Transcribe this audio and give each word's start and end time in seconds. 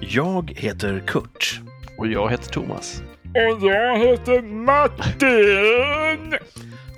Jag 0.00 0.52
heter 0.56 1.02
Kurt. 1.06 1.60
Och 1.98 2.06
jag 2.06 2.30
heter 2.30 2.50
Thomas. 2.50 3.02
Och 3.24 3.62
jag 3.62 3.98
heter 3.98 4.42
Martin! 4.42 6.38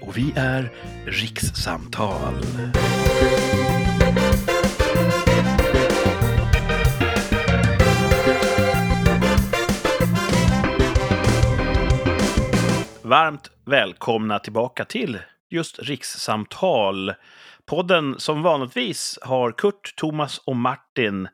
Och 0.01 0.17
vi 0.17 0.33
är 0.37 0.73
Rikssamtal. 1.07 2.35
Varmt 13.03 13.51
välkomna 13.65 14.39
tillbaka 14.39 14.85
till 14.85 15.19
just 15.51 15.79
Rikssamtal. 15.79 17.13
Podden 17.67 18.15
som 18.19 18.43
vanligtvis 18.43 19.19
har 19.23 19.53
Kurt, 19.53 19.95
Thomas 19.97 20.39
och 20.39 20.57
Martin. 20.57 21.29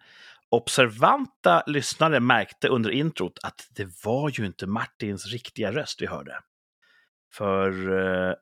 Observanta 0.51 1.63
lyssnare 1.67 2.21
märkte 2.21 2.69
under 2.69 2.91
introt 2.91 3.39
att 3.43 3.67
det 3.71 4.05
var 4.05 4.31
ju 4.31 4.47
inte 4.47 4.67
Martins 4.67 5.27
riktiga 5.27 5.73
röst 5.73 6.03
vi 6.03 6.07
hörde. 6.07 6.41
För 7.35 7.93
eh, 8.29 8.35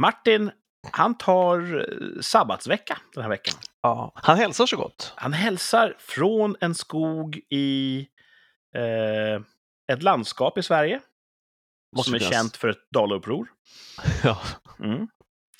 Martin, 0.00 0.50
han 0.92 1.18
tar 1.18 1.78
eh, 1.78 2.20
sabbatsvecka 2.20 2.98
den 3.14 3.22
här 3.22 3.30
veckan. 3.30 3.54
Ja, 3.82 4.12
han 4.14 4.36
hälsar 4.36 4.66
så 4.66 4.76
gott. 4.76 5.12
Han 5.16 5.32
hälsar 5.32 5.96
från 5.98 6.56
en 6.60 6.74
skog 6.74 7.40
i 7.50 8.06
eh, 8.74 9.42
ett 9.92 10.02
landskap 10.02 10.58
i 10.58 10.62
Sverige. 10.62 11.00
Måste 11.96 12.10
som 12.10 12.14
är 12.14 12.32
känt 12.32 12.56
för 12.56 12.68
ett 12.68 12.90
dalauppror. 12.90 13.48
Ja. 14.24 14.40
Mm. 14.78 15.08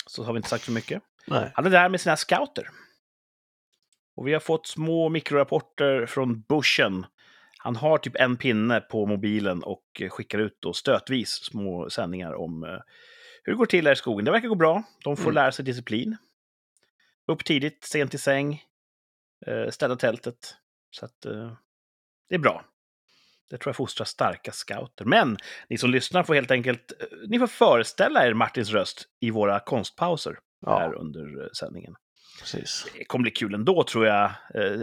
Så 0.05 0.23
har 0.23 0.33
vi 0.33 0.37
inte 0.37 0.49
sagt 0.49 0.63
för 0.63 0.71
mycket. 0.71 1.03
Nej. 1.27 1.51
Han 1.55 1.65
är 1.65 1.69
där 1.69 1.89
med 1.89 2.01
sina 2.01 2.17
scouter. 2.17 2.69
Och 4.15 4.27
vi 4.27 4.33
har 4.33 4.39
fått 4.39 4.67
små 4.67 5.09
mikrorapporter 5.09 6.05
från 6.05 6.41
bushen. 6.41 7.05
Han 7.57 7.75
har 7.75 7.97
typ 7.97 8.15
en 8.15 8.37
pinne 8.37 8.81
på 8.81 9.05
mobilen 9.05 9.63
och 9.63 9.83
skickar 10.09 10.39
ut 10.39 10.57
då 10.59 10.73
stötvis 10.73 11.29
små 11.29 11.89
sändningar 11.89 12.33
om 12.33 12.63
eh, 12.63 12.69
hur 13.43 13.53
det 13.53 13.57
går 13.57 13.65
till 13.65 13.85
här 13.85 13.93
i 13.93 13.95
skogen. 13.95 14.25
Det 14.25 14.31
verkar 14.31 14.47
gå 14.47 14.55
bra. 14.55 14.83
De 15.03 15.17
får 15.17 15.23
Mm. 15.23 15.35
lära 15.35 15.51
sig 15.51 15.65
disciplin. 15.65 16.17
Upp 17.27 17.45
tidigt, 17.45 17.83
sent 17.83 18.13
i 18.13 18.17
säng, 18.17 18.63
eh, 19.47 19.69
städa 19.69 19.95
tältet. 19.95 20.55
Så 20.91 21.05
att 21.05 21.25
eh, 21.25 21.53
det 22.29 22.35
är 22.35 22.39
bra. 22.39 22.65
Det 23.49 23.57
tror 23.57 23.69
jag 23.69 23.75
fostrar 23.75 24.05
starka 24.05 24.51
scouter. 24.51 25.05
Men 25.05 25.37
ni 25.69 25.77
som 25.77 25.89
lyssnar 25.89 26.23
får 26.23 26.33
helt 26.33 26.51
enkelt, 26.51 26.91
eh, 26.99 27.07
ni 27.27 27.39
får 27.39 27.47
föreställa 27.47 28.27
er 28.27 28.33
Martins 28.33 28.69
röst 28.69 29.03
i 29.19 29.29
våra 29.31 29.59
konstpauser 29.59 30.39
här 30.67 30.91
Ja, 30.91 30.93
under 30.99 31.41
eh, 31.43 31.47
sändningen. 31.53 31.95
Precis. 32.41 32.85
Det 32.97 33.05
kommer 33.05 33.23
bli 33.23 33.31
kul 33.31 33.53
ändå 33.53 33.83
tror 33.83 34.05
jag. 34.05 34.23
Eh, 34.25 34.79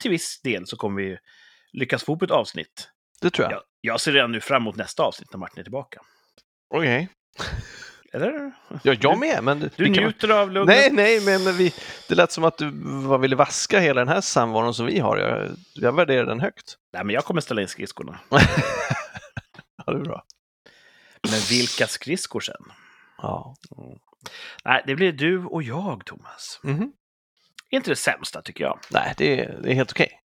till 0.00 0.10
viss 0.10 0.40
del 0.42 0.66
så 0.66 0.76
kommer 0.76 1.02
vi 1.02 1.18
lyckas 1.72 2.04
få 2.04 2.12
ihop 2.12 2.22
ett 2.22 2.30
avsnitt. 2.30 2.88
Det 3.20 3.30
tror 3.30 3.44
jag. 3.44 3.52
Jag, 3.52 3.62
jag 3.80 4.00
ser 4.00 4.12
redan 4.12 4.32
nu 4.32 4.40
fram 4.40 4.62
emot 4.62 4.76
nästa 4.76 5.02
avsnitt 5.02 5.32
när 5.32 5.38
Martin 5.38 5.58
är 5.58 5.62
tillbaka. 5.62 6.00
Okej. 6.74 7.08
Eller? 8.12 8.52
Ja, 8.82 8.94
jag 9.00 9.18
med, 9.18 9.44
men... 9.44 9.70
Du 9.76 9.88
njuter 9.88 10.28
av 10.28 10.50
lugnet? 10.50 10.76
Nej, 10.76 11.20
nej, 11.20 11.38
men, 11.38 11.56
vi, 11.56 11.74
det 12.08 12.14
lät 12.14 12.32
som 12.32 12.44
att 12.44 12.58
du 12.58 12.70
ville 13.20 13.36
vaska 13.36 13.80
hela 13.80 14.00
den 14.00 14.08
här 14.08 14.20
samvaron 14.20 14.74
som 14.74 14.86
vi 14.86 14.98
har. 14.98 15.16
Jag, 15.16 15.50
jag 15.74 15.92
värderar 15.92 16.26
den 16.26 16.40
högt. 16.40 16.76
Nej, 16.92 17.04
men 17.04 17.14
jag 17.14 17.24
kommer 17.24 17.40
ställa 17.40 17.62
in 17.62 17.68
skridskorna. 17.68 18.20
Ja, 19.86 19.92
det 19.92 19.98
är 19.98 20.04
bra. 20.04 20.24
Men 21.30 21.40
vilka 21.50 21.86
skridskor 21.86 22.40
sen? 22.40 22.72
Ja. 23.24 23.54
Nej, 24.64 24.82
det 24.86 24.94
blir 24.94 25.12
du 25.12 25.44
och 25.44 25.62
jag, 25.62 26.06
Thomas. 26.06 26.60
Mhm. 26.62 26.92
Inte 27.70 27.90
det 27.90 27.96
sämsta, 27.96 28.42
tycker 28.42 28.64
jag. 28.64 28.78
Nej, 28.90 29.14
det 29.16 29.40
är, 29.40 29.60
det 29.62 29.70
är 29.70 29.74
helt 29.74 29.92
okej. 29.92 30.20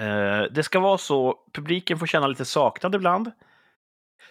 Eh, 0.00 0.42
det 0.42 0.62
ska 0.62 0.80
vara 0.80 0.98
så, 0.98 1.38
publiken 1.52 1.98
får 1.98 2.06
känna 2.06 2.26
lite 2.26 2.44
saknad 2.44 2.94
ibland. 2.94 3.32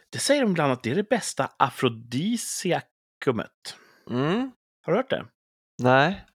Det 0.10 0.20
säger 0.20 0.42
de 0.42 0.52
ibland 0.52 0.72
att 0.72 0.84
det 0.84 0.92
är 0.92 0.96
det 0.96 1.10
bästa 1.10 1.50
afrodisiakumet. 1.58 3.78
Mm. 4.10 4.52
Har 4.86 4.94
du 4.94 5.00
hört 5.00 5.10
det? 5.10 5.26
Nej. 5.78 6.26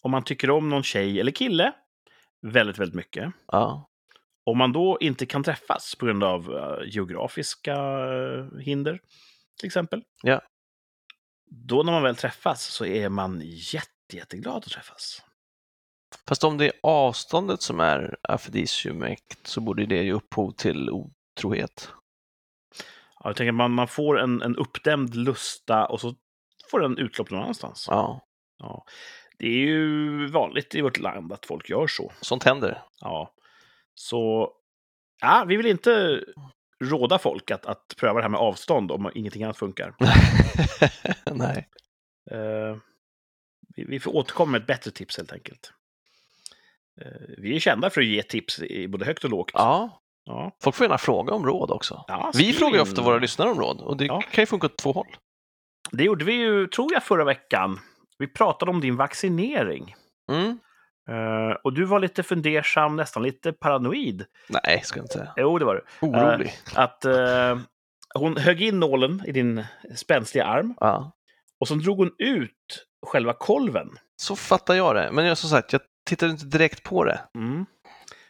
Om 0.00 0.10
man 0.10 0.24
tycker 0.24 0.50
om 0.50 0.68
någon 0.68 0.82
tjej 0.82 1.20
eller 1.20 1.32
kille 1.32 1.72
väldigt, 2.42 2.78
väldigt 2.78 2.94
mycket. 2.94 3.32
Ja. 3.52 3.88
Om 4.44 4.58
man 4.58 4.72
då 4.72 4.98
inte 5.00 5.26
kan 5.26 5.42
träffas 5.42 5.94
på 5.94 6.06
grund 6.06 6.24
av 6.24 6.56
eh, 6.56 6.88
geografiska 6.88 7.74
eh, 7.74 8.58
hinder, 8.60 9.00
till 9.58 9.66
exempel. 9.66 10.02
Ja. 10.22 10.40
Då 11.46 11.82
när 11.82 11.92
man 11.92 12.02
väl 12.02 12.16
träffas 12.16 12.62
så 12.64 12.84
är 12.84 13.08
man 13.08 13.42
jätte, 13.44 14.16
jätteglad 14.16 14.56
att 14.56 14.70
träffas. 14.70 15.22
Fast 16.28 16.44
om 16.44 16.58
det 16.58 16.66
är 16.66 16.72
avståndet 16.82 17.62
som 17.62 17.80
är 17.80 18.16
afrodisiumekt 18.22 19.46
så 19.46 19.60
borde 19.60 19.86
det 19.86 20.02
ge 20.02 20.12
upphov 20.12 20.50
till 20.50 20.90
otrohet. 20.90 21.90
Ja, 23.18 23.30
jag 23.30 23.36
tänker 23.36 23.48
att 23.48 23.54
man, 23.54 23.72
man 23.72 23.88
får 23.88 24.20
en, 24.20 24.42
en 24.42 24.56
uppdämd 24.56 25.14
lusta 25.14 25.86
och 25.86 26.00
så 26.00 26.14
får 26.70 26.80
den 26.80 26.98
utlopp 26.98 27.30
någon 27.30 27.42
annanstans. 27.42 27.86
Ja, 27.88 28.26
Ja. 28.58 28.84
Det 29.38 29.46
är 29.46 29.66
ju 29.66 30.26
vanligt 30.26 30.74
i 30.74 30.80
vårt 30.80 30.98
land 30.98 31.32
att 31.32 31.46
folk 31.46 31.70
gör 31.70 31.86
så. 31.86 32.12
sånt 32.20 32.44
händer. 32.44 32.82
Ja. 33.00 33.34
Så 33.94 34.52
ja, 35.20 35.44
vi 35.48 35.56
vill 35.56 35.66
inte 35.66 36.24
råda 36.84 37.18
folk 37.18 37.50
att, 37.50 37.66
att 37.66 37.94
pröva 37.96 38.14
det 38.18 38.22
här 38.22 38.28
med 38.30 38.40
avstånd 38.40 38.90
om 38.92 39.10
ingenting 39.14 39.42
annat 39.44 39.56
funkar. 39.56 39.94
Nej. 41.32 41.68
Eh, 42.30 42.76
vi, 43.76 43.84
vi 43.84 44.00
får 44.00 44.16
återkomma 44.16 44.52
med 44.52 44.60
ett 44.60 44.66
bättre 44.66 44.90
tips 44.90 45.16
helt 45.16 45.32
enkelt. 45.32 45.72
Eh, 47.00 47.34
vi 47.38 47.56
är 47.56 47.60
kända 47.60 47.90
för 47.90 48.00
att 48.00 48.06
ge 48.06 48.22
tips 48.22 48.62
i 48.62 48.88
både 48.88 49.04
högt 49.04 49.24
och 49.24 49.30
lågt. 49.30 49.50
Ja, 49.54 50.02
Ja. 50.28 50.56
folk 50.62 50.76
får 50.76 50.84
gärna 50.84 50.98
fråga 50.98 51.34
om 51.34 51.46
råd 51.46 51.70
också. 51.70 52.04
Ja, 52.08 52.32
Vi 52.34 52.52
frågar 52.52 52.74
ju 52.74 52.80
ofta 52.80 53.02
våra 53.02 53.18
lyssnare 53.18 53.50
om 53.50 53.58
råd 53.60 53.80
och 53.80 53.96
det 53.96 54.04
Ja. 54.06 54.20
kan 54.30 54.42
ju 54.42 54.46
funka 54.46 54.66
åt 54.66 54.78
två 54.78 54.92
håll. 54.92 55.16
Det 55.90 56.04
gjorde 56.04 56.24
vi 56.24 56.32
ju, 56.32 56.66
tror 56.66 56.92
jag, 56.92 57.02
förra 57.02 57.24
veckan. 57.24 57.78
Vi 58.18 58.26
pratade 58.26 58.70
om 58.70 58.80
din 58.80 58.96
vaccinering. 58.96 59.94
Mm. 60.32 60.58
Eh, 61.08 61.56
och 61.64 61.72
du 61.72 61.84
var 61.84 62.00
lite 62.00 62.22
fundersam, 62.22 62.96
nästan 62.96 63.22
lite 63.22 63.52
paranoid. 63.52 64.24
Nej, 64.48 64.80
ska 64.84 64.98
jag 64.98 65.04
inte 65.04 65.12
säga. 65.18 65.32
Jo, 65.36 65.58
det 65.58 65.64
var 65.64 65.74
du. 65.74 66.06
Orolig. 66.06 66.54
Att 66.74 67.04
eh, 67.04 67.58
hon 68.14 68.36
högg 68.36 68.62
in 68.62 68.80
nålen 68.80 69.22
i 69.26 69.32
din 69.32 69.64
spänstiga 69.96 70.44
arm 70.44 70.74
och 71.60 71.68
så 71.68 71.74
drog 71.74 71.96
hon 71.98 72.10
ut 72.18 72.86
själva 73.06 73.32
kolven. 73.32 73.88
Så 74.16 74.36
fattar 74.36 74.74
jag 74.74 74.94
det. 74.94 75.10
Men 75.12 75.24
jag 75.24 75.38
som 75.38 75.50
sagt, 75.50 75.72
jag 75.72 75.82
tittade 76.08 76.32
inte 76.32 76.46
direkt 76.46 76.82
på 76.82 77.04
det. 77.04 77.20
Mm. 77.34 77.66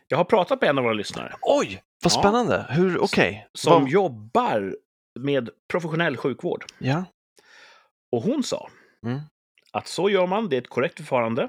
Jag 0.08 0.16
har 0.18 0.24
pratat 0.24 0.60
med 0.60 0.70
en 0.70 0.78
av 0.78 0.84
våra 0.84 0.94
lyssnare 0.94 1.34
Oj, 1.42 1.82
vad 2.04 2.12
Ja. 2.12 2.18
spännande. 2.20 2.66
Hur, 2.70 2.98
okej. 3.02 3.48
som 3.52 3.82
Vad- 3.82 3.90
jobbar 3.90 4.76
med 5.18 5.50
professionell 5.68 6.16
sjukvård. 6.16 6.64
Ja. 6.78 7.04
Och 8.12 8.22
hon 8.22 8.42
sa 8.42 8.68
Mm. 9.06 9.20
att 9.72 9.86
så 9.86 10.10
gör 10.10 10.26
man, 10.26 10.48
det 10.48 10.56
är 10.56 10.60
ett 10.60 10.68
korrekt 10.68 10.96
förfarande. 10.96 11.48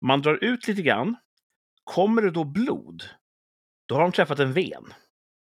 Man 0.00 0.22
drar 0.22 0.44
ut 0.44 0.68
lite 0.68 0.82
grann. 0.82 1.16
Kommer 1.84 2.22
det 2.22 2.30
då 2.30 2.44
blod, 2.44 3.02
då 3.88 3.94
har 3.94 4.02
de 4.02 4.12
träffat 4.12 4.38
en 4.38 4.52
ven. 4.52 4.84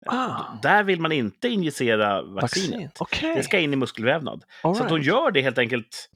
Ah. 0.05 0.43
Där 0.61 0.83
vill 0.83 1.01
man 1.01 1.11
inte 1.11 1.49
injicera 1.49 2.21
vaccinet. 2.21 2.71
Vaccin. 2.71 2.89
Okej. 2.99 3.35
Det 3.35 3.43
ska 3.43 3.59
in 3.59 3.73
i 3.73 3.75
muskelvävnad. 3.75 4.43
All 4.63 4.75
Så 4.75 4.83
att 4.83 4.89
de 4.89 4.95
right. 4.95 5.07
gör 5.07 5.31
det 5.31 5.41
helt 5.41 5.57
enkelt 5.57 6.09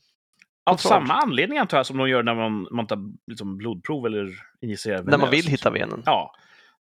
av 0.66 0.72
Kontroll. 0.72 0.90
samma 0.90 1.14
anledning 1.14 1.58
antar 1.58 1.78
jag 1.78 1.86
som 1.86 1.98
de 1.98 2.10
gör 2.10 2.24
när 2.24 2.36
man, 2.36 2.68
man 2.72 2.88
tar 2.88 3.00
liksom, 3.28 3.58
blodprov 3.58 4.06
eller 4.06 4.34
injicerar 4.62 5.04
När 5.04 5.18
man 5.18 5.30
vill 5.30 5.48
hitta 5.48 5.70
venen. 5.70 6.04
Ja. 6.06 6.36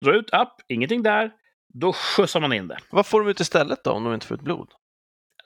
Dra 0.02 0.16
ut, 0.16 0.30
upp, 0.34 0.53
ingenting 0.68 1.03
där. 1.03 1.31
Då 1.74 1.94
skjutsar 1.94 2.40
man 2.40 2.53
in 2.53 2.68
det. 2.68 2.78
Vad 2.90 3.06
får 3.06 3.22
de 3.22 3.30
ut 3.30 3.40
istället 3.40 3.84
då 3.84 3.91
om 3.91 4.03
de 4.03 4.14
inte 4.14 4.28
får 4.28 4.35
ut 4.35 4.44
blod? 4.44 4.72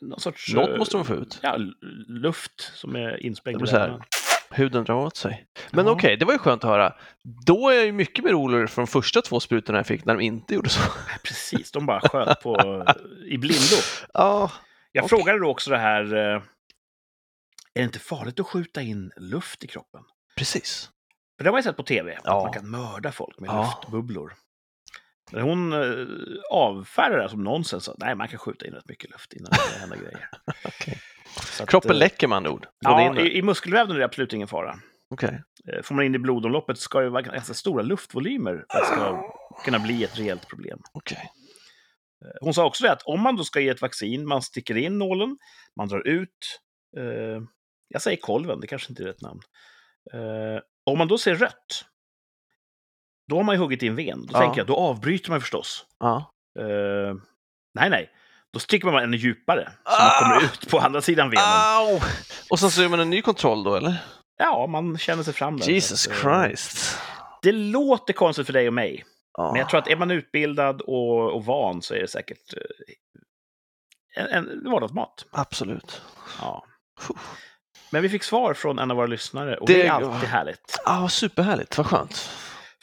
Någon 0.02 0.20
sorts... 0.20 0.54
Något 0.54 0.80
måste 0.80 0.98
de 0.98 1.06
få 1.06 1.14
ut. 1.16 1.40
Ja, 1.44 1.58
luft 2.08 2.62
som 2.62 2.96
är 2.96 3.24
insprängd 3.26 3.56
Det 3.58 3.62
blir 3.62 3.72
så 3.72 3.78
här. 3.78 4.02
Huden 4.50 4.84
drar 4.84 4.96
åt 4.96 5.18
sig. 5.18 5.46
Men 5.72 5.86
Ja. 5.86 5.92
okej, 5.92 6.18
det 6.18 6.26
var 6.26 6.34
ju 6.34 6.40
skönt 6.40 6.64
att 6.64 6.70
höra. 6.70 6.94
Då 7.46 7.70
är 7.70 7.76
jag 7.76 7.86
ju 7.86 7.92
mycket 7.92 8.24
mer 8.26 8.40
orolig 8.40 8.70
för 8.70 8.82
de 8.82 8.88
första 8.88 9.22
två 9.22 9.40
sprutorna 9.40 9.80
jag 9.80 9.88
fick 9.88 10.06
när 10.06 10.14
de 10.16 10.22
inte 10.24 10.54
gjorde 10.56 10.70
så. 10.70 10.82
Precis, 11.24 11.72
de 11.72 11.86
bara 11.86 12.02
sköt 12.10 12.42
på, 12.44 12.86
i 13.26 13.38
blindo. 13.38 13.76
Ja, 14.14 14.52
Jag 14.92 15.04
Okej. 15.06 15.18
frågade 15.18 15.40
då 15.40 15.50
också 15.50 15.70
det 15.70 15.78
här... 15.78 16.16
eh, 16.16 16.42
Är 17.74 17.80
det 17.80 17.84
inte 17.84 18.00
farligt 18.00 18.40
att 18.40 18.48
skjuta 18.48 18.82
in 18.82 19.12
luft 19.18 19.64
i 19.64 19.68
kroppen? 19.68 20.02
precis. 20.38 20.90
För 21.38 21.44
det 21.44 21.50
har 21.50 21.52
man 21.54 21.60
ju 21.60 21.64
sett 21.64 21.78
på 21.78 21.84
tv, 21.84 22.18
Ja. 22.24 22.38
att 22.38 22.44
man 22.44 22.54
kan 22.54 22.70
mörda 22.70 23.12
folk 23.12 23.40
med 23.40 23.48
Ja. 23.50 23.62
luftbubblor. 23.82 24.34
Men 25.32 25.42
hon 25.42 25.74
eh, 25.74 26.08
avfärdade 26.52 27.24
det 27.24 27.30
som 27.30 27.44
nonsens. 27.44 27.84
Så, 27.84 27.96
Nej, 28.00 28.16
man 28.16 28.28
kan 28.28 28.40
skjuta 28.40 28.68
in 28.68 28.74
rätt 28.74 28.90
mycket 28.90 29.10
luft 29.10 29.34
innan 29.34 29.52
det 29.52 29.80
händer 29.80 29.98
grejer. 29.98 30.30
Så 31.42 31.64
att, 31.64 31.70
Kroppen 31.70 31.92
eh, 31.92 31.98
läcker 31.98 32.28
med 32.28 32.36
andra 32.36 32.52
ord. 32.52 32.68
Ja, 32.80 33.20
i, 33.20 33.38
i 33.38 33.42
muskelvävnaden 33.42 33.96
är 33.96 34.00
det 34.00 34.06
absolut 34.06 34.34
ingen 34.34 34.48
fara. 34.48 34.80
Okej. 35.10 35.44
Eh, 35.74 35.82
Får 35.84 35.96
man 35.96 36.06
in 36.06 36.16
i 36.16 36.20
blodomloppet 36.20 36.78
ska 36.80 37.00
det 37.00 37.10
vara 37.10 37.22
ganska 37.22 37.54
stora 37.54 37.84
luftvolymer 37.84 38.66
för 38.72 38.78
att 38.80 38.84
det 38.90 38.96
ska 38.96 39.32
kunna 39.66 39.80
bli 39.80 40.04
ett 40.04 40.20
rejält 40.20 40.48
problem. 40.48 40.80
Eh, 41.16 42.32
Hon 42.42 42.54
sa 42.54 42.66
också 42.66 42.84
det 42.84 42.92
att 42.92 43.02
om 43.04 43.22
man 43.22 43.36
då 43.36 43.44
ska 43.44 43.60
ge 43.60 43.70
ett 43.70 43.82
vaccin, 43.82 44.28
man 44.28 44.42
sticker 44.42 44.78
in 44.78 44.98
nålen, 44.98 45.38
man 45.76 45.88
drar 45.88 46.08
ut, 46.08 46.60
eh, 46.98 47.42
jag 47.88 48.02
säger 48.02 48.18
kolven, 48.18 48.60
det 48.60 48.68
kanske 48.68 48.90
inte 48.92 49.04
är 49.04 49.08
rätt 49.08 49.22
namn. 49.22 49.42
Eh, 50.14 50.62
om 50.84 50.98
man 50.98 51.08
då 51.08 51.18
ser 51.18 51.36
rött, 51.36 51.86
då 53.28 53.36
har 53.36 53.44
man 53.44 53.56
ju 53.56 53.60
huggit 53.62 53.84
i 53.84 53.88
en 53.88 53.96
ven. 53.96 54.26
Då 54.26 54.34
Ja. 54.34 54.40
tänker 54.40 54.58
jag, 54.58 54.68
då 54.68 54.76
avbryter 54.76 55.30
man 55.30 55.42
förstås. 55.42 55.86
Ja. 56.00 56.32
Eh, 56.60 57.16
nej, 57.80 57.90
nej. 57.90 58.10
Då 58.54 58.60
sticker 58.60 58.92
man 58.92 59.04
ännu 59.04 59.18
djupare. 59.18 59.72
Så 59.86 59.90
Ah! 59.92 60.22
man 60.22 60.30
kommer 60.40 60.46
ut 60.54 60.70
på 60.70 60.80
andra 60.80 61.02
sidan 61.02 61.30
venen. 61.30 61.46
Au! 61.48 62.00
Och 62.50 62.60
sen 62.60 62.72
så 62.72 62.82
gör 62.82 62.90
man 62.90 63.00
en 63.00 63.10
ny 63.10 63.22
kontroll 63.22 63.64
då, 63.64 63.76
eller? 63.76 63.96
Ja, 64.38 64.68
man 64.68 64.98
känner 64.98 65.24
sig 65.24 65.34
fram 65.34 65.58
där. 65.58 65.68
Jesus 65.68 66.08
eh, 66.08 66.14
Christ. 66.14 66.98
Det 67.42 67.52
låter 67.52 68.14
konstigt 68.14 68.46
för 68.46 68.54
dig 68.54 68.68
och 68.68 68.74
mig. 68.74 69.06
Ja. 69.38 69.52
Men 69.52 69.60
jag 69.60 69.70
tror 69.70 69.80
att 69.80 69.88
är 69.88 69.96
man 69.96 70.12
utbildad 70.12 70.82
och, 70.82 71.32
och 71.36 71.46
van 71.46 71.82
så 71.82 71.94
är 71.94 72.00
det 72.00 72.08
säkert 72.08 72.54
eh, 74.16 74.24
en, 74.24 74.28
en 74.28 74.70
vardagsmat. 74.72 75.26
Absolut. 75.32 76.02
Ja. 76.42 76.66
Men 77.90 78.02
vi 78.02 78.10
fick 78.10 78.24
svar 78.24 78.54
från 78.54 78.80
en 78.80 78.92
av 78.92 78.98
våra 78.98 79.08
lyssnare 79.08 79.58
och 79.58 79.68
Det- 79.68 79.74
det 79.74 79.88
är 79.88 79.92
alltid 79.92 80.30
härligt. 80.30 80.80
Ah, 80.86 81.10
superhärligt, 81.10 81.78
vad 81.78 81.88
skönt. 81.88 82.30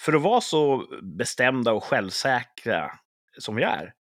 För 0.04 0.12
att 0.12 0.22
vara 0.22 0.40
så 0.40 0.86
bestämda 1.02 1.72
och 1.72 1.84
självsäkra 1.84 2.90
som 3.38 3.54
vi 3.56 3.62
är, 3.62 3.94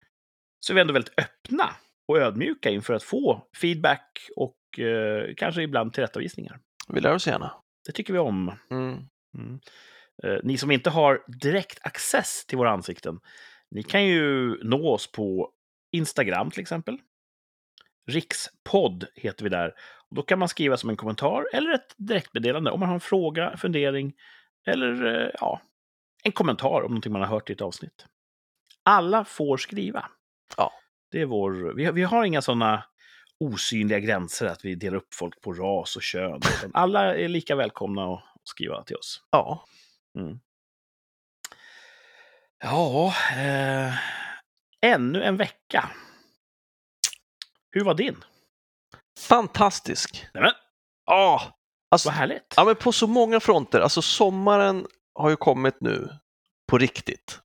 så 0.60 0.72
är 0.72 0.74
vi 0.74 0.80
ändå 0.80 0.92
väldigt 0.92 1.18
öppna 1.18 1.70
och 2.08 2.18
ödmjuka 2.18 2.70
inför 2.70 2.94
att 2.94 3.02
få 3.02 3.46
feedback 3.60 4.28
och 4.36 4.78
eh, 4.78 5.34
kanske 5.36 5.62
ibland 5.62 5.92
tillrättavisningar. 5.92 6.60
Vi 6.88 7.00
lär 7.00 7.14
oss 7.14 7.26
gärna. 7.26 7.54
Det 7.86 7.92
tycker 7.92 8.12
vi 8.12 8.18
om. 8.18 8.52
Mm. 8.70 8.98
Mm. 9.38 9.60
Eh, 10.24 10.38
Ni 10.42 10.58
som 10.58 10.70
inte 10.70 10.90
har 10.90 11.24
direkt 11.40 11.78
access 11.86 12.46
till 12.46 12.58
våra 12.58 12.70
ansikten, 12.70 13.20
ni 13.70 13.82
kan 13.82 14.04
ju 14.04 14.58
nå 14.64 14.92
oss 14.92 15.12
på 15.12 15.50
Instagram 15.92 16.50
till 16.50 16.60
exempel. 16.60 16.98
Rikspodd 18.10 19.06
heter 19.14 19.44
vi 19.44 19.50
där. 19.50 19.74
Och 20.08 20.16
då 20.16 20.22
kan 20.22 20.38
man 20.38 20.48
skriva 20.48 20.76
som 20.76 20.90
en 20.90 20.96
kommentar 20.96 21.44
eller 21.52 21.74
ett 21.74 21.94
direktmeddelande 21.96 22.70
om 22.70 22.80
man 22.80 22.88
har 22.88 22.94
en 22.94 23.00
fråga, 23.00 23.56
fundering 23.56 24.12
eller 24.66 25.04
eh, 25.04 25.30
ja, 25.40 25.60
en 26.22 26.32
kommentar 26.32 26.82
om 26.82 26.90
någonting 26.90 27.12
man 27.12 27.22
har 27.22 27.28
hört 27.28 27.50
i 27.50 27.52
ett 27.52 27.60
avsnitt. 27.60 28.06
Alla 28.82 29.24
får 29.24 29.56
skriva. 29.56 30.08
Ja. 30.56 30.72
Det 31.10 31.20
är 31.20 31.26
vår, 31.26 31.72
vi, 31.76 31.84
har- 31.84 31.92
vi 31.92 32.02
har 32.02 32.24
inga 32.24 32.42
sådana 32.42 32.84
osynliga 33.40 33.98
gränser 33.98 34.46
att 34.46 34.64
vi 34.64 34.74
delar 34.74 34.96
upp 34.96 35.14
folk 35.14 35.40
på 35.40 35.52
ras 35.52 35.96
och 35.96 36.02
kön. 36.02 36.40
Alla 36.74 37.14
är 37.16 37.28
lika 37.28 37.56
välkomna 37.56 38.14
att 38.14 38.22
skriva 38.44 38.82
till 38.84 38.96
oss. 38.96 39.22
Ja. 39.30 39.64
Ja, 42.64 43.14
eh, 43.36 43.94
ännu 44.80 45.22
en 45.22 45.36
vecka. 45.36 45.90
Hur 47.70 47.84
var 47.84 47.94
din? 47.94 48.24
Fantastisk. 49.20 50.26
Nämen, 50.34 50.52
Ja. 51.06 51.58
Alltså, 51.90 52.08
vad 52.08 52.14
härligt. 52.16 52.54
ja, 52.56 52.64
men 52.64 52.76
på 52.76 52.92
så 52.92 53.06
många 53.06 53.40
fronter. 53.40 53.80
Alltså 53.80 54.02
sommaren 54.02 54.86
har 55.14 55.30
ju 55.30 55.36
kommit 55.36 55.80
nu 55.80 56.08
på 56.66 56.78
riktigt. 56.78 57.40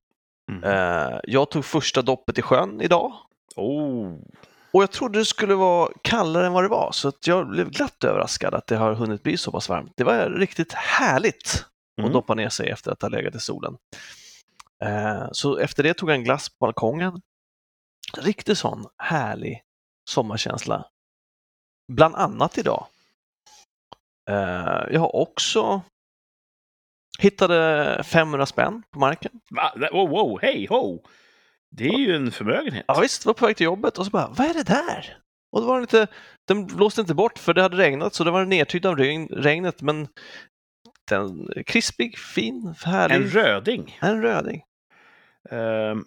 Mm. 0.50 0.64
Eh, 0.64 1.18
jag 1.24 1.50
tog 1.50 1.64
första 1.64 2.02
doppet 2.02 2.38
i 2.38 2.42
sjön 2.42 2.80
idag. 2.80 3.12
Oh. 3.56 4.14
Och 4.72 4.82
jag 4.82 4.90
trodde 4.92 5.18
det 5.18 5.24
skulle 5.24 5.54
vara 5.54 5.90
kallare 6.02 6.46
än 6.46 6.52
vad 6.52 6.64
det 6.64 6.68
var, 6.68 6.92
så 6.92 7.08
att 7.08 7.26
jag 7.26 7.48
blev 7.48 7.70
glatt 7.70 8.04
överraskad 8.04 8.54
att 8.54 8.66
det 8.66 8.76
har 8.76 8.94
hunnit 8.94 9.22
bli 9.22 9.36
så 9.36 9.52
pass 9.52 9.68
varmt. 9.68 9.92
Det 9.96 10.04
var 10.04 10.30
riktigt 10.30 10.72
härligt 10.72 11.64
att 11.96 12.02
Mm. 12.02 12.12
doppa 12.12 12.34
ner 12.34 12.48
sig 12.48 12.70
efter 12.70 12.92
att 12.92 13.02
ha 13.02 13.08
legat 13.08 13.34
i 13.34 13.40
solen. 13.40 13.76
Eh, 14.84 15.28
så 15.32 15.58
efter 15.58 15.82
det 15.82 15.94
tog 15.94 16.10
jag 16.10 16.16
en 16.16 16.24
glass 16.24 16.48
på 16.48 16.56
balkongen. 16.60 17.20
Riktigt 18.18 18.58
sån 18.58 18.86
härlig 18.98 19.62
sommarkänsla. 20.10 20.84
Bland 21.92 22.14
annat 22.14 22.58
idag. 22.58 22.86
Eh, 24.30 24.84
jag 24.90 25.00
har 25.00 25.16
också 25.16 25.82
hittade 27.18 28.02
500 28.04 28.46
spänn 28.46 28.82
på 28.92 28.98
marken. 28.98 29.32
Va? 29.50 29.72
Wow, 29.92 30.08
wow, 30.08 30.38
hej, 30.42 30.66
ho! 30.70 31.02
Det 31.70 31.88
är 31.88 31.98
ju 31.98 32.16
en 32.16 32.30
förmögenhet. 32.30 32.84
Ja, 32.88 33.00
visst, 33.00 33.26
var 33.26 33.34
på 33.34 33.46
väg 33.46 33.56
till 33.56 33.64
jobbet 33.64 33.98
och 33.98 34.04
så 34.04 34.10
bara, 34.10 34.28
vad 34.28 34.46
är 34.46 34.54
det 34.54 34.62
där? 34.62 35.16
Och 35.52 35.60
då 35.60 35.66
var 35.66 35.76
det 35.76 35.82
inte, 35.82 36.06
den 36.48 36.66
blåste 36.66 37.00
inte 37.00 37.14
bort 37.14 37.38
för 37.38 37.54
det 37.54 37.62
hade 37.62 37.76
regnat 37.76 38.14
så 38.14 38.24
det 38.24 38.30
var 38.30 38.44
nedtydd 38.44 38.86
av 38.86 38.96
regn, 38.96 39.28
regnet 39.28 39.82
men 39.82 40.08
den 41.08 41.48
krispig, 41.66 42.18
fin, 42.18 42.74
härlig. 42.84 43.16
En 43.16 43.30
röding. 43.30 43.98
en 44.00 44.22
röding. 44.22 44.62
Ehm, 45.50 46.04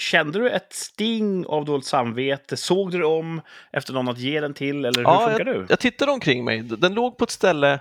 kände 0.00 0.38
du 0.38 0.50
ett 0.50 0.72
sting 0.72 1.46
av 1.46 1.64
dåligt 1.64 1.86
samvete? 1.86 2.56
Såg 2.56 2.90
du 2.90 2.98
dig 2.98 3.06
om 3.06 3.40
efter 3.72 3.92
någon 3.92 4.08
att 4.08 4.18
ge 4.18 4.40
den 4.40 4.54
till? 4.54 4.84
Eller 4.84 4.98
hur 4.98 5.02
Ja, 5.02 5.28
funkar 5.28 5.44
du? 5.44 5.66
Jag 5.68 5.78
tittade 5.78 6.12
omkring 6.12 6.44
mig, 6.44 6.62
den 6.62 6.94
låg 6.94 7.18
på 7.18 7.24
ett 7.24 7.30
ställe, 7.30 7.80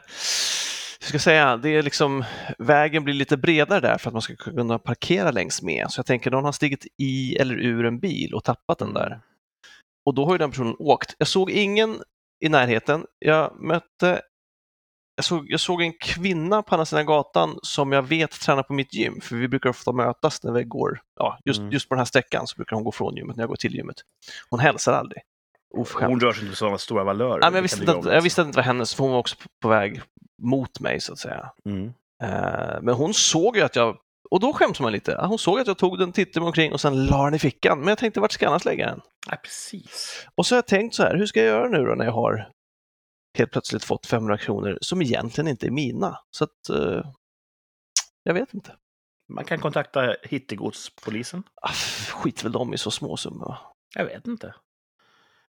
hur 1.01 1.07
ska 1.07 1.15
jag 1.15 1.21
säga, 1.21 1.57
det 1.57 1.69
är 1.69 1.83
liksom, 1.83 2.23
vägen 2.57 3.03
blir 3.03 3.13
lite 3.13 3.37
bredare 3.37 3.79
där 3.79 3.97
för 3.97 4.09
att 4.09 4.13
man 4.13 4.21
ska 4.21 4.35
kunna 4.35 4.79
parkera 4.79 5.31
längs 5.31 5.61
med. 5.61 5.91
Så 5.91 5.99
jag 5.99 6.05
tänker, 6.05 6.31
någon 6.31 6.45
har 6.45 6.51
stigit 6.51 6.87
i 6.97 7.35
eller 7.35 7.55
ur 7.55 7.85
en 7.85 7.99
bil 7.99 8.33
och 8.33 8.43
tappat 8.43 8.79
den 8.79 8.93
där. 8.93 9.21
Och 10.05 10.15
då 10.15 10.25
har 10.25 10.31
ju 10.31 10.37
den 10.37 10.49
personen 10.49 10.75
åkt. 10.79 11.15
Jag 11.17 11.27
såg 11.27 11.51
ingen 11.51 12.01
i 12.45 12.49
närheten. 12.49 13.05
Jag 13.19 13.61
mötte 13.61 14.21
jag 15.15 15.25
såg, 15.25 15.45
jag 15.49 15.59
såg 15.59 15.81
en 15.81 15.93
kvinna 15.93 16.63
på 16.63 16.75
andra 16.75 16.85
sidan 16.85 17.05
gatan 17.05 17.59
som 17.63 17.91
jag 17.91 18.01
vet 18.03 18.31
tränar 18.31 18.63
på 18.63 18.73
mitt 18.73 18.93
gym, 18.93 19.21
för 19.21 19.35
vi 19.35 19.47
brukar 19.47 19.69
ofta 19.69 19.91
mötas 19.91 20.43
när 20.43 20.51
vi 20.51 20.63
går, 20.63 21.01
ja, 21.19 21.39
just, 21.45 21.59
Mm. 21.59 21.71
just 21.71 21.89
på 21.89 21.95
den 21.95 21.99
här 21.99 22.05
sträckan 22.05 22.47
så 22.47 22.55
brukar 22.55 22.75
hon 22.75 22.83
gå 22.83 22.91
från 22.91 23.15
gymmet 23.15 23.35
när 23.35 23.43
jag 23.43 23.49
går 23.49 23.55
till 23.55 23.75
gymmet. 23.75 23.95
Hon 24.49 24.59
hälsar 24.59 24.93
aldrig. 24.93 25.21
Oförskämt. 25.77 26.09
Hon 26.09 26.19
rör 26.19 26.31
sig 26.33 26.39
inte 26.39 26.49
med 26.49 26.57
sådana 26.57 26.77
stora 26.77 27.03
valörer. 27.03 27.39
Nej, 27.39 27.49
men 27.51 27.55
jag, 27.55 27.61
visste 27.61 27.91
att, 27.91 28.05
jag 28.05 28.21
visste 28.21 28.41
att 28.41 28.45
det 28.45 28.49
inte 28.49 28.57
var 28.57 28.63
hennes, 28.63 28.95
för 28.95 29.03
hon 29.03 29.11
var 29.11 29.19
också 29.19 29.35
på 29.61 29.69
väg 29.69 30.01
mot 30.41 30.79
mig 30.79 31.01
så 31.01 31.13
att 31.13 31.19
säga. 31.19 31.51
Mm. 31.65 31.93
Eh, 32.23 32.81
men 32.81 32.93
hon 32.93 33.13
såg 33.13 33.57
ju 33.57 33.63
att 33.63 33.75
jag, 33.75 33.97
och 34.29 34.39
då 34.39 34.53
skäms 34.53 34.79
man 34.79 34.91
lite, 34.91 35.17
hon 35.21 35.39
såg 35.39 35.59
att 35.59 35.67
jag 35.67 35.77
tog 35.77 35.99
den, 35.99 36.11
tittade 36.11 36.39
mig 36.39 36.47
omkring 36.47 36.73
och 36.73 36.81
sen 36.81 37.05
la 37.05 37.25
den 37.25 37.33
i 37.33 37.39
fickan. 37.39 37.79
Men 37.79 37.87
jag 37.87 37.97
tänkte, 37.97 38.19
vart 38.19 38.31
ska 38.31 38.45
jag 38.45 38.49
annars 38.49 38.65
lägga 38.65 38.85
den? 38.85 39.01
Nej, 39.27 39.39
precis. 39.43 40.27
Och 40.35 40.45
så 40.45 40.55
har 40.55 40.57
jag 40.57 40.67
tänkt 40.67 40.95
så 40.95 41.03
här, 41.03 41.15
hur 41.17 41.25
ska 41.25 41.39
jag 41.39 41.47
göra 41.47 41.69
nu 41.69 41.85
då 41.85 41.95
när 41.95 42.05
jag 42.05 42.11
har 42.11 42.49
helt 43.37 43.51
plötsligt 43.51 43.83
fått 43.83 44.05
500 44.05 44.37
kronor 44.37 44.77
som 44.81 45.01
egentligen 45.01 45.47
inte 45.47 45.67
är 45.67 45.71
mina? 45.71 46.19
Så 46.31 46.43
att, 46.43 46.69
eh, 46.69 47.05
jag 48.23 48.33
vet 48.33 48.53
inte. 48.53 48.75
Man 49.29 49.45
kan 49.45 49.59
kontakta 49.59 50.15
hittegodspolisen. 50.23 51.43
Ah, 51.61 51.73
skit 52.09 52.43
väl 52.43 52.51
de 52.51 52.73
i 52.73 52.77
så 52.77 52.91
små 52.91 53.17
summor. 53.17 53.57
Jag 53.95 54.05
vet 54.05 54.27
inte. 54.27 54.55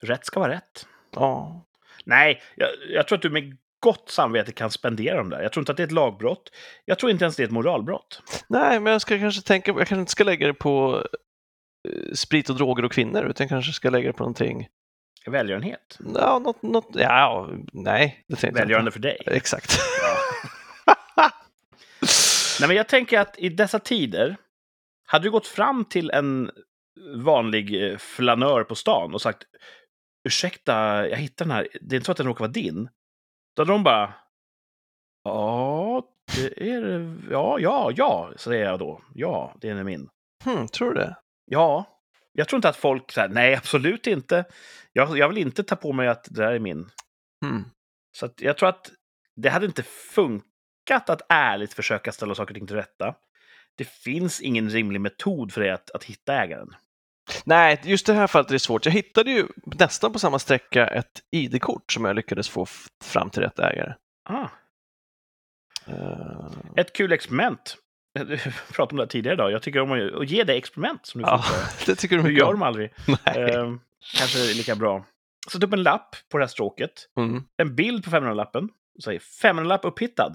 Rätt 0.01 0.25
ska 0.25 0.40
vara 0.40 0.51
rätt. 0.51 0.88
Ja, 1.12 1.62
Nej, 2.06 2.42
jag, 2.56 2.69
jag 2.90 3.07
tror 3.07 3.18
att 3.18 3.22
du 3.22 3.30
med 3.30 3.57
gott 3.79 4.09
samvete 4.09 4.51
kan 4.51 4.71
spendera 4.71 5.18
dem 5.18 5.29
där. 5.29 5.41
Jag 5.41 5.53
tror 5.53 5.62
inte 5.62 5.71
att 5.71 5.77
det 5.77 5.83
är 5.83 5.88
ett 5.88 5.91
lagbrott. 5.91 6.50
Jag 6.85 7.00
tror 7.00 7.12
inte 7.12 7.25
ens 7.25 7.35
det 7.35 7.44
är 7.44 7.47
ett 7.47 7.51
moralbrott. 7.51 8.21
nej, 8.50 8.79
men 8.79 8.91
jag 8.91 9.01
ska 9.01 9.19
kanske 9.19 9.41
tänka, 9.41 9.71
jag 9.71 9.77
kanske 9.77 10.00
inte 10.00 10.12
ska 10.12 10.24
lägga 10.24 10.47
det 10.47 10.53
på 10.53 11.03
eh, 11.90 12.13
sprit 12.13 12.49
och 12.49 12.56
droger 12.56 12.85
och 12.85 12.92
kvinnor, 12.92 13.23
utan 13.23 13.44
jag 13.44 13.49
kanske 13.49 13.73
ska 13.73 13.90
lägga 13.90 14.07
det 14.07 14.13
på 14.13 14.23
någonting 14.23 14.68
Välgörenhet. 15.25 15.99
Ja, 16.16 16.40
något, 16.40 16.61
något, 16.61 16.90
ja, 16.94 17.49
nej, 17.73 18.25
det 18.28 18.35
tänkte 18.35 18.59
Välgörande 18.61 18.92
för 18.92 18.99
dig. 18.99 19.18
Exakt. 19.25 19.80
Nej, 22.59 22.68
men 22.68 22.78
jag 22.78 22.87
tänker 22.87 23.19
att 23.19 23.40
i 23.40 23.49
dessa 23.49 23.80
tider, 23.80 24.35
hade 25.06 25.25
du 25.25 25.31
gått 25.31 25.47
fram 25.47 25.85
till 25.85 26.09
en 26.09 26.52
vanlig 27.16 27.92
eh, 27.92 27.97
flanör 27.97 28.63
på 28.63 28.75
stan 28.75 29.13
och 29.13 29.21
sagt 29.21 29.44
ursäkta, 30.28 31.07
jag 31.09 31.18
hittade 31.18 31.49
den 31.49 31.56
här, 31.56 31.68
det 31.81 31.95
är 31.95 31.97
inte 31.97 32.06
så 32.06 32.11
att 32.11 32.18
den 32.18 32.28
råkar 32.28 32.40
vara 32.40 32.52
din. 32.52 32.90
Hade 33.57 33.71
de 33.71 33.83
bara 33.83 34.14
ja, 35.23 36.04
det 36.35 36.69
är 36.71 36.81
det. 36.81 37.18
ja, 37.31 37.59
ja, 37.59 37.92
ja, 37.95 38.33
säger 38.37 38.66
jag 38.66 38.80
då. 38.80 39.02
Ja, 39.14 39.56
det 39.61 39.69
är 39.69 39.83
min. 39.83 40.09
Hmm, 40.44 40.68
tror 40.68 40.94
du 40.94 40.99
det? 40.99 41.16
Ja, 41.45 41.99
jag 42.33 42.47
tror 42.47 42.57
inte 42.57 42.69
att 42.69 42.76
folk 42.76 43.11
säger 43.11 43.30
nej, 43.30 43.56
absolut 43.56 44.07
inte. 44.07 44.45
Jag, 44.94 45.18
jag 45.18 45.30
vill 45.30 45.37
inte 45.37 45.64
ta 45.64 45.76
på 45.76 45.94
mig 45.94 46.07
att 46.07 46.23
det 46.23 46.42
där 46.44 46.52
är 46.52 46.59
min. 46.59 46.90
Hmm. 47.45 47.66
Så 48.18 48.26
att 48.26 48.42
jag 48.42 48.57
tror 48.57 48.69
att 48.69 48.92
det 49.35 49.49
hade 49.49 49.66
inte 49.66 49.83
funkat 49.83 51.09
att 51.09 51.21
ärligt 51.30 51.73
försöka 51.73 52.11
ställa 52.11 52.35
saker 52.35 52.54
och 52.54 52.56
ting 52.56 52.68
till 52.68 52.76
rätta. 52.76 53.16
Det 53.76 53.87
finns 53.87 54.42
ingen 54.42 54.69
rimlig 54.69 55.02
metod 55.02 55.54
för 55.54 55.61
dig 55.61 55.69
att, 55.69 55.92
att 55.92 56.04
hitta 56.04 56.33
ägaren. 56.33 56.76
Nej, 57.46 57.81
just 57.84 58.06
det 58.06 58.14
här 58.14 58.28
fallet 58.28 58.50
är 58.50 58.54
det 58.54 58.60
svårt. 58.60 58.86
Jag 58.86 58.94
hittade 58.94 59.31
ju 59.31 59.48
nästan 59.66 60.14
på 60.14 60.19
samma 60.19 60.40
sträcka 60.40 60.88
ett 60.88 61.22
ID-kort 61.31 61.92
som 61.92 62.06
jag 62.06 62.16
lyckades 62.16 62.50
få 62.50 62.66
fram 63.04 63.30
till 63.30 63.42
rätt 63.42 63.60
ägare. 63.60 63.94
Ah, 64.30 64.48
Eh, 65.90 66.52
ett 66.76 66.94
kul 66.94 67.12
experiment. 67.12 67.78
Du 68.14 68.38
pratade 68.74 68.92
om 68.92 68.98
det 68.98 69.07
tidigare 69.12 69.34
idag. 69.34 69.52
Jag 69.52 69.62
tycker 69.62 69.80
om 69.80 69.92
att 70.22 70.30
ge 70.30 70.44
dig 70.44 70.57
experiment 70.57 71.06
som 71.06 71.22
du 71.22 71.28
ja, 71.28 71.44
det 71.86 71.96
tycker 71.96 72.16
du 72.16 72.22
Du 72.24 72.28
mycket 72.30 72.40
gör 72.40 72.48
om. 72.48 72.54
dem 72.54 72.62
aldrig. 72.64 72.94
Eh, 73.26 73.74
kanske 74.18 74.38
lika 74.54 74.76
bra. 74.76 75.06
Sätt 75.52 75.64
upp 75.64 75.74
en 75.74 75.84
lapp 75.84 76.16
på 76.31 76.38
det 76.38 76.44
här 76.44 76.48
stråket. 76.50 76.92
Mm. 77.18 77.44
En 77.57 77.76
bild 77.76 78.04
på 78.04 78.10
500-lappen. 78.10 78.69
Och 78.98 79.04
säger 79.04 79.19
500-lapp 79.19 79.86
upphittad. 79.86 80.34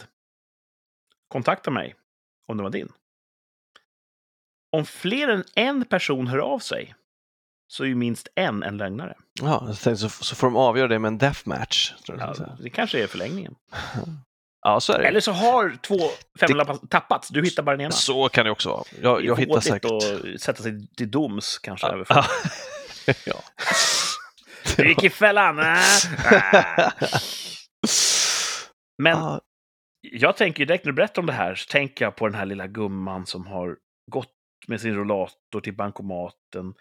Kontakta 1.29 1.71
mig 1.71 1.95
om 2.47 2.57
det 2.57 2.63
var 2.63 2.71
din. 2.71 2.93
Om 4.77 4.87
fler 4.87 5.29
än 5.29 5.45
en 5.55 5.85
person 5.85 6.27
hör 6.27 6.39
av 6.39 6.59
sig 6.59 6.95
så 7.69 7.85
är 7.85 7.89
ju 7.89 7.95
minst 7.95 8.29
en 8.35 8.63
en 8.63 8.77
lögnare. 8.77 9.17
Ja, 9.41 9.75
så, 9.75 9.97
så 9.97 10.35
får 10.37 10.47
de 10.47 10.57
avgöra 10.57 10.89
det 10.89 10.99
med 10.99 11.09
en 11.09 11.19
deathmatch. 11.19 11.93
Ja, 12.07 12.35
det 12.59 12.71
kanske 12.71 13.03
är 13.03 13.07
förlängningen. 13.07 13.55
Ja, 14.65 14.81
så 14.81 14.93
är 14.93 14.99
det. 14.99 15.09
Eller 15.09 15.21
så 15.21 15.33
har 15.33 15.77
två 15.83 15.99
femlappar 16.41 16.79
tappats. 16.89 17.29
Du 17.29 17.45
hittar 17.45 17.63
bara 17.63 17.77
den 17.77 17.81
ena. 17.81 17.91
Så 17.91 18.29
kan 18.29 18.45
det 18.45 18.51
också 18.51 18.69
vara. 18.69 18.85
Jag, 19.03 19.25
jag 19.25 19.41
hittar 19.41 19.61
säkert... 19.61 19.91
att 19.93 20.41
sätta 20.41 20.63
sig 20.63 20.89
till 20.97 21.11
doms 21.11 21.59
kanske. 21.59 21.87
Ja. 21.87 22.05
folk. 22.05 22.27
ja. 23.27 23.35
Du 24.77 24.89
gick 24.89 25.05
i 25.05 25.11
fällan! 25.11 25.59
Ah. 25.59 25.81
Men 29.03 29.19
Ja, 29.19 29.41
jag 30.01 30.37
tänker 30.37 30.67
direkt 30.67 30.85
när 30.85 30.93
du 30.93 30.97
berättar 30.97 31.23
om 31.23 31.27
det 31.27 31.33
här 31.33 31.55
så 31.55 31.71
tänker 31.71 32.05
jag 32.05 32.17
på 32.17 32.29
den 32.29 32.35
här 32.35 32.47
lilla 32.47 32.67
gumman 32.67 33.27
som 33.27 33.47
har 33.47 33.77
gått 34.11 34.33
med 34.69 34.81
sin 34.81 34.95
rollator 34.95 35.61
till 35.61 35.77
bankomaten 35.77 36.75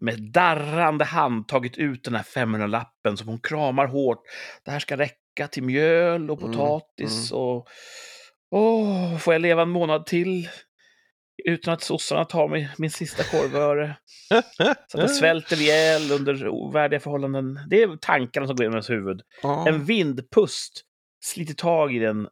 med 0.00 0.22
darrande 0.32 1.04
hand 1.04 1.48
tagit 1.48 1.78
ut 1.78 2.04
den 2.04 2.14
här 2.14 2.22
500-lappen 2.22 3.16
som 3.16 3.28
hon 3.28 3.38
kramar 3.38 3.86
hårt. 3.86 4.22
Det 4.64 4.70
här 4.70 4.78
ska 4.78 4.96
räcka 4.96 5.48
till 5.50 5.62
mjöl 5.62 6.30
och 6.30 6.42
Mm, 6.42 6.52
potatis 6.52 7.32
och... 7.32 7.68
Åh, 8.50 9.18
får 9.18 9.34
jag 9.34 9.40
leva 9.40 9.62
en 9.62 9.68
månad 9.70 10.06
till? 10.06 10.48
Utan 11.44 11.74
att 11.74 11.82
sossarna 11.82 12.24
tar 12.24 12.48
mig 12.48 12.70
min 12.78 12.90
sista 12.90 13.22
korvöre. 13.24 13.96
Så 14.86 14.98
att 14.98 15.02
jag 15.02 15.10
svälter 15.20 15.60
ihjäl 15.60 16.12
under 16.12 16.48
ovärdiga 16.48 17.00
förhållanden. 17.00 17.60
Det 17.70 17.82
är 17.82 17.96
tankarna 17.96 18.46
som 18.46 18.56
går 18.56 18.64
genom 18.64 18.74
ens 18.74 18.90
huvud. 18.90 19.20
Ja. 19.42 19.68
En 19.68 19.84
vindpust 19.84 20.82
sliter 21.24 21.54
tag 21.54 21.94
i 21.94 21.98
den. 21.98 22.28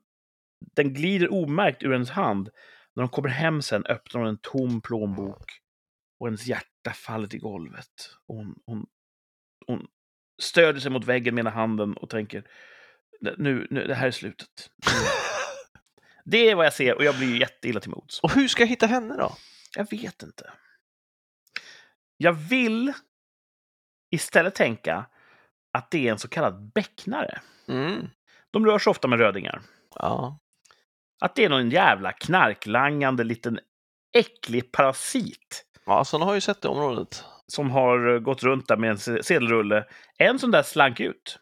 Den 0.77 0.95
glider 0.95 1.33
omärkt 1.33 1.83
ur 1.83 1.93
hennes 1.93 2.11
hand. 2.11 2.49
När 2.95 3.03
de 3.03 3.09
kommer 3.09 3.29
hem 3.29 3.63
sen 3.63 3.87
öppnar 3.87 4.21
hon 4.21 4.29
en 4.29 4.39
tom 4.39 4.81
plånbok 4.81 5.45
och 6.21 6.27
hennes 6.27 6.47
hjärta 6.47 6.91
faller 6.95 7.29
till 7.29 7.41
golvet. 7.41 8.17
Och 8.27 8.37
hon, 8.37 8.55
hon, 8.67 8.87
hon 9.67 9.87
stöder 10.43 10.81
sig 10.81 10.91
mot 10.91 11.05
väggen 11.05 11.35
med 11.35 11.43
ena 11.43 11.51
handen 11.51 11.97
och 11.97 12.11
tänker 12.11 12.45
nu, 13.21 13.67
nu, 13.71 13.87
det 13.87 13.95
här 13.95 14.07
är 14.07 14.11
slutet. 14.11 14.71
Det 16.25 16.51
är 16.51 16.55
vad 16.55 16.67
jag 16.67 16.73
ser 16.73 16.95
och 16.95 17.05
jag 17.05 17.17
blir 17.17 17.41
jätteilla 17.41 17.81
till 17.81 17.91
mods. 17.91 18.21
Och 18.21 18.33
hur 18.33 18.49
ska 18.49 18.63
jag 18.63 18.69
hitta 18.69 18.87
henne 18.87 19.17
då? 19.17 19.37
Jag 19.77 19.91
vet 19.91 20.23
inte. 20.23 20.53
Jag 22.17 22.33
vill 22.33 22.93
istället 24.11 24.55
tänka 24.55 25.07
att 25.73 25.91
det 25.91 26.09
är 26.09 26.13
en 26.13 26.19
så 26.19 26.29
kallad 26.29 26.73
becknare. 26.73 27.41
Mm. 27.69 28.09
De 28.51 28.67
rör 28.67 28.79
sig 28.79 28.91
ofta 28.91 29.09
med 29.09 29.19
rödingar. 29.19 29.63
Ja. 29.95 30.39
Att 31.23 31.35
det 31.35 31.45
är 31.45 31.49
någon 31.49 31.71
jävla 31.71 32.13
knarklangande 32.13 33.25
liten 33.25 33.59
äcklig 34.19 34.73
parasit 34.73 35.65
ja, 35.87 36.05
sådana 36.05 36.25
har 36.27 36.35
ju 36.35 36.41
sett 36.41 36.65
i 36.65 36.69
området. 36.69 37.25
som 37.47 37.71
har 37.71 38.19
gått 38.19 38.43
runt 38.43 38.69
där 38.69 38.77
med 38.77 38.91
en 38.91 38.99
se- 38.99 39.23
sedelrulle. 39.23 39.85
En 40.19 40.39
sån 40.39 40.51
där 40.51 40.63
slank 40.63 41.01
ut. 41.01 41.39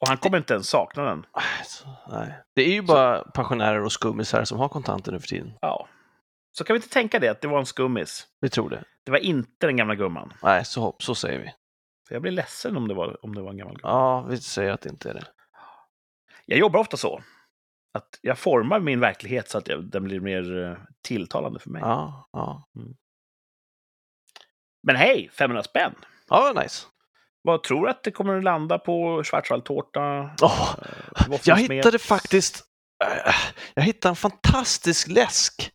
Och 0.00 0.08
han 0.08 0.16
kommer 0.16 0.38
inte 0.38 0.54
ens 0.54 0.68
sakna 0.68 1.02
den. 1.04 1.26
Nej, 1.36 1.64
så- 1.66 1.88
Nej. 2.10 2.34
Det 2.54 2.62
är 2.62 2.72
ju 2.72 2.82
bara 2.82 3.24
pensionärer 3.24 3.82
och 3.84 3.92
skummisar 3.92 4.44
som 4.44 4.58
har 4.58 4.68
kontanter 4.68 5.12
nu 5.12 5.20
för 5.20 5.28
tiden. 5.28 5.52
Ja. 5.60 5.88
Så 6.52 6.64
kan 6.64 6.74
vi 6.74 6.78
inte 6.78 6.88
tänka 6.88 7.18
det, 7.18 7.28
att 7.28 7.40
det 7.40 7.48
var 7.48 7.58
en 7.58 7.66
skummis. 7.66 8.26
Vi 8.40 8.48
tror 8.50 8.70
det. 8.70 8.84
Det 9.04 9.10
var 9.10 9.18
inte 9.18 9.66
den 9.66 9.76
gamla 9.76 9.94
gumman. 9.94 10.32
Nej, 10.42 10.64
så, 10.64 10.96
så 10.98 11.14
säger 11.14 11.38
vi. 11.38 11.52
För 12.08 12.14
jag 12.14 12.22
blir 12.22 12.32
ledsen 12.32 12.76
om 12.76 12.88
det 12.88 12.94
var, 12.94 13.24
om 13.24 13.34
det 13.34 13.42
var 13.42 13.50
en 13.50 13.56
gammal 13.56 13.76
gumma. 13.76 13.88
Ja, 13.88 14.20
vi 14.28 14.36
säger 14.36 14.70
att 14.72 14.80
det 14.80 14.88
inte 14.88 15.10
är 15.10 15.14
det. 15.14 15.24
Jag 16.46 16.58
jobbar 16.58 16.80
ofta 16.80 16.96
så. 16.96 17.22
Att 17.96 18.18
jag 18.20 18.38
formar 18.38 18.80
min 18.80 19.00
verklighet 19.00 19.50
så 19.50 19.58
att 19.58 19.68
jag, 19.68 19.84
den 19.90 20.04
blir 20.04 20.20
mer 20.20 20.64
eh, 20.64 20.76
tilltalande 21.02 21.58
för 21.60 21.70
mig. 21.70 21.82
Ja, 21.82 22.28
ja. 22.32 22.68
Men 24.82 24.96
hej, 24.96 25.30
500 25.38 25.62
spänn! 25.62 25.94
Ja, 26.28 26.52
nice. 26.62 26.86
Vad 27.42 27.62
tror 27.62 27.84
du 27.84 27.90
att 27.90 28.02
det 28.02 28.10
kommer 28.10 28.38
att 28.38 28.44
landa 28.44 28.78
på 28.78 29.22
schwarzwaldtårta? 29.24 30.30
Eh, 30.42 31.36
jag 31.44 31.56
hittade 31.56 31.98
faktiskt 31.98 32.64
äh, 33.04 33.34
jag 33.74 33.82
hittade 33.82 34.12
en 34.12 34.16
fantastisk 34.16 35.08
läsk 35.08 35.70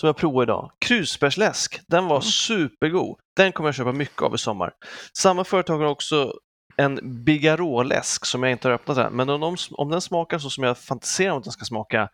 som 0.00 0.06
jag 0.06 0.16
provade 0.16 0.42
idag. 0.42 0.72
Krusbärsläsk. 0.78 1.80
Den 1.88 2.04
var 2.06 2.16
Mm. 2.16 2.22
supergod. 2.22 3.18
Den 3.36 3.52
kommer 3.52 3.68
jag 3.68 3.74
köpa 3.74 3.92
mycket 3.92 4.22
av 4.22 4.34
i 4.34 4.38
sommar. 4.38 4.72
Samma 5.18 5.44
företag 5.44 5.78
har 5.78 5.86
också 5.86 6.34
en 6.80 7.24
Bigarå-läsk 7.24 8.26
som 8.26 8.42
jag 8.42 8.52
inte 8.52 8.68
har 8.68 8.74
öppnat 8.74 8.98
än. 8.98 9.12
Men 9.12 9.28
om, 9.28 9.40
de, 9.40 9.56
om 9.70 9.90
den 9.90 10.00
smakar 10.00 10.38
så 10.38 10.50
som 10.50 10.64
jag 10.64 10.78
fantiserar 10.78 11.30
om 11.32 11.38
att 11.38 11.44
den 11.44 11.52
ska 11.52 11.64
smaka 11.64 12.08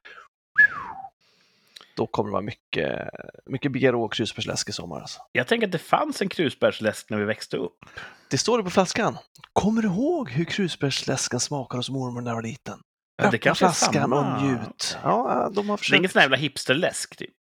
då 1.96 2.06
kommer 2.06 2.28
det 2.28 2.32
vara 2.32 2.42
mycket, 2.42 3.08
mycket 3.46 3.73
Bigarå 3.73 4.04
och 4.04 4.12
krusbärsläsk 4.12 4.68
i 4.68 4.73
sommar. 4.73 5.00
Alltså. 5.00 5.20
Jag 5.32 5.46
tänker 5.46 5.66
att 5.66 5.73
det 5.73 5.78
fanns 5.78 6.23
en 6.23 6.28
krusbärsläsk 6.28 7.11
när 7.11 7.18
vi 7.18 7.25
växte 7.25 7.56
upp. 7.56 7.85
Det 8.30 8.38
står 8.38 8.58
det 8.58 8.64
på 8.64 8.70
flaskan. 8.70 9.18
Kommer 9.52 9.82
du 9.82 9.88
ihåg 9.88 10.30
hur 10.30 10.44
krusbärsläsken 10.44 11.40
smakade 11.40 11.78
hos 11.78 11.90
mormor 11.90 12.20
när 12.20 12.30
jag 12.30 12.35
var 12.37 12.42
liten? 12.42 12.78
Ja, 13.16 13.30
det 13.30 13.38
kanske 13.38 13.64
är 13.64 13.68
flaskan 13.68 13.92
samma. 14.02 14.37
och 14.37 14.42
njut. 14.42 14.99
Ja, 15.02 15.50
de 15.54 15.68
har 15.68 15.76
Det 15.76 15.76
är 15.76 15.76
försökt. 15.76 15.99
ingen 15.99 16.11
sån 16.11 16.18
här 16.18 16.25
jävla 16.25 16.37
hipsterläsk, 16.37 17.16
typ. 17.16 17.37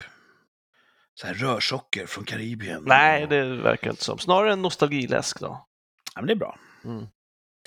Så 1.15 1.27
här 1.27 1.35
rörsocker 1.35 2.07
från 2.07 2.25
Karibien. 2.25 2.83
Nej, 2.87 3.27
det 3.27 3.45
verkar 3.45 3.91
inte 3.91 4.05
som. 4.05 4.19
Snarare 4.19 4.53
en 4.53 4.63
nostalgiläsk 4.63 5.41
då. 5.41 5.67
Ja, 6.15 6.21
men 6.21 6.27
det 6.27 6.33
är 6.33 6.37
bra. 6.37 6.59
Mm. 6.85 7.07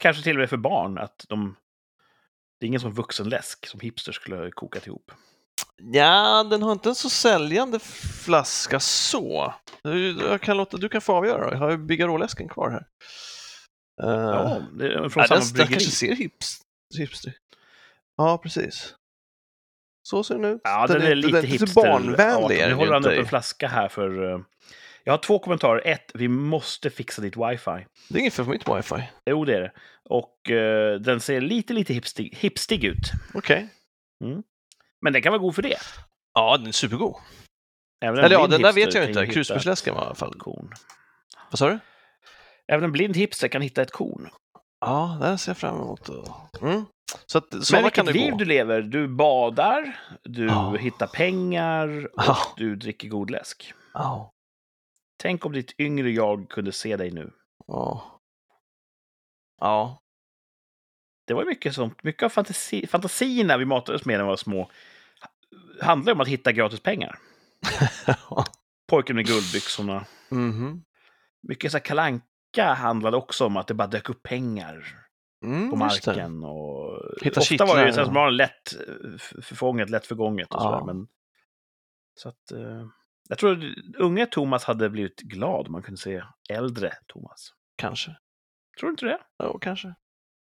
Kanske 0.01 0.23
till 0.23 0.35
och 0.35 0.39
med 0.39 0.49
för 0.49 0.57
barn, 0.57 0.97
att 0.97 1.25
de... 1.29 1.55
Det 2.59 2.65
är 2.65 2.67
ingen 2.67 2.81
som 2.81 2.93
vuxenläsk 2.93 3.67
som 3.67 3.79
hipster 3.79 4.11
skulle 4.11 4.51
kokat 4.51 4.87
ihop. 4.87 5.11
Ja, 5.77 6.43
den 6.43 6.63
har 6.63 6.71
inte 6.71 6.89
en 6.89 6.95
så 6.95 7.09
säljande 7.09 7.79
flaska 8.25 8.79
så. 8.79 9.53
Du, 9.83 10.17
jag 10.21 10.41
kan 10.41 10.57
låta, 10.57 10.77
du 10.77 10.89
kan 10.89 11.01
få 11.01 11.13
avgöra. 11.13 11.51
Jag 11.51 11.59
har 11.59 11.71
ju 11.71 11.77
Bigarå-läsken 11.77 12.49
kvar 12.49 12.69
här. 12.69 12.87
Uh, 14.03 14.25
Ja, 14.25 14.61
det 14.73 14.93
är 14.93 15.09
från 15.09 15.21
nej, 15.21 15.27
samma 15.27 15.39
den, 15.39 15.53
den 15.53 15.67
kanske 15.67 15.91
ser 15.91 16.15
hips, 16.15 16.61
hipster 16.97 17.33
Ja, 18.17 18.37
precis. 18.37 18.95
Så 20.03 20.23
ser 20.23 20.35
den 20.35 20.45
ut. 20.45 20.61
Ja, 20.63 20.87
den, 20.87 21.01
är 21.01 21.15
lite 21.15 21.41
den, 21.41 21.45
hipster. 21.45 21.83
barnvänlig 21.83 22.57
Ja, 22.57 22.63
är 22.63 22.69
Nu 22.69 22.69
den 22.69 22.77
håller 22.77 22.93
han 22.93 23.05
upp 23.05 23.19
en 23.19 23.25
flaska 23.25 23.67
här 23.67 23.87
för... 23.87 24.43
Jag 25.07 25.13
har 25.13 25.17
två 25.17 25.39
kommentarer. 25.39 25.81
Ett, 25.85 26.11
vi 26.13 26.27
måste 26.27 26.89
fixa 26.89 27.21
ditt 27.21 27.37
wifi. 27.37 27.85
Det 28.09 28.15
är 28.17 28.19
inget 28.19 28.33
fel 28.33 28.45
för 28.45 28.51
mitt 28.51 28.69
wifi. 28.69 29.09
Jo, 29.25 29.45
det 29.45 29.55
är 29.55 29.61
det. 29.61 29.71
Och 30.09 30.51
eh, 30.51 30.99
den 30.99 31.19
ser 31.19 31.41
lite, 31.41 31.73
lite 31.73 31.93
hipstig, 31.93 32.35
hipstig 32.39 32.83
ut. 32.83 33.11
Okej. 33.33 33.67
Men 35.01 35.13
den 35.13 35.21
kan 35.21 35.31
vara 35.31 35.41
god 35.41 35.55
för 35.55 35.61
det. 35.61 35.77
Ja, 36.33 36.57
den 36.57 36.67
är 36.67 36.71
supergod. 36.71 37.15
Även 38.05 38.19
en 38.19 38.25
Eller 38.25 38.35
ja, 38.35 38.47
den 38.47 38.61
där 38.61 38.73
vet 38.73 38.93
jag 38.93 39.09
inte. 39.09 39.27
Krusbärsläsken 39.27 39.95
var 39.95 40.01
i 40.01 40.05
alla 40.05 40.15
fall. 40.15 40.33
korn. 40.37 40.73
Vad 41.51 41.59
sa 41.59 41.69
du? 41.69 41.79
Även 42.67 42.83
en 42.83 42.91
blind 42.91 43.17
hipster 43.17 43.47
kan 43.47 43.61
hitta 43.61 43.81
ett 43.81 43.91
korn. 43.91 44.29
Ja, 44.85 45.17
den 45.21 45.37
ser 45.37 45.49
jag 45.49 45.57
fram 45.57 45.75
emot. 45.75 46.09
Mm. 46.61 46.85
Så 47.25 47.37
att 47.37 47.53
Men 47.71 47.83
vilket 47.83 48.05
det 48.05 48.11
liv 48.13 48.31
gå. 48.31 48.37
du 48.37 48.45
lever. 48.45 48.81
Du 48.81 49.07
badar, 49.07 49.99
du 50.23 50.45
Ja. 50.45 50.75
hittar 50.79 51.07
pengar 51.07 52.05
och 52.05 52.23
Ja. 52.27 52.37
du 52.57 52.75
dricker 52.75 53.07
god 53.07 53.29
läsk. 53.29 53.73
Ja. 53.93 54.31
Tänk 55.17 55.45
om 55.45 55.51
ditt 55.51 55.79
yngre 55.79 56.09
jag 56.11 56.49
kunde 56.49 56.71
se 56.71 56.97
dig 56.97 57.11
nu. 57.11 57.31
Ja. 57.67 58.19
Ja. 59.59 60.01
Det 61.27 61.33
var 61.33 61.45
mycket 61.45 61.75
sånt. 61.75 62.03
Mycket 62.03 62.23
av 62.23 62.29
fantasi, 62.29 62.87
fantasierna 62.87 63.57
vi 63.57 63.65
matades 63.65 64.05
med 64.05 64.17
när 64.17 64.23
vi 64.23 64.29
var 64.29 64.35
små 64.37 64.71
handlar 65.81 66.13
om 66.13 66.21
att 66.21 66.27
hitta 66.27 66.51
gratis 66.51 66.79
pengar. 66.79 67.19
Pojken 68.87 69.15
med 69.15 69.25
guldbyxorna. 69.25 70.05
Mhm. 70.29 70.83
Mycket 71.41 71.71
så 71.71 71.79
kalanka 71.79 72.73
handlade 72.77 73.17
också 73.17 73.45
om 73.45 73.57
att 73.57 73.67
det 73.67 73.73
bara 73.73 73.87
dök 73.87 74.09
upp 74.09 74.23
pengar 74.23 75.03
Mm, 75.45 75.69
på 75.69 75.75
marken. 75.75 76.43
Och 76.43 76.99
Hitta 77.21 77.39
ofta 77.39 77.65
var 77.65 77.75
det 77.75 77.81
ju 77.81 77.87
kittlar, 77.87 77.91
sen 77.91 78.05
som 78.05 78.13
var 78.13 78.31
lätt 78.31 78.73
förfånget, 79.41 79.89
lätt 79.89 80.05
förgånget 80.07 80.47
och 80.53 80.55
Ja. 80.55 80.63
sådär. 80.63 80.85
Men, 80.93 81.07
så 82.15 82.29
att, 82.29 82.51
eh, 82.51 82.87
jag 83.27 83.37
tror 83.37 83.75
unge 83.97 84.25
Thomas 84.25 84.63
hade 84.63 84.89
blivit 84.89 85.21
glad 85.21 85.65
om 85.65 85.71
man 85.71 85.83
kunde 85.83 86.01
se 86.01 86.23
äldre 86.49 86.93
Thomas. 87.07 87.53
Kanske. 87.75 88.15
Tror 88.79 88.89
du 88.89 88.91
inte 88.91 89.05
det? 89.05 89.19
Ja, 89.37 89.57
kanske. 89.59 89.95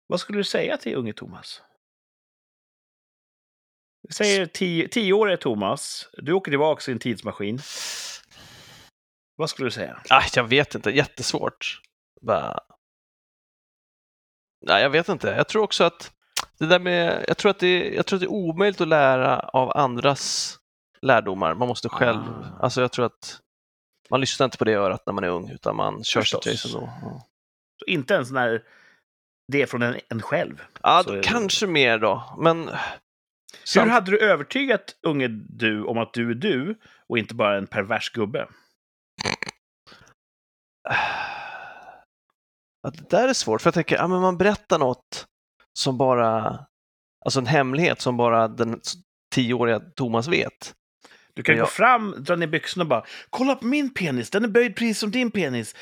Vad 0.07 0.19
skulle 0.19 0.39
du 0.39 0.43
säga 0.43 0.77
till 0.77 0.95
unge 0.95 1.13
Thomas? 1.13 1.61
Vi 4.07 4.13
säger 4.13 4.45
tio, 4.45 4.87
tioåriga 4.87 5.37
Thomas. 5.37 6.09
Du 6.13 6.33
åker 6.33 6.51
tillbaka 6.51 6.91
i 6.91 6.93
en 6.93 6.99
tidsmaskin. 6.99 7.59
Vad 9.35 9.49
skulle 9.49 9.67
du 9.67 9.71
säga? 9.71 10.01
Ah, 10.09 10.23
jag 10.35 10.43
vet 10.43 10.75
inte, 10.75 10.89
jättesvårt. 10.89 11.81
Bara... 12.21 12.59
Nej, 14.65 14.83
jag 14.83 14.89
vet 14.89 15.09
inte. 15.09 15.27
Jag 15.27 15.47
tror 15.47 15.63
också 15.63 15.83
att 15.83 16.13
det 16.57 16.65
där 16.65 16.79
med, 16.79 17.25
jag 17.27 17.37
tror 17.37 17.49
att 17.49 17.59
det, 17.59 17.93
jag 17.93 18.05
tror 18.05 18.17
att 18.17 18.21
det 18.21 18.25
är 18.25 18.31
omöjligt 18.31 18.81
att 18.81 18.87
lära 18.87 19.39
av 19.39 19.77
andras 19.77 20.57
lärdomar. 21.05 21.53
Man 21.55 21.67
måste 21.67 21.89
själv, 21.89 22.19
Ah. 22.21 22.63
alltså 22.63 22.81
jag 22.81 22.91
tror 22.91 23.05
att 23.05 23.39
man 24.09 24.21
lyssnar 24.21 24.45
inte 24.45 24.57
på 24.57 24.65
det 24.65 24.73
örat 24.73 25.05
när 25.05 25.13
man 25.13 25.23
är 25.23 25.27
ung, 25.27 25.49
utan 25.49 25.75
man 25.75 26.03
kör 26.03 26.21
sitt 26.21 26.47
race 26.47 26.67
ändå. 26.67 26.89
Ja. 27.01 27.27
Så 27.79 27.85
inte 27.85 28.13
ens 28.13 28.31
när 28.31 28.63
det 29.51 29.61
är 29.61 29.65
från 29.65 29.81
en, 29.81 29.99
en 30.09 30.21
själv. 30.21 30.61
Ja, 30.81 31.01
Så 31.05 31.11
är 31.11 31.17
det. 31.17 31.23
kanske 31.23 31.67
mer 31.67 31.97
då, 31.97 32.35
men... 32.39 32.69
Hur 33.75 33.87
hade 33.89 34.11
du 34.11 34.19
övertygat 34.19 34.95
unge 35.01 35.27
du 35.49 35.83
om 35.83 35.97
att 35.97 36.13
du 36.13 36.31
är 36.31 36.35
du 36.35 36.79
och 37.07 37.17
inte 37.17 37.35
bara 37.35 37.57
en 37.57 37.67
pervers 37.67 38.09
gubbe? 38.09 38.47
Ja, 42.83 42.89
det 42.89 43.09
där 43.09 43.27
är 43.27 43.33
svårt, 43.33 43.61
för 43.61 43.67
jag 43.67 43.73
tänker, 43.73 43.95
ja, 43.95 44.07
men 44.07 44.21
man 44.21 44.37
berättar 44.37 44.79
något 44.79 45.27
som 45.79 45.97
bara 45.97 46.65
Alltså 47.25 47.39
en 47.39 47.45
hemlighet 47.45 48.01
som 48.01 48.17
bara 48.17 48.47
den 48.47 48.81
tioåriga 49.35 49.79
Thomas 49.79 50.27
vet. 50.27 50.73
Du 51.33 51.43
kan 51.43 51.55
Men 51.55 51.59
gå 51.63 51.67
fram, 51.67 52.15
dra 52.23 52.35
ner 52.35 52.47
byxorna 52.47 52.83
och 52.83 52.87
bara 52.87 53.05
“Kolla 53.29 53.55
på 53.55 53.65
min 53.65 53.93
penis, 53.93 54.29
den 54.29 54.43
är 54.43 54.47
böjd 54.47 54.75
precis 54.75 54.99
som 54.99 55.11
din 55.11 55.31
penis”. 55.31 55.75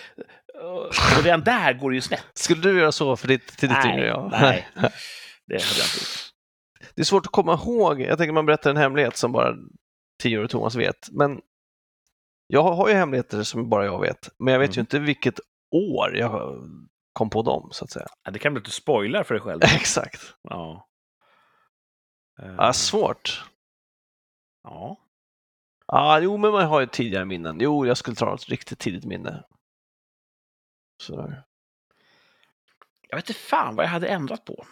Och 0.62 1.24
redan 1.24 1.42
där 1.44 1.74
går 1.74 1.90
det 1.90 1.96
ju 1.96 2.02
snett. 2.02 2.26
Skulle 2.34 2.62
du 2.62 2.80
göra 2.80 2.92
så 2.92 3.16
för 3.16 3.28
ditt, 3.28 3.48
till 3.58 3.70
ditt 3.70 3.86
yngre 3.86 4.08
jag? 4.08 4.32
nej. 4.32 4.68
Det 4.76 5.54
hade 5.54 5.80
jag 5.80 5.86
inte 5.88 5.98
gjort. 6.00 6.34
Det 6.96 7.02
är 7.02 7.06
svårt 7.06 7.26
att 7.26 7.32
komma 7.32 7.54
ihåg. 7.54 8.02
Jag 8.02 8.18
tänker 8.18 8.34
man 8.34 8.46
berättar 8.46 8.70
en 8.70 8.78
hemlighet 8.78 9.18
som 9.18 9.32
bara 9.32 9.56
tioårig 10.24 10.50
Thomas 10.50 10.76
vet. 10.76 11.10
Men 11.12 11.42
jag 12.48 12.64
har 12.64 12.90
ju 12.90 12.96
hemligheter 12.96 13.44
som 13.44 13.70
bara 13.70 13.86
jag 13.86 14.02
vet. 14.02 14.30
Men 14.40 14.52
jag 14.52 14.60
vet 14.60 14.70
ju 14.70 14.80
Mm. 14.80 14.82
inte 14.82 15.00
vilket 15.00 15.40
år 15.72 16.16
jag 16.18 16.56
kom 17.14 17.30
på 17.30 17.42
dem, 17.42 17.70
så 17.72 17.86
att 17.86 17.92
säga. 17.92 18.08
Ja, 18.24 18.32
det 18.32 18.40
kan 18.40 18.54
bli 18.54 18.60
lite 18.62 18.72
spoiler 18.72 19.24
för 19.24 19.34
dig 19.34 19.42
själv. 19.44 19.60
Exakt. 19.76 20.22
Ja. 20.42 20.88
Eh, 22.42 22.54
Ja, 22.58 22.74
svårt. 22.74 23.44
ja. 24.64 24.98
Ja, 25.92 26.20
jo, 26.20 26.38
men 26.38 26.52
man 26.52 26.66
har 26.66 26.80
ju 26.80 26.86
tidigare 26.88 27.26
minnen. 27.26 27.58
Jo, 27.62 27.86
jag 27.86 27.98
skulle 27.98 28.16
ta 28.16 28.36
ett 28.36 28.50
riktigt 28.50 28.80
tidigt 28.80 29.06
minne. 29.06 29.44
Sådär. 31.02 31.44
Jag 33.10 33.18
vet 33.18 33.30
inte 33.30 33.40
fan 33.40 33.76
vad 33.76 33.86
jag 33.86 33.90
hade 33.90 34.08
ändrat 34.08 34.46
på. 34.46 34.66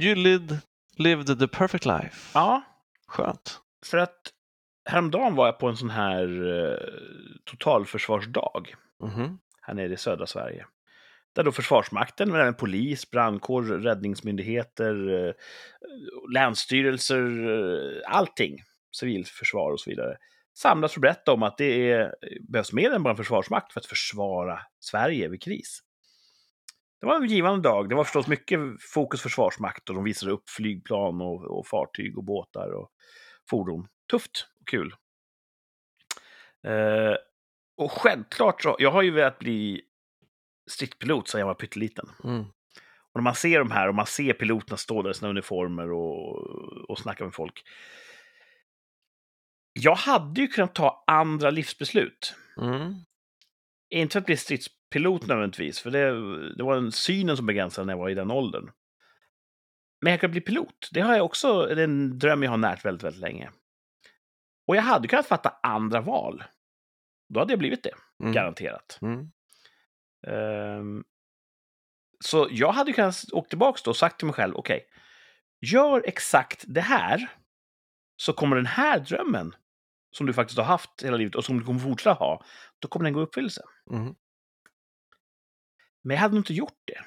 You 0.00 0.14
lived, 0.14 0.58
lived 0.96 1.38
the 1.38 1.48
perfect 1.48 1.84
life. 1.86 2.30
Ja, 2.34 2.62
Skönt. 3.06 3.60
för 3.86 3.98
att 3.98 4.20
häromdagen 4.90 5.34
var 5.34 5.46
jag 5.46 5.58
på 5.58 5.68
en 5.68 5.76
sån 5.76 5.90
här 5.90 6.22
eh, 6.58 6.78
totalförsvarsdag 7.44 8.74
Mhm. 9.02 9.38
här 9.62 9.74
nere 9.74 9.92
i 9.92 9.96
södra 9.96 10.26
Sverige. 10.26 10.66
Där 11.34 11.42
då 11.44 11.52
Försvarsmakten, 11.52 12.30
men 12.30 12.40
även 12.40 12.54
polis, 12.54 13.10
brandkår, 13.10 13.62
räddningsmyndigheter, 13.62 15.26
eh, 15.28 15.32
länsstyrelser, 16.34 17.48
eh, 17.48 18.02
allting, 18.16 18.58
civilförsvar 18.94 19.72
och 19.72 19.80
så 19.80 19.90
vidare, 19.90 20.16
samlas 20.58 20.92
för 20.92 20.98
att 20.98 21.02
berätta 21.02 21.32
om 21.32 21.42
att 21.42 21.58
det 21.58 21.90
är, 21.90 22.14
behövs 22.48 22.72
mer 22.72 22.90
än 22.90 23.02
bara 23.02 23.10
en 23.10 23.16
försvarsmakt 23.16 23.72
för 23.72 23.80
att 23.80 23.86
försvara 23.86 24.60
Sverige 24.80 25.28
vid 25.28 25.42
kris. 25.42 25.80
Det 27.00 27.06
var 27.06 27.16
en 27.16 27.26
givande 27.26 27.68
dag. 27.68 27.88
Det 27.88 27.94
var 27.94 28.04
förstås 28.04 28.26
mycket 28.26 28.60
fokus 28.80 29.22
försvarsmakt 29.22 29.88
och 29.88 29.94
de 29.94 30.04
visade 30.04 30.32
upp 30.32 30.48
flygplan 30.48 31.20
och, 31.20 31.58
och 31.58 31.66
fartyg 31.66 32.18
och 32.18 32.24
båtar 32.24 32.70
och 32.70 32.90
fordon. 33.50 33.88
Tufft 34.10 34.46
och 34.60 34.68
kul. 34.68 34.94
Eh, 36.66 37.16
och 37.76 37.92
självklart 37.92 38.62
så, 38.62 38.76
jag 38.78 38.90
har 38.90 39.02
ju 39.02 39.10
velat 39.10 39.38
bli 39.38 39.82
stridspilot 40.70 41.28
sedan 41.28 41.40
jag 41.40 41.46
var 41.46 41.54
pytteliten. 41.54 42.08
Mm. 42.24 42.44
Och 43.14 43.20
när 43.20 43.22
man 43.22 43.34
ser 43.34 43.58
de 43.58 43.70
här 43.70 43.88
och 43.88 43.94
man 43.94 44.06
ser 44.06 44.32
piloterna 44.32 44.76
stå 44.76 45.02
där 45.02 45.10
i 45.10 45.14
sina 45.14 45.30
uniformer 45.30 45.92
och, 45.92 46.90
och 46.90 46.98
snacka 46.98 47.24
med 47.24 47.34
folk. 47.34 47.62
Jag 49.80 49.94
hade 49.94 50.40
ju 50.40 50.48
kunnat 50.48 50.74
ta 50.74 51.04
andra 51.06 51.50
livsbeslut. 51.50 52.34
Mm. 52.60 52.94
Inte 53.90 54.12
för 54.12 54.20
att 54.20 54.26
bli 54.26 54.36
stridspilot 54.36 55.26
nödvändigtvis, 55.26 55.80
för 55.80 55.90
det, 55.90 56.54
det 56.56 56.62
var 56.62 56.76
en 56.76 56.92
synen 56.92 57.36
som 57.36 57.46
begränsade 57.46 57.86
när 57.86 57.92
jag 57.92 57.98
var 57.98 58.10
i 58.10 58.14
den 58.14 58.30
åldern. 58.30 58.70
Men 60.00 60.10
jag 60.10 60.20
kan 60.20 60.30
bli 60.30 60.40
pilot. 60.40 60.88
Det 60.92 61.00
har 61.00 61.16
jag 61.16 61.24
också, 61.24 61.62
det 61.62 61.80
är 61.80 61.84
en 61.84 62.18
dröm 62.18 62.42
jag 62.42 62.50
har 62.50 62.56
närt 62.56 62.84
väldigt, 62.84 63.02
väldigt 63.04 63.20
länge. 63.20 63.50
Och 64.66 64.76
jag 64.76 64.82
hade 64.82 65.08
kunnat 65.08 65.26
fatta 65.26 65.56
andra 65.62 66.00
val. 66.00 66.44
Då 67.28 67.40
hade 67.40 67.52
jag 67.52 67.58
blivit 67.58 67.82
det, 67.82 67.94
Mm. 68.20 68.32
garanterat. 68.32 68.98
Mm. 69.02 69.30
Ehm, 70.26 71.04
så 72.24 72.48
jag 72.50 72.72
hade 72.72 72.92
kunnat 72.92 73.32
åka 73.32 73.48
tillbaka 73.48 73.80
då 73.84 73.90
och 73.90 73.96
sagt 73.96 74.18
till 74.18 74.26
mig 74.26 74.34
själv, 74.34 74.54
okej, 74.56 74.86
gör 75.60 76.02
exakt 76.06 76.64
det 76.66 76.80
här, 76.80 77.26
så 78.16 78.32
kommer 78.32 78.56
den 78.56 78.66
här 78.66 78.98
drömmen, 78.98 79.54
som 80.16 80.26
du 80.26 80.32
faktiskt 80.32 80.58
har 80.58 80.64
haft 80.64 81.02
hela 81.02 81.16
livet 81.16 81.34
och 81.34 81.44
som 81.44 81.58
du 81.58 81.64
kommer 81.64 81.80
fortsätta 81.80 82.12
ha, 82.12 82.44
då 82.78 82.88
kommer 82.88 83.04
den 83.04 83.12
gå 83.12 83.20
i 83.20 83.22
uppfyllelse. 83.22 83.62
Mm. 83.90 84.14
Men 86.02 86.14
jag 86.14 86.20
hade 86.20 86.34
nog 86.34 86.40
inte 86.40 86.54
gjort 86.54 86.82
det. 86.84 87.04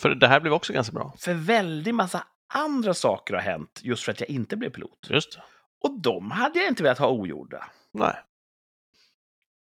För 0.00 0.14
det 0.14 0.28
här 0.28 0.40
blev 0.40 0.52
också 0.52 0.72
ganska 0.72 0.92
bra. 0.92 1.14
För 1.18 1.34
väldigt 1.34 1.94
massa 1.94 2.26
andra 2.54 2.94
saker 2.94 3.34
har 3.34 3.40
hänt 3.40 3.80
just 3.82 4.04
för 4.04 4.12
att 4.12 4.20
jag 4.20 4.30
inte 4.30 4.56
blev 4.56 4.70
pilot. 4.70 5.06
Just 5.10 5.32
det. 5.32 5.42
Och 5.80 6.00
de 6.00 6.30
hade 6.30 6.58
jag 6.58 6.68
inte 6.68 6.82
velat 6.82 6.98
ha 6.98 7.08
ogjorda. 7.08 7.70
Nej. 7.92 8.16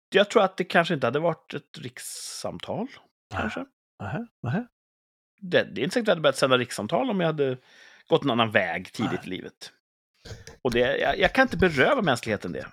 Jag 0.10 0.30
tror 0.30 0.44
att 0.44 0.58
det 0.58 0.64
kanske 0.64 0.94
inte 0.94 1.08
hade 1.08 1.20
varit 1.20 1.54
ett 1.54 1.78
rikssamtal. 1.78 2.88
Kanske. 3.30 3.66
Nähä. 4.00 4.28
Nähä. 4.44 4.68
Det, 5.42 5.64
det 5.64 5.82
är 5.82 5.84
inte 5.84 5.94
säkert 5.94 6.04
att 6.04 6.08
jag 6.08 6.12
hade 6.12 6.22
börjat 6.22 6.38
sända 6.38 6.58
rikssamtal 6.58 7.10
om 7.10 7.20
jag 7.20 7.28
hade 7.28 7.58
gått 8.08 8.24
en 8.24 8.30
annan 8.32 8.52
väg 8.52 8.94
tidigt 8.94 9.12
Nej. 9.12 9.26
i 9.26 9.30
livet. 9.30 9.72
Och 10.62 10.72
det, 10.72 10.98
jag, 10.98 11.20
jag 11.20 11.34
kan 11.36 11.42
inte 11.42 11.58
beröva 11.58 12.02
mänskligheten 12.02 12.52
det. 12.52 12.68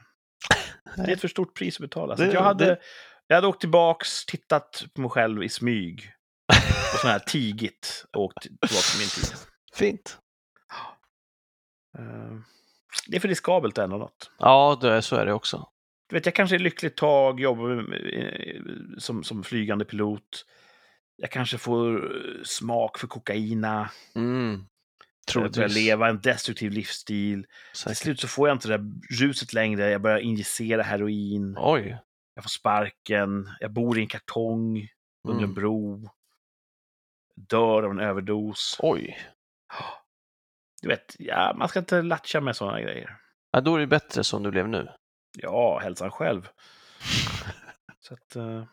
Det 0.96 1.02
är 1.02 1.12
ett 1.12 1.20
för 1.20 1.28
stort 1.28 1.56
pris 1.56 1.76
att 1.76 1.80
betala. 1.80 2.16
Så 2.16 2.22
Det- 2.22 2.32
jag, 2.32 2.42
hade, 2.42 2.64
det- 2.64 2.78
jag 3.26 3.34
hade 3.36 3.46
åkt 3.46 3.60
tillbaks, 3.60 4.26
tittat 4.26 4.84
på 4.94 5.00
mig 5.00 5.10
själv 5.10 5.42
i 5.42 5.48
smyg. 5.48 6.12
Och 6.94 6.98
sån 7.00 7.10
här 7.10 7.18
tigit 7.26 8.04
och 8.16 8.22
åkt 8.22 8.42
tillbaka 8.42 8.66
till 8.74 9.00
min 9.00 9.08
tid. 9.08 9.34
Fint. 9.74 10.18
Eh, 11.98 12.38
Det 13.08 13.16
är 13.16 13.20
för 13.20 13.28
riskabelt 13.28 13.78
att 13.78 13.84
ändra 13.84 13.98
något. 13.98 14.30
Ja, 14.38 14.78
det, 14.80 15.02
så 15.02 15.16
är 15.16 15.26
det 15.26 15.32
också. 15.32 15.68
Du 16.08 16.16
vet, 16.16 16.26
jag 16.26 16.34
kanske 16.34 16.56
är 16.56 16.60
lyckligt 16.60 16.96
tag, 16.96 17.40
jobbar 17.40 17.68
med, 17.68 19.02
som, 19.02 19.24
som 19.24 19.44
flygande 19.44 19.84
pilot. 19.84 20.44
Jag 21.16 21.30
kanske 21.30 21.58
får 21.58 21.96
eh, 22.16 22.42
smak 22.44 22.98
för 22.98 23.06
kokaina. 23.06 23.90
Mm. 24.14 24.64
Jag 25.26 25.32
Troligtvis. 25.32 25.74
leva 25.74 26.08
en 26.08 26.20
destruktiv 26.20 26.70
livsstil. 26.72 27.42
Till 27.42 27.80
Säkert. 27.80 27.98
slut 27.98 28.20
så 28.20 28.28
får 28.28 28.48
jag 28.48 28.54
inte 28.54 28.68
det 28.68 28.76
där 28.78 28.92
ruset 29.20 29.52
längre. 29.52 29.90
Jag 29.90 30.02
börjar 30.02 30.18
injicera 30.18 30.82
heroin. 30.82 31.56
Oj. 31.58 31.98
Jag 32.34 32.44
får 32.44 32.48
sparken. 32.48 33.50
Jag 33.60 33.72
bor 33.72 33.98
i 33.98 34.00
en 34.00 34.08
kartong 34.08 34.88
under 35.28 35.38
en 35.42 35.44
Mm. 35.44 35.54
bro. 35.54 36.10
Dör 37.36 37.82
av 37.82 37.90
en 37.90 38.00
överdos. 38.00 38.76
Oj. 38.82 39.18
Du 40.82 40.88
vet, 40.88 41.16
ja, 41.18 41.54
man 41.56 41.68
ska 41.68 41.78
inte 41.78 42.02
latcha 42.02 42.40
med 42.40 42.56
sådana 42.56 42.80
grejer. 42.80 43.16
Ja, 43.50 43.60
då 43.60 43.74
är 43.76 43.80
det 43.80 43.86
bättre 43.86 44.24
som 44.24 44.42
du 44.42 44.50
blev 44.50 44.68
nu. 44.68 44.88
Ja, 45.38 45.78
hälsan 45.82 46.10
själv. 46.10 46.48
Så 48.00 48.14
att, 48.14 48.36
eh, 48.36 48.64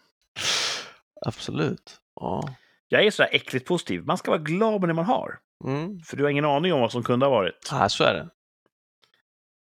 Absolut. 1.25 2.01
Ja. 2.15 2.55
jag 2.87 3.05
är 3.05 3.11
sådär 3.11 3.29
äckligt 3.33 3.67
positiv. 3.67 4.05
Man 4.05 4.17
ska 4.17 4.31
vara 4.31 4.41
glad 4.41 4.79
med 4.79 4.89
det 4.89 4.93
man 4.93 5.05
har. 5.05 5.39
Mm. 5.65 5.99
För 5.99 6.17
du 6.17 6.23
har 6.23 6.29
ingen 6.29 6.45
aning 6.45 6.73
om 6.73 6.81
vad 6.81 6.91
som 6.91 7.03
kunde 7.03 7.25
ha 7.25 7.31
varit. 7.31 7.67
Ja, 7.71 7.89
så 7.89 8.03
är 8.03 8.13
det. 8.13 8.29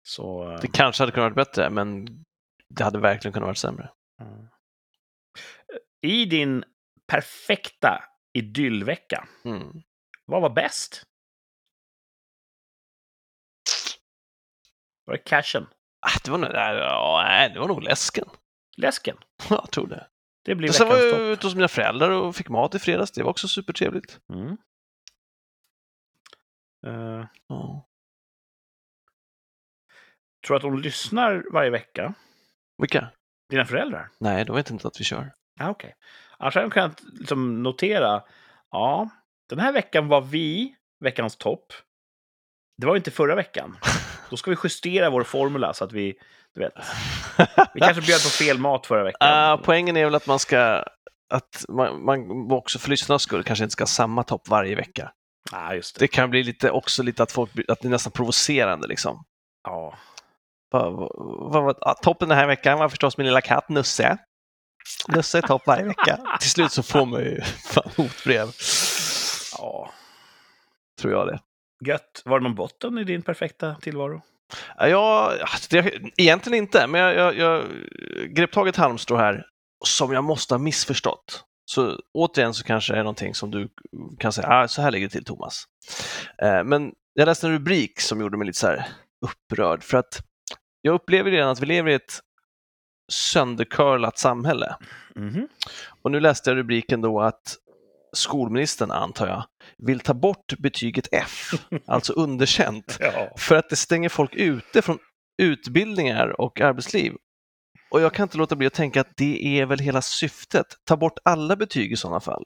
Så, 0.03 0.51
eh, 0.53 0.61
Det 0.61 0.69
kanske 0.69 1.03
hade 1.03 1.13
kunnat 1.13 1.25
vara 1.37 1.45
bättre, 1.45 1.71
men 1.71 2.07
det 2.69 2.85
hade 2.85 2.99
verkligen 2.99 3.33
kunnat 3.33 3.47
vara 3.47 3.55
sämre. 3.55 3.91
mm. 4.21 4.47
I 6.05 6.25
din 6.25 6.65
perfekta 7.07 8.05
idyllvecka, 8.33 9.29
Mm. 9.45 9.83
vad 10.25 10.43
var 10.43 10.51
bäst? 10.51 11.07
Var 15.05 15.15
det 15.15 15.19
cashen? 15.25 15.67
Ah, 16.01 16.19
det, 16.25 16.31
var 16.31 16.39
nog, 16.39 16.51
ja, 16.53 17.23
nej, 17.29 17.51
det 17.51 17.61
var 17.61 17.69
nog 17.69 17.83
läsken. 17.83 18.29
Läsken? 18.77 19.17
Jag 19.51 19.71
tror 19.71 19.87
det. 19.87 20.07
Det 20.45 20.55
blir 20.55 20.69
sen 20.69 20.89
var 20.89 20.97
jag 20.97 21.21
ute 21.21 21.47
hos 21.47 21.55
mina 21.55 21.69
föräldrar 21.69 22.11
och 22.11 22.37
fick 22.37 22.49
mat 22.49 22.75
i 22.75 22.79
fredags. 22.79 23.11
Det 23.13 23.23
var 23.23 23.31
också 23.31 23.49
supertrevligt. 23.49 24.21
Mm. 24.33 24.57
Eh, 26.87 27.25
Ja. 27.49 27.87
tror 30.47 30.57
att 30.57 30.63
de 30.63 30.79
lyssnar 30.79 31.45
varje 31.53 31.71
vecka, 31.71 32.15
Vilka? 32.79 33.11
dina 33.51 33.65
föräldrar? 33.65 34.09
Nej, 34.19 34.45
de 34.45 34.57
vet 34.57 34.71
inte 34.71 34.89
att 34.89 35.01
vi 35.01 35.05
kör. 35.05 35.33
Ja, 35.61 35.71
okej. 35.71 35.95
Annars 36.39 36.55
hade 36.55 36.65
de 36.67 36.71
kunnat 36.71 37.03
liksom 37.03 37.63
notera, 37.63 38.23
ja, 38.71 39.09
den 39.49 39.59
här 39.59 39.73
veckan 39.73 40.09
var 40.09 40.21
vi 40.21 40.75
veckans 41.05 41.37
topp. 41.37 41.73
Det 42.79 42.87
var 42.87 42.95
ju 42.95 42.99
inte 42.99 43.11
förra 43.11 43.35
veckan. 43.35 43.79
Då 44.31 44.37
ska 44.37 44.51
vi 44.51 44.57
justera 44.65 45.11
vår 45.11 45.23
formula 45.23 45.75
så 45.75 45.85
att 45.85 45.93
vi, 45.93 46.15
du 46.55 46.61
vet, 46.61 46.73
vi 47.75 47.81
kanske 47.81 48.03
bjöd 48.03 48.23
på 48.23 48.29
fel 48.29 48.59
mat 48.59 48.87
förra 48.87 49.05
veckan. 49.05 49.29
Ah, 49.33 49.57
poängen 49.65 49.97
är 49.97 50.05
väl 50.05 50.15
att 50.15 50.27
man 50.27 50.39
ska 50.39 50.85
att 51.35 51.65
man, 51.69 52.05
man 52.05 52.53
också 52.53 52.79
för 52.79 52.91
lyssnarnas 52.91 53.23
skull 53.23 53.43
kanske 53.45 53.65
inte 53.65 53.73
ska 53.73 53.83
ha 53.83 53.87
samma 53.87 54.23
topp 54.23 54.49
varje 54.49 54.75
vecka. 54.77 55.13
Ah, 55.51 55.75
just 55.75 55.95
det. 55.95 56.05
Det 56.05 56.09
kan 56.09 56.31
bli 56.31 56.43
lite 56.43 56.71
också 56.71 57.03
lite 57.03 57.23
att 57.23 57.33
folk 57.33 57.51
att 57.69 57.81
det 57.81 57.89
är 57.89 57.91
nästan 57.91 58.13
provocerande 58.13 58.89
liksom. 58.89 59.25
Ja. 59.65 59.99
Ah, 60.75 61.95
toppen 62.03 62.29
den 62.29 62.39
här 62.39 62.47
veckan 62.47 62.79
var 62.79 62.89
förstås 62.89 63.19
min 63.19 63.27
lilla 63.27 63.41
katt 63.41 63.69
Nusse. 63.69 64.19
Nusse 65.09 65.39
är 65.39 65.43
topp 65.43 65.63
varje 65.67 65.85
vecka. 65.85 66.19
Till 66.41 66.51
slut 66.51 66.73
så 66.73 66.83
får 66.83 67.07
man 67.07 67.21
ju 67.21 67.41
fan 67.41 67.91
hotbrev, 67.97 68.49
ja. 69.59 69.91
tror 71.01 71.13
jag 71.13 71.27
det. 71.27 71.41
Gött. 71.85 72.23
Var 72.25 72.39
det 72.39 72.43
någon 72.43 72.55
botten 72.55 72.99
i 72.99 73.05
din 73.05 73.23
perfekta 73.23 73.75
tillvaro? 73.75 74.23
Ja, 74.79 75.33
det, 75.71 75.93
egentligen 76.17 76.59
inte, 76.59 76.87
men 76.87 77.01
jag, 77.01 77.15
jag, 77.15 77.37
jag 77.37 77.65
grep 78.35 78.53
tag 78.53 78.67
i 78.67 78.71
ett 78.71 78.77
halmstrå 78.77 79.17
här 79.17 79.47
som 79.85 80.13
jag 80.13 80.25
måste 80.25 80.55
ha 80.55 80.59
missförstått. 80.59 81.45
Så 81.75 81.99
återigen 82.15 82.55
så 82.55 82.65
kanske 82.65 82.93
det 82.93 82.99
är 82.99 83.03
någonting 83.03 83.35
som 83.35 83.51
du 83.51 83.69
kan 84.19 84.33
säga, 84.33 84.49
ah, 84.49 84.69
så 84.69 84.83
här 84.83 84.91
ligger 84.91 85.07
det 85.07 85.13
till 85.13 85.25
Thomas. 85.25 85.65
Eh, 86.43 86.65
men 86.65 86.93
jag 87.15 87.27
läste 87.27 87.47
en 87.47 87.53
rubrik 87.53 88.01
som 88.01 88.21
gjorde 88.21 88.37
mig 88.37 88.47
lite 88.47 88.59
så 88.59 88.75
upprörd 89.27 89.83
för 89.83 89.99
att 89.99 90.19
jag 90.83 90.95
upplever 90.95 91.31
redan 91.31 91.49
att 91.51 91.61
vi 91.61 91.67
lever 91.67 91.91
i 91.91 91.95
ett 91.95 92.21
söndercurlat 93.13 94.19
samhälle. 94.19 94.77
Mhm. 95.15 95.49
Och 96.03 96.11
nu 96.11 96.21
läste 96.21 96.51
jag 96.51 96.57
rubriken 96.57 97.01
då 97.01 97.21
att 97.21 97.57
skolministern, 98.17 98.91
antar 98.91 99.27
jag, 99.27 99.45
vill 99.79 100.01
ta 100.01 100.15
bort 100.15 100.55
betyget 100.59 101.09
F, 101.13 101.51
alltså 101.87 102.13
underkänt, 102.13 102.97
Ja. 103.01 103.29
för 103.37 103.57
att 103.57 103.71
det 103.71 103.77
stänger 103.77 104.09
folk 104.09 104.35
ute 104.35 104.83
från 104.83 104.99
utbildningar 105.43 106.41
och 106.41 106.61
arbetsliv. 106.61 107.13
Och 107.93 108.01
jag 108.01 108.15
kan 108.15 108.23
inte 108.23 108.39
låta 108.39 108.57
bli 108.57 108.67
att 108.67 108.73
tänka 108.73 109.01
att 109.01 109.17
det 109.17 109.61
är 109.61 109.67
väl 109.67 109.79
hela 109.79 110.03
syftet. 110.03 110.67
Ta 110.85 110.97
bort 110.97 111.19
alla 111.23 111.57
betyg 111.57 111.93
i 111.93 111.97
sådana 111.97 112.21
fall. 112.21 112.45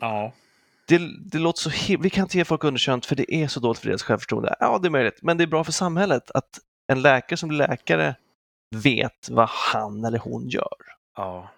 ja. 0.00 0.32
Det, 0.88 1.00
det 1.30 1.38
låter 1.38 1.60
så 1.60 1.98
Vi 2.00 2.10
kan 2.10 2.22
inte 2.22 2.38
ge 2.38 2.44
folk 2.44 2.64
underkänt 2.64 3.06
för 3.06 3.16
det 3.16 3.34
är 3.34 3.48
så 3.48 3.60
dåligt 3.60 3.78
för 3.78 3.88
deras 3.88 4.02
självförtroende. 4.02 4.54
Ja, 4.60 4.78
det 4.82 4.88
är 4.88 4.90
möjligt, 4.90 5.18
men 5.22 5.36
det 5.36 5.44
är 5.44 5.46
bra 5.46 5.64
för 5.64 5.72
samhället 5.72 6.30
att 6.30 6.58
en 6.92 7.02
läkare 7.02 7.36
som 7.36 7.48
blir 7.48 7.58
läkare 7.58 8.14
vet 8.76 9.28
vad 9.30 9.48
han 9.48 10.04
eller 10.04 10.18
hon 10.18 10.48
gör. 10.48 10.76
Ja. 11.16 11.50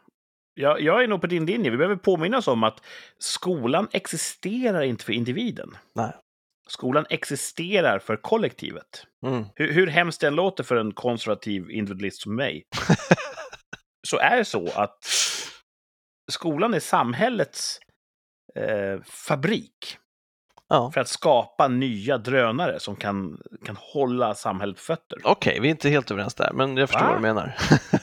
Jag, 0.55 0.81
jag 0.81 1.03
är 1.05 1.09
nog 1.09 1.21
på 1.21 1.27
din 1.27 1.47
linje. 1.47 1.71
Vi 1.71 1.77
behöver 1.77 1.97
påminna 1.97 2.39
oss 2.39 2.49
om 2.49 2.65
att 2.65 2.81
skolan 3.19 3.89
existerar 3.93 4.83
inte 4.83 5.05
för 5.05 5.13
individen. 5.13 5.77
Nej. 5.95 6.13
Skolan 6.69 7.07
existerar 7.11 7.99
för 7.99 8.17
kollektivet. 8.17 9.07
Mm. 9.27 9.45
Hur, 9.55 9.73
hur 9.73 9.87
hemskt 9.87 10.23
än 10.23 10.35
låter 10.35 10.65
för 10.65 10.77
en 10.77 10.93
konservativ 10.93 11.71
individualist 11.71 12.23
som 12.23 12.37
mig, 12.37 12.63
så 14.07 14.19
är 14.19 14.37
det 14.37 14.45
så 14.45 14.71
att 14.75 14.99
skolan 16.33 16.75
är 16.75 16.81
samhällets 16.81 17.79
eh, 18.55 19.03
fabrik 19.05 19.99
Ja. 20.69 20.91
för 20.95 21.01
att 21.01 21.09
skapa 21.09 21.69
nya 21.69 22.19
drönare 22.19 22.81
som 22.81 22.97
kan, 22.97 23.41
kan 23.65 23.77
hålla 23.81 24.35
samhället 24.35 24.77
på 24.77 24.83
fötter. 24.83 25.19
Okej, 25.25 25.61
vi 25.61 25.69
är 25.69 25.71
inte 25.71 25.89
helt 25.89 26.11
överens 26.11 26.35
där, 26.35 26.53
men 26.53 26.77
jag 26.77 26.89
förstår 26.89 27.07
Va? 27.07 27.09
vad 27.13 27.19
du 27.19 27.23
menar. 27.23 27.57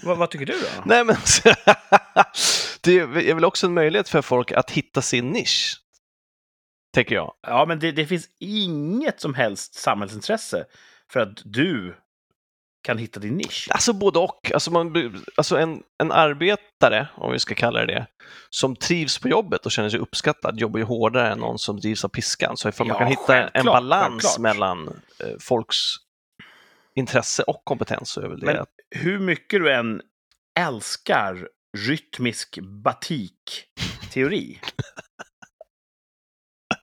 Vad, 0.03 0.17
vad 0.17 0.29
tycker 0.29 0.45
du 0.45 0.53
då? 0.53 0.67
Nej, 0.85 1.03
men 1.05 1.15
det 2.81 2.91
är 3.29 3.33
väl 3.35 3.45
också 3.45 3.67
en 3.67 3.73
möjlighet 3.73 4.09
för 4.09 4.21
folk 4.21 4.51
att 4.51 4.71
hitta 4.71 5.01
sin 5.01 5.29
nisch, 5.29 5.77
tänker 6.93 7.15
jag. 7.15 7.33
Ja, 7.47 7.65
men 7.65 7.79
det, 7.79 7.91
det 7.91 8.05
finns 8.05 8.27
inget 8.39 9.21
som 9.21 9.33
helst 9.33 9.73
samhällsintresse 9.73 10.65
för 11.11 11.19
att 11.19 11.41
du 11.45 11.95
kan 12.83 12.97
hitta 12.97 13.19
din 13.19 13.37
nisch. 13.37 13.67
Alltså 13.71 13.93
både 13.93 14.19
och. 14.19 14.51
Alltså, 14.53 14.71
man, 14.71 15.13
alltså 15.37 15.57
en, 15.57 15.83
en 16.03 16.11
arbetare, 16.11 17.07
om 17.15 17.31
vi 17.31 17.39
ska 17.39 17.55
kalla 17.55 17.79
det 17.79 17.85
det, 17.93 18.07
som 18.49 18.75
trivs 18.75 19.19
på 19.19 19.27
jobbet 19.29 19.65
och 19.65 19.71
känner 19.71 19.89
sig 19.89 19.99
uppskattad 19.99 20.59
jobbar 20.59 20.79
ju 20.79 20.85
hårdare 20.85 21.31
än 21.31 21.39
någon 21.39 21.59
som 21.59 21.79
drivs 21.79 22.05
av 22.05 22.09
piskan. 22.09 22.57
Så 22.57 22.69
ifall 22.69 22.87
man 22.87 22.95
Ja, 22.95 22.99
kan 22.99 23.07
hitta 23.07 23.49
en 23.49 23.65
balans 23.65 24.23
självklart. 24.23 24.39
mellan 24.39 24.87
eh, 25.19 25.35
folks 25.39 25.77
intresse 26.95 27.43
och 27.43 27.61
kompetens 27.63 28.09
så 28.09 28.21
är 28.21 28.27
väl 28.27 28.39
det 28.39 28.45
Men- 28.45 28.65
Hur 28.95 29.19
mycket 29.19 29.59
du 29.61 29.73
än 29.73 30.01
älskar 30.59 31.47
rytmisk 31.77 32.59
batik-teori 32.83 34.59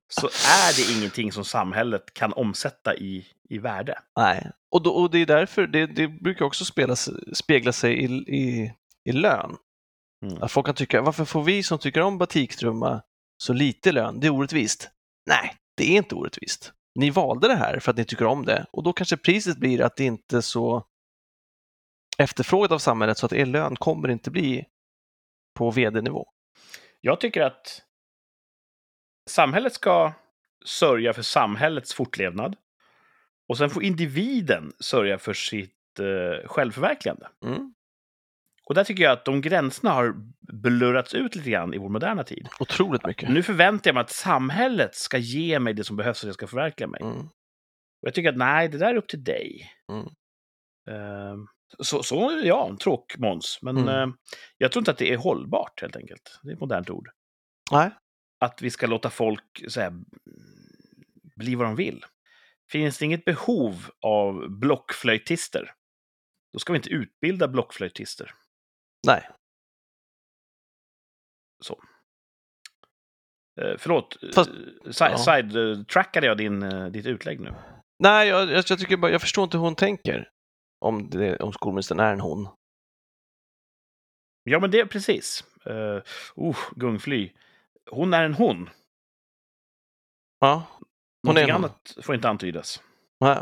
så 0.09 0.27
är 0.27 0.77
det 0.77 0.93
ingenting 0.99 1.33
som 1.33 1.45
samhället 1.45 2.15
kan 2.15 2.33
omsätta 2.33 2.95
i, 2.97 3.27
i 3.51 3.59
värde. 3.59 3.99
Nej, 4.17 4.51
och, 4.71 4.83
då, 4.83 4.91
och 4.91 5.11
det 5.11 5.19
är 5.19 5.27
därför 5.27 5.67
det, 5.67 5.87
det 5.87 6.09
brukar 6.09 6.45
också 6.45 6.65
spela, 6.65 6.97
spegla 7.33 7.73
sig 7.73 7.95
i, 7.95 8.05
i, 8.37 8.75
i 9.05 9.13
lön. 9.13 9.57
Mm. 10.27 10.43
Att 10.43 10.53
folk 10.53 10.67
kan 10.67 10.75
tycka, 10.75 11.03
varför 11.03 11.25
får 11.25 11.43
vi 11.43 11.63
som 11.63 11.79
tycker 11.79 12.01
om 12.01 12.19
batiktrumma 12.19 13.03
så 13.43 13.53
lite 13.53 13.93
lön? 13.93 14.21
Det 14.21 14.27
är 14.27 14.31
orättvist. 14.31 14.91
Nej, 15.27 15.57
det 15.77 15.93
är 15.93 15.97
inte 15.97 16.15
orättvist. 16.15 16.73
Ni 16.95 17.11
valde 17.11 17.49
det 17.49 17.55
här 17.55 17.79
för 17.79 17.91
att 17.91 17.97
ni 17.97 18.05
tycker 18.05 18.27
om 18.27 18.45
det 18.45 18.67
och 18.73 18.83
då 18.83 18.93
kanske 18.93 19.17
priset 19.17 19.59
blir 19.59 19.81
att 19.81 19.97
det 19.97 20.05
inte 20.05 20.37
är 20.37 20.41
så 20.41 20.85
efterfrågat 22.19 22.73
av 22.73 22.79
samhället 22.79 23.19
så 23.19 23.27
att 23.27 23.33
er 23.33 23.47
lön 23.47 23.77
kommer 23.77 24.09
inte 24.09 24.31
bli 24.31 24.67
på 25.59 25.71
vd-nivå. 25.71 26.27
Jag 27.01 27.21
tycker 27.21 27.43
att 27.43 27.83
samhället 29.31 29.73
ska 29.73 30.13
sörja 30.65 31.13
för 31.13 31.23
samhällets 31.23 31.95
fortlevnad 31.95 32.57
och 33.51 33.59
sen 33.59 33.71
får 33.71 33.83
individen 33.83 34.73
sörja 34.81 35.19
för 35.19 35.33
sitt 35.33 35.99
eh, 35.99 36.49
självförverkligande. 36.49 37.29
Mm. 37.45 37.75
Och 38.67 38.75
där 38.75 38.85
tycker 38.85 39.03
jag 39.03 39.13
att 39.13 39.25
de 39.25 39.41
gränserna 39.41 39.91
har 39.93 40.15
blurrats 40.53 41.15
ut 41.15 41.35
lite 41.37 41.51
grann 41.51 41.75
i 41.75 41.79
vår 41.79 41.89
moderna 41.89 42.25
tid. 42.25 42.49
Otroligt 42.61 43.07
mycket. 43.07 43.29
Nu 43.29 43.43
förväntar 43.43 43.89
jag 43.89 43.95
mig 43.95 44.01
att 44.01 44.11
samhället 44.11 44.95
ska 44.95 45.19
ge 45.19 45.59
mig 45.59 45.75
det 45.75 45.85
som 45.85 45.97
behövs 45.97 46.21
för 46.21 46.27
att 46.27 46.29
jag 46.29 46.35
ska 46.35 46.47
förverkliga 46.47 46.87
mig. 46.89 47.01
Mm. 47.03 47.19
Och 48.03 48.07
jag 48.07 48.15
tycker 48.15 48.29
att 48.29 48.37
nej, 48.37 48.69
det 48.69 48.79
där 48.79 48.87
är 48.93 48.97
upp 48.97 49.09
till 49.09 49.25
dig. 49.25 49.71
Mm. 49.93 50.07
Ehm, 50.91 51.47
så, 51.79 52.03
så 52.03 52.41
ja, 52.45 52.77
tråkmåns. 52.81 53.59
Men 53.63 53.77
Mm. 53.79 53.89
eh, 54.11 54.15
jag 54.59 54.73
tror 54.73 54.81
inte 54.81 54.91
att 54.91 54.99
det 54.99 55.13
är 55.13 55.17
hållbart 55.17 55.81
helt 55.81 55.97
enkelt. 55.97 56.41
Det 56.43 56.51
är 56.51 56.55
ett 56.55 56.61
modernt 56.61 56.91
ord. 56.91 57.09
Nej. 57.73 57.91
Att 58.41 58.63
vi 58.63 58.71
ska 58.71 58.87
låta 58.87 59.11
folk 59.11 59.65
så 59.69 59.81
här, 59.81 59.93
bli 61.37 61.55
vad 61.55 61.67
de 61.67 61.77
vill. 61.77 62.05
Finns 62.71 62.99
det 62.99 63.05
inget 63.05 63.25
behov 63.25 63.91
av 64.01 64.49
blockflöjtister, 64.49 65.75
då 66.53 66.59
ska 66.59 66.73
vi 66.73 66.77
inte 66.77 66.91
utbilda 66.91 67.49
blockflöjtister. 67.49 68.35
Nej. 69.07 69.29
Eh, 73.61 73.77
förlåt, 73.79 74.17
Fast- 74.35 74.51
eh, 74.51 74.91
si- 74.91 75.05
ja. 75.05 75.19
side-trackade 75.19 76.27
jag 76.27 76.39
din, 76.39 76.63
eh, 76.63 76.87
ditt 76.87 77.07
utlägg 77.07 77.41
nu? 77.41 77.55
Nej, 77.99 78.29
jag, 78.29 78.51
jag, 78.51 78.65
jag 78.69 78.79
tycker 78.79 78.97
bara, 78.97 79.13
jag 79.13 79.21
förstår 79.21 79.45
inte 79.45 79.57
hur 79.57 79.65
hon 79.65 79.75
tänker. 79.77 80.31
Om, 80.79 81.11
det, 81.11 81.37
om 81.37 81.53
skolministern 81.53 82.01
är 82.01 82.13
en 82.13 82.21
hon. 82.21 82.49
Ja, 84.43 84.61
men 84.61 84.71
det 84.71 84.81
är 84.81 84.87
precis. 84.87 85.45
Uh, 85.67 86.03
oh, 86.37 86.57
gungfly. 86.77 87.33
Hon 87.91 88.15
är 88.15 88.25
en 88.25 88.35
hon. 88.35 88.71
Ja. 90.39 90.67
Någonting 91.23 91.51
annat 91.51 91.97
får 92.03 92.15
inte 92.15 92.29
antydas. 92.29 92.81
Nej, 93.21 93.39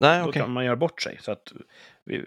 Nej 0.00 0.22
Då 0.24 0.32
kan 0.32 0.52
man 0.52 0.64
göra 0.64 0.76
bort 0.76 1.02
sig. 1.02 1.18
Så 1.22 1.32
att 1.32 1.52
vi, 2.04 2.24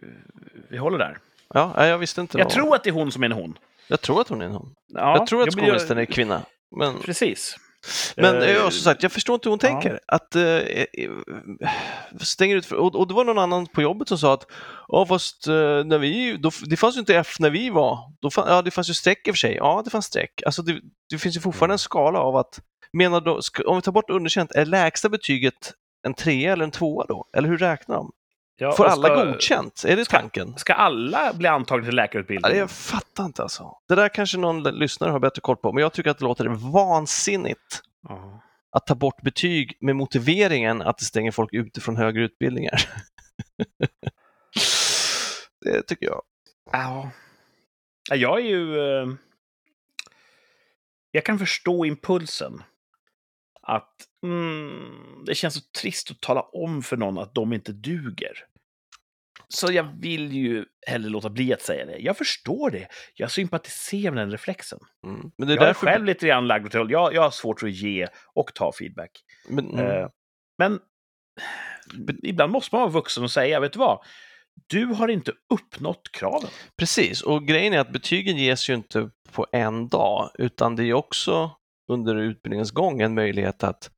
vi 0.69 0.77
håller 0.77 0.97
där. 0.97 1.17
Ja, 1.53 1.87
jag 1.87 1.97
visste 1.97 2.21
inte. 2.21 2.37
Jag 2.37 2.45
vad- 2.45 2.53
tror 2.53 2.75
att 2.75 2.83
det 2.83 2.89
är 2.89 2.93
hon 2.93 3.11
som 3.11 3.23
är 3.23 3.25
en 3.25 3.31
hon. 3.31 3.57
jag 3.87 4.01
tror 4.01 4.21
att 4.21 4.27
hon 4.27 4.41
är 4.41 4.45
en 4.45 4.51
hon. 4.51 4.75
Ja, 4.87 5.17
jag 5.17 5.27
tror 5.27 5.43
att 5.43 5.51
skolministern 5.51 5.97
är 5.97 6.05
kvinna. 6.05 6.41
Men, 6.77 6.99
Precis. 6.99 7.55
men 8.17 8.41
eh, 8.41 8.61
som 8.61 8.71
sagt, 8.71 9.03
jag 9.03 9.11
förstår 9.11 9.33
inte 9.33 9.49
hur 9.49 9.51
hon 9.51 9.59
ja. 9.61 9.67
tänker. 9.69 9.99
Att, 10.07 10.35
eh, 10.35 10.59
stänger 12.19 12.55
ut, 12.55 12.71
och, 12.71 12.95
och 12.95 13.07
det 13.07 13.13
var 13.13 13.23
någon 13.25 13.37
annan 13.39 13.67
på 13.67 13.81
jobbet 13.81 14.07
som 14.07 14.17
sa 14.17 14.33
att 14.33 14.45
ja, 14.87 15.05
fast 15.05 15.47
när 15.85 15.97
vi, 15.97 16.37
då, 16.37 16.51
det 16.65 16.77
fanns 16.77 16.95
ju 16.95 16.99
inte 16.99 17.15
F 17.15 17.35
när 17.39 17.49
vi 17.49 17.69
var. 17.69 17.99
Då 18.21 18.29
fann, 18.29 18.45
ja, 18.47 18.61
det 18.61 18.71
fanns 18.71 18.89
ju 18.89 18.93
streck 18.93 19.27
i 19.27 19.31
och 19.31 19.35
för 19.35 19.39
sig. 19.39 19.55
Ja, 19.55 19.81
det 19.85 19.91
fanns 19.91 20.05
streck. 20.05 20.41
Alltså, 20.45 20.61
det, 20.61 20.81
det 21.09 21.17
finns 21.17 21.35
ju 21.35 21.37
Mm. 21.39 21.43
fortfarande 21.43 21.73
en 21.73 21.79
skala 21.79 22.19
av 22.19 22.35
att, 22.35 22.59
menar 22.93 23.21
då, 23.21 23.39
om 23.65 23.75
vi 23.75 23.81
tar 23.81 23.91
bort 23.91 24.09
underkänt, 24.09 24.51
är 24.51 24.65
lägsta 24.65 25.09
betyget 25.09 25.73
en 26.07 26.13
trea 26.13 26.53
eller 26.53 26.63
en 26.63 26.71
tvåa 26.71 27.05
då? 27.05 27.25
Eller 27.33 27.49
hur 27.49 27.57
räknar 27.57 27.95
de? 27.95 28.11
ja, 28.57 28.71
Får 28.71 28.85
alla 28.85 29.07
ska, 29.07 29.25
godkänt? 29.25 29.83
Är 29.87 29.95
det 29.95 30.05
ska- 30.05 30.19
tanken? 30.19 30.57
Ska 30.57 30.73
alla 30.73 31.33
bli 31.33 31.47
antagna 31.47 31.85
till 31.85 31.95
läkarutbildningen? 31.95 32.57
jag 32.59 32.71
fattar 32.71 33.25
inte 33.25 33.41
alltså. 33.41 33.77
Det 33.87 33.95
där 33.95 34.09
kanske 34.09 34.37
någon 34.37 34.63
lyssnare 34.63 35.11
har 35.11 35.19
bättre 35.19 35.41
koll 35.41 35.57
på, 35.57 35.71
men 35.73 35.81
jag 35.81 35.93
tycker 35.93 36.09
att 36.09 36.17
det 36.17 36.25
låter 36.25 36.47
vansinnigt 36.71 37.81
Ja. 38.09 38.41
att 38.71 38.87
ta 38.87 38.95
bort 38.95 39.21
betyg 39.21 39.77
med 39.81 39.95
motiveringen 39.95 40.81
att 40.81 40.97
det 40.97 41.05
stänger 41.05 41.31
folk 41.31 41.53
ute 41.53 41.81
från 41.81 41.97
högre 41.97 42.23
utbildningar. 42.23 42.81
det 45.65 45.81
tycker 45.87 46.05
jag. 46.05 46.21
Ja. 46.71 47.11
Ja, 48.09 48.15
Jag 48.15 48.39
är 48.39 48.43
ju... 48.45 48.79
eh, 48.79 49.07
Jag 51.11 51.25
kan 51.25 51.39
förstå 51.39 51.85
impulsen. 51.85 52.63
Att 53.71 53.95
mm, 54.23 55.23
det 55.25 55.35
känns 55.35 55.53
så 55.53 55.61
trist 55.81 56.11
att 56.11 56.21
tala 56.21 56.41
om 56.41 56.83
för 56.83 56.97
någon 56.97 57.17
att 57.17 57.35
de 57.35 57.53
inte 57.53 57.71
duger. 57.71 58.33
Så 59.47 59.71
jag 59.71 59.83
vill 59.83 60.31
ju 60.31 60.65
hellre 60.87 61.09
låta 61.09 61.29
bli 61.29 61.53
att 61.53 61.61
säga 61.61 61.85
det. 61.85 61.97
Jag 61.97 62.17
förstår 62.17 62.71
det. 62.71 62.87
Jag 63.13 63.31
sympatiserar 63.31 64.11
med 64.11 64.23
den 64.23 64.31
reflexen. 64.31 64.79
Mm. 65.05 65.31
Men 65.37 65.47
det 65.47 65.53
är 65.53 65.55
jag 65.55 65.63
är 65.63 65.67
därför... 65.67 65.87
själv 65.87 66.05
lite 66.05 66.27
grann 66.27 66.47
lagd 66.47 66.75
åt 66.75 66.91
jag, 66.91 67.13
jag 67.13 67.21
har 67.21 67.31
svårt 67.31 67.63
att 67.63 67.71
ge 67.71 68.07
och 68.33 68.53
ta 68.53 68.71
feedback. 68.71 69.11
Men, 69.49 69.69
mm. 69.69 69.85
Eh, 69.85 70.09
Men 70.57 70.79
ibland 72.23 72.51
måste 72.51 72.75
man 72.75 72.81
vara 72.81 72.91
vuxen 72.91 73.23
och 73.23 73.31
säga, 73.31 73.59
vet 73.59 73.73
du 73.73 73.79
vad? 73.79 73.99
Du 74.67 74.85
har 74.85 75.07
inte 75.07 75.31
uppnått 75.53 76.11
kraven. 76.11 76.49
Precis, 76.77 77.21
och 77.21 77.47
grejen 77.47 77.73
är 77.73 77.79
att 77.79 77.93
betygen 77.93 78.37
ges 78.37 78.69
ju 78.69 78.73
inte 78.73 79.09
på 79.31 79.47
en 79.51 79.87
dag, 79.87 80.31
utan 80.33 80.75
det 80.75 80.83
är 80.83 80.93
också 80.93 81.51
under 81.91 82.15
utbildningens 82.15 82.71
gång 82.71 83.01
en 83.01 83.13
möjlighet 83.13 83.63
att, 83.63 83.91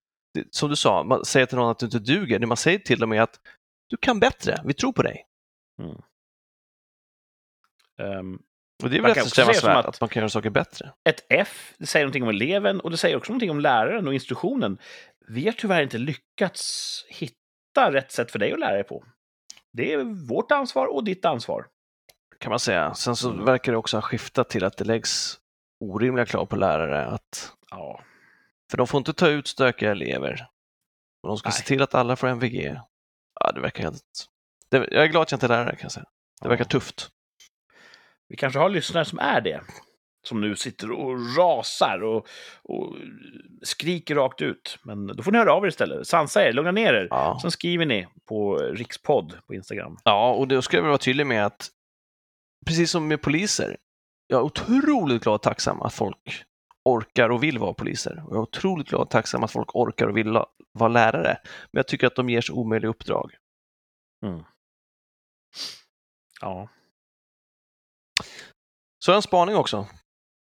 som 0.51 0.69
du 0.69 0.75
sa, 0.75 1.03
man 1.03 1.25
säger 1.25 1.45
till 1.45 1.57
någon 1.57 1.71
att 1.71 1.79
du 1.79 1.85
inte 1.85 1.99
duger, 1.99 2.39
det 2.39 2.47
man 2.47 2.57
säger 2.57 2.79
till 2.79 2.99
dem 2.99 3.11
är 3.13 3.21
att 3.21 3.39
du 3.89 3.97
kan 3.97 4.19
bättre, 4.19 4.61
vi 4.65 4.73
tror 4.73 4.91
på 4.93 5.01
dig. 5.01 5.25
Ehm, 7.99 8.39
Och 8.83 8.89
det 8.89 8.97
är 8.97 9.01
Man 9.01 9.09
väl 9.09 9.17
eftersträvansvärt 9.17 9.77
att- 9.77 9.85
att 9.85 10.01
man 10.01 10.09
kan 10.09 10.21
göra 10.21 10.29
saker 10.29 10.49
bättre. 10.49 10.93
Ett 11.09 11.25
F, 11.29 11.73
det 11.77 11.85
säger 11.85 12.05
någonting 12.05 12.23
om 12.23 12.29
eleven 12.29 12.79
och 12.79 12.91
det 12.91 12.97
säger 12.97 13.17
också 13.17 13.31
någonting 13.31 13.51
om 13.51 13.59
läraren 13.59 14.07
och 14.07 14.13
institutionen. 14.13 14.77
Vi 15.27 15.45
har 15.45 15.51
tyvärr 15.51 15.81
inte 15.83 15.97
lyckats 15.97 17.05
hitta 17.09 17.91
rätt 17.91 18.11
sätt 18.11 18.31
för 18.31 18.39
dig 18.39 18.53
att 18.53 18.59
lära 18.59 18.73
dig 18.73 18.83
på. 18.83 19.03
Det 19.71 19.93
är 19.93 20.03
vårt 20.27 20.51
ansvar 20.51 20.87
och 20.87 21.03
ditt 21.03 21.25
ansvar. 21.25 21.65
kan 22.39 22.49
man 22.49 22.59
säga. 22.59 22.93
Sen 22.93 23.15
så 23.15 23.29
Mm. 23.31 23.45
verkar 23.45 23.71
det 23.71 23.77
också 23.77 23.97
ha 23.97 24.01
skiftat 24.01 24.49
till 24.49 24.63
att 24.63 24.77
det 24.77 24.83
läggs 24.85 25.39
orimliga 25.79 26.25
krav 26.25 26.45
på 26.45 26.55
lärare. 26.55 27.05
Att, 27.05 27.51
Ja, 27.73 28.03
för 28.71 28.77
de 28.77 28.87
får 28.87 28.97
inte 28.97 29.13
ta 29.13 29.27
ut 29.27 29.47
stökiga 29.47 29.91
elever. 29.91 30.47
Och 31.21 31.27
de 31.27 31.37
ska 31.37 31.51
se 31.51 31.59
Nej. 31.61 31.67
till 31.67 31.81
att 31.81 31.95
alla 31.95 32.15
får 32.15 32.27
MVG. 32.27 32.79
Ja, 33.39 33.51
det 33.51 33.61
verkar 33.61 33.83
helt... 33.83 34.25
Det, 34.69 34.77
jag 34.77 35.03
är 35.03 35.07
glad 35.07 35.21
att 35.21 35.31
jag 35.31 35.35
inte 35.37 35.45
är 35.45 35.49
lärare 35.49 35.75
kan 35.75 35.83
jag 35.83 35.91
säga. 35.91 36.05
Det 36.41 36.47
verkar 36.49 36.65
tufft. 36.65 37.09
vi 38.27 38.35
kanske 38.35 38.59
har 38.59 38.69
lyssnare 38.69 39.05
som 39.05 39.19
är 39.19 39.41
det. 39.41 39.61
Som 40.25 40.41
nu 40.41 40.55
sitter 40.55 40.91
och 40.91 41.37
rasar 41.37 42.03
och, 42.03 42.27
och 42.63 42.95
skriker 43.61 44.15
rakt 44.15 44.41
ut. 44.41 44.79
Men 44.83 45.07
då 45.07 45.23
får 45.23 45.31
ni 45.31 45.37
höra 45.37 45.53
av 45.53 45.63
er 45.63 45.67
istället. 45.67 46.07
Sansa 46.07 46.47
er, 46.47 46.53
lugna 46.53 46.71
ner 46.71 46.93
er. 46.93 47.07
Ja. 47.09 47.39
Sen 47.41 47.51
skriver 47.51 47.85
ni 47.85 48.07
på 48.27 48.57
rikspodd 48.57 49.37
på 49.47 49.53
Instagram. 49.53 49.97
ja, 50.03 50.33
och 50.33 50.47
då 50.47 50.61
ska 50.61 50.77
jag 50.77 50.81
väl 50.81 50.89
vara 50.89 50.97
tydlig 50.97 51.27
med 51.27 51.45
att 51.45 51.69
precis 52.65 52.91
som 52.91 53.07
med 53.07 53.21
poliser, 53.21 53.77
jag 54.27 54.39
är 54.39 54.43
otroligt 54.43 55.23
glad 55.23 55.35
och 55.35 55.41
tacksam 55.41 55.81
att 55.81 55.93
folk 55.93 56.43
orkar 56.85 57.29
och 57.29 57.43
vill 57.43 57.59
vara 57.59 57.73
poliser. 57.73 58.23
Och 58.25 58.35
jag 58.35 58.37
är 58.37 58.41
otroligt 58.41 58.87
glad 58.87 59.01
och 59.01 59.09
tacksam 59.09 59.43
att 59.43 59.51
folk 59.51 59.75
orkar 59.75 60.07
och 60.07 60.17
vill 60.17 60.31
vara 60.71 60.87
lärare. 60.89 61.37
Men 61.43 61.79
jag 61.79 61.87
tycker 61.87 62.07
att 62.07 62.15
de 62.15 62.29
ger 62.29 62.41
så 62.41 62.53
omöjliga 62.53 62.89
uppdrag. 62.89 63.31
Ja. 66.41 66.69
Så 68.99 69.11
jag 69.11 69.13
har 69.13 69.17
en 69.17 69.21
spaning 69.21 69.55
också. 69.55 69.87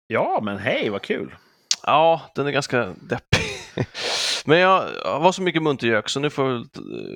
ja, 0.06 0.40
men 0.42 0.58
hej, 0.58 0.90
vad 0.90 1.02
kul. 1.02 1.36
Ja, 1.82 2.20
den 2.34 2.46
är 2.46 2.50
ganska 2.50 2.84
deppig. 2.84 3.40
Men 4.46 4.58
jag 4.58 4.80
var 5.20 5.32
så 5.32 5.42
mycket 5.42 5.62
muntergök 5.62 6.08
så 6.08 6.20
nu 6.20 6.30
får 6.30 6.64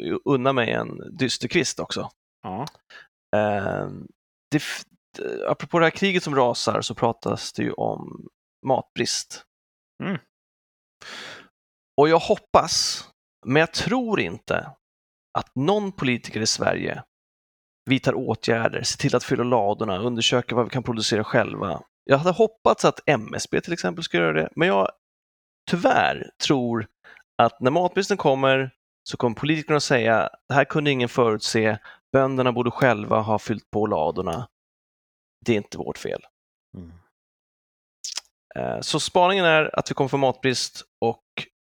jag 0.02 0.20
unna 0.24 0.52
mig 0.52 0.70
en 0.70 1.16
dysterkvist 1.18 1.80
också. 1.80 2.10
Ja. 2.42 2.66
Eh, 3.36 3.88
det, 4.50 4.62
apropå 5.48 5.78
det 5.78 5.86
här 5.86 5.90
kriget 5.90 6.22
som 6.22 6.34
rasar 6.34 6.80
så 6.80 6.94
pratas 6.94 7.52
det 7.52 7.62
ju 7.62 7.72
om 7.72 8.28
matbrist. 8.64 9.44
Mm. 10.02 10.18
Och 11.96 12.08
jag 12.08 12.18
hoppas, 12.18 13.04
men 13.46 13.60
jag 13.60 13.72
tror 13.72 14.20
inte, 14.20 14.70
att 15.38 15.54
någon 15.54 15.92
politiker 15.92 16.40
i 16.40 16.46
Sverige 16.46 17.02
vidtar 17.90 18.14
åtgärder, 18.14 18.82
ser 18.82 18.98
till 18.98 19.16
att 19.16 19.24
fylla 19.24 19.44
ladorna, 19.44 19.98
undersöka 19.98 20.54
vad 20.54 20.64
vi 20.64 20.70
kan 20.70 20.82
producera 20.82 21.24
själva. 21.24 21.82
Jag 22.04 22.18
hade 22.18 22.30
hoppats 22.30 22.84
att 22.84 23.00
MSB 23.06 23.60
till 23.60 23.72
exempel 23.72 24.04
ska 24.04 24.16
göra 24.16 24.32
det, 24.32 24.48
men 24.56 24.68
jag 24.68 24.90
tyvärr 25.70 26.30
tror 26.46 26.86
att 27.42 27.60
när 27.60 27.70
matbristen 27.70 28.16
kommer 28.16 28.70
så 29.08 29.16
kommer 29.16 29.36
politikerna 29.36 29.76
att 29.76 29.82
säga 29.82 30.30
det 30.48 30.54
här 30.54 30.64
kunde 30.64 30.90
ingen 30.90 31.08
förutse, 31.08 31.78
bönderna 32.12 32.52
borde 32.52 32.70
själva 32.70 33.20
ha 33.20 33.38
fyllt 33.38 33.70
på 33.70 33.86
ladorna. 33.86 34.48
Det 35.46 35.52
är 35.52 35.56
inte 35.56 35.78
vårt 35.78 35.98
fel. 35.98 36.22
Mm. 36.76 36.92
Eh, 38.58 38.80
Så 38.80 39.00
spaningen 39.00 39.44
är 39.44 39.78
att 39.78 39.90
vi 39.90 39.94
kommer 39.94 40.08
få 40.08 40.16
matbrist 40.16 40.84
och 41.00 41.24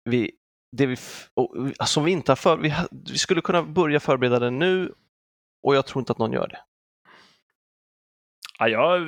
vi, 0.05 0.31
det 0.77 0.87
vi, 0.87 0.97
och, 1.35 1.88
som 1.88 2.05
vi 2.05 2.12
inte 2.12 2.31
har 2.33 2.37
för, 2.37 2.57
vi, 2.57 2.75
vi 3.12 3.19
skulle 3.19 3.40
kunna 3.40 3.62
börja 3.62 4.01
förbereda 4.01 4.38
det 4.38 4.51
nu 4.51 4.93
och 5.66 5.77
jag 5.77 5.87
tror 5.87 6.01
inte 6.03 6.12
att 6.12 6.19
någon 6.19 6.33
gör 6.33 6.49
det. 6.49 6.59
Ja, 8.59 8.69
jag... 8.69 9.01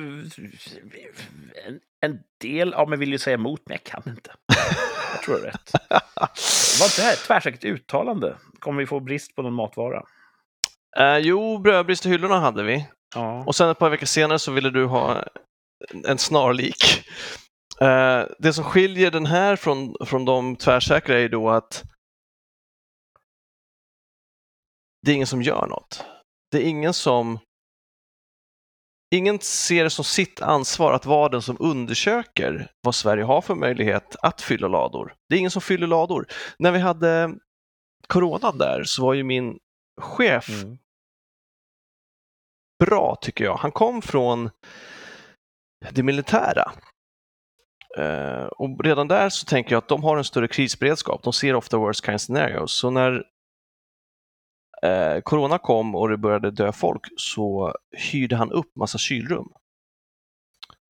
En, 1.67 1.79
en 2.05 2.19
del 2.41 2.73
av 2.73 2.89
mig 2.89 2.99
vill 2.99 3.11
ju 3.11 3.17
säga 3.17 3.33
emot, 3.33 3.61
men 3.65 3.73
jag 3.73 3.83
kan 3.83 4.13
inte. 4.13 4.33
Jag 5.13 5.21
tror 5.23 5.35
det 5.35 5.41
är 5.41 5.51
rätt. 5.51 5.71
Var 6.79 6.85
inte 6.85 7.01
det 7.01 7.05
här 7.05 7.13
ett 7.13 7.23
tvärsäkert 7.27 7.63
uttalande? 7.63 8.37
Kommer 8.59 8.79
vi 8.79 8.85
få 8.87 8.99
brist 8.99 9.35
på 9.35 9.41
någon 9.41 9.53
matvara? 9.53 10.03
Eh, 10.97 11.17
jo, 11.17 11.57
brödbrist 11.57 12.05
i 12.05 12.09
hyllorna 12.09 12.39
hade 12.39 12.63
vi 12.63 12.87
Ja. 13.15 13.43
och 13.47 13.55
sen 13.55 13.69
ett 13.69 13.79
par 13.79 13.89
veckor 13.89 14.05
senare 14.05 14.39
så 14.39 14.51
ville 14.51 14.69
du 14.69 14.85
ha 14.85 15.23
en 16.07 16.17
snarlik. 16.17 17.05
Eh, 17.81 18.25
det 18.39 18.53
som 18.53 18.63
skiljer 18.63 19.11
den 19.11 19.25
här 19.25 19.55
från, 19.55 19.95
från 20.05 20.25
de 20.25 20.55
tvärsäkra 20.55 21.19
är 21.19 21.29
då 21.29 21.49
att 21.49 21.83
det 25.01 25.11
är 25.11 25.15
ingen 25.15 25.27
som 25.27 25.41
gör 25.41 25.67
något. 25.67 26.05
Det 26.51 26.57
är 26.57 26.67
ingen 26.69 26.93
som 26.93 27.39
Ingen 29.15 29.39
ser 29.39 29.83
det 29.83 29.89
som 29.89 30.05
sitt 30.05 30.41
ansvar 30.41 30.93
att 30.93 31.05
vara 31.05 31.29
den 31.29 31.41
som 31.41 31.57
undersöker 31.59 32.71
vad 32.81 32.95
Sverige 32.95 33.23
har 33.23 33.41
för 33.41 33.55
möjlighet 33.55 34.15
att 34.21 34.41
fylla 34.41 34.67
lador. 34.67 35.15
Det 35.29 35.35
är 35.35 35.39
ingen 35.39 35.51
som 35.51 35.61
fyller 35.61 35.87
lador. 35.87 36.27
När 36.59 36.71
vi 36.71 36.79
hade 36.79 37.33
coronan 38.07 38.57
där 38.57 38.83
så 38.83 39.05
var 39.05 39.13
ju 39.13 39.23
min 39.23 39.59
chef 40.01 40.49
Mm. 40.49 40.77
bra 42.85 43.17
tycker 43.21 43.43
jag. 43.45 43.55
Han 43.55 43.71
kom 43.71 44.01
från 44.01 44.49
det 45.91 46.03
militära. 46.03 46.71
Eh, 47.97 48.45
och 48.45 48.83
redan 48.83 49.07
där 49.07 49.29
så 49.29 49.45
tänker 49.45 49.71
jag 49.71 49.77
att 49.77 49.87
de 49.87 50.03
har 50.03 50.17
en 50.17 50.23
större 50.23 50.47
krisberedskap. 50.47 51.23
De 51.23 51.33
ser 51.33 51.55
ofta 51.55 51.77
worst 51.77 52.05
kind 52.05 52.21
scenarios. 52.21 52.73
Så 52.73 52.89
när 52.89 53.23
eh, 54.83 55.21
corona 55.21 55.57
kom 55.57 55.95
och 55.95 56.09
det 56.09 56.17
började 56.17 56.51
dö 56.51 56.71
folk 56.71 57.01
så 57.17 57.75
hyrde 58.11 58.35
han 58.35 58.51
upp 58.51 58.75
massa 58.75 58.97
kylrum 58.97 59.47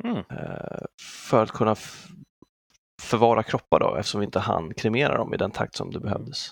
Mm. 0.03 0.17
eh, 0.17 0.85
för 1.29 1.43
att 1.43 1.51
kunna 1.51 1.75
förvara 3.01 3.43
kroppar 3.43 3.79
då, 3.79 3.95
eftersom 3.95 4.19
vi 4.19 4.25
inte 4.25 4.39
hann 4.39 4.73
kremera 4.73 5.17
dem 5.17 5.33
i 5.33 5.37
den 5.37 5.51
takt 5.51 5.75
som 5.75 5.91
det 5.91 5.99
behövdes. 5.99 6.51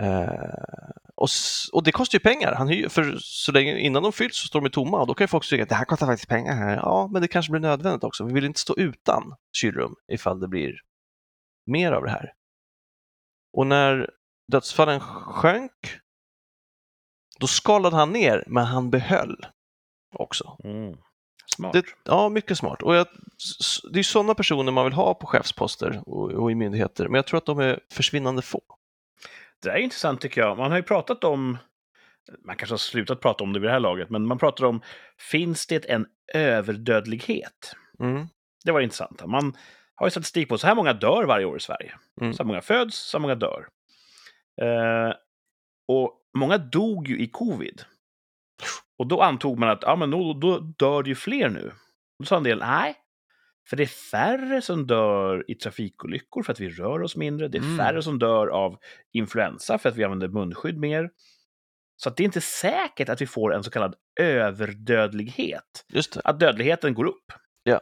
Eh, 0.00 0.98
och, 1.14 1.28
och 1.72 1.82
det 1.82 1.92
kostar 1.92 2.16
ju 2.16 2.20
pengar, 2.20 2.54
han 2.54 2.68
hyr, 2.68 2.88
för 2.88 3.16
så 3.20 3.52
länge 3.52 3.78
innan 3.78 4.02
de 4.02 4.12
fylls 4.12 4.36
så 4.36 4.46
står 4.46 4.60
de 4.60 4.70
tomma 4.70 5.00
och 5.00 5.06
då 5.06 5.14
kan 5.14 5.24
ju 5.24 5.28
folk 5.28 5.48
tycka 5.48 5.62
att 5.62 5.68
det 5.68 5.74
här 5.74 5.84
kostar 5.84 6.06
faktiskt 6.06 6.28
pengar. 6.28 6.56
Här. 6.56 6.76
Ja, 6.76 7.08
men 7.12 7.22
det 7.22 7.28
kanske 7.28 7.52
blir 7.52 7.60
nödvändigt 7.60 8.04
också. 8.04 8.24
Vi 8.24 8.32
vill 8.32 8.44
inte 8.44 8.60
stå 8.60 8.76
utan 8.76 9.34
kylrum 9.52 9.94
ifall 10.12 10.40
det 10.40 10.48
blir 10.48 10.74
mer 11.66 11.92
av 11.92 12.04
det 12.04 12.10
här. 12.10 12.32
Och 13.52 13.66
när 13.66 14.10
dödsfallen 14.52 15.00
sjönk, 15.00 16.00
då 17.40 17.46
skalade 17.46 17.96
han 17.96 18.12
ner, 18.12 18.44
men 18.46 18.64
han 18.64 18.90
behöll 18.90 19.46
också. 20.14 20.56
Mm. 20.64 20.96
Smart. 21.46 21.72
Det, 21.72 21.84
ja, 22.04 22.28
mycket 22.28 22.58
smart. 22.58 22.82
Och 22.82 22.94
jag, 22.94 23.06
det 23.92 23.98
är 23.98 24.02
sådana 24.02 24.34
personer 24.34 24.72
man 24.72 24.84
vill 24.84 24.92
ha 24.92 25.14
på 25.14 25.26
chefsposter 25.26 26.02
och, 26.06 26.30
och 26.30 26.50
i 26.50 26.54
myndigheter, 26.54 27.08
men 27.08 27.14
jag 27.14 27.26
tror 27.26 27.38
att 27.38 27.46
de 27.46 27.58
är 27.58 27.80
försvinnande 27.92 28.42
få. 28.42 28.60
Det 29.62 29.68
där 29.68 29.76
är 29.76 29.80
intressant 29.80 30.20
tycker 30.20 30.40
jag. 30.40 30.58
Man 30.58 30.70
har 30.70 30.78
ju 30.78 30.82
pratat 30.82 31.24
om, 31.24 31.58
man 32.44 32.56
kanske 32.56 32.72
har 32.72 32.78
slutat 32.78 33.20
prata 33.20 33.44
om 33.44 33.52
det 33.52 33.60
vid 33.60 33.68
det 33.68 33.72
här 33.72 33.80
laget, 33.80 34.10
men 34.10 34.26
man 34.26 34.38
pratar 34.38 34.64
om, 34.64 34.82
finns 35.30 35.66
det 35.66 35.90
en 35.90 36.06
överdödlighet? 36.34 37.74
Mm. 38.00 38.26
Det 38.64 38.72
var 38.72 38.80
intressant. 38.80 39.26
Man 39.26 39.56
har 39.94 40.06
ju 40.06 40.10
statistik 40.10 40.48
på 40.48 40.58
så 40.58 40.66
här 40.66 40.74
många 40.74 40.92
dör 40.92 41.24
varje 41.24 41.46
år 41.46 41.56
i 41.56 41.60
Sverige. 41.60 41.94
Mm. 42.20 42.34
Så 42.34 42.42
här 42.42 42.48
många 42.48 42.60
föds, 42.60 42.96
så 42.96 43.16
här 43.18 43.22
många 43.22 43.34
dör. 43.34 43.68
Eh, 44.62 45.12
och 45.88 46.20
många 46.38 46.58
dog 46.58 47.08
ju 47.08 47.18
i 47.18 47.26
covid. 47.26 47.82
Och 48.98 49.06
då 49.06 49.20
antog 49.22 49.58
man 49.58 49.68
att 49.68 49.82
ja, 49.82 49.96
men 49.96 50.10
då, 50.10 50.32
då 50.32 50.58
dör 50.58 51.02
det 51.02 51.08
ju 51.08 51.14
fler 51.14 51.48
nu. 51.48 51.72
Då 52.18 52.24
sa 52.24 52.36
en 52.36 52.42
del 52.42 52.58
nej, 52.58 52.96
för 53.68 53.76
det 53.76 53.82
är 53.82 53.86
färre 54.10 54.62
som 54.62 54.86
dör 54.86 55.44
i 55.50 55.54
trafikolyckor 55.54 56.42
för 56.42 56.52
att 56.52 56.60
vi 56.60 56.68
rör 56.70 57.02
oss 57.02 57.16
mindre. 57.16 57.48
Det 57.48 57.58
är 57.58 57.62
Mm. 57.62 57.76
färre 57.76 58.02
som 58.02 58.18
dör 58.18 58.46
av 58.46 58.78
influensa 59.12 59.78
för 59.78 59.88
att 59.88 59.96
vi 59.96 60.04
använder 60.04 60.28
munskydd 60.28 60.78
mer. 60.78 61.10
Så 61.96 62.08
att 62.08 62.16
det 62.16 62.22
är 62.22 62.24
inte 62.24 62.40
säkert 62.40 63.08
att 63.08 63.20
vi 63.20 63.26
får 63.26 63.54
en 63.54 63.64
så 63.64 63.70
kallad 63.70 63.94
överdödlighet 64.20 65.84
att 66.24 66.40
dödligheten 66.40 66.94
går 66.94 67.04
upp. 67.04 67.32
Ja. 67.62 67.80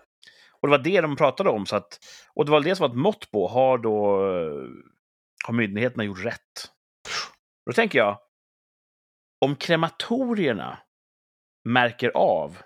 Och 0.60 0.68
det 0.68 0.70
var 0.70 0.84
det 0.84 1.00
de 1.00 1.16
pratade 1.16 1.50
om. 1.50 1.66
Så 1.66 1.76
att, 1.76 1.98
och 2.34 2.44
det 2.44 2.50
var 2.50 2.60
det 2.60 2.76
som 2.76 2.82
var 2.84 2.88
ett 2.88 3.00
mått 3.02 3.30
på, 3.30 3.48
har 3.48 3.78
då 3.78 4.06
har 5.46 5.52
myndigheterna 5.54 6.04
gjort 6.04 6.24
rätt? 6.24 6.70
Då 7.66 7.72
tänker 7.72 7.98
jag, 7.98 8.18
om 9.40 9.56
krematorierna 9.56 10.78
märker 11.64 12.10
av 12.14 12.58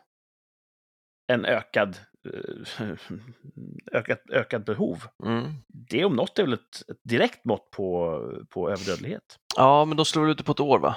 en 1.26 1.44
ökad, 1.44 1.98
ökat, 3.92 4.22
ökat 4.32 4.64
behov, 4.64 5.04
Mm. 5.24 5.52
det 5.68 6.04
om 6.04 6.16
något 6.16 6.38
är 6.38 6.42
väl 6.42 6.52
ett, 6.52 6.82
ett 6.90 7.00
direkt 7.04 7.44
mått 7.44 7.70
på, 7.70 8.20
på 8.48 8.70
överdödlighet. 8.70 9.36
Ja, 9.56 9.84
men 9.84 9.96
då 9.96 10.04
slår 10.04 10.26
det 10.26 10.32
ute 10.32 10.44
på 10.44 10.52
ett 10.52 10.60
år 10.60 10.78
va? 10.78 10.96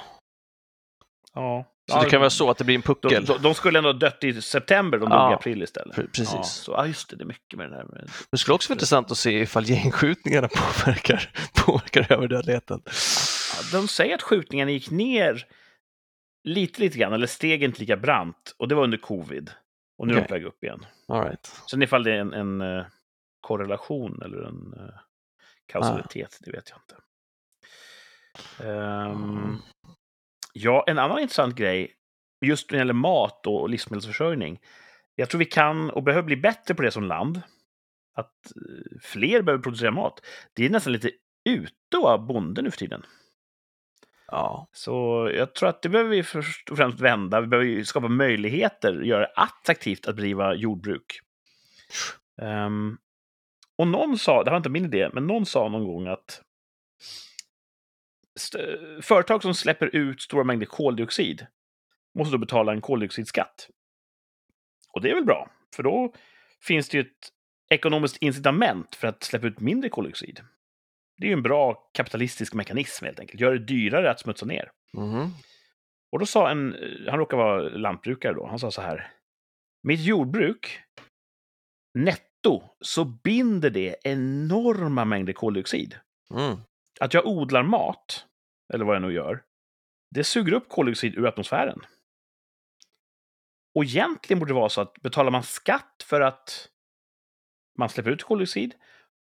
Ja. 1.34 1.64
Så 1.92 2.02
det 2.02 2.10
kan 2.10 2.20
vara 2.20 2.30
så 2.30 2.50
att 2.50 2.58
det 2.58 2.64
blir 2.64 2.74
en 2.74 2.80
De, 2.80 2.86
puckel. 2.86 3.24
de, 3.24 3.38
de 3.42 3.54
skulle 3.54 3.78
ändå 3.78 3.88
ha 3.88 3.98
dött 3.98 4.24
i 4.24 4.42
september, 4.42 4.98
de 4.98 5.10
dog 5.10 5.18
Ja, 5.18 5.30
i 5.30 5.34
april 5.34 5.62
istället. 5.62 5.96
pre- 5.96 6.06
precis. 6.06 6.30
Ja, 6.34 6.42
så, 6.42 6.72
ja, 6.72 6.86
just 6.86 7.10
det, 7.10 7.16
det 7.16 7.24
är 7.24 7.26
mycket 7.26 7.58
med 7.58 7.70
det 7.70 7.76
här. 7.76 7.84
Med, 7.84 8.10
Det 8.30 8.38
skulle 8.38 8.54
också 8.54 8.68
vara 8.68 8.74
intressant 8.74 9.10
att 9.10 9.18
se 9.18 9.40
ifall 9.40 9.64
gängskjutningarna 9.70 10.48
påverkar, 10.54 11.30
påverkar 11.66 12.12
överdödligheten. 12.12 12.82
Ja, 12.86 13.78
de 13.78 13.88
säger 13.88 14.14
att 14.14 14.22
skjutningen 14.22 14.68
gick 14.68 14.90
ner 14.90 15.46
lite, 16.44 16.80
lite 16.80 16.98
grann, 16.98 17.12
eller 17.12 17.26
steg 17.26 17.62
inte 17.62 17.80
lika 17.80 17.96
brant, 17.96 18.54
och 18.58 18.68
det 18.68 18.74
var 18.74 18.84
under 18.84 18.98
covid. 18.98 19.50
Och 19.98 20.06
nu 20.06 20.12
är 20.14 20.20
de 20.20 20.26
på 20.26 20.34
väg 20.34 20.44
upp 20.44 20.64
igen. 20.64 20.86
All 21.08 21.24
right. 21.24 21.46
Sen 21.70 21.82
ifall 21.82 22.04
det 22.04 22.12
är 22.12 22.18
en, 22.18 22.32
en 22.32 22.60
eh, 22.60 22.84
korrelation 23.40 24.22
eller 24.22 24.42
en 24.42 24.74
eh, 24.76 24.94
kausalitet, 25.66 26.38
det 26.40 26.50
vet 26.50 26.70
jag 26.70 26.78
inte. 26.78 26.96
Ehm, 28.64 29.58
ja, 30.52 30.84
en 30.86 30.98
annan 30.98 31.18
intressant 31.18 31.54
grej, 31.54 31.94
just 32.40 32.70
när 32.70 32.76
det 32.76 32.80
gäller 32.80 32.94
mat 32.94 33.46
och 33.46 33.68
livsmedelsförsörjning. 33.68 34.60
Jag 35.14 35.30
tror 35.30 35.38
vi 35.38 35.44
kan 35.44 35.90
och 35.90 36.02
behöver 36.02 36.26
bli 36.26 36.36
bättre 36.36 36.74
på 36.74 36.82
det 36.82 36.90
som 36.90 37.04
land. 37.04 37.42
Att 38.14 38.46
eh, 38.56 38.98
fler 39.02 39.42
behöver 39.42 39.62
producera 39.62 39.90
mat. 39.90 40.20
Det 40.52 40.64
är 40.64 40.70
nästan 40.70 40.92
lite 40.92 41.10
ute 41.44 41.96
av 42.04 42.26
bonden 42.26 42.64
nu 42.64 42.70
för 42.70 42.78
tiden. 42.78 43.06
Ja. 44.26 44.68
Så 44.72 45.30
jag 45.34 45.54
tror 45.54 45.68
att 45.68 45.82
det 45.82 45.88
behöver 45.88 46.10
vi 46.10 46.22
först 46.22 46.70
och 46.70 46.76
främst 46.76 47.00
vända. 47.00 47.40
Vi 47.40 47.46
behöver 47.46 47.68
ju 47.68 47.84
skapa 47.84 48.08
möjligheter, 48.08 49.00
göra 49.00 49.20
det 49.20 49.32
attraktivt 49.36 50.06
att 50.06 50.16
bedriva 50.16 50.54
jordbruk. 50.54 51.20
Um, 52.42 52.98
och 53.78 53.88
någon 53.88 54.18
sa, 54.18 54.44
det 54.44 54.50
var 54.50 54.56
inte 54.56 54.68
min 54.68 54.84
idé, 54.84 55.10
men 55.12 55.26
någon 55.26 55.46
sa 55.46 55.68
någon 55.68 55.84
gång 55.84 56.06
att 56.06 56.42
företag 59.02 59.42
som 59.42 59.54
släpper 59.54 59.96
ut 59.96 60.22
stora 60.22 60.44
mängder 60.44 60.66
koldioxid 60.66 61.46
måste 62.14 62.32
då 62.32 62.38
betala 62.38 62.72
en 62.72 62.80
koldioxidskatt. 62.80 63.68
Och 64.92 65.00
det 65.00 65.10
är 65.10 65.14
väl 65.14 65.24
bra, 65.24 65.50
för 65.76 65.82
då 65.82 66.14
finns 66.60 66.88
det 66.88 66.96
ju 66.96 67.00
ett 67.00 67.28
ekonomiskt 67.70 68.16
incitament 68.16 68.94
för 68.94 69.08
att 69.08 69.22
släppa 69.22 69.46
ut 69.46 69.60
mindre 69.60 69.90
koldioxid. 69.90 70.40
Det 71.16 71.26
är 71.26 71.28
ju 71.28 71.32
en 71.32 71.42
bra 71.42 71.90
kapitalistisk 71.92 72.54
mekanism 72.54 73.04
helt 73.04 73.20
enkelt. 73.20 73.40
Gör 73.40 73.52
det 73.52 73.58
dyrare 73.58 74.10
att 74.10 74.20
smutsa 74.20 74.46
ner. 74.46 74.70
Mhm. 74.92 75.30
Och 76.12 76.18
då 76.18 76.26
sa 76.26 76.50
en, 76.50 76.76
han 77.08 77.18
råkar 77.18 77.36
vara 77.36 77.60
lantbrukare 77.60 78.32
då, 78.32 78.46
han 78.46 78.58
sa 78.58 78.70
så 78.70 78.80
här. 78.80 79.10
Mitt 79.82 80.00
jordbruk, 80.00 80.80
netto, 81.98 82.62
så 82.80 83.04
binder 83.04 83.70
det 83.70 83.96
enorma 84.04 85.04
mängder 85.04 85.32
koldioxid. 85.32 85.98
Mm. 86.30 86.56
Att 87.00 87.14
jag 87.14 87.26
odlar 87.26 87.62
mat, 87.62 88.26
eller 88.74 88.84
vad 88.84 88.96
jag 88.96 89.02
nu 89.02 89.12
gör, 89.12 89.42
det 90.10 90.24
suger 90.24 90.52
upp 90.52 90.68
koldioxid 90.68 91.14
ur 91.14 91.26
atmosfären. 91.26 91.80
Och 93.74 93.84
egentligen 93.84 94.38
borde 94.38 94.50
det 94.50 94.54
vara 94.54 94.68
så 94.68 94.80
att 94.80 94.94
betalar 94.94 95.30
man 95.30 95.42
skatt 95.42 96.04
för 96.04 96.20
att 96.20 96.68
man 97.78 97.88
släpper 97.88 98.10
ut 98.10 98.22
koldioxid, 98.22 98.74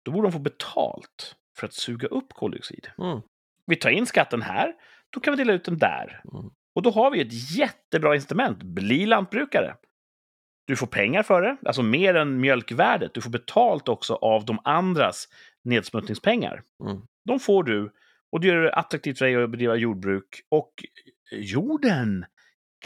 då 0.03 0.11
borde 0.11 0.27
de 0.27 0.31
få 0.31 0.39
betalt 0.39 1.35
för 1.61 1.67
att 1.67 1.73
suga 1.73 2.07
upp 2.07 2.33
koldioxid. 2.33 2.87
Mm. 2.97 3.21
Vi 3.65 3.75
tar 3.75 3.89
in 3.89 4.05
skatten 4.05 4.41
här, 4.41 4.73
då 5.09 5.19
kan 5.19 5.33
vi 5.33 5.37
dela 5.37 5.53
ut 5.53 5.65
den 5.65 5.77
där. 5.77 6.21
Mm. 6.33 6.51
Och 6.75 6.81
då 6.81 6.91
har 6.91 7.11
vi 7.11 7.21
ett 7.21 7.57
jättebra 7.57 8.15
incitament. 8.15 8.63
Bli 8.63 9.05
lantbrukare. 9.05 9.75
Du 10.67 10.75
får 10.75 10.87
pengar 10.87 11.23
för 11.23 11.41
det, 11.41 11.57
alltså 11.65 11.83
mer 11.83 12.15
än 12.15 12.39
mjölkvärdet. 12.39 13.13
Du 13.13 13.21
får 13.21 13.29
betalt 13.29 13.89
också 13.89 14.15
av 14.15 14.45
de 14.45 14.59
andras 14.63 15.27
nedsmutsningspengar. 15.63 16.63
Mm. 16.83 17.01
De 17.25 17.39
får 17.39 17.63
du 17.63 17.91
och 18.31 18.39
det 18.39 18.47
gör 18.47 18.61
det 18.61 18.73
attraktivt 18.73 19.17
för 19.17 19.25
dig 19.25 19.43
att 19.43 19.49
bedriva 19.49 19.75
jordbruk. 19.75 20.41
Och 20.49 20.73
jorden, 21.31 22.25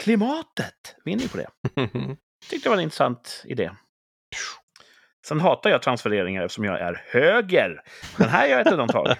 klimatet, 0.00 0.96
vinner 1.04 1.28
på 1.28 1.36
det. 1.36 1.48
Tyckte 2.50 2.68
det 2.68 2.70
var 2.70 2.76
en 2.76 2.82
intressant 2.82 3.42
idé. 3.46 3.70
Sen 5.28 5.40
hatar 5.40 5.70
jag 5.70 5.82
transfereringar 5.82 6.42
eftersom 6.42 6.64
jag 6.64 6.80
är 6.80 7.04
höger. 7.06 7.82
Men 8.16 8.28
här 8.28 8.46
gör 8.46 8.58
jag 8.58 8.66
ett 8.66 8.72
undantag. 8.72 9.06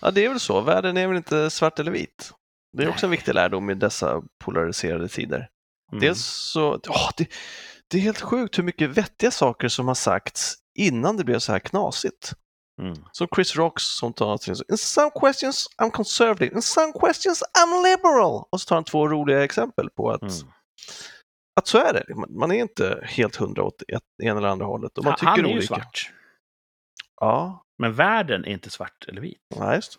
ja, 0.00 0.10
det 0.10 0.24
är 0.24 0.28
väl 0.28 0.40
så. 0.40 0.60
Världen 0.60 0.96
är 0.96 1.06
väl 1.06 1.16
inte 1.16 1.50
svart 1.50 1.78
eller 1.78 1.92
vit. 1.92 2.32
Det 2.76 2.84
är 2.84 2.88
också 2.88 3.06
en 3.06 3.10
viktig 3.10 3.34
lärdom 3.34 3.70
i 3.70 3.74
dessa 3.74 4.22
polariserade 4.44 5.08
tider. 5.08 5.48
Mm. 5.92 6.00
Dels 6.00 6.24
så, 6.24 6.80
åh, 6.88 7.10
det, 7.16 7.28
det 7.90 7.98
är 7.98 8.02
helt 8.02 8.20
sjukt 8.20 8.58
hur 8.58 8.62
mycket 8.62 8.90
vettiga 8.90 9.30
saker 9.30 9.68
som 9.68 9.88
har 9.88 9.94
sagts 9.94 10.54
innan 10.78 11.16
det 11.16 11.24
blev 11.24 11.38
så 11.38 11.52
här 11.52 11.58
knasigt. 11.58 12.32
Mm. 12.82 12.94
Som 13.12 13.28
Chris 13.34 13.56
Rocks 13.56 13.98
som 13.98 14.12
tar 14.12 14.38
till 14.38 14.54
In 14.70 14.78
some 14.78 15.10
questions 15.20 15.66
I'm 15.82 15.90
conservative, 15.90 16.54
in 16.54 16.62
some 16.62 16.92
questions 17.00 17.42
I'm 17.58 17.82
liberal. 17.82 18.44
Och 18.52 18.60
så 18.60 18.68
tar 18.68 18.76
han 18.76 18.84
två 18.84 19.08
roliga 19.08 19.44
exempel 19.44 19.90
på 19.90 20.10
att, 20.10 20.22
Mm. 20.22 20.52
Att 21.56 21.66
så 21.66 21.78
är 21.78 21.92
det. 21.92 22.14
Man- 22.28 22.50
är 22.50 22.54
inte 22.54 23.00
helt 23.04 23.36
hundra 23.36 23.62
åt 23.62 23.82
ena 24.22 24.38
eller 24.38 24.48
andra 24.48 24.66
hållet 24.66 24.98
och 24.98 25.04
man 25.04 25.14
tycker 25.14 25.26
Han 25.26 25.40
är 25.44 25.48
ju 25.48 25.54
olika. 25.54 25.66
svart. 25.66 26.12
Ja, 27.20 27.64
Men 27.78 27.94
världen 27.94 28.44
är 28.44 28.48
inte 28.50 28.70
svart 28.70 29.04
eller 29.08 29.20
vit. 29.20 29.38
ja, 29.48 29.74
just 29.74 29.98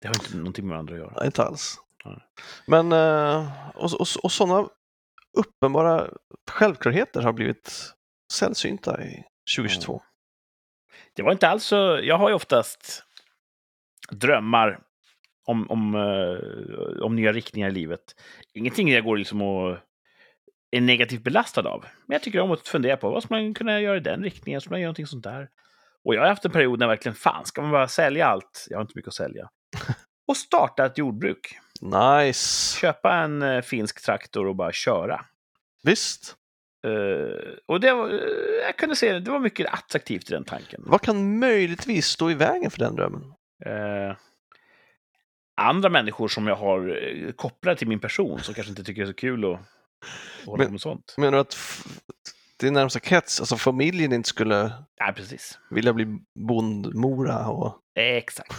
Det 0.00 0.08
har 0.08 0.14
inte 0.14 0.36
någonting 0.36 0.66
med 0.66 0.70
varandra 0.74 0.94
att 0.94 1.00
göra. 1.00 1.20
det. 1.20 1.26
Inte 1.26 1.42
alls. 1.42 1.76
Nej. 2.04 2.18
Men, 2.66 2.92
eh, 2.92 3.70
och, 3.76 3.84
och, 4.00 4.06
och 4.22 4.32
sådana 4.32 4.68
uppenbara 5.38 6.10
självklarheter 6.50 7.22
har 7.22 7.32
blivit 7.32 7.92
sällsynta 8.32 9.04
i 9.04 9.24
2022. 9.56 10.02
Det 11.14 11.22
var 11.22 11.32
inte 11.32 11.48
alls 11.48 11.64
så... 11.64 12.00
Jag 12.02 12.18
har 12.18 12.28
ju 12.28 12.34
oftast 12.34 13.04
drömmar 14.10 14.80
om, 15.50 15.70
om, 15.70 15.94
eh, 15.94 17.02
om 17.02 17.16
nya 17.16 17.32
riktningar 17.32 17.68
i 17.68 17.72
livet. 17.72 18.00
Ingenting 18.54 18.88
jag 18.88 19.04
går 19.04 19.16
liksom 19.16 19.42
och 19.42 19.76
är 20.70 20.80
negativt 20.80 21.22
belastad 21.22 21.68
av. 21.68 21.84
Men 22.06 22.14
jag 22.14 22.22
tycker 22.22 22.40
om 22.40 22.50
att 22.50 22.68
fundera 22.68 22.96
på 22.96 23.10
vad 23.10 23.22
ska 23.22 23.34
man 23.34 23.54
kunna 23.54 23.80
göra 23.80 23.96
i 23.96 24.00
den 24.00 24.22
riktningen? 24.22 24.60
Ska 24.60 24.70
man 24.70 24.80
göra 24.80 24.88
någonting 24.88 25.06
sånt 25.06 25.24
där? 25.24 25.48
Och 26.04 26.14
jag 26.14 26.20
har 26.20 26.28
haft 26.28 26.44
en 26.44 26.50
period 26.50 26.78
när 26.78 26.86
jag 26.86 26.90
verkligen, 26.90 27.14
fan, 27.14 27.46
ska 27.46 27.62
man 27.62 27.70
bara 27.70 27.88
sälja 27.88 28.26
allt? 28.26 28.66
Jag 28.70 28.76
har 28.76 28.82
inte 28.82 28.92
mycket 28.96 29.08
att 29.08 29.14
sälja. 29.14 29.48
Och 30.28 30.36
starta 30.36 30.86
ett 30.86 30.98
jordbruk. 30.98 31.58
Nice! 31.80 32.78
Köpa 32.80 33.14
en 33.14 33.42
eh, 33.42 33.60
finsk 33.60 34.04
traktor 34.04 34.46
och 34.46 34.56
bara 34.56 34.72
köra. 34.72 35.24
Visst. 35.82 36.36
Eh, 36.86 37.54
och 37.66 37.80
det 37.80 37.92
var, 37.92 38.10
jag 38.66 38.76
kunde 38.76 38.96
se 38.96 39.12
det, 39.12 39.20
det 39.20 39.30
var 39.30 39.38
mycket 39.38 39.74
attraktivt 39.74 40.30
i 40.30 40.34
den 40.34 40.44
tanken. 40.44 40.82
Vad 40.86 41.00
kan 41.00 41.38
möjligtvis 41.38 42.06
stå 42.06 42.30
i 42.30 42.34
vägen 42.34 42.70
för 42.70 42.78
den 42.78 42.96
drömmen? 42.96 43.22
Eh, 43.66 44.16
andra 45.60 45.88
människor 45.88 46.28
som 46.28 46.46
jag 46.46 46.56
har 46.56 47.02
eh, 47.26 47.32
kopplade 47.32 47.76
till 47.78 47.88
min 47.88 48.00
person 48.00 48.40
som 48.40 48.54
kanske 48.54 48.70
inte 48.70 48.84
tycker 48.84 49.02
det 49.02 49.04
är 49.04 49.12
så 49.12 49.14
kul 49.14 49.44
att, 49.44 49.60
hålla 50.46 50.58
Men- 50.58 50.66
på 50.66 50.72
med 50.72 50.80
sånt. 50.80 51.14
Menar 51.18 51.32
du 51.32 51.38
att 51.38 51.56
din 52.60 52.74
närmsta 52.74 53.00
krets, 53.00 53.40
alltså 53.40 53.56
familjen 53.56 54.12
inte 54.12 54.28
skulle 54.28 54.72
Nej, 55.00 55.12
precis. 55.16 55.58
vilja 55.70 55.92
bli 55.92 56.06
bondmora 56.48 57.48
och 57.48 57.76
Exakt. 57.94 58.52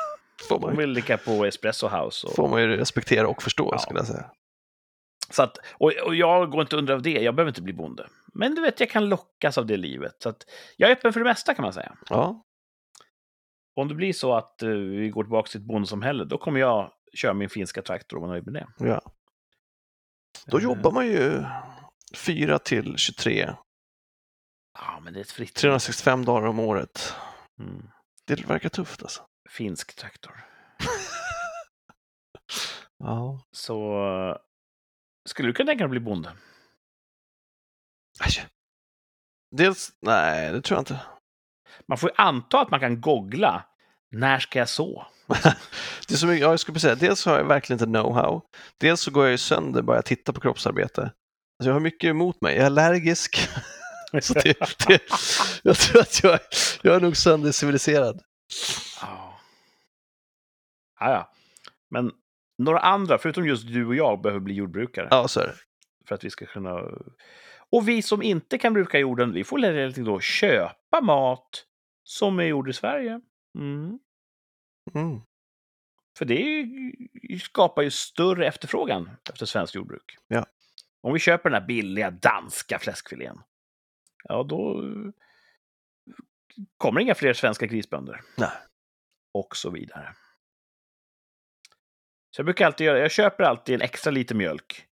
får 0.48 0.58
De 0.60 0.66
man, 0.66 0.76
vill 0.76 0.90
ligga 0.90 1.16
på 1.18 1.44
Espresso 1.46 1.88
House. 1.88 2.26
Och, 2.26 2.34
får 2.34 2.48
man 2.48 2.60
ju 2.62 2.76
respektera 2.76 3.28
och 3.28 3.42
förstå 3.42 3.68
Ja. 3.72 3.78
skulle 3.78 3.98
jag 4.00 4.06
säga. 4.06 4.30
så 5.30 5.42
att, 5.42 5.56
och, 5.72 5.92
och 6.06 6.14
jag 6.14 6.50
går 6.50 6.60
inte 6.60 6.76
under 6.76 6.94
av 6.94 7.02
det, 7.02 7.10
jag 7.10 7.34
behöver 7.34 7.50
inte 7.50 7.62
bli 7.62 7.72
bonde. 7.72 8.06
Men 8.34 8.54
du 8.54 8.62
vet, 8.62 8.80
jag 8.80 8.90
kan 8.90 9.08
lockas 9.08 9.58
av 9.58 9.66
det 9.66 9.76
livet. 9.76 10.12
Så 10.22 10.28
att 10.28 10.42
jag 10.76 10.90
är 10.90 10.94
öppen 10.96 11.12
för 11.12 11.20
det 11.20 11.24
mesta 11.24 11.54
kan 11.54 11.62
man 11.62 11.72
säga. 11.72 11.92
Ja, 12.10 12.42
Om 13.80 13.88
det 13.88 13.94
blir 13.94 14.12
så 14.12 14.34
att 14.34 14.62
eh, 14.62 14.68
vi 14.68 15.08
går 15.08 15.22
tillbaka 15.24 15.48
till 15.50 15.60
ett 15.60 15.66
bondesamhälle, 15.66 16.24
då 16.24 16.38
kommer 16.38 16.60
jag 16.60 16.92
köra 17.14 17.34
min 17.34 17.48
finska 17.48 17.82
traktor 17.82 18.16
och 18.16 18.20
vara 18.20 18.30
nöjd 18.32 18.44
med 18.44 18.54
det. 18.54 18.68
ja. 18.78 19.02
Då 20.46 20.58
Eh, 20.58 20.64
jobbar 20.64 20.92
man 20.92 21.06
ju 21.06 21.44
4 22.16 22.58
till 22.58 22.96
23, 22.96 23.54
Ja, 24.78 25.00
men 25.02 25.12
det 25.12 25.18
är 25.18 25.20
ett 25.20 25.30
fritt... 25.30 25.54
365 25.54 26.24
dagar 26.24 26.46
om 26.48 26.58
året. 26.58 27.14
Mm. 27.60 27.90
Det 28.26 28.46
verkar 28.46 28.68
tufft 28.68 29.02
alltså. 29.02 29.22
Finsk 29.50 29.96
traktor. 29.96 30.44
Ja. 33.00 33.40
Så 33.50 34.04
eh, 34.06 34.36
skulle 35.28 35.48
du 35.48 35.52
kunna 35.52 35.66
tänka 35.66 35.78
dig 35.78 35.84
att 35.84 35.90
bli 35.90 36.00
bonde? 36.00 36.32
Aj. 38.20 38.46
Dels, 39.56 39.92
nej 40.00 40.52
det 40.52 40.62
tror 40.62 40.76
jag 40.76 40.80
inte. 40.80 41.00
Man 41.86 41.98
får 41.98 42.10
ju 42.10 42.14
anta 42.18 42.60
att 42.60 42.70
man 42.70 42.80
kan 42.80 43.00
googla. 43.00 43.67
När 44.10 44.38
ska 44.38 44.58
jag 44.58 44.68
så? 44.68 45.06
Det 46.08 46.14
är 46.14 46.16
så 46.16 46.26
mycket, 46.26 46.42
ja, 46.42 46.50
jag 46.50 46.60
skulle 46.60 46.80
säga, 46.80 46.94
dels 46.94 47.24
har 47.24 47.38
jag 47.38 47.44
verkligen 47.44 47.82
inte 47.82 47.98
know-how. 47.98 48.40
Dels 48.78 49.00
så 49.00 49.10
går 49.10 49.24
jag 49.24 49.30
ju 49.30 49.38
sönder 49.38 49.82
bara 49.82 49.96
jag 49.96 50.04
tittar 50.04 50.32
på 50.32 50.40
kroppsarbete. 50.40 51.00
Alltså 51.02 51.68
jag 51.68 51.72
har 51.72 51.80
mycket 51.80 52.08
emot 52.08 52.40
mig. 52.40 52.54
Jag 52.54 52.62
är 52.62 52.66
allergisk. 52.66 53.48
så 54.22 54.34
det, 54.34 54.58
det, 54.88 55.00
jag 55.62 55.76
tror 55.76 56.00
att 56.00 56.22
jag, 56.22 56.38
jag 56.82 56.96
är 56.96 57.00
nog 57.00 57.16
sönderciviliserad. 57.16 58.20
Ja. 59.00 59.40
Ja, 61.00 61.10
ja. 61.10 61.32
Men 61.90 62.12
några 62.58 62.78
andra, 62.78 63.18
förutom 63.18 63.46
just 63.46 63.66
du 63.66 63.86
och 63.86 63.94
jag, 63.94 64.22
behöver 64.22 64.40
bli 64.40 64.54
jordbrukare. 64.54 65.08
Ja, 65.10 65.28
så 65.28 65.40
är 65.40 65.46
det. 65.46 65.54
För 66.08 66.14
att 66.14 66.24
vi 66.24 66.30
ska 66.30 66.46
kunna... 66.46 66.80
Och 67.70 67.88
vi 67.88 68.02
som 68.02 68.22
inte 68.22 68.58
kan 68.58 68.74
bruka 68.74 68.98
jorden, 68.98 69.32
vi 69.32 69.44
får 69.44 69.58
helt 69.58 69.76
enkelt 69.76 70.06
då 70.06 70.20
köpa 70.20 71.00
mat 71.02 71.64
som 72.04 72.38
är 72.38 72.44
gjord 72.44 72.68
i 72.68 72.72
Sverige. 72.72 73.20
Mm. 73.58 73.98
Mm. 74.94 75.20
För 76.18 76.24
det 76.24 76.68
skapar 77.40 77.82
ju 77.82 77.90
större 77.90 78.46
efterfrågan 78.46 79.10
efter 79.30 79.46
svenskt 79.46 79.74
jordbruk. 79.74 80.16
Ja. 80.28 80.46
Om 81.00 81.12
vi 81.12 81.18
köper 81.18 81.50
den 81.50 81.60
här 81.60 81.66
billiga 81.66 82.10
danska 82.10 82.78
fläskfilén, 82.78 83.42
ja 84.24 84.42
då 84.42 84.84
kommer 86.76 87.00
inga 87.00 87.14
fler 87.14 87.32
svenska 87.32 87.66
grisbönder. 87.66 88.20
Nej. 88.36 88.50
Och 89.34 89.56
så 89.56 89.70
vidare. 89.70 90.14
Så 92.30 92.40
jag 92.40 92.44
brukar 92.44 92.66
alltid 92.66 92.86
göra, 92.86 92.98
jag 92.98 93.10
köper 93.10 93.44
alltid 93.44 93.74
en 93.74 93.80
extra 93.80 94.10
liter 94.10 94.34
mjölk 94.34 94.86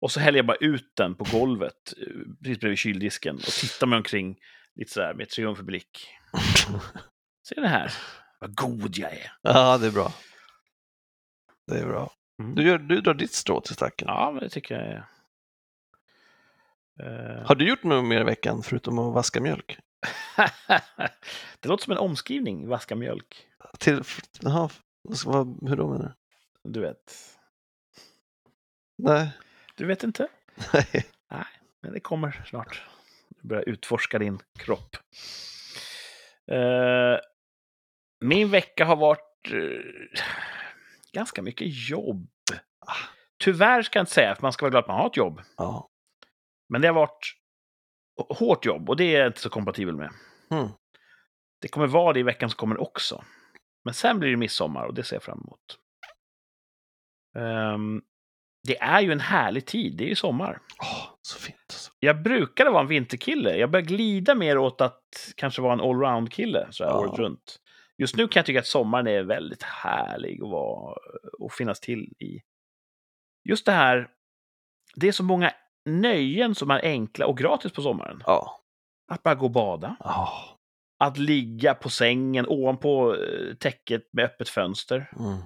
Och 0.00 0.10
så 0.10 0.20
häller 0.20 0.38
jag 0.38 0.46
bara 0.46 0.56
ut 0.56 0.92
den 0.96 1.14
på 1.14 1.24
golvet, 1.32 1.92
eh, 1.96 2.06
precis 2.42 2.60
bredvid 2.60 2.78
kyldisken, 2.78 3.36
och 3.36 3.42
tittar 3.42 3.86
mig 3.86 3.96
omkring 3.96 4.38
lite 4.74 4.90
sådär 4.90 5.14
med 5.14 5.28
triumfblick. 5.28 6.08
Ser 7.48 7.60
ni 7.60 7.66
här? 7.66 7.92
Vad 8.42 8.54
god 8.54 8.96
jag 8.96 9.12
är. 9.12 9.32
Ja, 9.42 9.78
det 9.78 9.86
är 9.86 9.90
bra. 9.90 10.12
Det 11.66 11.78
är 11.78 11.86
bra. 11.86 12.12
Mm. 12.38 12.54
Du, 12.54 12.62
gör, 12.62 12.78
du 12.78 13.00
drar 13.00 13.14
ditt 13.14 13.32
strå 13.32 13.60
till 13.60 13.74
stacken. 13.74 14.08
Ja, 14.08 14.30
men 14.32 14.42
det 14.42 14.48
tycker 14.48 14.74
jag 14.74 14.84
är... 14.84 15.06
Eh, 17.00 17.46
Har 17.46 17.54
du 17.54 17.68
gjort 17.68 17.82
något 17.82 18.04
mer 18.04 18.20
i 18.20 18.24
veckan 18.24 18.62
förutom 18.62 18.98
att 18.98 19.14
vaska 19.14 19.40
mjölk? 19.40 19.78
det 21.60 21.68
låter 21.68 21.84
som 21.84 21.92
en 21.92 21.98
omskrivning, 21.98 22.68
vaska 22.68 22.96
mjölk. 22.96 23.46
Till, 23.78 24.02
jaha, 24.40 24.70
vad 25.24 25.68
hur 25.68 25.76
då 25.76 25.88
menar 25.88 26.14
du? 26.62 26.70
Du 26.70 26.80
vet. 26.80 27.36
Nej. 28.98 29.30
Du 29.76 29.86
vet 29.86 30.02
inte? 30.02 30.28
Nej. 30.72 31.06
Men 31.82 31.92
det 31.92 32.00
kommer 32.00 32.44
snart. 32.46 32.82
Du 33.28 33.48
börjar 33.48 33.68
utforska 33.68 34.18
din 34.18 34.38
kropp. 34.58 34.96
Eh, 36.46 37.18
min 38.22 38.50
vecka 38.50 38.84
har 38.84 38.96
varit 38.96 39.50
eh, 39.52 40.18
ganska 41.12 41.42
mycket 41.42 41.88
jobb. 41.90 42.28
Tyvärr 43.44 43.82
ska 43.82 43.98
jag 43.98 44.02
inte 44.02 44.12
säga, 44.12 44.34
för 44.34 44.42
man 44.42 44.52
ska 44.52 44.64
vara 44.64 44.70
glad 44.70 44.80
att 44.82 44.88
man 44.88 44.98
har 45.00 45.06
ett 45.06 45.16
jobb. 45.16 45.40
Ja. 45.56 45.88
Men 46.68 46.80
det 46.80 46.88
har 46.88 46.94
varit 46.94 47.34
hårt 48.38 48.66
jobb 48.66 48.90
och 48.90 48.96
det 48.96 49.04
är 49.14 49.18
jag 49.18 49.26
inte 49.26 49.40
så 49.40 49.50
kompatibel 49.50 49.96
med. 49.96 50.10
Mm. 50.50 50.68
Det 51.60 51.68
kommer 51.68 51.86
vara 51.86 52.12
det 52.12 52.20
i 52.20 52.22
veckan 52.22 52.50
som 52.50 52.56
kommer 52.56 52.80
också. 52.80 53.24
Men 53.84 53.94
sen 53.94 54.18
blir 54.18 54.30
det 54.30 54.36
midsommar 54.36 54.84
och 54.86 54.94
det 54.94 55.04
ser 55.04 55.16
jag 55.16 55.22
fram 55.22 55.38
emot. 55.38 55.78
Ehm, 57.38 58.02
det 58.68 58.78
är 58.78 59.00
ju 59.00 59.12
en 59.12 59.20
härlig 59.20 59.66
tid, 59.66 59.96
det 59.96 60.04
är 60.04 60.08
ju 60.08 60.14
sommar. 60.14 60.60
Åh, 60.80 61.10
så 61.22 61.38
fint. 61.38 61.58
Alltså. 61.68 61.92
Jag 62.00 62.22
brukade 62.22 62.70
vara 62.70 62.80
en 62.82 62.88
vinterkille. 62.88 63.56
Jag 63.56 63.70
börjar 63.70 63.86
glida 63.86 64.34
mer 64.34 64.58
åt 64.58 64.80
att 64.80 65.32
kanske 65.36 65.62
vara 65.62 65.72
en 65.72 65.80
allround-kille 65.80 66.66
så 66.70 66.84
här 66.84 66.90
Ja. 66.90 66.98
året 66.98 67.18
runt. 67.18 67.58
Just 68.02 68.16
nu 68.16 68.28
kan 68.28 68.40
jag 68.40 68.46
tycka 68.46 68.58
att 68.58 68.66
sommaren 68.66 69.06
är 69.06 69.22
väldigt 69.22 69.62
härlig 69.62 70.42
att, 70.42 70.50
vara, 70.50 70.96
att 71.46 71.52
finnas 71.52 71.80
till 71.80 72.12
i. 72.18 72.40
Just 73.48 73.66
det 73.66 73.72
här, 73.72 74.08
det 74.94 75.08
är 75.08 75.12
så 75.12 75.24
många 75.24 75.52
nöjen 75.84 76.54
som 76.54 76.70
är 76.70 76.80
enkla 76.82 77.26
och 77.26 77.38
gratis 77.38 77.72
på 77.72 77.82
sommaren. 77.82 78.22
Ja. 78.26 78.60
Att 79.12 79.22
bara 79.22 79.34
gå 79.34 79.44
och 79.44 79.50
bada, 79.52 79.96
Ja. 80.00 80.32
att 81.04 81.18
ligga 81.18 81.74
på 81.74 81.90
sängen 81.90 82.46
ovanpå 82.48 83.14
eh, 83.14 83.54
täcket 83.54 84.08
med 84.12 84.24
öppet 84.24 84.48
fönster. 84.48 85.10
Mm. 85.18 85.36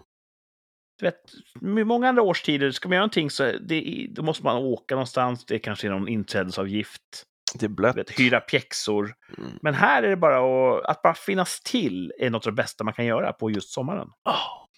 Du 0.99 1.07
vet, 1.07 1.33
med 1.61 1.87
många 1.87 2.09
andra 2.09 2.23
årstider, 2.23 2.71
ska 2.71 2.89
man 2.89 2.97
göra 2.97 3.03
någonting 3.03 3.31
så 3.31 3.53
det, 3.61 4.07
då 4.11 4.23
måste 4.23 4.45
man 4.45 4.57
åka 4.57 4.95
någonstans, 4.95 5.45
det 5.45 5.55
är 5.55 5.59
kanske 5.59 5.87
är 5.87 5.91
någon 5.91 6.09
inträdesavgift. 6.09 7.27
Det 7.61 7.67
är 7.67 7.69
blött. 7.69 7.97
Vet, 7.97 8.21
hyra 8.21 8.41
pjäxor. 8.41 9.15
Mm. 9.39 9.59
Men 9.63 9.75
här 9.75 10.03
är 10.03 10.09
det 10.09 10.17
bara 10.17 10.39
att, 10.39 10.85
att 10.85 11.03
bara 11.03 11.15
finnas 11.15 11.61
till 11.61 12.13
är 12.19 12.31
något 12.31 12.47
av 12.47 12.53
det 12.53 12.63
bästa 12.63 12.85
man 12.85 12.95
kan 12.95 13.05
göra 13.05 13.33
på 13.33 13.51
just 13.51 13.71
sommaren. 13.71 14.09
Ja. 14.25 14.69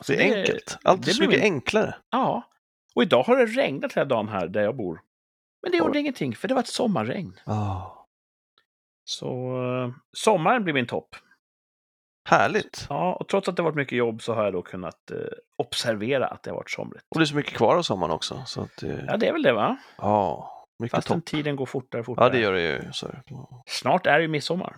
Så 0.00 0.12
Det 0.12 0.30
är 0.30 0.38
enkelt. 0.38 0.78
Allt 0.82 1.02
är 1.02 1.06
det 1.06 1.14
så 1.14 1.22
mycket 1.22 1.42
enklare. 1.42 1.94
Ja. 2.10 2.42
Och 2.94 3.02
idag 3.02 3.22
har 3.22 3.36
det 3.36 3.46
regnat 3.46 3.92
hela 3.92 4.04
dagen 4.04 4.28
här 4.28 4.48
där 4.48 4.62
jag 4.62 4.76
bor. 4.76 5.00
Men 5.62 5.72
det 5.72 5.78
gjorde 5.78 5.92
Oj. 5.92 5.98
ingenting, 5.98 6.36
för 6.36 6.48
det 6.48 6.54
var 6.54 6.60
ett 6.60 6.68
sommarregn. 6.68 7.40
Ja. 7.44 8.06
Så 9.04 9.26
eh, 9.62 9.94
sommaren 10.12 10.64
blir 10.64 10.74
min 10.74 10.86
topp. 10.86 11.16
Härligt. 12.28 12.86
Ja, 12.88 13.14
och 13.14 13.28
trots 13.28 13.48
att 13.48 13.56
det 13.56 13.62
varit 13.62 13.74
mycket 13.74 13.98
jobb 13.98 14.22
så 14.22 14.34
har 14.34 14.44
jag 14.44 14.52
då 14.52 14.62
kunnat 14.62 15.10
eh, 15.10 15.16
observera 15.56 16.26
att 16.26 16.42
det 16.42 16.50
har 16.50 16.56
varit 16.56 16.70
somrigt. 16.70 17.04
Och 17.08 17.18
det 17.18 17.24
är 17.24 17.26
så 17.26 17.36
mycket 17.36 17.54
kvar 17.54 17.76
av 17.76 17.82
sommaren 17.82 18.12
också. 18.12 18.42
Så 18.46 18.60
att 18.62 18.76
det... 18.80 19.04
Ja, 19.08 19.16
det 19.16 19.28
är 19.28 19.32
väl 19.32 19.42
det 19.42 19.52
va? 19.52 19.76
Ja, 19.96 20.61
mycket 20.82 20.96
Fast 20.96 21.08
den 21.08 21.20
topp. 21.20 21.26
tiden 21.26 21.56
går 21.56 21.66
fortare 21.66 22.00
och 22.00 22.06
fortare. 22.06 22.26
Ja, 22.26 22.32
det 22.32 22.38
gör 22.38 22.52
det 22.52 22.84
ju. 22.84 22.92
Så. 22.92 23.06
det. 23.08 23.22
Snart 23.66 24.06
är 24.06 24.16
det 24.16 24.22
ju 24.22 24.28
midsommar. 24.28 24.76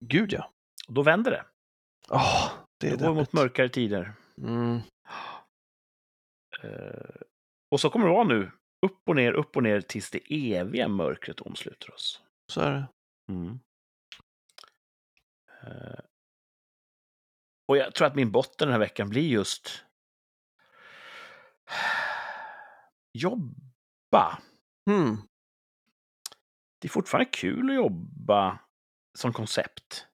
Gud 0.00 0.32
ja. 0.32 0.50
Och 0.88 0.94
då 0.94 1.02
vänder 1.02 1.30
det. 1.30 1.44
Åh, 2.10 2.50
det 2.80 2.88
Det 2.88 3.04
är 3.04 3.08
går 3.08 3.14
mot 3.14 3.32
mörkare 3.32 3.68
tider. 3.68 4.12
Mm. 4.38 4.80
Eh, 6.62 7.20
och 7.70 7.80
så 7.80 7.90
kommer 7.90 8.06
det 8.06 8.12
vara 8.12 8.24
nu. 8.24 8.50
Upp 8.86 9.08
och 9.08 9.16
ner, 9.16 9.32
upp 9.32 9.56
och 9.56 9.62
ner 9.62 9.80
tills 9.80 10.10
det 10.10 10.20
eviga 10.56 10.88
mörkret 10.88 11.40
omsluter 11.40 11.94
oss. 11.94 12.22
Så 12.52 12.60
är 12.60 12.70
det. 12.72 12.88
Mm. 13.32 13.58
Eh, 15.62 16.00
och 17.68 17.76
jag 17.76 17.94
tror 17.94 18.06
att 18.06 18.14
min 18.14 18.30
botten 18.30 18.68
den 18.68 18.72
här 18.72 18.78
veckan 18.78 19.08
blir 19.08 19.28
just 19.28 19.84
jobba. 23.18 24.38
Mm. 24.88 25.16
Det 26.78 26.88
är 26.88 26.90
fortfarande 26.90 27.30
kul 27.30 27.70
att 27.70 27.76
jobba 27.76 28.58
som 29.18 29.32
koncept. 29.32 30.06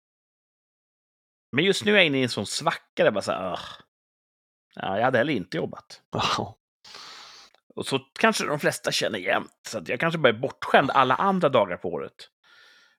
Men 1.53 1.64
just 1.64 1.85
nu 1.85 1.93
är 1.93 1.97
jag 1.97 2.07
inne 2.07 2.18
i 2.18 2.22
en 2.22 2.29
sån 2.29 2.47
svacka 2.47 3.05
där 3.05 3.11
bara 3.11 3.22
så 3.22 3.33
här, 3.33 3.59
ja, 4.75 4.97
jag 4.97 5.05
hade 5.05 5.18
heller 5.18 5.33
inte 5.33 5.57
jobbat. 5.57 6.03
Ja. 6.11 6.59
Och 7.75 7.87
så 7.87 7.99
kanske 7.99 8.47
de 8.47 8.61
flesta 8.61 8.93
känner 8.93 9.18
jämt, 9.18 9.61
så 9.68 9.79
att 9.79 9.89
jag 9.89 10.01
kanske 10.01 10.18
bara 10.18 10.29
är 10.29 10.39
bortskämd 10.39 10.91
alla 10.91 11.14
andra 11.14 11.49
dagar 11.49 11.77
på 11.77 11.89
året. 11.89 12.31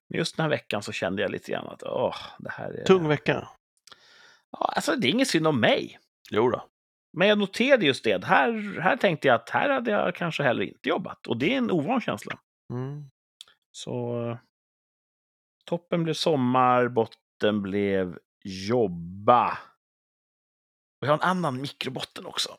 Men 0.08 0.18
just 0.18 0.36
den 0.36 0.44
här 0.44 0.50
veckan 0.50 0.82
så 0.82 0.92
kände 0.92 1.22
jag 1.22 1.30
lite 1.30 1.52
grann 1.52 1.66
att 1.66 1.82
åh, 1.82 2.16
det 2.38 2.50
här 2.50 2.70
är... 2.70 2.84
Tung 2.84 3.08
vecka. 3.08 3.48
Ja, 4.50 4.72
alltså 4.76 4.96
det 4.96 5.08
är 5.08 5.10
inget 5.10 5.28
synd 5.28 5.46
om 5.46 5.60
mig. 5.60 5.98
Jo 6.30 6.50
då. 6.50 6.68
Men 7.18 7.28
jag 7.28 7.38
noterade 7.38 7.86
just 7.86 8.04
det, 8.04 8.24
här, 8.24 8.80
här 8.80 8.96
tänkte 8.96 9.28
jag 9.28 9.34
att 9.34 9.50
här 9.50 9.70
hade 9.70 9.90
jag 9.90 10.14
kanske 10.14 10.42
heller 10.42 10.62
inte 10.62 10.88
jobbat. 10.88 11.26
Och 11.26 11.36
det 11.38 11.54
är 11.54 11.58
en 11.58 11.70
ovan 11.70 12.00
känsla. 12.00 12.38
Mm. 12.72 13.10
Så 13.72 14.38
toppen 15.64 16.04
blev 16.04 16.14
sommar, 16.14 16.88
botten 16.88 17.62
blev 17.62 18.18
jobba. 18.44 19.58
Och 21.00 21.06
jag 21.06 21.08
har 21.08 21.14
en 21.14 21.30
annan 21.30 21.60
mikrobotten 21.60 22.26
också. 22.26 22.56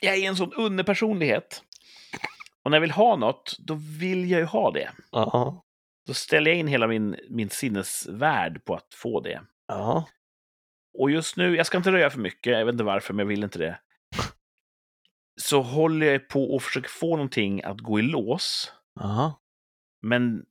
Jag 0.00 0.16
är 0.16 0.28
en 0.28 0.36
sån 0.36 0.52
underpersonlighet. 0.52 1.62
Och 2.62 2.70
när 2.70 2.76
jag 2.76 2.80
vill 2.80 2.90
ha 2.90 3.16
något, 3.16 3.56
då 3.58 3.74
vill 3.74 4.30
jag 4.30 4.40
ju 4.40 4.46
ha 4.46 4.70
det. 4.70 4.92
Ja. 5.10 5.64
Då 6.06 6.14
ställer 6.14 6.50
jag 6.50 6.60
in 6.60 6.68
hela 6.68 6.86
min, 6.86 7.16
min 7.30 7.50
sinnesvärld 7.50 8.64
på 8.64 8.74
att 8.74 8.94
få 8.94 9.20
det. 9.20 9.42
Ja. 9.66 10.08
Och 10.98 11.10
just 11.10 11.36
nu, 11.36 11.56
jag 11.56 11.66
ska 11.66 11.76
inte 11.76 11.92
röja 11.92 12.10
för 12.10 12.20
mycket, 12.20 12.52
jag 12.52 12.64
vet 12.64 12.72
inte 12.72 12.84
varför, 12.84 13.14
men 13.14 13.18
jag 13.18 13.28
vill 13.28 13.44
inte 13.44 13.58
det. 13.58 13.78
Så 15.40 15.62
håller 15.62 16.06
jag 16.06 16.28
på 16.28 16.54
och 16.54 16.62
försöker 16.62 16.88
få 16.88 17.16
någonting 17.16 17.62
att 17.62 17.80
gå 17.80 17.98
i 17.98 18.02
lås. 18.02 18.72
Ja. 19.00 19.40
Men 20.02 20.44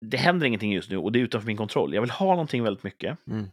det 0.00 0.16
händer 0.16 0.46
ingenting 0.46 0.72
just 0.72 0.90
nu 0.90 0.96
och 0.96 1.12
det 1.12 1.18
är 1.18 1.22
utanför 1.22 1.46
min 1.46 1.56
kontroll. 1.56 1.94
Jag 1.94 2.00
vill 2.00 2.10
ha 2.10 2.26
någonting 2.26 2.62
väldigt 2.62 2.84
mycket. 2.84 3.26
Mm. 3.26 3.50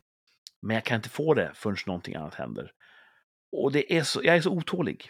Men 0.61 0.73
jag 0.73 0.83
kan 0.83 0.95
inte 0.95 1.09
få 1.09 1.33
det 1.33 1.51
förrän 1.53 1.77
någonting 1.85 2.15
annat 2.15 2.35
händer. 2.35 2.71
Och 3.51 3.71
det 3.71 3.97
är 3.97 4.03
så, 4.03 4.21
jag 4.23 4.35
är 4.35 4.41
så 4.41 4.49
otålig. 4.49 5.09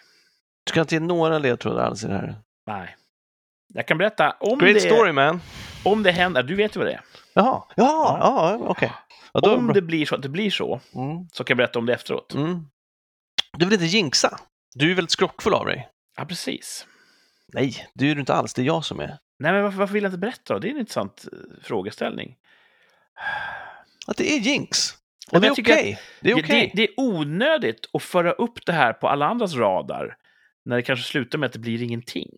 Du 0.64 0.70
ska 0.70 0.80
inte 0.80 0.94
ge 0.94 1.00
några 1.00 1.38
ledtrådar 1.38 1.84
alls 1.84 2.04
i 2.04 2.06
det 2.06 2.12
här. 2.12 2.34
Nej. 2.66 2.96
Jag 3.74 3.86
kan 3.88 3.98
berätta 3.98 4.30
om 4.40 4.58
Great 4.58 4.74
det, 4.74 4.80
story 4.80 5.12
man. 5.12 5.40
om 5.84 6.02
det 6.02 6.10
händer. 6.12 6.42
Du 6.42 6.54
vet 6.54 6.76
ju 6.76 6.80
vad 6.80 6.86
det 6.88 6.92
är. 6.92 7.00
Jaha. 7.34 7.62
Ja, 7.76 8.18
ja, 8.20 8.58
okej. 8.68 8.92
Ja, 9.32 9.40
då- 9.40 9.54
om 9.56 9.72
det 9.72 9.82
blir 9.82 10.06
så 10.06 10.14
att 10.14 10.22
det 10.22 10.28
blir 10.28 10.50
så, 10.50 10.80
Mm. 10.94 11.28
så 11.32 11.44
kan 11.44 11.54
jag 11.54 11.56
berätta 11.56 11.78
om 11.78 11.86
det 11.86 11.94
efteråt. 11.94 12.34
Mm. 12.34 12.66
Du 13.58 13.64
vill 13.64 13.72
inte 13.74 13.86
jinxa? 13.86 14.38
Du 14.74 14.90
är 14.90 14.94
väldigt 14.94 15.10
skrockfull 15.10 15.54
av 15.54 15.66
dig. 15.66 15.88
Ja, 16.16 16.24
precis. 16.24 16.86
Nej, 17.52 17.86
det 17.94 18.10
är 18.10 18.14
du 18.14 18.20
inte 18.20 18.34
alls. 18.34 18.54
Det 18.54 18.62
är 18.62 18.66
jag 18.66 18.84
som 18.84 19.00
är. 19.00 19.18
Nej, 19.38 19.52
men 19.52 19.62
varför, 19.62 19.78
varför 19.78 19.94
vill 19.94 20.02
jag 20.02 20.10
inte 20.10 20.18
berätta 20.18 20.54
då? 20.54 20.60
Det 20.60 20.68
är 20.68 20.70
en 20.70 20.78
intressant 20.78 21.24
eh, 21.32 21.38
frågeställning. 21.64 22.36
Att 24.06 24.16
det 24.16 24.32
är 24.32 24.38
jinx. 24.38 24.90
Och 25.32 25.40
det 25.40 25.46
är 25.46 25.52
okej. 25.52 25.98
Det 26.20 26.30
är 26.30 26.34
okej. 26.44 26.72
Det, 26.74 26.82
det 26.82 26.88
är 26.88 26.94
onödigt 27.00 27.90
att 27.92 28.02
föra 28.02 28.32
upp 28.32 28.66
det 28.66 28.72
här 28.72 28.92
på 28.92 29.08
alla 29.08 29.26
andras 29.26 29.54
radar 29.54 30.16
när 30.64 30.76
det 30.76 30.82
kanske 30.82 31.04
slutar 31.04 31.38
med 31.38 31.46
att 31.46 31.52
det 31.52 31.58
blir 31.58 31.82
ingenting. 31.82 32.28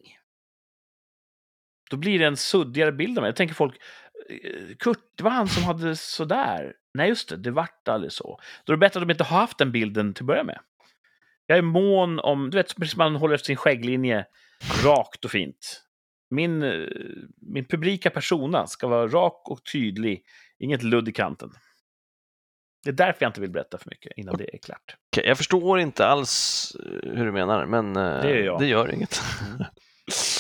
Då 1.91 1.97
blir 1.97 2.19
det 2.19 2.27
en 2.27 2.37
suddigare 2.37 2.93
bild 2.93 3.19
av 3.19 3.23
mig. 3.23 3.29
Jag 3.29 3.37
tänker 3.37 3.55
folk, 3.55 3.77
eh, 4.29 4.77
Kurt, 4.79 4.99
det 5.17 5.25
var 5.25 5.31
han 5.31 5.49
som 5.49 5.65
hade 5.65 5.97
sådär. 5.97 6.73
Nej, 6.95 7.09
just 7.09 7.29
det, 7.29 7.37
det 7.37 7.51
vart 7.51 7.89
aldrig 7.89 8.13
så. 8.13 8.41
Då 8.65 8.73
är 8.73 8.77
det 8.77 8.81
bättre 8.81 9.01
att 9.01 9.09
de 9.09 9.13
inte 9.13 9.25
har 9.25 9.39
haft 9.39 9.59
den 9.59 9.73
bilden 9.73 10.15
till 10.15 10.23
att 10.23 10.27
börja 10.27 10.45
med. 10.45 10.59
Jag 11.47 11.59
är 11.59 11.63
mån 11.63 12.19
om, 12.19 12.51
du 12.51 12.57
vet, 12.57 12.77
precis 12.77 12.93
som 12.93 12.99
man 12.99 13.17
håller 13.17 13.35
efter 13.35 13.47
sin 13.47 13.57
skägglinje 13.57 14.27
rakt 14.85 15.25
och 15.25 15.31
fint. 15.31 15.83
Min, 16.31 16.63
eh, 16.63 16.89
min 17.41 17.65
publika 17.65 18.11
persona 18.11 18.67
ska 18.67 18.89
vara 18.89 19.09
rak 19.09 19.43
och 19.45 19.65
tydlig, 19.73 20.23
inget 20.59 20.83
ludd 20.83 21.09
i 21.09 21.13
kanten. 21.13 21.51
Det 22.85 22.91
är 22.91 22.95
därför 22.95 23.25
jag 23.25 23.29
inte 23.29 23.41
vill 23.41 23.51
berätta 23.51 23.79
för 23.79 23.91
mycket 23.91 24.13
innan 24.17 24.37
det 24.37 24.55
är 24.55 24.59
klart. 24.59 24.97
Okej, 25.13 25.25
jag 25.27 25.37
förstår 25.37 25.81
inte 25.81 26.07
alls 26.07 26.73
eh, 26.87 27.13
hur 27.17 27.25
du 27.25 27.33
menar, 27.33 27.67
men 27.67 27.95
Det 27.95 28.59
det 28.59 28.67
gör 28.67 28.95
inget. 28.95 29.21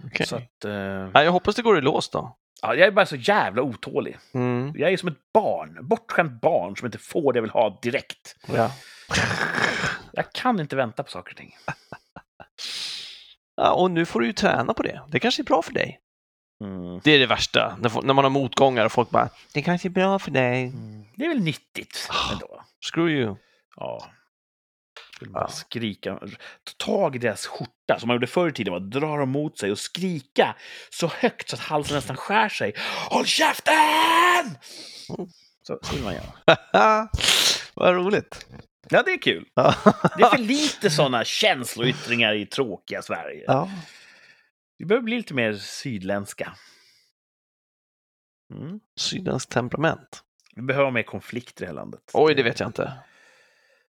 Mm. 0.00 0.10
Okej. 0.12 0.26
Så 0.26 0.36
att, 0.36 0.64
eh, 0.64 1.10
Nej, 1.14 1.24
jag 1.24 1.32
hoppas 1.32 1.54
det 1.56 1.62
går 1.62 1.78
i 1.78 1.80
lås 1.80 2.10
då. 2.10 2.36
ja, 2.62 2.74
jag 2.74 2.86
är 2.86 2.90
bara 2.90 3.06
så 3.06 3.16
jävla 3.16 3.62
otålig. 3.62 4.18
Mm. 4.34 4.72
Jag 4.76 4.92
är 4.92 4.96
som 4.96 5.08
ett 5.08 5.32
barn, 5.34 5.78
bortskämt 5.88 6.40
barn 6.40 6.76
som 6.76 6.86
inte 6.86 6.98
får 6.98 7.32
det 7.32 7.36
jag 7.36 7.42
vill 7.42 7.50
ha 7.50 7.78
direkt. 7.82 8.36
Ja. 8.48 8.70
Jag 10.12 10.32
kan 10.32 10.60
inte 10.60 10.76
vänta 10.76 11.02
på 11.02 11.10
saker 11.10 11.32
och 11.32 11.36
ting. 11.36 11.56
Ja, 13.56 13.72
och 13.72 13.90
nu 13.90 14.04
får 14.06 14.20
du 14.20 14.26
ju 14.26 14.32
träna 14.32 14.74
på 14.74 14.82
det. 14.82 15.00
Det 15.08 15.18
kanske 15.20 15.42
är 15.42 15.44
bra 15.44 15.62
för 15.62 15.72
dig. 15.72 16.00
Mm. 16.64 17.00
Det 17.04 17.10
är 17.10 17.18
det 17.18 17.26
värsta, 17.26 17.76
när, 17.80 18.12
man 18.14 18.24
har 18.24 18.30
motgångar 18.30 18.84
och 18.84 18.92
folk 18.92 19.10
bara 19.10 19.28
“det 19.54 19.62
kanske 19.62 19.88
är 19.88 19.90
bra 19.90 20.18
för 20.18 20.30
dig”. 20.30 20.72
Det 21.16 21.24
är 21.24 21.28
väl 21.28 21.40
nyttigt 21.42 22.08
Ah. 22.10 22.32
ändå. 22.32 22.64
Screw 22.92 23.10
you. 23.10 23.36
Ja. 23.76 24.04
Vill 25.20 25.30
bara 25.30 25.44
Ja. 25.44 25.48
skrika. 25.48 26.18
Ta 26.18 26.84
tag 26.86 27.16
i 27.16 27.18
deras 27.18 27.46
skjorta 27.46 27.98
som 27.98 28.06
man 28.06 28.14
gjorde 28.14 28.26
förr 28.26 28.48
i 28.48 28.52
tiden. 28.52 28.70
Bara 28.72 28.80
dra 29.00 29.16
dem 29.16 29.30
mot 29.30 29.58
sig 29.58 29.70
och 29.72 29.78
skrika 29.78 30.56
så 30.90 31.06
högt 31.06 31.48
så 31.48 31.56
att 31.56 31.62
halsen 31.62 31.96
nästan 31.96 32.16
skär 32.16 32.48
sig. 32.48 32.74
Håll 33.08 33.26
käften! 33.26 33.74
Så, 35.62 35.78
så 35.82 35.94
vill 35.94 36.04
man 36.04 36.14
göra. 36.14 37.08
Vad 37.74 37.94
roligt. 37.94 38.46
Ja, 38.88 39.02
det 39.02 39.10
är 39.12 39.22
kul. 39.22 39.46
Ja. 39.54 39.74
Det 40.16 40.22
är 40.22 40.30
för 40.30 40.38
lite 40.38 40.90
sådana 40.90 41.24
känsloyttringar 41.24 42.34
i 42.34 42.46
tråkiga 42.46 43.02
Sverige. 43.02 43.44
ja. 43.46 43.70
Vi 44.78 44.86
behöver 44.86 45.04
bli 45.04 45.16
lite 45.16 45.34
mer 45.34 45.54
sydländska. 45.54 46.52
Mm. 48.54 48.80
Sydens 48.96 49.46
temperament. 49.46 50.22
Vi 50.54 50.62
behöver 50.62 50.90
mer 50.90 51.02
konflikter 51.02 51.62
i 51.62 51.66
det 51.66 51.70
här 51.70 51.74
landet. 51.74 52.00
Oj, 52.12 52.34
det 52.34 52.42
vet 52.42 52.60
jag 52.60 52.68
inte. 52.68 52.92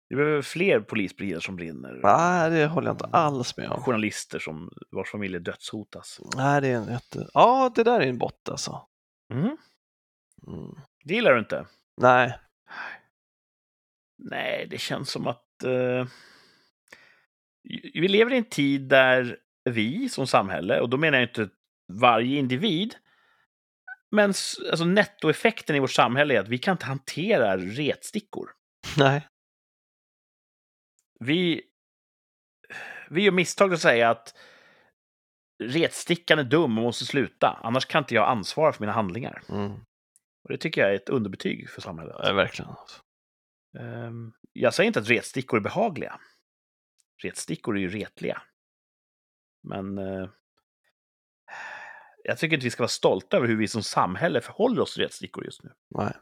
Vi 0.09 0.15
behöver 0.15 0.41
fler 0.41 0.79
polisbilar 0.79 1.39
som 1.39 1.55
brinner. 1.55 1.99
Nej, 2.03 2.49
det 2.49 2.65
håller 2.65 2.87
jag 2.87 2.93
inte 2.93 3.05
alls 3.05 3.57
med 3.57 3.69
om. 3.69 3.81
Journalister 3.81 4.39
som, 4.39 4.71
vars 4.91 5.11
familjer 5.11 5.39
dödshotas. 5.39 6.19
Nej, 6.35 6.61
det 6.61 6.67
är 6.67 6.75
en 6.75 6.91
jätte... 6.91 7.27
Ja, 7.33 7.71
det 7.75 7.83
där 7.83 8.01
är 8.01 8.07
en 8.07 8.17
bott 8.17 8.49
alltså. 8.49 8.87
Mm. 9.33 9.57
Mm. 10.47 10.75
Det 11.03 11.13
gillar 11.13 11.33
du 11.33 11.39
inte? 11.39 11.65
Nej. 12.01 12.39
Nej, 14.17 14.67
det 14.69 14.77
känns 14.77 15.11
som 15.11 15.27
att 15.27 15.63
eh, 15.63 16.07
vi 17.93 18.07
lever 18.07 18.33
i 18.33 18.37
en 18.37 18.49
tid 18.49 18.81
där 18.81 19.37
vi 19.63 20.09
som 20.09 20.27
samhälle, 20.27 20.79
och 20.79 20.89
då 20.89 20.97
menar 20.97 21.17
jag 21.17 21.29
inte 21.29 21.49
varje 21.93 22.39
individ, 22.39 22.95
men 24.11 24.29
alltså 24.71 24.85
nettoeffekten 24.85 25.75
i 25.75 25.79
vårt 25.79 25.91
samhälle 25.91 26.35
är 26.35 26.39
att 26.39 26.47
vi 26.47 26.57
kan 26.57 26.71
inte 26.71 26.85
hantera 26.85 27.57
retstickor. 27.57 28.49
Nej. 28.97 29.27
Vi, 31.19 31.61
vi 33.09 33.21
gör 33.21 33.31
misstag 33.31 33.73
att 33.73 33.81
säga 33.81 34.09
att 34.09 34.35
retstickan 35.63 36.39
är 36.39 36.43
dum 36.43 36.77
och 36.77 36.83
måste 36.83 37.05
sluta, 37.05 37.59
annars 37.63 37.85
kan 37.85 38.03
inte 38.03 38.15
jag 38.15 38.29
ansvara 38.29 38.73
för 38.73 38.81
mina 38.81 38.93
handlingar. 38.93 39.43
Mm. 39.49 39.71
Och 40.43 40.49
det 40.49 40.57
tycker 40.57 40.81
jag 40.81 40.91
är 40.91 40.95
ett 40.95 41.09
underbetyg 41.09 41.69
för 41.69 41.81
samhället. 41.81 42.15
Ja, 42.19 42.33
verkligen. 42.33 42.71
Ehm, 43.79 44.33
Jag 44.53 44.73
säger 44.73 44.87
inte 44.87 44.99
att 44.99 45.09
retstickor 45.09 45.57
är 45.57 45.61
behagliga. 45.61 46.19
Retstickor 47.23 47.77
är 47.77 47.81
ju 47.81 47.89
retliga. 47.89 48.41
Men 49.63 49.97
eh, 49.97 50.29
jag 52.23 52.37
tycker 52.37 52.55
inte 52.55 52.63
vi 52.63 52.69
ska 52.71 52.83
vara 52.83 52.87
stolta 52.87 53.37
över 53.37 53.47
hur 53.47 53.57
vi 53.57 53.67
som 53.67 53.83
samhälle 53.83 54.41
förhåller 54.41 54.81
oss 54.81 54.93
till 54.93 55.03
retstickor 55.03 55.45
just 55.45 55.63
nu. 55.63 55.71
Nej. 55.89 56.13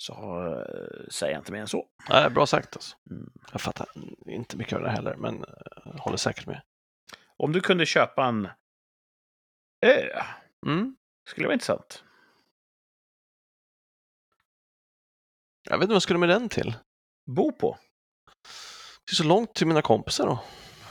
Så 0.00 0.12
eh, 0.46 1.08
säger 1.10 1.32
jag 1.32 1.40
inte 1.40 1.52
mer 1.52 1.60
än 1.60 1.68
så. 1.68 1.86
Nej, 2.08 2.30
bra 2.30 2.46
sagt 2.46 2.76
alltså. 2.76 2.96
Mm. 3.10 3.30
Jag 3.52 3.60
fattar 3.60 3.86
inte 4.26 4.56
mycket 4.56 4.72
av 4.76 4.82
det 4.82 4.90
heller, 4.90 5.16
men 5.16 5.44
eh, 5.44 6.00
håller 6.00 6.16
säkert 6.16 6.46
med. 6.46 6.62
Om 7.36 7.52
du 7.52 7.60
kunde 7.60 7.86
köpa 7.86 8.24
en 8.26 8.48
ö, 9.86 10.22
Mm. 10.66 10.96
skulle 11.28 11.44
det 11.44 11.48
vara 11.48 11.54
intressant. 11.54 12.04
Jag 15.62 15.78
vet 15.78 15.82
inte 15.82 15.88
vad 15.88 15.94
jag 15.94 16.02
skulle 16.02 16.18
med 16.18 16.28
den 16.28 16.48
till. 16.48 16.74
Bo 17.26 17.52
på. 17.52 17.78
Det 19.06 19.12
är 19.12 19.14
så 19.14 19.24
långt 19.24 19.54
till 19.54 19.66
mina 19.66 19.82
kompisar 19.82 20.26
då. 20.26 20.38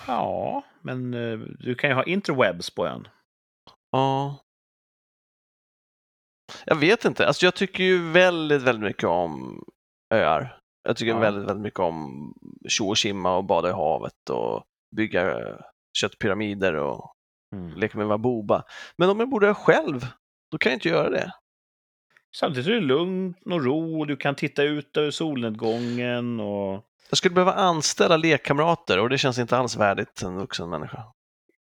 Ja, 0.08 0.64
men 0.82 1.14
eh, 1.14 1.38
du 1.40 1.76
kan 1.76 1.90
ju 1.90 1.94
ha 1.96 2.04
interwebs 2.04 2.70
på 2.70 2.88
ön. 2.88 3.08
Ja. 3.92 4.38
Jag 6.66 6.76
vet 6.76 7.06
inte. 7.06 7.28
Alltså 7.28 7.46
jag 7.46 7.56
tycker 7.56 7.84
ju 7.84 8.12
väldigt, 8.12 8.62
väldigt 8.62 8.84
mycket 8.84 9.04
om 9.04 9.64
öar. 10.14 10.58
Jag 10.84 10.98
tycker 10.98 11.12
Ja. 11.12 11.20
väldigt, 11.20 11.48
väldigt 11.50 11.64
mycket 11.64 11.80
om 11.80 12.34
tjo 12.70 12.90
och 12.90 12.98
simma 12.98 13.36
och 13.38 13.44
bada 13.44 13.70
i 13.70 13.72
havet 13.72 14.30
och 14.30 14.64
bygga 14.96 15.40
eh, 15.40 15.56
köttpyramider 16.00 16.74
och 16.76 17.14
Mm. 17.56 17.76
leka 17.78 17.98
med 17.98 18.08
Wabuba. 18.08 18.64
Men 18.98 19.10
om 19.10 19.20
jag 19.20 19.30
bor 19.30 19.40
där 19.40 19.54
själv, 19.54 20.08
då 20.52 20.58
kan 20.58 20.70
jag 20.72 20.76
inte 20.78 20.90
göra 20.90 21.10
det. 21.10 21.32
Samtidigt 22.36 22.68
är 22.68 22.72
det 22.72 22.80
lugnt 22.82 23.38
och 23.46 23.64
ro 23.66 24.00
och 24.00 24.08
du 24.08 24.18
kan 24.18 24.36
titta 24.36 24.64
ut 24.64 24.98
över 24.98 25.12
solnedgången 25.12 26.40
och 26.40 26.86
Jag 27.10 27.18
skulle 27.18 27.34
behöva 27.36 27.54
anställa 27.54 28.18
lekkamrater 28.18 29.00
och 29.00 29.10
det 29.10 29.18
känns 29.18 29.40
inte 29.40 29.58
alls 29.58 29.76
värdigt 29.78 30.22
en 30.22 30.36
vuxen 30.38 30.70
människa. 30.70 31.04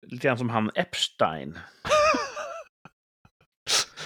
lite 0.07 0.27
grann 0.27 0.39
som 0.39 0.51
han 0.51 0.71
Epstein. 0.75 1.59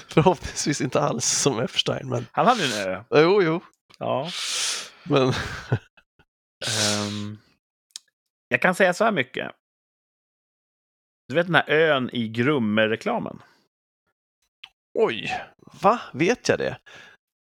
Förhoppningsvis 0.09 0.81
inte 0.81 1.01
alls 1.01 1.25
som 1.25 1.61
Epstein, 1.61 2.09
men 2.09 2.27
Han 2.33 2.47
hade 2.47 2.65
en 2.65 2.89
ö. 2.89 3.05
jo, 3.11 3.43
jo. 3.43 3.61
Ja. 3.99 4.31
Men 5.03 5.33
Ehm, 6.67 7.39
jag 8.49 8.63
kan 8.63 8.75
säga 8.75 8.95
så 8.95 9.05
här 9.05 9.13
mycket. 9.13 9.51
Du 11.29 11.35
vet 11.35 11.47
den 11.47 11.55
här 11.55 11.71
ön 11.71 12.11
i 12.13 12.29
Grumme-reklamen? 12.29 13.43
oj, 14.95 15.41
va? 15.83 16.01
Vet 16.13 16.49
jag 16.49 16.59
det? 16.59 16.79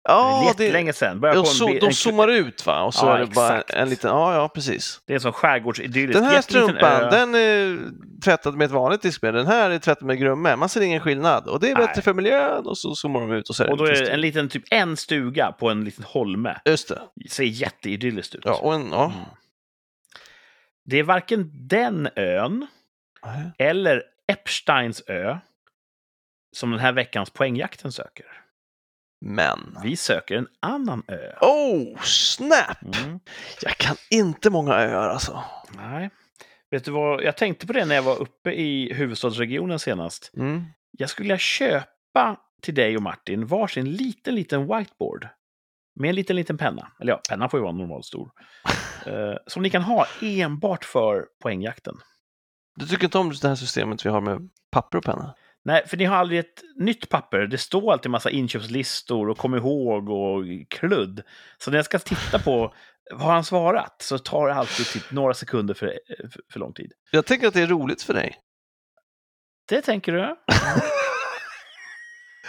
Det 0.07 0.13
Ja, 0.13 0.43
är 0.43 0.47
jättelänge 0.47 0.93
sedan. 0.93 1.21
Börjar 1.21 1.35
de, 1.35 1.43
på 1.43 1.69
en, 1.69 1.79
de 1.81 1.87
en, 1.87 1.93
zoomar 1.95 2.29
ut 2.29 2.67
va? 2.67 2.83
Och 2.83 2.95
så 2.95 3.07
Ja, 3.07 3.17
är 3.17 3.21
det 3.21 3.27
bara 3.27 3.59
exakt. 3.59 3.71
en 3.71 3.89
liten, 3.89 4.11
ja, 4.11 4.35
ja, 4.35 4.49
precis. 4.49 5.01
det 5.07 5.13
är 5.13 5.15
en 5.15 5.21
sån 5.21 5.33
skärgårdsidyllisk 5.33 6.19
Den 6.19 6.25
här 6.29 6.41
strumpan, 6.41 7.03
ö. 7.03 7.11
den 7.11 7.35
är 7.35 7.79
tvättad 8.25 8.55
med 8.57 8.65
ett 8.65 8.71
vanligt 8.71 9.03
diskmedel, 9.03 9.37
den 9.37 9.47
här 9.47 9.71
är 9.71 9.79
tvättad 9.79 10.07
med 10.07 10.19
grumme. 10.19 10.57
Man 10.57 10.69
ser 10.69 10.81
ingen 10.81 11.01
skillnad 11.01 11.49
och 11.49 11.61
det 11.61 11.71
är 11.71 11.75
bättre 11.75 11.93
Nej. 11.97 12.03
för 12.03 12.15
miljön 12.15 12.67
och 12.67 12.79
så 12.79 12.95
zoomar 12.95 13.21
de 13.21 13.33
ut 13.33 13.49
och 13.49 13.57
så 13.57 13.65
är 13.65 13.71
Och 13.71 13.77
då 13.77 13.85
är 13.85 13.93
det 13.93 14.11
en 14.11 14.21
liten, 14.21 14.49
typ 14.49 14.65
en 14.71 14.97
stuga 14.97 15.53
på 15.53 15.71
en 15.71 15.85
liten 15.85 16.05
holme. 16.05 16.61
Just 16.65 16.89
det. 16.89 17.03
Ser 17.31 17.45
jätteidylliskt 17.45 18.35
ut. 18.35 18.43
Ja, 18.45 18.59
och 18.63 18.75
en, 18.75 18.89
ja. 18.91 19.05
Mm. 19.05 19.19
Det 20.85 20.99
är 20.99 21.03
varken 21.03 21.51
den 21.69 22.09
ön 22.17 22.67
Nej. 23.25 23.51
eller 23.59 24.03
Epsteins 24.33 25.03
ö 25.07 25.39
som 26.57 26.71
den 26.71 26.81
här 26.81 26.93
veckans 26.93 27.31
poängjakten 27.31 27.93
söker. 27.93 28.27
Men. 29.21 29.79
Vi 29.83 29.97
söker 29.97 30.37
en 30.37 30.49
annan 30.61 31.03
ö. 31.09 31.33
Oh, 31.41 32.01
snap! 32.03 32.83
Mm. 32.83 33.21
Jag 33.63 33.77
kan 33.77 33.97
inte 34.11 34.51
många 34.51 34.73
öar 34.75 35.09
alltså. 35.09 35.45
Nej. 35.77 36.11
Vet 36.71 36.85
du 36.85 36.91
vad, 36.91 37.23
jag 37.23 37.37
tänkte 37.37 37.67
på 37.67 37.73
det 37.73 37.85
när 37.85 37.95
jag 37.95 38.03
var 38.03 38.17
uppe 38.17 38.51
i 38.51 38.93
huvudstadsregionen 38.95 39.79
senast. 39.79 40.33
Mm. 40.37 40.65
Jag 40.91 41.11
skulle 41.11 41.25
vilja 41.25 41.39
köpa 41.39 42.37
till 42.63 42.75
dig 42.75 42.97
och 42.97 43.03
Martin 43.03 43.47
varsin 43.47 43.93
liten, 43.93 44.35
liten 44.35 44.61
whiteboard. 44.61 45.29
Med 46.01 46.09
en 46.09 46.15
liten, 46.15 46.37
liten 46.37 46.59
penna. 46.59 46.93
Eller 47.01 47.13
ja, 47.13 47.21
pennan 47.29 47.51
får 47.51 47.61
ju 47.61 47.63
vara 47.63 47.73
normalstor. 47.73 48.31
Eh, 49.07 49.37
som 49.47 49.63
ni 49.63 49.71
kan 49.71 49.83
ha 49.83 50.07
enbart 50.23 50.85
för 50.85 51.27
poängjakten. 51.43 51.95
Du 52.77 52.87
tycker 52.87 53.05
inte 53.05 53.19
om 53.19 53.33
det 53.43 53.49
här 53.49 53.55
systemet 53.55 54.07
vi 54.07 54.11
har 54.11 54.21
med 54.21 54.51
papper 54.71 54.99
och 54.99 55.05
penna? 55.05 55.35
Nej, 55.67 55.87
för 55.87 55.97
ni 55.97 56.05
har 56.05 56.17
aldrig 56.17 56.41
ett 56.41 56.63
nytt 56.77 57.09
papper. 57.09 57.39
Det 57.39 57.59
står 57.59 57.93
alltid 57.93 58.07
en 58.07 58.13
massa 58.13 58.31
inköpslistor 58.31 59.29
och 59.29 59.39
kom 59.39 59.55
ihåg 59.55 60.11
och 60.11 60.45
kludd. 60.71 61.23
Så 61.59 61.71
när 61.71 61.79
jag 61.79 61.85
ska 61.85 61.99
titta 61.99 62.39
på 62.39 62.75
vad 63.11 63.21
har 63.21 63.33
han 63.33 63.45
svarat 63.45 64.03
så 64.03 64.19
tar 64.19 64.49
det 64.49 64.55
alltid 64.55 64.87
typ 64.87 65.11
några 65.11 65.35
sekunder 65.35 65.75
för, 65.75 65.99
för, 66.33 66.41
för 66.53 66.61
lång 66.61 66.73
tid. 66.73 66.93
Jag 67.11 67.27
tänker 67.27 67.49
att 67.49 67.55
det 67.55 67.63
är 67.63 67.67
roligt 67.67 68.03
för 68.03 68.15
dig. 68.15 68.37
Det 69.69 69.83
tänker 69.83 70.13
du? 70.13 70.37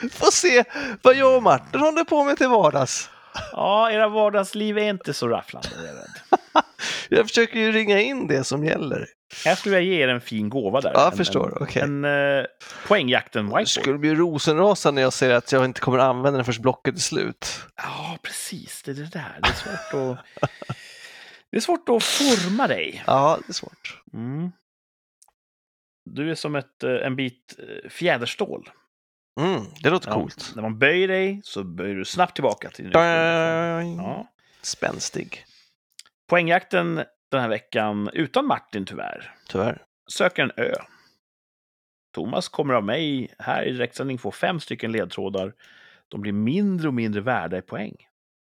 Få 0.10 0.32
se 0.32 0.64
vad 1.02 1.16
jag 1.16 1.36
och 1.36 1.44
Martin 1.44 1.82
håller 1.82 2.04
på 2.04 2.24
med 2.24 2.38
till 2.38 2.48
vardags. 2.48 3.10
Ja, 3.52 3.92
era 3.92 4.08
vardagsliv 4.08 4.78
är 4.78 4.90
inte 4.90 5.14
så 5.14 5.28
rafflande, 5.28 5.70
jag. 5.86 6.64
Jag 7.18 7.28
försöker 7.28 7.60
ju 7.60 7.72
ringa 7.72 8.00
in 8.00 8.28
det 8.28 8.44
som 8.44 8.66
gäller. 8.66 9.17
Jag 9.46 9.58
skulle 9.58 9.76
vilja 9.80 9.94
ge 9.94 10.04
er 10.04 10.08
en 10.08 10.22
fin 10.22 10.50
gåva 10.50 10.82
där. 10.82 10.92
Ja, 10.94 11.00
jag 11.00 11.12
en, 11.12 11.18
förstår. 11.18 11.58
En, 11.58 11.64
Okej. 11.64 11.82
en 11.82 12.06
uh, 12.06 12.46
poängjakten 12.88 13.46
Det 13.46 13.50
whiteboard. 13.50 13.68
skulle 13.68 13.98
bli 13.98 14.16
rosenrasande 14.16 14.96
när 14.96 15.02
jag 15.02 15.14
säger 15.14 15.36
att 15.36 15.52
jag 15.52 15.66
inte 15.66 15.82
kommer 15.82 16.00
använda 16.00 16.38
den 16.38 16.46
förrän 16.46 16.62
blocket 16.62 16.96
är 16.96 17.00
slut. 17.00 17.60
Ja, 17.76 18.18
precis. 18.22 18.84
Det 18.84 18.92
är 18.92 18.96
det 18.96 19.10
där. 19.14 19.40
Det 19.42 19.50
är 19.50 19.54
svårt 19.54 20.20
att... 20.42 20.50
Det 21.52 21.58
är 21.58 21.62
svårt 21.62 21.90
att 21.90 22.04
forma 22.04 22.68
dig. 22.68 23.04
Ja, 23.08 23.40
det 23.48 23.52
är 23.52 23.54
svårt. 23.54 24.02
Mm. 24.14 24.52
Du 26.06 26.32
är 26.32 26.36
som 26.36 26.56
ett, 26.56 26.84
eh, 26.84 26.92
en 26.92 27.16
bit 27.16 27.56
eh, 27.60 27.90
fjäderstål. 27.90 28.70
Mm, 29.40 29.62
det 29.84 29.90
låter 29.90 30.10
Ja, 30.10 30.14
coolt. 30.14 30.52
När 30.56 30.62
man 30.62 30.80
böjer 30.80 31.08
dig 31.08 31.42
så 31.44 31.64
böjer 31.64 31.96
du 31.96 32.06
snabbt 32.06 32.36
tillbaka 32.36 32.70
till 32.70 32.84
din. 32.86 32.92
Ja. 32.94 34.28
Spänstig, 34.62 35.46
Poängjakten 36.30 37.04
den 37.32 37.42
här 37.42 37.50
veckan, 37.50 38.10
utan 38.14 38.46
Martin 38.46 38.86
tyvärr, 38.86 39.36
tyvärr. 39.48 39.86
söker 40.12 40.44
en 40.44 40.52
ö. 40.58 40.74
Thomas 42.14 42.50
kommer 42.50 42.74
av 42.74 42.84
mig 42.84 43.36
här 43.40 43.64
i 43.64 43.72
direktsändning 43.72 44.18
få 44.18 44.32
fem 44.32 44.60
stycken 44.60 44.92
ledtrådar. 44.92 45.54
De 46.08 46.22
blir 46.22 46.34
mindre 46.34 46.88
och 46.88 46.94
mindre 46.94 47.22
värda 47.22 47.58
i 47.58 47.62
poäng. 47.62 47.96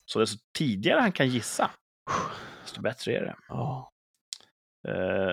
Så 0.04 0.18
desto 0.18 0.38
tidigare 0.58 1.00
han 1.00 1.12
kan 1.12 1.28
gissa, 1.28 1.70
desto 2.62 2.80
bättre 2.80 3.12
är 3.12 3.20
det. 3.20 3.36
Ja. 3.48 3.92
Eh, 4.88 5.32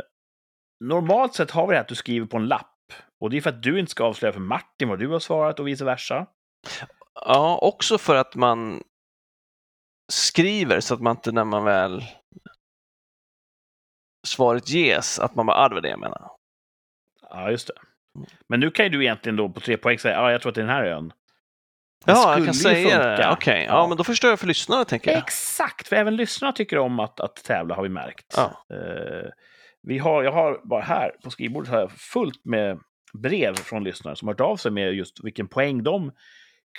normalt 0.79 1.33
sett 1.33 1.51
har 1.51 1.67
vi 1.67 1.71
det 1.71 1.75
här 1.75 1.81
att 1.81 1.87
du 1.87 1.95
skriver 1.95 2.27
på 2.27 2.37
en 2.37 2.47
lapp. 2.47 2.75
Och 3.19 3.29
det 3.29 3.37
är 3.37 3.41
för 3.41 3.49
att 3.49 3.63
du 3.63 3.79
inte 3.79 3.91
ska 3.91 4.03
avslöja 4.03 4.33
för 4.33 4.39
Martin 4.39 4.89
vad 4.89 4.99
du 4.99 5.07
har 5.07 5.19
svarat 5.19 5.59
och 5.59 5.67
vice 5.67 5.85
versa. 5.85 6.27
Ja, 7.13 7.59
också 7.61 7.97
för 7.97 8.15
att 8.15 8.35
man 8.35 8.83
skriver 10.11 10.79
så 10.79 10.93
att 10.93 11.01
man 11.01 11.15
inte 11.15 11.31
när 11.31 11.43
man 11.43 11.63
väl 11.63 12.03
svaret 14.29 14.69
ges, 14.69 15.19
att 15.19 15.35
man 15.35 15.45
bara, 15.45 15.57
ah, 15.57 15.69
det 15.69 15.75
var 15.75 15.81
det 15.81 15.89
jag 15.89 15.99
menade. 15.99 16.25
Ja, 17.29 17.51
just 17.51 17.67
det. 17.67 17.73
Men 18.49 18.59
nu 18.59 18.71
kan 18.71 18.85
ju 18.85 18.89
du 18.89 19.03
egentligen 19.03 19.35
då 19.35 19.49
på 19.49 19.59
tre 19.59 19.77
poäng 19.77 19.99
säga, 19.99 20.15
ja, 20.15 20.31
jag 20.31 20.41
tror 20.41 20.49
att 20.49 20.55
det 20.55 20.61
är 20.61 20.65
den 20.65 20.75
här 20.75 20.83
ön. 20.85 21.07
Det 22.05 22.11
Ja, 22.11 22.35
jag 22.37 22.45
kan 22.45 22.53
säga 22.53 22.99
det. 22.99 23.15
funka. 23.15 23.31
Okej, 23.31 23.65
ja. 23.67 23.73
Ja. 23.73 23.87
men 23.87 23.97
då 23.97 24.03
förstår 24.03 24.29
jag 24.29 24.39
för 24.39 24.47
lyssnarna, 24.47 24.85
tänker 24.85 25.11
jag. 25.11 25.17
Exakt, 25.19 25.87
för 25.87 25.95
även 25.95 26.15
lyssnarna 26.15 26.51
tycker 26.51 26.77
om 26.77 26.99
att, 26.99 27.19
att 27.19 27.35
tävla 27.35 27.75
har 27.75 27.83
vi 27.83 27.89
märkt. 27.89 28.33
Ja. 28.37 28.75
Eh, 28.75 29.29
vi 29.87 29.97
har, 29.97 30.23
jag 30.23 30.31
har 30.31 30.61
bara 30.69 30.81
här 30.81 31.11
på 31.23 31.29
skrivbordet 31.31 31.69
har 31.71 31.79
jag 31.79 31.91
fullt 31.91 32.45
med 32.45 32.79
brev 33.13 33.55
från 33.55 33.83
lyssnare 33.83 34.15
som 34.15 34.27
har 34.27 34.33
hört 34.33 34.41
av 34.41 34.55
sig 34.57 34.71
med 34.71 34.93
just 34.93 35.23
vilken 35.23 35.47
poäng 35.47 35.83
de 35.83 36.11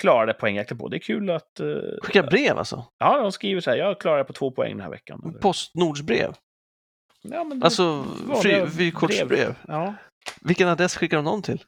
klarade 0.01 0.35
poängjakten 0.35 0.79
på. 0.79 0.89
Det 0.89 0.97
är 0.97 1.01
kul 1.01 1.31
att... 1.31 1.61
eh, 1.61 1.67
Skicka 2.03 2.23
brev 2.23 2.59
alltså? 2.59 2.85
Ja, 2.99 3.19
de 3.23 3.33
skriver 3.33 3.61
så 3.61 3.71
här, 3.71 3.77
jag 3.77 4.01
klarade 4.01 4.25
på 4.25 4.33
två 4.33 4.51
poäng 4.51 4.71
den 4.71 4.81
här 4.81 4.91
veckan. 4.91 5.39
Postnordsbrev? 5.43 6.35
Ja, 7.23 7.45
men 7.45 7.63
Alltså 7.63 8.05
fri- 8.43 8.67
vykortsbrev? 8.77 9.55
Ja, 9.69 9.95
Vilken 10.41 10.69
adress 10.69 10.97
skickar 10.97 11.17
de 11.17 11.25
dem 11.25 11.43
till? 11.43 11.65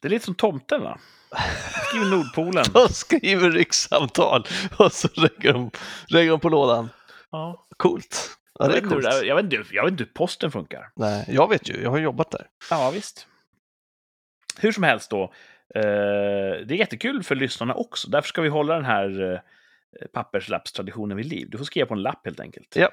det 0.00 0.08
är 0.08 0.10
lite 0.10 0.24
som 0.24 0.34
tomten 0.34 0.82
va? 0.82 0.98
Skriver 1.88 2.06
Nordpolen. 2.16 2.64
De 2.72 2.88
skriver 2.88 3.50
rikssamtal 3.50 4.46
och 4.78 4.92
så 4.92 5.08
lägger 5.20 5.52
de, 5.52 5.70
lägger 6.08 6.30
de 6.30 6.40
på 6.40 6.48
lådan. 6.48 6.88
Ja. 7.30 7.66
Coolt. 7.76 8.30
Ja, 8.58 8.68
det 8.68 8.76
är 8.78 8.80
coolt. 8.80 9.04
jag, 9.24 9.36
vet 9.36 9.44
inte, 9.44 9.74
jag 9.74 9.84
vet 9.84 9.90
inte 9.92 10.04
hur 10.04 10.10
posten 10.14 10.50
funkar. 10.50 10.90
Nej, 10.96 11.24
jag 11.28 11.48
vet 11.48 11.68
ju, 11.70 11.82
jag 11.82 11.90
har 11.90 11.98
jobbat 11.98 12.30
där. 12.30 12.46
Ja, 12.70 12.90
visst. 12.90 13.26
Hur 14.58 14.72
som 14.72 14.82
helst 14.82 15.10
då. 15.10 15.22
Eh, 15.74 15.80
det 16.66 16.70
är 16.70 16.74
jättekul 16.74 17.22
för 17.22 17.34
lyssnarna 17.34 17.74
också. 17.74 18.10
Därför 18.10 18.28
ska 18.28 18.42
vi 18.42 18.48
hålla 18.48 18.74
den 18.74 18.84
här 18.84 19.32
eh, 19.32 20.06
papperslappstraditionen 20.12 21.16
vid 21.16 21.26
liv. 21.26 21.48
Du 21.50 21.58
får 21.58 21.64
skriva 21.64 21.86
på 21.86 21.94
en 21.94 22.02
lapp 22.02 22.20
helt 22.24 22.40
enkelt. 22.40 22.76
Ja. 22.76 22.90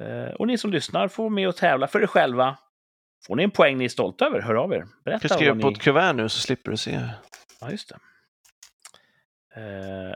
Eh, 0.00 0.34
och 0.34 0.46
ni 0.46 0.58
som 0.58 0.70
lyssnar 0.72 1.08
får 1.08 1.30
med 1.30 1.48
och 1.48 1.56
tävla 1.56 1.86
för 1.88 2.00
er 2.02 2.06
själva. 2.06 2.58
Får 3.26 3.36
ni 3.36 3.42
en 3.42 3.50
poäng 3.50 3.78
ni 3.78 3.84
är 3.84 3.88
stolta 3.88 4.26
över, 4.26 4.40
hör 4.40 4.54
av 4.54 4.72
er. 4.72 4.76
Jag 4.76 4.88
Berätta 5.04 5.28
ska 5.28 5.34
skriva 5.36 5.54
vad 5.54 5.62
på 5.62 5.68
ni... 5.70 5.74
ett 5.76 5.82
kuvert 5.82 6.12
nu 6.12 6.28
så 6.28 6.40
slipper 6.40 6.70
du 6.70 6.76
se. 6.76 7.00
Ja, 7.60 7.70
just 7.70 7.88
det. 7.88 7.98
Eh, 9.60 10.14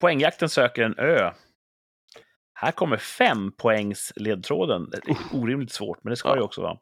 poängjakten 0.00 0.48
söker 0.48 0.82
en 0.82 0.98
ö. 0.98 1.30
Här 2.54 2.72
kommer 2.72 2.96
fem 2.96 3.52
poängs 3.52 4.12
ledtråden. 4.16 4.90
Det 4.90 4.96
är 5.10 5.16
orimligt 5.32 5.72
svårt, 5.72 6.04
men 6.04 6.10
det 6.10 6.16
ska 6.16 6.28
Ja. 6.28 6.36
ju 6.36 6.42
också 6.42 6.62
vara. 6.62 6.78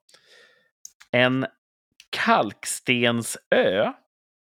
En 1.10 1.46
kalkstensö 2.10 3.92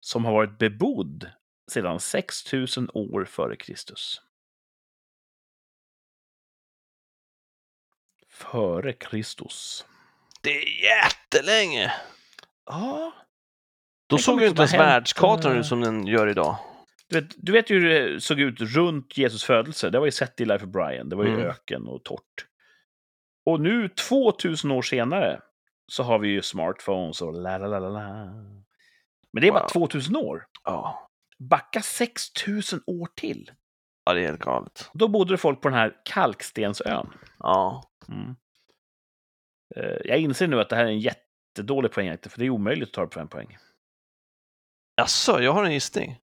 som 0.01 0.25
har 0.25 0.33
varit 0.33 0.59
bebodd 0.59 1.31
sedan 1.71 2.01
6000 2.01 2.89
år 2.95 3.25
före 3.25 3.57
Kristus. 3.57 4.21
Före 8.51 8.93
Kristus. 8.93 9.87
Det 10.43 10.51
är 10.51 10.85
jättelänge! 10.85 11.93
Ja, 12.67 13.13
Då 14.07 14.17
Tänk 14.17 14.25
såg 14.25 14.41
ju 14.41 14.47
inte 14.49 14.61
ens 14.63 14.75
världskartan 14.75 15.57
ut 15.59 15.67
som 15.67 15.81
den 15.81 16.07
gör 16.07 16.27
idag. 16.29 16.57
Du 17.09 17.21
vet, 17.21 17.31
du 17.37 17.53
vet 17.53 17.71
ju 17.71 17.81
hur 17.81 17.89
det 17.89 18.21
såg 18.21 18.41
ut 18.41 18.61
runt 18.61 19.19
Jesus 19.19 19.45
födelse. 19.45 19.91
Det 19.91 19.99
var 19.99 20.07
ju 20.07 20.13
sett 20.13 20.41
i 20.41 20.45
Life 20.45 20.65
of 20.65 20.71
Brian. 20.71 21.09
Det 21.09 21.17
var 21.17 21.25
ju 21.25 21.35
Mm. 21.35 21.47
öken 21.47 21.87
och 21.87 22.05
torrt. 22.05 22.47
Och 23.47 23.61
nu, 23.61 23.89
2000 23.89 24.71
år 24.71 24.83
senare, 24.83 25.41
så 25.93 26.03
har 26.03 26.19
vi 26.19 26.29
ju 26.29 26.43
smartphones 26.43 27.23
och 27.23 27.33
la 27.33 27.59
la 27.59 27.67
la 27.67 27.79
la. 27.79 28.25
Men 29.33 29.41
det 29.41 29.49
är 29.49 29.53
bara 29.53 29.63
Wow. 29.63 29.69
2000 29.69 30.17
år. 30.17 30.47
Ja. 30.65 31.09
Backa 31.39 31.83
6000 31.83 32.83
år 32.87 33.09
till. 33.17 33.51
Ja, 34.05 34.13
det 34.15 34.21
är 34.21 34.27
helt 34.27 34.41
galet. 34.41 34.91
Då 34.95 35.09
bodde 35.09 35.33
det 35.35 35.39
folk 35.39 35.61
på 35.61 35.69
den 35.69 35.79
här 35.79 35.97
kalkstensön. 36.05 37.11
Ja. 37.39 37.83
Mm. 38.09 38.35
Eh, 39.77 39.97
Jag 40.05 40.19
inser 40.19 40.49
nu 40.49 40.61
att 40.61 40.69
det 40.69 40.77
här 40.77 40.85
är 40.85 40.89
en 40.89 41.01
jättedålig 41.01 41.93
poängjakt, 41.93 42.33
för 42.33 42.39
det 42.39 42.45
är 42.47 42.51
omöjligt 42.51 42.89
att 42.89 42.95
ta 42.95 43.01
det 43.01 43.07
på 43.07 43.21
en 43.21 43.29
poäng. 43.29 43.59
Jaså, 44.97 45.41
jag 45.43 45.53
har 45.53 45.65
en 45.65 45.73
gissning. 45.73 46.19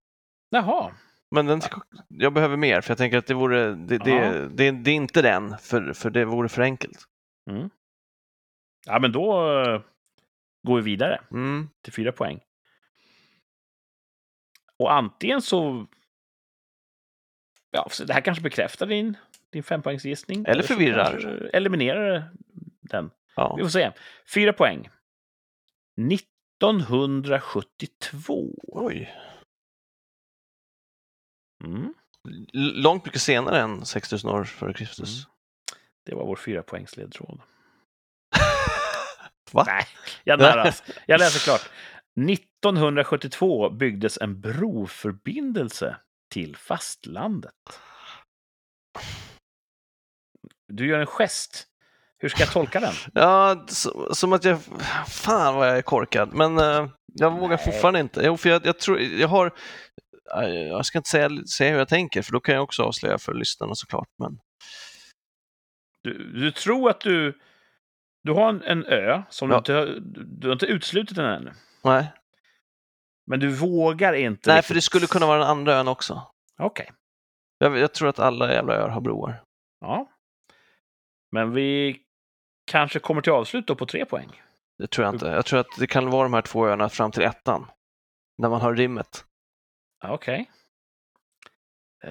Jaha, 0.50 0.92
Men 1.30 1.46
den, 1.46 1.60
jag 2.08 2.32
behöver 2.32 2.56
mer, 2.56 2.80
för 2.80 2.90
jag 2.90 2.98
tänker 2.98 3.18
att 3.18 3.26
det 3.26 3.34
vore... 3.34 3.74
Det, 3.74 3.98
det, 3.98 4.48
det, 4.48 4.70
det 4.70 4.90
är 4.90 4.94
inte 4.94 5.22
den, 5.22 5.58
för, 5.58 5.92
för 5.92 6.10
det 6.10 6.24
vore 6.24 6.48
för 6.48 6.62
enkelt. 6.62 6.98
ja 8.86 8.98
men 8.98 9.12
då 9.12 9.52
eh, 9.62 9.80
går 10.66 10.76
vi 10.76 10.82
vidare. 10.82 11.20
Mm. 11.30 11.68
till 11.82 11.92
fyra 11.92 12.12
poäng. 12.12 12.40
Och 14.76 14.92
antingen 14.92 15.42
så... 15.42 15.86
Ja, 17.70 17.88
så 17.90 18.04
det 18.04 18.12
här 18.12 18.20
kanske 18.20 18.42
bekräftar 18.42 18.86
din, 18.86 19.16
din 19.50 19.62
fempoängsgissning. 19.62 20.44
Eller 20.48 20.62
förvirrar. 20.62 21.50
eliminerar 21.52 22.30
den. 22.80 23.10
Ja. 23.36 23.54
Vi 23.56 23.62
får 23.62 23.70
se. 23.70 23.92
Fyra 24.34 24.52
poäng. 24.52 24.88
1972. 26.12 28.54
Oj. 28.62 29.14
Mm. 31.64 31.94
Långt 32.52 33.04
mycket 33.04 33.22
senare 33.22 33.60
än 33.60 33.86
6000 33.86 34.30
år 34.30 34.44
före 34.44 34.72
Kristus. 34.72 35.26
Det 36.06 36.14
var 36.14 36.26
vår 36.26 36.36
fyra 36.36 36.62
poängs 36.62 36.96
ledtråd. 36.96 37.40
Va? 39.52 39.64
Nej, 39.66 39.86
jag 40.24 40.38
narras. 40.38 40.82
Jag 41.06 41.18
läser 41.20 41.40
klart. 41.40 41.70
1972 42.30 43.70
byggdes 43.70 44.18
en 44.18 44.40
broförbindelse 44.40 45.96
till 46.30 46.56
fastlandet. 46.56 47.52
Du 50.68 50.86
gör 50.88 50.98
en 50.98 51.06
gest. 51.06 51.66
Hur 52.18 52.28
ska 52.28 52.40
jag 52.40 52.52
tolka 52.52 52.80
den? 52.80 52.94
Ja, 53.14 53.64
så, 53.68 54.14
som 54.14 54.32
att 54.32 54.44
jag... 54.44 54.58
Fan 55.08 55.54
vad 55.54 55.68
jag 55.68 55.78
är 55.78 55.82
korkad, 55.82 56.34
men 56.34 56.58
eh, 56.58 56.88
jag 57.06 57.30
vågar 57.30 57.56
Nej. 57.56 57.64
fortfarande 57.64 58.00
inte. 58.00 58.22
Jo, 58.24 58.36
för 58.36 58.48
jag, 58.48 58.66
jag 58.66 58.78
tror... 58.78 59.00
Jag 59.00 59.28
har... 59.28 59.52
Jag 60.68 60.86
ska 60.86 60.98
inte 60.98 61.10
säga, 61.10 61.30
säga 61.56 61.70
hur 61.70 61.78
jag 61.78 61.88
tänker, 61.88 62.22
för 62.22 62.32
då 62.32 62.40
kan 62.40 62.54
jag 62.54 62.64
också 62.64 62.82
avslöja 62.82 63.18
för 63.18 63.34
lyssnarna 63.34 63.74
såklart. 63.74 64.08
Men 64.18 64.38
Du, 66.04 66.32
du 66.32 66.50
tror 66.52 66.90
att 66.90 67.00
du... 67.00 67.38
Du 68.22 68.32
har 68.32 68.48
en, 68.48 68.62
en 68.62 68.84
ö 68.84 69.22
som 69.30 69.50
Ja. 69.50 69.62
du, 69.64 69.72
inte, 69.82 70.00
du 70.40 70.48
har 70.48 70.52
inte 70.52 70.66
uteslutit 70.66 71.16
den 71.16 71.24
ännu. 71.26 71.52
nej, 71.84 72.12
Men 73.30 73.40
du 73.40 73.48
vågar 73.48 74.12
inte. 74.12 74.50
nej 74.50 74.56
riktigt- 74.56 74.66
för 74.66 74.74
det 74.74 74.80
skulle 74.82 75.06
kunna 75.06 75.26
vara 75.26 75.38
den 75.38 75.48
andra 75.48 75.74
ön 75.74 75.88
också. 75.88 76.22
Okej. 76.58 76.92
Jag, 77.58 77.78
jag 77.78 77.94
tror 77.94 78.08
att 78.08 78.18
alla 78.18 78.52
jävla 78.52 78.74
öar 78.74 78.88
har 78.88 79.00
broar. 79.00 79.42
Ja. 79.80 80.08
Men 81.32 81.52
vi 81.52 82.00
kanske 82.66 82.98
kommer 82.98 83.22
till 83.22 83.32
avslut 83.32 83.66
då 83.66 83.74
på 83.76 83.86
tre 83.86 84.04
poäng. 84.04 84.42
Det 84.78 84.86
tror 84.86 85.04
jag 85.06 85.14
inte. 85.14 85.26
Jag 85.26 85.46
tror 85.46 85.60
att 85.60 85.66
det 85.78 85.86
kan 85.86 86.10
vara 86.10 86.22
de 86.22 86.34
här 86.34 86.42
två 86.42 86.66
öarna 86.68 86.88
fram 86.88 87.10
till 87.12 87.22
ettan. 87.22 87.70
När 88.38 88.48
man 88.48 88.60
har 88.60 88.74
rimmet. 88.74 89.24
Okej. 90.04 90.50
Eh, 92.04 92.10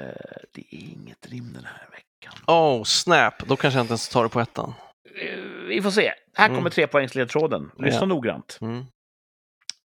det 0.52 0.62
är 0.62 0.80
inget 0.80 1.28
rim 1.28 1.54
den 1.54 1.66
här 1.66 1.90
veckan. 1.92 2.34
Oh, 2.48 2.84
snap! 2.84 3.40
Då 3.40 3.56
kanske 3.56 3.78
jag 3.78 3.84
inte 3.84 3.92
ens 3.92 4.10
tar 4.10 4.24
det 4.24 4.30
på 4.30 4.40
ettan. 4.40 4.74
Eh, 5.16 5.40
vi 5.68 5.82
får 5.82 5.92
se. 5.92 6.14
Här 6.34 6.46
Mm. 6.46 6.58
kommer 6.58 6.70
trepoängsledtråden. 6.70 7.72
Lyssna 7.78 8.00
Ja. 8.00 8.06
noggrant. 8.06 8.58
Mm. 8.62 8.86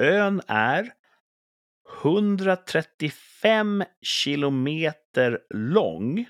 Ön 0.04 0.42
är 0.48 0.94
135 2.04 3.84
kilometer 4.02 5.46
lång. 5.50 6.26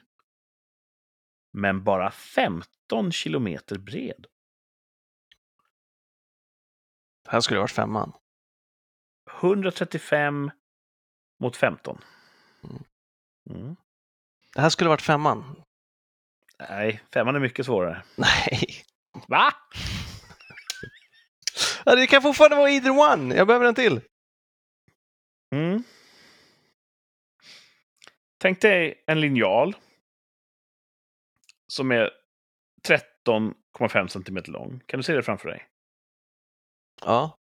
Men 1.53 1.83
bara 1.83 2.11
15 2.11 3.11
kilometer 3.11 3.77
bred. 3.77 4.25
Det 7.23 7.31
här 7.31 7.41
skulle 7.41 7.57
ha 7.57 7.63
varit 7.63 7.71
femman. 7.71 8.13
135 9.41 10.51
mot 11.39 11.57
15. 11.57 12.01
Mm. 12.63 12.83
Mm. 13.49 13.75
Det 14.55 14.61
här 14.61 14.69
skulle 14.69 14.87
ha 14.87 14.93
varit 14.93 15.01
femman. 15.01 15.63
Nej, 16.69 17.03
femman 17.13 17.35
är 17.35 17.39
mycket 17.39 17.65
svårare. 17.65 18.03
Nej. 18.15 18.83
Va? 19.27 19.53
Det 21.85 22.07
kan 22.07 22.21
fortfarande 22.21 22.55
vara 22.55 22.69
either 22.69 23.13
one. 23.13 23.35
Jag 23.35 23.47
behöver 23.47 23.65
en 23.65 23.75
till. 23.75 24.01
Mm. 25.51 25.83
Tänk 28.37 28.61
dig 28.61 29.03
en 29.07 29.21
linjal 29.21 29.75
som 31.67 31.91
är 31.91 32.11
13,5 32.87 34.07
centimeter 34.07 34.51
lång. 34.51 34.81
Kan 34.85 34.99
du 34.99 35.03
se 35.03 35.13
det 35.15 35.23
framför 35.23 35.49
dig? 35.49 35.65
Ja. 37.01 37.37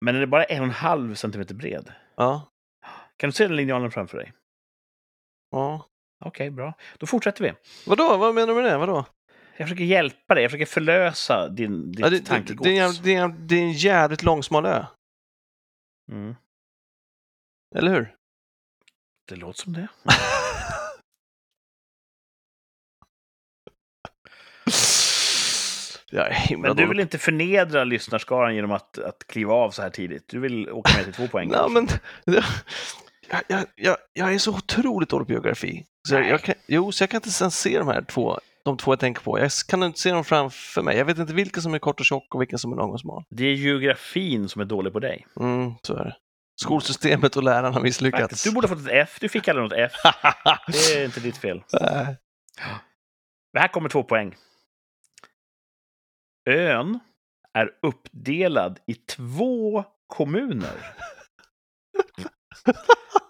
Men 0.00 0.14
den 0.14 0.22
är 0.22 0.26
bara 0.26 0.44
en 0.44 0.58
och 0.60 0.64
en 0.66 0.70
halv 0.70 1.14
centimeter 1.14 1.54
bred. 1.54 1.92
Ja. 2.16 2.48
Kan 3.16 3.28
du 3.30 3.32
se 3.34 3.46
den 3.46 3.56
linjalen 3.56 3.90
framför 3.90 4.18
dig? 4.18 4.32
ja. 5.50 5.88
Okej, 6.24 6.50
bra. 6.50 6.74
Då 6.98 7.06
fortsätter 7.06 7.44
vi. 7.44 7.52
Vadå? 7.86 8.16
Vad 8.16 8.34
menar 8.34 8.46
du 8.46 8.54
med 8.54 8.64
det? 8.64 8.78
Vadå? 8.78 9.04
Jag 9.56 9.68
försöker 9.68 9.84
hjälpa 9.84 10.34
dig, 10.34 10.44
jag 10.44 10.50
försöker 10.50 10.66
förlösa 10.72 11.48
din, 11.48 11.92
ditt 11.92 12.00
Ja, 12.00 12.10
det, 12.10 12.20
tankegods. 12.20 12.64
det, 13.00 13.02
det, 13.12 13.34
det 13.38 13.54
är 13.54 13.62
en 13.62 13.72
jävligt 13.72 14.22
långsmal 14.22 14.66
ö, 14.66 14.84
Mm. 16.12 16.34
Eller 17.74 17.90
hur? 17.90 18.14
Det 19.28 19.36
låter 19.36 19.62
som 19.62 19.72
det. 19.72 19.88
Men 26.58 26.76
du 26.76 26.86
vill 26.86 27.00
inte 27.00 27.18
förnedra 27.18 27.84
lyssnarskaran 27.84 28.54
genom 28.54 28.72
att, 28.72 28.98
att 28.98 29.26
kliva 29.26 29.54
av 29.54 29.70
så 29.70 29.82
här 29.82 29.90
tidigt. 29.90 30.28
Du 30.28 30.40
vill 30.40 30.70
åka 30.70 30.96
med 30.96 31.04
till 31.04 31.14
två 31.14 31.28
poäng. 31.28 31.50
Ja, 31.52 31.68
men, 31.68 31.88
jag, 33.30 33.42
jag, 33.48 33.64
jag, 33.74 33.96
jag 34.12 34.34
är 34.34 34.38
så 34.38 34.50
otroligt 34.50 35.08
dålig 35.08 35.26
på 35.26 35.32
geografi. 35.32 35.84
Så 36.08 36.14
jag, 36.14 36.28
jag 36.28 36.42
kan, 36.42 36.54
jo, 36.66 36.92
så 36.92 37.02
jag 37.02 37.10
kan 37.10 37.18
inte 37.18 37.42
ens 37.42 37.58
se 37.58 37.78
de 37.78 37.88
här 37.88 38.02
två, 38.02 38.38
de 38.64 38.76
två 38.76 38.92
jag 38.92 39.00
tänker 39.00 39.22
på. 39.22 39.38
Jag 39.38 39.50
kan 39.68 39.82
inte 39.82 40.00
se 40.00 40.10
dem 40.12 40.24
framför 40.24 40.82
mig. 40.82 40.96
Jag 40.96 41.04
vet 41.04 41.18
inte 41.18 41.34
vilken 41.34 41.62
som 41.62 41.74
är 41.74 41.78
kort 41.78 42.00
och 42.00 42.06
tjock 42.06 42.34
och 42.34 42.40
vilken 42.40 42.58
som 42.58 42.72
är 42.72 42.76
lång 42.76 42.90
och 42.90 43.00
smal. 43.00 43.24
Det 43.30 43.44
är 43.44 43.54
geografin 43.54 44.48
som 44.48 44.60
är 44.60 44.66
dålig 44.66 44.92
på 44.92 44.98
dig. 45.00 45.26
Mm, 45.40 45.72
så 45.82 45.94
är 45.96 46.04
det. 46.04 46.16
Skolsystemet 46.62 47.36
och 47.36 47.42
lärarna 47.42 47.80
misslyckats. 47.80 48.42
Du 48.42 48.52
borde 48.52 48.68
fått 48.68 48.78
ett 48.78 48.92
F. 48.92 49.16
Du 49.20 49.28
fick 49.28 49.48
aldrig 49.48 49.64
något 49.64 49.78
F. 49.78 49.92
Det 50.66 50.94
är 50.94 51.04
inte 51.04 51.20
ditt 51.20 51.36
fel. 51.36 51.62
Nej. 51.72 52.16
Det 53.52 53.60
här 53.60 53.68
kommer 53.68 53.88
två 53.88 54.02
poäng. 54.02 54.36
Ön 56.50 57.00
är 57.54 57.70
uppdelad 57.82 58.78
i 58.86 58.94
två 58.94 59.84
kommuner. 60.06 60.94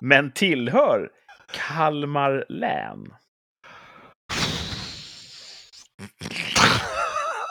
Men 0.01 0.33
tillhör 0.33 1.11
Kalmar 1.53 2.45
län. 2.49 3.15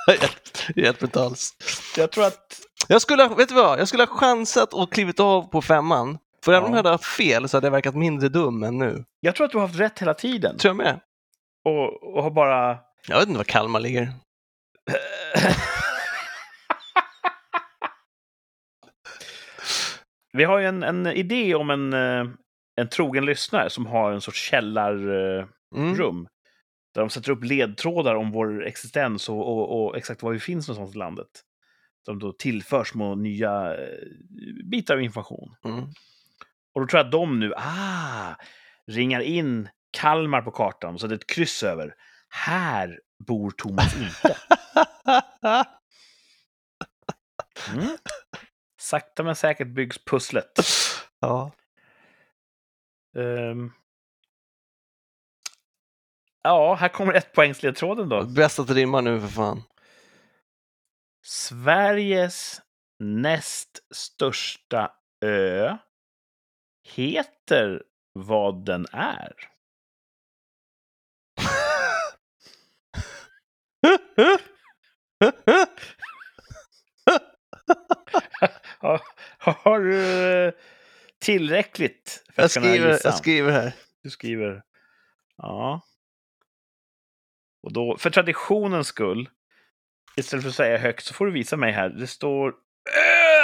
Hjälper 0.76 1.06
inte 1.06 1.22
alls. 1.22 1.56
Jag 1.98 2.12
tror 2.12 2.26
att... 2.26 2.62
Jag 2.92 3.02
skulle, 3.02 3.28
vet 3.28 3.50
du 3.50 3.56
vad? 3.56 3.80
Jag 3.80 3.88
skulle 3.88 4.04
ha 4.04 4.18
chansat 4.18 4.74
och 4.74 4.94
klivit 4.94 5.20
av 5.20 5.42
på 5.42 5.62
femman. 5.62 6.18
För 6.46 6.52
även 6.54 6.64
om 6.64 6.70
Ja. 6.72 6.78
jag 6.78 6.84
hade 6.84 6.90
haft 6.90 7.06
fel 7.06 7.50
så 7.50 7.58
hade 7.58 7.68
jag 7.68 7.72
verkat 7.72 7.96
mindre 7.96 8.30
dum 8.30 8.64
än 8.64 8.78
nu. 8.78 9.06
Jag 9.20 9.36
tror 9.36 9.46
att 9.46 9.52
du 9.52 9.58
har 9.58 9.68
haft 9.68 9.80
rätt 9.80 10.00
hela 10.00 10.14
tiden. 10.14 10.58
Tror 10.58 10.70
jag 10.70 10.78
med. 10.78 11.00
Och, 11.66 12.04
och 12.16 12.24
har 12.24 12.32
bara... 12.32 12.78
Jag 13.08 13.20
vet 13.20 13.28
inte 13.28 13.38
var 13.38 13.44
Kalmar 13.44 13.80
ligger. 13.80 14.04
Vi 20.34 20.44
har 20.44 20.60
ju 20.60 20.66
en, 20.66 20.84
en 20.84 21.08
idé 21.08 21.56
om 21.56 21.70
en, 21.70 21.94
eh, 21.94 22.26
en 22.76 22.90
trogen 22.90 23.26
lyssnare 23.26 23.70
som 23.70 23.86
har 23.86 24.12
en 24.12 24.22
sorts 24.22 24.50
källarrum. 24.50 25.48
Mm. 25.76 26.28
Där 26.94 27.02
de 27.02 27.10
sätter 27.10 27.32
upp 27.32 27.44
ledtrådar 27.44 28.16
om 28.16 28.32
vår 28.32 28.66
existens 28.66 29.30
och, 29.30 29.48
och, 29.48 29.86
och 29.86 29.98
exakt 29.98 30.24
var 30.24 30.32
vi 30.32 30.40
finns 30.40 30.68
någonstans 30.68 30.96
i 30.96 30.98
landet. 30.98 31.28
Som 32.06 32.20
då 32.20 32.34
tillför 32.34 32.84
små 32.84 33.16
nya 33.16 33.76
eh, 33.78 33.98
bitar 34.72 34.94
av 34.94 35.02
information. 35.02 35.56
Mm. 35.66 35.84
Och 36.74 36.82
då 36.82 36.88
tror 36.88 36.98
jag 37.00 37.06
att 37.06 37.12
de 37.12 37.40
nu, 37.40 37.54
ah, 37.58 38.36
ringar 38.88 39.22
in 39.22 39.70
Kalmar 39.92 40.42
på 40.42 40.52
kartan 40.52 41.00
så 41.00 41.08
det 41.08 41.14
är 41.14 41.18
ett 41.18 41.28
kryss 41.28 41.64
över. 41.64 41.96
Här 42.30 43.00
bor 43.28 43.52
Thomas 43.52 43.96
inte. 43.96 44.38
Mm. 47.74 47.98
Sakta 48.80 49.24
men 49.24 49.36
säkert 49.36 49.68
byggs 49.68 50.06
pusslet. 50.06 50.60
ja. 51.20 51.52
Ehm. 53.18 53.72
Ja, 56.44 56.76
här 56.76 56.88
kommer 56.88 57.14
ett 57.14 57.34
poängsledtråden 57.34 58.10
då. 58.10 58.24
Bäst 58.24 58.60
att 58.60 58.68
det 58.68 58.74
rimmar 58.74 59.02
nu 59.02 59.20
för 59.20 59.28
fan. 59.28 59.64
Sveriges 61.24 62.62
näst 63.00 63.80
största 63.96 64.92
ö 65.26 65.78
heter 66.84 67.84
vad 68.14 68.66
den 68.66 68.86
är. 68.92 69.34
Har, 78.80 79.02
har 79.38 79.80
du 79.80 80.46
eh, 80.48 80.54
tillräckligt 81.20 82.24
för 82.26 82.34
Jag 82.42 82.46
att 82.46 82.54
kunna 82.54 82.66
skriver, 82.66 82.92
gissa? 82.92 83.08
jag 83.08 83.18
skriver 83.18 83.52
här. 83.52 83.74
Du 84.04 84.10
skriver... 84.10 84.64
Ja. 85.38 85.82
Och 87.64 87.74
då, 87.74 87.98
för 87.98 88.10
traditionens 88.10 88.88
skull, 88.88 89.30
istället 90.16 90.44
för 90.44 90.50
att 90.50 90.56
säga 90.56 90.78
högt, 90.78 91.06
så 91.06 91.14
får 91.14 91.26
du 91.26 91.32
visa 91.32 91.58
mig 91.58 91.72
här. 91.72 91.90
Det 91.90 92.08
står 92.08 92.54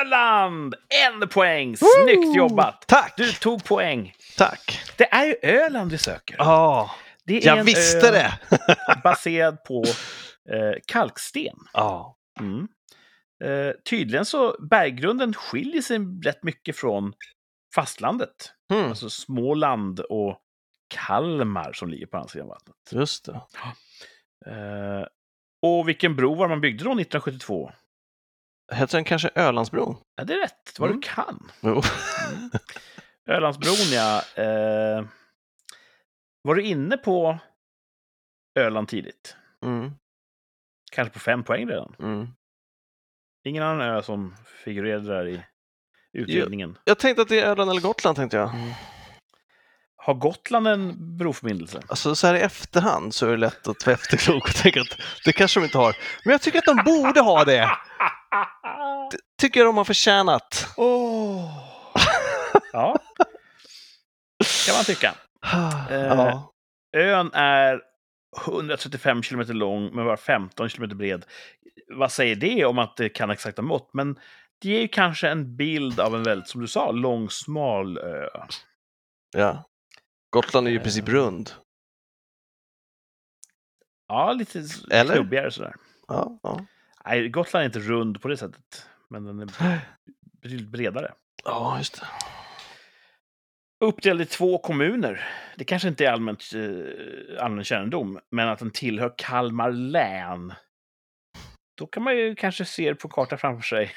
Öland! 0.02 0.76
En 1.06 1.30
poäng! 1.30 1.78
Snyggt 1.78 2.36
jobbat! 2.36 2.84
Tack! 2.88 3.14
Du 3.18 3.32
tog 3.32 3.64
poäng. 3.64 4.14
Tack! 4.38 4.82
Det 4.98 5.14
är 5.14 5.26
ju 5.26 5.36
Öland 5.42 5.92
vi 5.92 5.98
söker. 5.98 6.36
Ja, 6.40 6.92
Det 7.24 7.38
är 7.38 7.46
jag 7.46 7.58
en 7.58 7.66
visste 7.66 8.08
ö 8.08 8.12
det! 8.12 8.40
baserad 9.04 9.64
på 9.64 9.84
eh, 10.54 10.74
kalksten. 10.88 11.56
Ja. 11.74 12.18
Mm. 12.40 12.68
Eh, 13.44 13.72
tydligen 13.90 14.26
så 14.26 14.56
berggrunden 14.70 15.34
skiljer 15.34 15.82
sig 15.82 15.98
rätt 16.26 16.44
mycket 16.44 16.78
från 16.78 17.14
fastlandet. 17.76 18.52
Mm, 18.74 18.90
Alltså 18.90 19.10
Småland 19.10 20.00
och 20.00 20.40
Kalmar 20.88 21.74
som 21.74 21.90
ligger 21.90 22.06
på 22.06 22.18
andra 22.18 22.28
sidan 22.30 22.48
vattnet. 22.48 22.76
just 22.92 23.26
det. 23.26 23.42
Eh, 24.52 25.06
och 25.62 25.88
vilken 25.90 26.16
bro 26.16 26.36
var 26.36 26.48
man 26.48 26.62
byggde 26.62 26.84
då 26.84 26.90
1972? 26.92 27.72
Heter 28.74 28.98
den 28.98 29.04
kanske 29.06 29.30
Ölandsbron? 29.36 29.96
Ja, 30.16 30.24
det 30.24 30.34
är 30.34 30.42
rätt. 30.42 30.76
Vad 30.80 30.90
Mm. 30.90 31.02
du 31.02 31.08
kan. 31.08 31.52
Mm. 31.62 31.82
Ölandsbron, 33.26 33.76
ja. 33.92 34.22
Eh, 34.44 35.06
var 36.42 36.56
du 36.56 36.62
inne 36.64 36.98
på 36.98 37.38
Öland 38.60 38.88
tidigt? 38.88 39.36
Mm, 39.66 39.92
Kanske 40.92 41.14
på 41.14 41.20
fem 41.20 41.44
poäng 41.44 41.68
redan? 41.70 41.96
mm. 42.00 42.28
Ingen 43.44 43.64
annan 43.64 43.82
ö 43.82 44.02
som 44.04 44.36
figurerade 44.64 45.08
där 45.08 45.28
i 45.28 45.42
utredningen. 46.14 46.78
Jag 46.84 47.00
tänkte 47.00 47.22
att 47.22 47.28
det 47.30 47.40
är 47.40 47.46
Öland 47.52 47.72
eller 47.72 47.82
Gotland 47.82 48.16
tänkte 48.18 48.38
jag. 48.38 48.50
Har 50.08 50.14
Gotland 50.14 50.68
en 50.68 51.18
broförbindelse? 51.18 51.82
Alltså 51.88 52.16
så 52.16 52.28
här 52.28 52.36
i 52.36 52.40
efterhand 52.40 53.14
så 53.14 53.26
är 53.26 53.32
det 53.32 53.38
lätt 53.38 53.68
att 53.68 53.86
vara 53.86 53.94
efterklok 53.94 54.50
och 54.50 54.56
tänka 54.56 54.82
att 54.82 54.98
det 55.26 55.34
kanske 55.34 55.60
de 55.60 55.64
inte 55.64 55.78
har. 55.78 55.96
Men 56.24 56.32
jag 56.32 56.42
tycker 56.42 56.60
att 56.60 56.66
de 56.66 56.84
borde 56.86 57.22
ha 57.22 57.46
det. 57.46 57.70
Det 59.12 59.18
tycker 59.42 59.60
jag 59.60 59.68
de 59.68 59.78
har 59.78 59.84
förtjänat. 59.84 60.74
Åh! 60.78 61.52
ja, 62.74 63.00
kan 64.66 64.76
man 64.76 64.86
tycka. 64.86 65.14
Ja. 65.90 66.54
Ön 66.98 67.32
är 67.34 67.82
135 68.46 69.24
kilometer 69.24 69.54
lång, 69.54 69.96
men 69.96 70.06
bara 70.06 70.18
15 70.18 70.70
kilometer 70.70 70.96
bred. 70.96 71.26
Vad 71.88 72.12
säger 72.12 72.36
det 72.36 72.66
om 72.66 72.80
att 72.80 72.98
det 72.98 73.10
kan 73.10 73.30
exakta 73.30 73.62
mått? 73.62 73.90
Men 73.94 74.20
det 74.62 74.70
ger 74.70 74.80
ju 74.80 74.88
kanske 74.88 75.30
en 75.30 75.56
bild 75.56 76.00
av 76.00 76.16
en 76.16 76.24
väldigt, 76.24 76.50
som 76.50 76.62
du 76.62 76.68
sa, 76.68 76.92
lång, 76.92 77.30
smal 77.30 77.98
ö. 77.98 78.28
ja. 79.36 79.64
Gotland 80.30 80.68
är 80.68 80.72
ju 80.72 80.78
i 80.78 80.84
princip 80.84 81.08
rund. 81.10 81.52
Ja, 84.08 84.34
lite 84.34 84.64
Eller? 84.92 85.14
knubbigare 85.16 85.52
sådär. 85.52 85.76
Ja, 86.08 86.40
ja. 86.44 86.66
Nej, 87.06 87.30
Gotland 87.30 87.62
är 87.62 87.66
inte 87.66 87.80
rund 87.80 88.22
på 88.22 88.28
det 88.28 88.38
sättet, 88.38 88.88
men 89.10 89.24
den 89.26 89.40
är 89.40 89.50
betydligt 90.42 90.68
bredare. 90.70 91.14
ja 91.44 91.78
just 91.78 92.00
det. 92.02 92.08
Uppdelad 93.86 94.22
i 94.22 94.26
två 94.26 94.58
kommuner. 94.58 95.28
Det 95.56 95.64
kanske 95.64 95.88
inte 95.88 96.06
är 96.06 96.12
allmänt, 96.12 96.44
eh, 96.56 97.44
allmän 97.44 97.64
kännedom, 97.64 98.20
men 98.32 98.48
att 98.48 98.60
den 98.60 98.72
tillhör 98.72 99.14
Kalmar 99.18 99.72
län. 99.72 100.54
Då 101.78 101.88
kan 101.88 102.04
man 102.04 102.16
ju 102.18 102.36
kanske 102.36 102.66
se 102.66 102.90
det 102.90 102.96
på 102.96 103.10
kartan 103.10 103.38
framför 103.38 103.62
sig. 103.64 103.92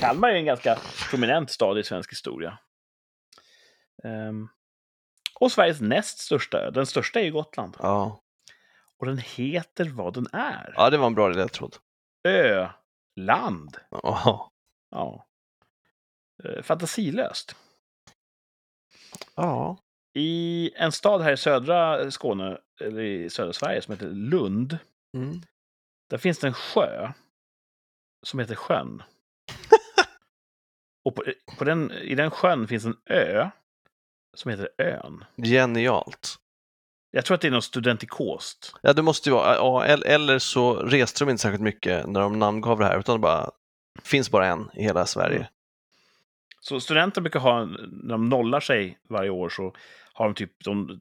Kalmar 0.00 0.28
är 0.28 0.34
en 0.34 0.44
ganska 0.44 0.78
prominent 1.10 1.50
stad 1.50 1.78
i 1.78 1.84
svensk 1.84 2.10
historia. 2.12 2.58
Ehm, 4.04 4.48
och 5.40 5.52
Sveriges 5.52 5.80
näst 5.80 6.18
största 6.18 6.58
ö. 6.60 6.70
Den 6.70 6.86
största 6.86 7.20
är 7.20 7.24
ju 7.24 7.30
Gotland. 7.32 7.76
Ja. 7.80 8.20
Och 8.98 9.06
den 9.06 9.18
heter 9.18 9.84
vad 9.88 10.14
den 10.14 10.26
är. 10.32 10.72
ja, 10.76 10.90
det 10.90 10.96
var 10.98 11.06
en 11.06 11.14
bra 11.14 11.28
ledtråd. 11.28 11.76
Öland. 12.28 13.76
Ja. 13.90 14.50
Ja. 14.90 15.26
Eh, 16.44 16.62
Fantasilöst. 16.62 17.56
Ja. 19.34 19.78
I 20.14 20.70
en 20.76 20.92
stad 20.92 21.20
här 21.22 21.32
i 21.32 21.36
södra 21.36 22.10
Skåne, 22.10 22.58
eller 22.80 23.02
i 23.02 23.30
södra 23.30 23.52
Sverige, 23.52 23.82
som 23.82 23.92
heter 23.94 24.06
Lund, 24.10 24.78
Mm. 25.16 25.40
där 26.10 26.18
finns 26.18 26.38
det 26.38 26.46
en 26.46 26.54
sjö 26.54 27.12
som 28.22 28.38
heter 28.40 28.54
Sjön. 28.54 29.02
Och 31.04 31.14
på, 31.16 31.24
på 31.58 31.64
den, 31.64 31.92
i 31.92 32.14
den 32.14 32.30
sjön 32.30 32.68
finns 32.68 32.84
en 32.84 32.96
ö 33.06 33.50
som 34.34 34.50
heter 34.50 34.68
Ön. 34.78 35.24
Genialt. 35.36 36.36
Jag 37.10 37.24
tror 37.24 37.34
att 37.34 37.40
det 37.40 37.46
är 37.46 37.52
någon 37.52 37.62
studentikost. 37.62 38.74
Ja, 38.82 38.92
det 38.92 39.02
måste 39.02 39.28
ju 39.28 39.34
vara. 39.34 39.54
Ja, 39.54 39.86
el- 39.86 40.02
eller 40.02 40.38
så 40.38 40.74
reste 40.74 41.24
de 41.24 41.30
inte 41.30 41.42
särskilt 41.42 41.62
mycket 41.62 42.06
när 42.06 42.20
de 42.20 42.38
namngav 42.38 42.78
det 42.78 42.84
här, 42.84 42.98
utan 42.98 43.14
det 43.14 43.18
bara 43.20 43.50
finns 44.02 44.30
bara 44.30 44.46
en 44.46 44.70
i 44.74 44.82
hela 44.82 45.06
Sverige. 45.06 45.36
Mm. 45.36 45.48
Så 46.60 46.80
studenter 46.80 47.20
brukar 47.20 47.40
ha, 47.40 47.64
när 47.64 48.08
de 48.08 48.28
nollar 48.28 48.60
sig 48.60 48.98
varje 49.08 49.30
år 49.30 49.48
så 49.48 49.74
har 50.12 50.24
de 50.24 50.34
typ, 50.34 50.64
de 50.64 51.00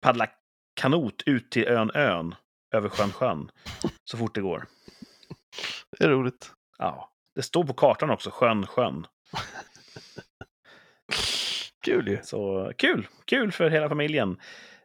paddlar 0.00 0.30
kanot 0.74 1.22
ut 1.26 1.50
till 1.50 1.68
ön 1.68 1.90
Ön, 1.94 2.34
över 2.74 2.88
sjön 2.88 3.12
Sjön, 3.12 3.50
så 4.04 4.16
fort 4.16 4.34
det 4.34 4.40
går. 4.40 4.66
Det 5.98 6.04
är 6.04 6.08
roligt. 6.08 6.52
Ja, 6.78 7.10
det 7.34 7.42
står 7.42 7.64
på 7.64 7.72
kartan 7.74 8.10
också, 8.10 8.30
sjön 8.30 8.66
Sjön. 8.66 9.06
Kul 11.84 12.08
ju. 12.08 12.18
Så 12.22 12.72
kul, 12.78 13.08
kul 13.24 13.52
för 13.52 13.70
hela 13.70 13.88
familjen. 13.88 14.30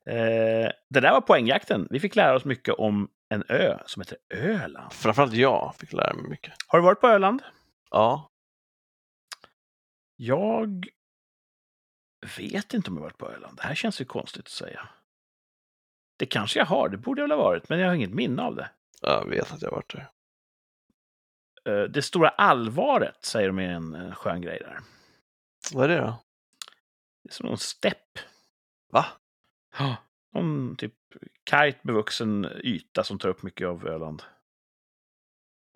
Eh, 0.05 0.71
det 0.89 0.99
där 0.99 1.11
var 1.11 1.21
poängjakten. 1.21 1.87
Vi 1.89 1.99
fick 1.99 2.15
lära 2.15 2.35
oss 2.35 2.45
mycket 2.45 2.73
om 2.75 3.09
en 3.29 3.43
ö 3.49 3.77
som 3.85 4.01
heter 4.01 4.17
Öland. 4.29 4.93
Framförallt 4.93 5.33
jag 5.33 5.75
fick 5.79 5.93
lära 5.93 6.13
mig 6.13 6.29
mycket. 6.29 6.53
Har 6.67 6.79
du 6.79 6.85
varit 6.85 7.01
på 7.01 7.07
Öland? 7.07 7.43
Ja, 7.91 8.29
Jag 10.15 10.85
vet 12.37 12.73
inte 12.73 12.89
om 12.89 12.95
jag 12.97 13.03
varit 13.03 13.17
på 13.17 13.29
Öland. 13.31 13.57
Det 13.57 13.63
här 13.63 13.75
känns 13.75 14.01
ju 14.01 14.05
konstigt 14.05 14.41
att 14.45 14.49
säga. 14.51 14.89
Det 16.19 16.25
kanske 16.25 16.59
jag 16.59 16.65
har, 16.65 16.89
det 16.89 16.97
borde 16.97 17.21
jag 17.21 17.27
väl 17.29 17.37
ha 17.37 17.43
varit, 17.43 17.69
men 17.69 17.79
jag 17.79 17.87
har 17.87 17.95
inget 17.95 18.13
minne 18.13 18.41
av 18.41 18.55
det. 18.55 18.69
jag 19.01 19.29
vet 19.29 19.51
att 19.51 19.61
jag 19.61 19.69
har 19.69 19.75
varit 19.75 19.93
där. 19.93 20.09
Eh, 21.83 21.89
Det 21.89 22.01
stora 22.01 22.29
allvaret, 22.29 23.25
säger 23.25 23.47
de 23.47 23.59
är 23.59 23.69
en 23.69 23.95
eh, 23.95 24.11
skön 24.13 24.41
grej 24.41 24.59
där. 24.59 24.79
Vad 25.73 25.83
är 25.91 25.95
det 25.95 26.01
då? 26.01 26.19
Som 27.33 27.45
någon 27.47 27.57
stepp. 27.57 28.19
Va? 28.91 29.05
Ja, 29.79 29.95
någon 30.33 30.75
typ 30.75 30.93
kargt 31.43 31.83
bevuxen 31.83 32.47
yta 32.63 33.03
som 33.03 33.19
tar 33.19 33.29
upp 33.29 33.43
mycket 33.43 33.67
av 33.67 33.87
Öland. 33.87 34.23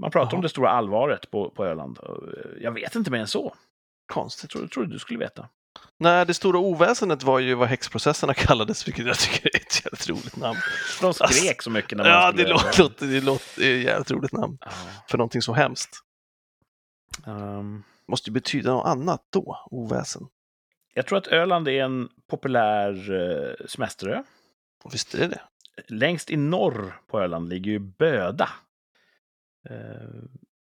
Man 0.02 0.12
pratar 0.12 0.32
om 0.32 0.38
Jaha. 0.38 0.42
det 0.42 0.50
stora 0.50 0.70
allvaret 0.70 1.32
på, 1.32 1.50
på 1.50 1.66
Öland. 1.66 2.00
Eh, 2.04 2.64
Jag 2.64 2.72
vet 2.72 2.96
inte 2.96 3.12
mer 3.12 3.20
än 3.20 3.28
så. 3.28 3.44
Jag 4.08 4.14
Konstigt. 4.14 4.50
trodde, 4.50 4.68
trodde 4.68 4.94
du 4.94 5.00
skulle 5.00 5.20
veta. 5.20 5.50
Nej, 6.00 6.26
det 6.26 6.34
stora 6.34 6.60
oväsendet 6.60 7.24
var 7.24 7.40
ju 7.40 7.54
vad 7.54 7.68
häxprocesserna 7.68 8.34
kallades, 8.38 8.88
vilket 8.88 9.06
jag 9.06 9.18
tycker 9.20 9.56
är 9.56 9.60
ett 9.62 9.86
jävligt 9.86 10.10
roligt 10.10 10.36
namn. 10.36 10.60
De 11.02 11.14
skrek 11.14 11.62
så 11.62 11.70
mycket 11.70 11.98
när 11.98 12.04
man 12.04 12.14
Ja, 12.14 12.28
skulle... 12.32 12.44
det 12.44 12.50
låter, 12.50 13.08
det 13.08 13.22
låter 13.22 13.62
ett 13.62 13.84
jävligt 13.84 14.12
roligt 14.12 14.32
namn 14.32 14.58
Ja, 14.62 14.72
för 15.10 15.18
någonting 15.18 15.42
så 15.42 15.54
hemskt. 15.54 15.90
ehm, 17.28 17.84
Måste 18.08 18.30
ju 18.30 18.34
betyda 18.34 18.72
något 18.72 18.88
annat 18.88 19.24
då, 19.30 19.68
oväsen. 19.72 20.28
Jag 20.98 21.06
tror 21.06 21.18
att 21.18 21.28
Öland 21.28 21.68
är 21.68 21.84
en 21.84 22.10
populär 22.28 23.12
uh, 23.12 23.54
semesterö. 23.68 24.24
Och 24.84 24.94
visst 24.94 25.14
är 25.14 25.20
det 25.20 25.28
det. 25.28 25.42
Längst 25.88 26.32
i 26.32 26.38
norr 26.38 27.02
på 27.08 27.20
Öland 27.20 27.50
ligger 27.50 27.72
ju 27.72 27.80
Böda. 27.80 28.50
Uh, 29.70 30.24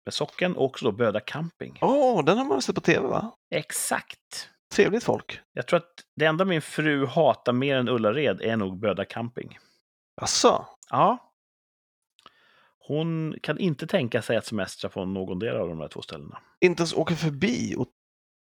med 0.05 0.15
socken 0.15 0.57
och 0.57 0.65
också 0.65 0.85
då 0.85 0.93
Böda 0.93 1.21
camping. 1.21 1.79
Åh, 1.81 2.25
den 2.25 2.39
har 2.39 2.45
man 2.45 2.63
sett 2.63 2.75
på 2.75 2.81
tv 2.81 3.07
va? 3.07 3.31
Exakt. 3.51 4.49
Trevligt 4.75 5.05
folk. 5.05 5.41
Jag 5.53 5.67
tror 5.67 5.77
att 5.77 6.05
det 6.17 6.25
enda 6.25 6.45
min 6.45 6.63
fru 6.63 7.07
hatar 7.07 7.53
mer 7.53 7.77
än 7.77 7.89
Ullared 7.89 8.41
är 8.41 8.57
nog 8.57 8.79
Böda 8.79 9.05
camping. 9.05 9.59
Asså? 10.21 10.67
Ja. 10.91 11.33
Hon 12.79 13.37
kan 13.43 13.59
inte 13.59 13.87
tänka 13.87 14.23
sig 14.23 14.37
att 14.37 14.47
semestra 14.47 14.91
på 14.91 15.05
någon 15.05 15.39
del 15.39 15.57
av 15.57 15.69
de 15.69 15.79
där 15.79 15.89
två 15.89 16.03
ställena. 16.03 16.39
Inte 16.61 16.81
ens 16.81 16.95
åka 16.95 17.15
förbi 17.15 17.75
och 17.79 17.89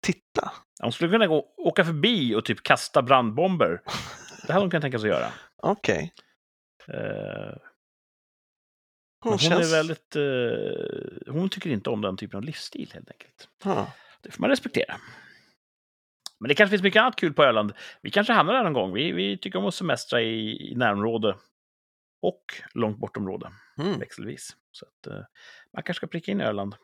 titta? 0.07 0.53
Hon 0.83 0.93
skulle 0.93 1.11
kunna 1.11 1.27
gå, 1.27 1.55
åka 1.57 1.85
förbi 1.85 2.35
och 2.35 2.45
typ 2.45 2.63
kasta 2.63 3.03
brandbomber. 3.03 3.83
Det 4.47 4.53
hade 4.53 4.65
hon 4.65 4.71
kunnat 4.71 4.83
tänka 4.83 4.99
sig 4.99 5.11
att 5.11 5.17
göra. 5.17 5.33
Okej. 5.63 6.13
Eh, 6.89 7.57
Hon, 9.21 9.33
hon 9.33 9.39
känns... 9.39 9.73
är 9.73 9.77
väldigt... 9.77 10.17
eh, 10.17 11.33
hon 11.35 11.49
tycker 11.49 11.71
inte 11.71 11.91
om 11.91 12.01
den 12.01 12.17
typen 12.17 12.37
av 12.37 12.43
livsstil 12.45 12.91
helt 12.95 13.11
enkelt. 13.11 13.49
Ja. 13.65 13.93
Det 14.23 14.31
får 14.31 14.41
man 14.41 14.51
respektera. 14.51 14.97
Men 16.41 16.49
det 16.49 16.55
kanske 16.55 16.71
finns 16.71 16.83
mycket 16.83 17.01
annat 17.01 17.17
kul 17.17 17.33
på 17.33 17.45
Öland. 17.45 17.73
Vi 18.03 18.11
kanske 18.11 18.33
hamnar 18.33 18.55
där 18.55 18.63
någon 18.65 18.73
gång. 18.73 18.93
Vi, 18.95 19.13
vi 19.13 19.39
tycker 19.39 19.59
om 19.59 19.67
att 19.67 19.75
semestra 19.75 20.23
i, 20.23 20.71
i 20.73 20.75
närområde 20.77 21.37
och 22.23 22.43
långt 22.75 22.99
bortområde 22.99 23.53
Mm. 23.79 23.99
växelvis. 23.99 24.57
Så 24.73 24.87
att, 24.87 25.07
eh, 25.07 25.25
man 25.73 25.83
kanske 25.83 25.95
ska 25.95 26.07
pricka 26.07 26.33
in 26.33 26.41
Öland. 26.41 26.75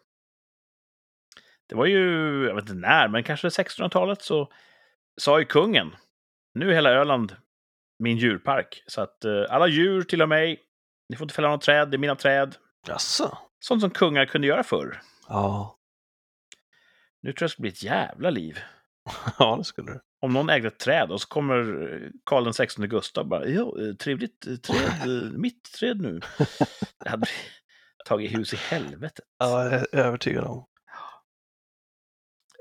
Det 1.73 1.77
var 1.77 1.87
ju, 1.87 2.45
jag 2.47 2.55
vet 2.55 2.63
inte 2.63 2.75
när, 2.75 3.09
men 3.09 3.23
kanske 3.23 3.49
1600-talet 3.49 4.23
så 4.23 4.53
sa 5.21 5.39
ju 5.39 5.45
kungen, 5.45 5.97
nu 6.55 6.71
är 6.71 6.75
hela 6.75 6.91
Öland 6.91 7.37
min 7.99 8.17
djurpark. 8.17 8.83
Så 8.87 9.01
att 9.01 9.25
eh, 9.25 9.45
alla 9.49 9.67
djur 9.67 10.03
tillhör 10.03 10.27
mig. 10.27 10.61
Ni 11.09 11.17
får 11.17 11.25
inte 11.25 11.35
fälla 11.35 11.49
några 11.49 11.61
träd, 11.61 11.91
det 11.91 11.97
är 11.97 11.99
mina 11.99 12.17
träd. 12.17 12.57
Jaså? 12.89 13.39
Sånt 13.61 13.81
som 13.81 13.91
kungar 13.91 14.27
kunde 14.27 14.47
göra 14.47 14.63
förr. 14.63 15.01
Ja. 15.29 15.79
Nu 17.23 17.33
tror 17.33 17.43
jag 17.43 17.49
det 17.49 17.53
ska 17.53 17.61
bli 17.61 17.71
ett 17.71 17.83
jävla 17.83 18.31
liv. 18.31 18.59
ja, 19.39 19.57
det 19.57 19.65
skulle 19.65 19.93
det. 19.93 20.01
Om 20.21 20.33
någon 20.33 20.51
ägde 20.51 20.69
ett 20.69 20.79
träd 20.79 21.11
och 21.11 21.21
så 21.21 21.29
kommer 21.29 21.83
eh, 21.93 22.11
Karl 22.25 22.53
XVI 22.53 22.87
Gustav 22.87 23.29
bara, 23.29 23.47
ja, 23.47 23.81
eh, 23.81 23.95
trevligt 23.95 24.47
eh, 24.47 24.57
träd, 24.57 25.33
mitt 25.39 25.73
träd 25.73 26.01
nu. 26.01 26.21
Det 27.05 27.11
hade 27.11 27.27
tagit 28.05 28.39
hus 28.39 28.55
i 28.55 28.57
helvetet. 28.57 29.25
Ja, 29.39 29.65
jag 29.65 29.73
är 29.73 29.87
övertygad 29.97 30.45
om. 30.45 30.67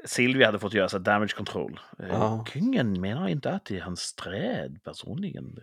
Silvia 0.05 0.45
hade 0.47 0.59
fått 0.59 0.73
göra 0.73 0.89
så 0.89 0.97
damage 0.97 1.35
control. 1.35 1.79
Eh, 1.99 2.07
Ja. 2.07 2.45
Kungen 2.47 3.01
menar 3.01 3.27
inte 3.27 3.51
att 3.51 3.65
det 3.65 3.77
är 3.77 3.81
hans 3.81 4.13
träd 4.15 4.79
personligen. 4.83 5.57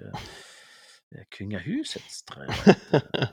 Kungahusets 1.38 2.22
träd. 2.24 2.74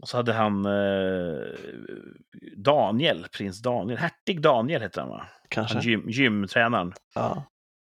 Och 0.00 0.08
så 0.08 0.16
hade 0.16 0.32
han 0.32 0.64
eh, 0.66 1.42
Daniel, 2.56 3.26
prins 3.32 3.62
Daniel, 3.62 3.98
hertig 3.98 4.40
Daniel 4.42 4.82
hette 4.82 5.00
han 5.00 5.08
va? 5.08 5.26
Kanske. 5.48 5.74
Han 5.74 5.82
gym, 5.84 6.04
gymtränaren. 6.08 6.92
Ja. 7.14 7.44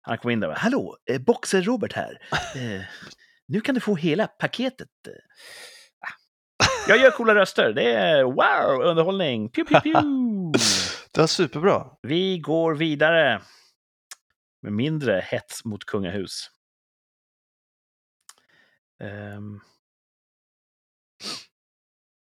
Han 0.03 0.19
kom 0.19 0.31
in 0.31 0.41
där 0.41 0.49
och 0.49 0.55
bara, 0.55 0.59
Hallå, 0.59 0.97
eh, 1.11 1.19
Boxer-Robert 1.21 1.93
här. 1.95 2.19
Eh, 2.57 2.83
nu 3.49 3.61
kan 3.61 3.75
du 3.75 3.81
få 3.81 3.95
hela 3.97 4.27
paketet. 4.27 4.89
Ah. 5.09 6.89
Jag 6.89 6.99
gör 6.99 7.11
coola 7.11 7.35
röster. 7.35 7.73
Det 7.73 7.93
är 7.93 8.23
wow, 8.25 8.83
underhållning. 8.87 9.49
Pew, 9.49 9.69
pew, 9.81 9.81
pew. 9.93 10.09
Det 11.13 11.21
var 11.21 11.27
superbra. 11.27 11.97
Vi 12.03 12.39
går 12.39 12.75
vidare 12.75 13.43
med 14.63 14.73
mindre 14.73 15.21
hets 15.31 15.65
mot 15.65 15.85
kungahus. 15.85 16.51
Ehm. 19.01 19.61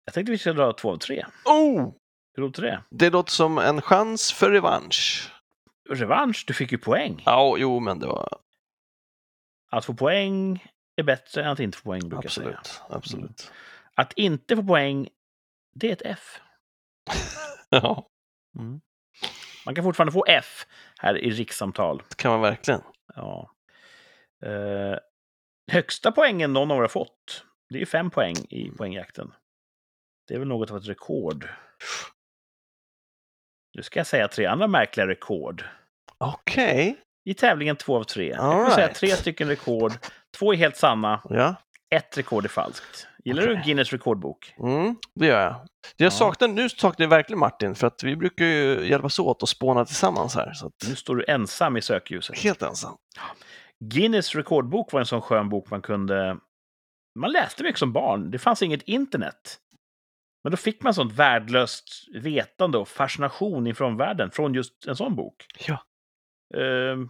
Jag 0.05 0.13
tänkte 0.13 0.31
vi 0.31 0.37
skulle 0.37 0.55
dra 0.55 0.73
två 0.73 0.91
av 0.91 0.97
tre. 0.97 1.25
Oh! 1.45 1.93
Hur 2.33 2.43
låter 2.43 2.61
det? 2.61 2.83
Det 2.89 3.09
låter 3.09 3.31
som 3.31 3.57
en 3.57 3.81
chans 3.81 4.31
för 4.31 4.51
revansch. 4.51 5.31
Revansch, 5.89 6.43
du 6.47 6.53
fick 6.53 6.71
ju 6.71 6.77
poäng. 6.77 7.23
Ja, 7.25 7.55
jo, 7.57 7.79
men 7.79 7.99
det 7.99 8.07
var 8.07 8.39
Att 9.69 9.85
få 9.85 9.93
poäng 9.93 10.65
är 10.95 11.03
bättre 11.03 11.43
än 11.43 11.49
att 11.51 11.59
inte 11.59 11.77
få 11.77 11.83
poäng, 11.83 12.09
brukar 12.09 12.23
jag 12.23 12.31
säga. 12.31 12.57
absolut. 12.57 12.81
Absolut. 12.89 13.51
Att 13.95 14.13
inte 14.13 14.55
få 14.55 14.63
poäng, 14.63 15.09
det 15.75 15.89
är 15.89 15.93
ett 15.93 16.01
F. 16.05 16.39
Ja, 17.69 18.09
Mm. 18.59 18.81
Man 19.65 19.75
kan 19.75 19.83
fortfarande 19.83 20.11
få 20.11 20.25
F 20.27 20.65
här 20.99 21.17
i 21.17 21.29
rikssamtal. 21.29 22.03
det 22.09 22.15
kan 22.15 22.31
man 22.31 22.41
verkligen. 22.41 22.81
Ja. 23.15 23.51
Eh, 24.45 24.97
högsta 25.71 26.11
poängen 26.11 26.53
någon 26.53 26.71
av 26.71 26.77
er 26.77 26.81
har 26.81 26.87
fått, 26.87 27.45
det 27.69 27.75
är 27.75 27.79
ju 27.79 27.85
fem 27.85 28.09
poäng 28.09 28.35
i 28.49 28.69
poängjakten. 28.77 29.33
Det 30.27 30.33
är 30.33 30.39
väl 30.39 30.47
något 30.47 30.71
av 30.71 30.77
ett 30.77 30.87
rekord. 30.87 31.47
Nu 33.73 33.83
ska 33.83 33.99
jag 33.99 34.07
säga 34.07 34.27
tre 34.27 34.45
andra 34.45 34.67
märkliga 34.67 35.07
rekord. 35.07 35.63
Okej. 36.17 36.97
I 37.25 37.33
tävlingen 37.33 37.75
två 37.75 37.95
av 37.97 38.03
tre. 38.03 38.27
Jag 38.29 38.39
All 38.39 38.65
kan 38.65 38.71
säga 38.71 38.87
right. 38.87 38.99
tre 38.99 39.09
stycken 39.09 39.47
rekord. 39.47 39.91
Två 40.37 40.53
är 40.53 40.57
helt 40.57 40.77
sanna, 40.77 41.21
Ja, 41.29 41.55
ett 41.89 42.17
rekord 42.17 42.45
är 42.45 42.49
falskt. 42.49 43.07
Gillar 43.27 43.43
Okej. 43.43 43.55
du 43.55 43.61
Guinness 43.63 43.91
rekordbok? 43.93 44.53
mm, 44.59 44.95
det 45.15 45.25
gör 45.27 45.41
jag. 45.41 45.55
Jag 45.97 46.05
Ja. 46.07 46.11
saknar, 46.11 46.47
nu 46.47 46.69
saknar 46.69 47.03
jag 47.03 47.09
verkligen 47.09 47.39
Martin, 47.39 47.75
för 47.75 47.87
att 47.87 48.03
vi 48.03 48.15
brukar 48.15 48.45
ju 48.45 48.87
hjälpas 48.89 49.19
åt 49.19 49.41
och 49.43 49.49
spåna 49.49 49.85
tillsammans 49.85 50.35
här. 50.35 50.53
Så 50.53 50.67
att, 50.67 50.73
Nu 50.89 50.95
står 50.95 51.15
du 51.15 51.25
ensam 51.27 51.77
i 51.77 51.81
sökljuset. 51.81 52.37
helt 52.39 52.61
ensam. 52.61 52.97
Guinness 53.79 54.35
rekordbok 54.35 54.91
var 54.91 54.99
en 54.99 55.05
sån 55.05 55.21
skön 55.21 55.49
bok 55.49 55.69
man 55.69 55.81
kunde... 55.81 56.37
Man 57.19 57.31
läste 57.31 57.63
mycket 57.63 57.79
som 57.79 57.93
barn. 57.93 58.31
Det 58.31 58.39
fanns 58.39 58.61
inget 58.61 58.81
internet. 58.81 59.57
Men 60.43 60.51
då 60.51 60.57
fick 60.57 60.83
man 60.83 60.93
sånt 60.93 61.13
värdelöst 61.13 61.83
vetande 62.13 62.77
och 62.77 62.87
fascination 62.87 63.67
ifrån 63.67 63.97
världen 63.97 64.31
från 64.31 64.53
just 64.53 64.85
en 64.87 64.95
sån 64.95 65.15
bok. 65.15 65.45
Ja. 65.67 65.83
Ehm, 66.61 67.09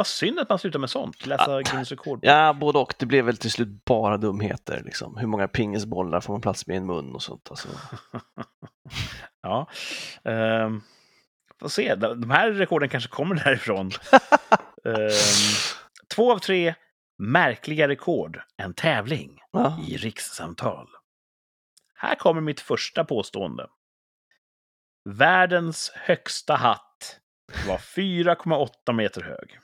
vad 0.00 0.06
synd 0.06 0.38
att 0.38 0.48
man 0.48 0.58
slutar 0.58 0.78
med 0.78 0.90
sånt. 0.90 1.26
Läsa 1.26 1.62
Guinness 1.62 1.90
rekordbok. 1.90 2.24
Ja, 2.30 2.52
både 2.52 2.78
och. 2.78 2.94
Det 2.98 3.06
blev 3.06 3.24
väl 3.24 3.36
till 3.36 3.50
slut 3.50 3.84
bara 3.84 4.16
dumheter. 4.16 4.82
Liksom. 4.84 5.16
Hur 5.16 5.26
många 5.26 5.48
pingisbollar 5.48 6.20
får 6.20 6.32
man 6.34 6.40
plats 6.40 6.66
med 6.66 6.74
i 6.74 6.76
en 6.76 6.86
mun 6.86 7.14
och 7.14 7.22
sånt. 7.22 7.46
Alltså. 7.50 7.68
Ja. 9.42 9.66
Um, 10.24 10.82
får 11.60 11.68
se. 11.68 11.94
De 11.94 12.30
här 12.30 12.50
rekorden 12.52 12.88
kanske 12.88 13.10
kommer 13.10 13.34
därifrån. 13.34 13.90
Ehm, 14.84 15.10
Två 16.14 16.32
av 16.32 16.38
tre 16.38 16.74
märkliga 17.18 17.88
rekord, 17.88 18.40
en 18.56 18.74
tävling 18.74 19.38
Ja. 19.52 19.78
i 19.88 19.96
rikssamtal. 19.96 20.88
Här 21.94 22.14
kommer 22.14 22.40
mitt 22.40 22.60
första 22.60 23.04
påstående. 23.04 23.66
Världens 25.08 25.92
högsta 25.94 26.54
hatt 26.54 27.20
var 27.68 27.78
4,8 27.78 28.92
meter 28.92 29.22
hög. 29.22 29.58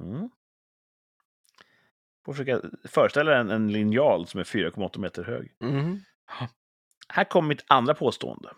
Mm. 0.00 0.30
Får 2.24 2.32
försöka 2.32 2.60
föreställa 2.84 3.38
en, 3.38 3.50
en 3.50 3.72
linjal 3.72 4.26
som 4.26 4.40
är 4.40 4.44
4,8 4.44 4.98
meter 4.98 5.24
hög. 5.24 5.52
Mhm. 5.60 6.00
Här 7.08 7.24
kommer 7.24 7.48
mitt 7.48 7.64
andra 7.66 7.94
påstående. 7.94 8.52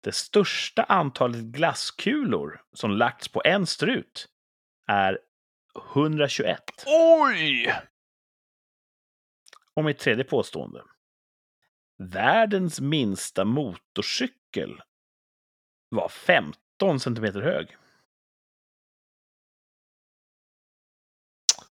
Det 0.00 0.12
största 0.12 0.82
antalet 0.82 1.40
glasskulor 1.40 2.62
som 2.72 2.90
lagts 2.90 3.28
på 3.28 3.42
en 3.44 3.66
strut 3.66 4.28
är 4.86 5.18
121. 5.94 6.60
Oj! 6.86 7.74
Och 9.74 9.84
mitt 9.84 9.98
tredje 9.98 10.24
påstående. 10.24 10.82
Världens 11.98 12.80
minsta 12.80 13.44
motorcykel 13.44 14.82
var 15.88 16.08
15 16.08 17.00
centimeter 17.00 17.40
hög. 17.40 17.76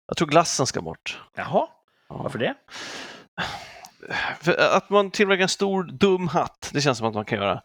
Jag 0.07 0.17
tror 0.17 0.27
glassen 0.27 0.65
ska 0.67 0.81
bort. 0.81 1.21
Jaha, 1.35 1.67
Ja. 2.09 2.17
varför 2.17 2.39
det? 2.39 2.55
För 4.41 4.57
att 4.77 4.89
man 4.89 5.11
tillverkar 5.11 5.43
en 5.43 5.49
stor 5.49 5.83
dum 5.83 6.27
hatt, 6.27 6.69
det 6.73 6.81
känns 6.81 6.97
som 6.97 7.07
att 7.07 7.13
man 7.13 7.25
kan 7.25 7.37
göra. 7.39 7.61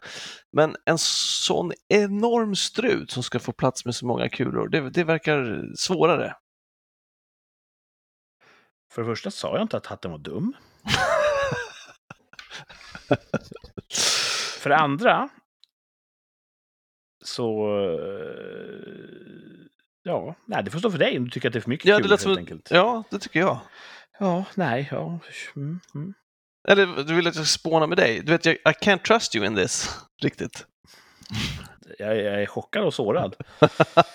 Men 0.53 0.77
en 0.85 0.99
sån 0.99 1.73
enorm 1.89 2.57
strut 2.57 3.11
som 3.11 3.23
ska 3.23 3.39
få 3.39 3.53
plats 3.53 3.85
med 3.85 3.95
så 3.95 4.07
många 4.07 4.29
kulor, 4.29 4.69
det, 4.69 4.91
det 4.91 5.05
verkar 5.05 5.65
svårare. 5.77 6.37
För 8.93 9.03
det 9.03 9.09
första 9.09 9.31
sa 9.31 9.53
jag 9.55 9.63
inte 9.63 9.77
att 9.77 9.87
hatten 9.87 10.11
var 10.11 10.19
dum. 10.19 10.53
För 14.59 14.71
det 14.71 14.77
andra 14.77 15.29
så... 17.25 17.69
Ja, 20.03 20.35
nej, 20.47 20.65
det 20.65 20.71
får 20.71 20.79
stå 20.79 20.91
för 20.91 20.99
dig 20.99 21.19
om 21.19 21.25
du 21.25 21.31
tycker 21.31 21.49
att 21.49 21.53
det 21.53 21.59
är 21.59 21.61
för 21.61 21.71
mycket 21.71 21.87
Ja, 21.87 21.97
kulor 21.97 22.09
det 22.09 22.15
lät 22.15 22.25
helt 22.25 22.39
enkelt. 22.39 22.71
ja, 22.71 23.05
det 23.11 23.19
tycker 23.19 23.41
jag. 23.41 23.61
Ja, 24.19 24.45
nej, 24.55 24.89
ja. 24.91 25.19
Mm, 25.57 25.81
mm. 25.95 26.15
Eller 26.69 26.87
du 27.05 27.15
vill 27.15 27.27
att 27.27 27.37
jag 27.37 27.47
spåna 27.47 27.87
med 27.87 27.99
dig? 27.99 28.21
Du 28.21 28.33
vet, 28.33 28.47
jag, 28.47 28.55
I 28.55 28.59
can't 28.83 29.03
trust 29.03 29.35
you 29.37 29.47
in 29.47 29.57
this. 29.57 29.99
Riktigt. 30.23 30.67
Jag, 31.99 32.17
jag 32.17 32.43
är 32.43 32.47
chockad 32.47 32.85
och 32.85 32.95
sårad. 32.95 33.37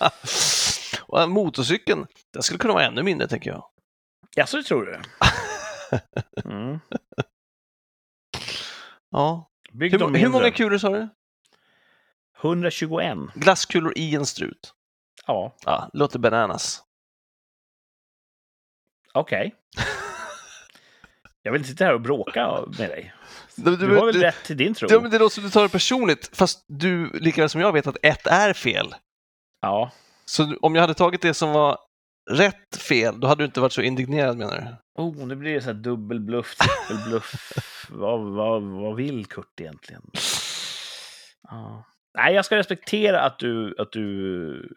och 1.02 1.30
motorcykeln, 1.30 2.06
den 2.32 2.42
skulle 2.42 2.58
kunna 2.58 2.74
vara 2.74 2.84
ännu 2.84 3.02
mindre, 3.02 3.28
tänker 3.28 3.50
jag. 3.50 3.64
Ja, 4.36 4.46
så 4.46 4.56
det 4.56 4.62
tror 4.62 4.86
du? 4.86 5.00
Mm. 6.44 6.78
Ja. 9.10 9.50
Hur, 9.72 10.18
hur 10.18 10.28
många 10.28 10.50
kulor 10.50 10.78
sa 10.78 10.88
du? 10.88 11.08
121. 12.42 13.18
Glasskulor 13.34 13.92
i 13.96 14.14
en 14.14 14.26
strut. 14.26 14.72
Ja, 15.28 15.56
Ja, 15.64 15.90
låter 15.92 16.18
bananas. 16.18 16.82
okej. 19.14 19.54
Jag 21.42 21.52
vill 21.52 21.60
inte 21.60 21.70
sitta 21.70 21.84
här 21.84 21.94
och 21.94 22.00
bråka 22.00 22.64
med 22.78 22.90
dig. 22.90 23.14
Du, 23.56 23.76
Du 23.76 23.96
har 23.96 24.06
väl 24.06 24.20
rätt 24.20 24.44
till 24.44 24.56
din 24.56 24.74
tro? 24.74 24.88
Ja, 24.90 25.00
men 25.00 25.10
det 25.10 25.18
låter 25.18 25.34
som 25.34 25.44
du 25.44 25.50
tar 25.50 25.62
det 25.62 25.68
personligt, 25.68 26.30
fast 26.36 26.64
du 26.68 27.10
lika 27.18 27.40
väl 27.42 27.50
som 27.50 27.60
jag 27.60 27.72
vet 27.72 27.86
att 27.86 27.96
ett 28.02 28.26
är 28.26 28.52
fel. 28.52 28.94
Ja. 29.60 29.90
Så 30.24 30.42
du- 30.42 30.56
om 30.56 30.74
jag 30.74 30.80
hade 30.82 30.94
tagit 30.94 31.22
det 31.22 31.34
som 31.34 31.52
var 31.52 31.78
rätt 32.30 32.76
fel, 32.76 33.20
då 33.20 33.26
hade 33.26 33.40
du 33.42 33.44
inte 33.46 33.60
varit 33.60 33.72
så 33.72 33.82
indignerad 33.82 34.36
menar 34.38 34.56
du? 34.56 35.02
Oh, 35.02 35.26
nu 35.26 35.36
blir 35.36 35.54
det 35.54 35.60
så 35.60 35.66
här 35.66 35.74
dubbelbluff, 35.74 36.56
trippelbluff. 36.56 37.52
vad, 37.90 38.20
vad, 38.20 38.62
vad 38.62 38.96
vill 38.96 39.26
Kurt 39.26 39.60
egentligen? 39.60 40.10
Ja. 41.42 41.84
Nej, 42.18 42.34
jag 42.34 42.44
ska 42.44 42.56
respektera 42.56 43.20
att 43.20 43.38
du, 43.38 43.74
att 43.78 43.92
du 43.92 44.76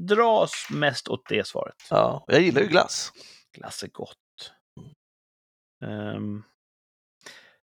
dras 0.00 0.68
mest 0.70 1.08
åt 1.08 1.28
det 1.28 1.46
svaret. 1.46 1.74
Ja, 1.90 2.24
jag 2.28 2.40
gillar 2.40 2.60
ju 2.62 2.66
glass. 2.68 3.12
Glass 3.58 3.82
är 3.82 3.88
gott. 3.88 4.52
Ehm, 5.84 6.42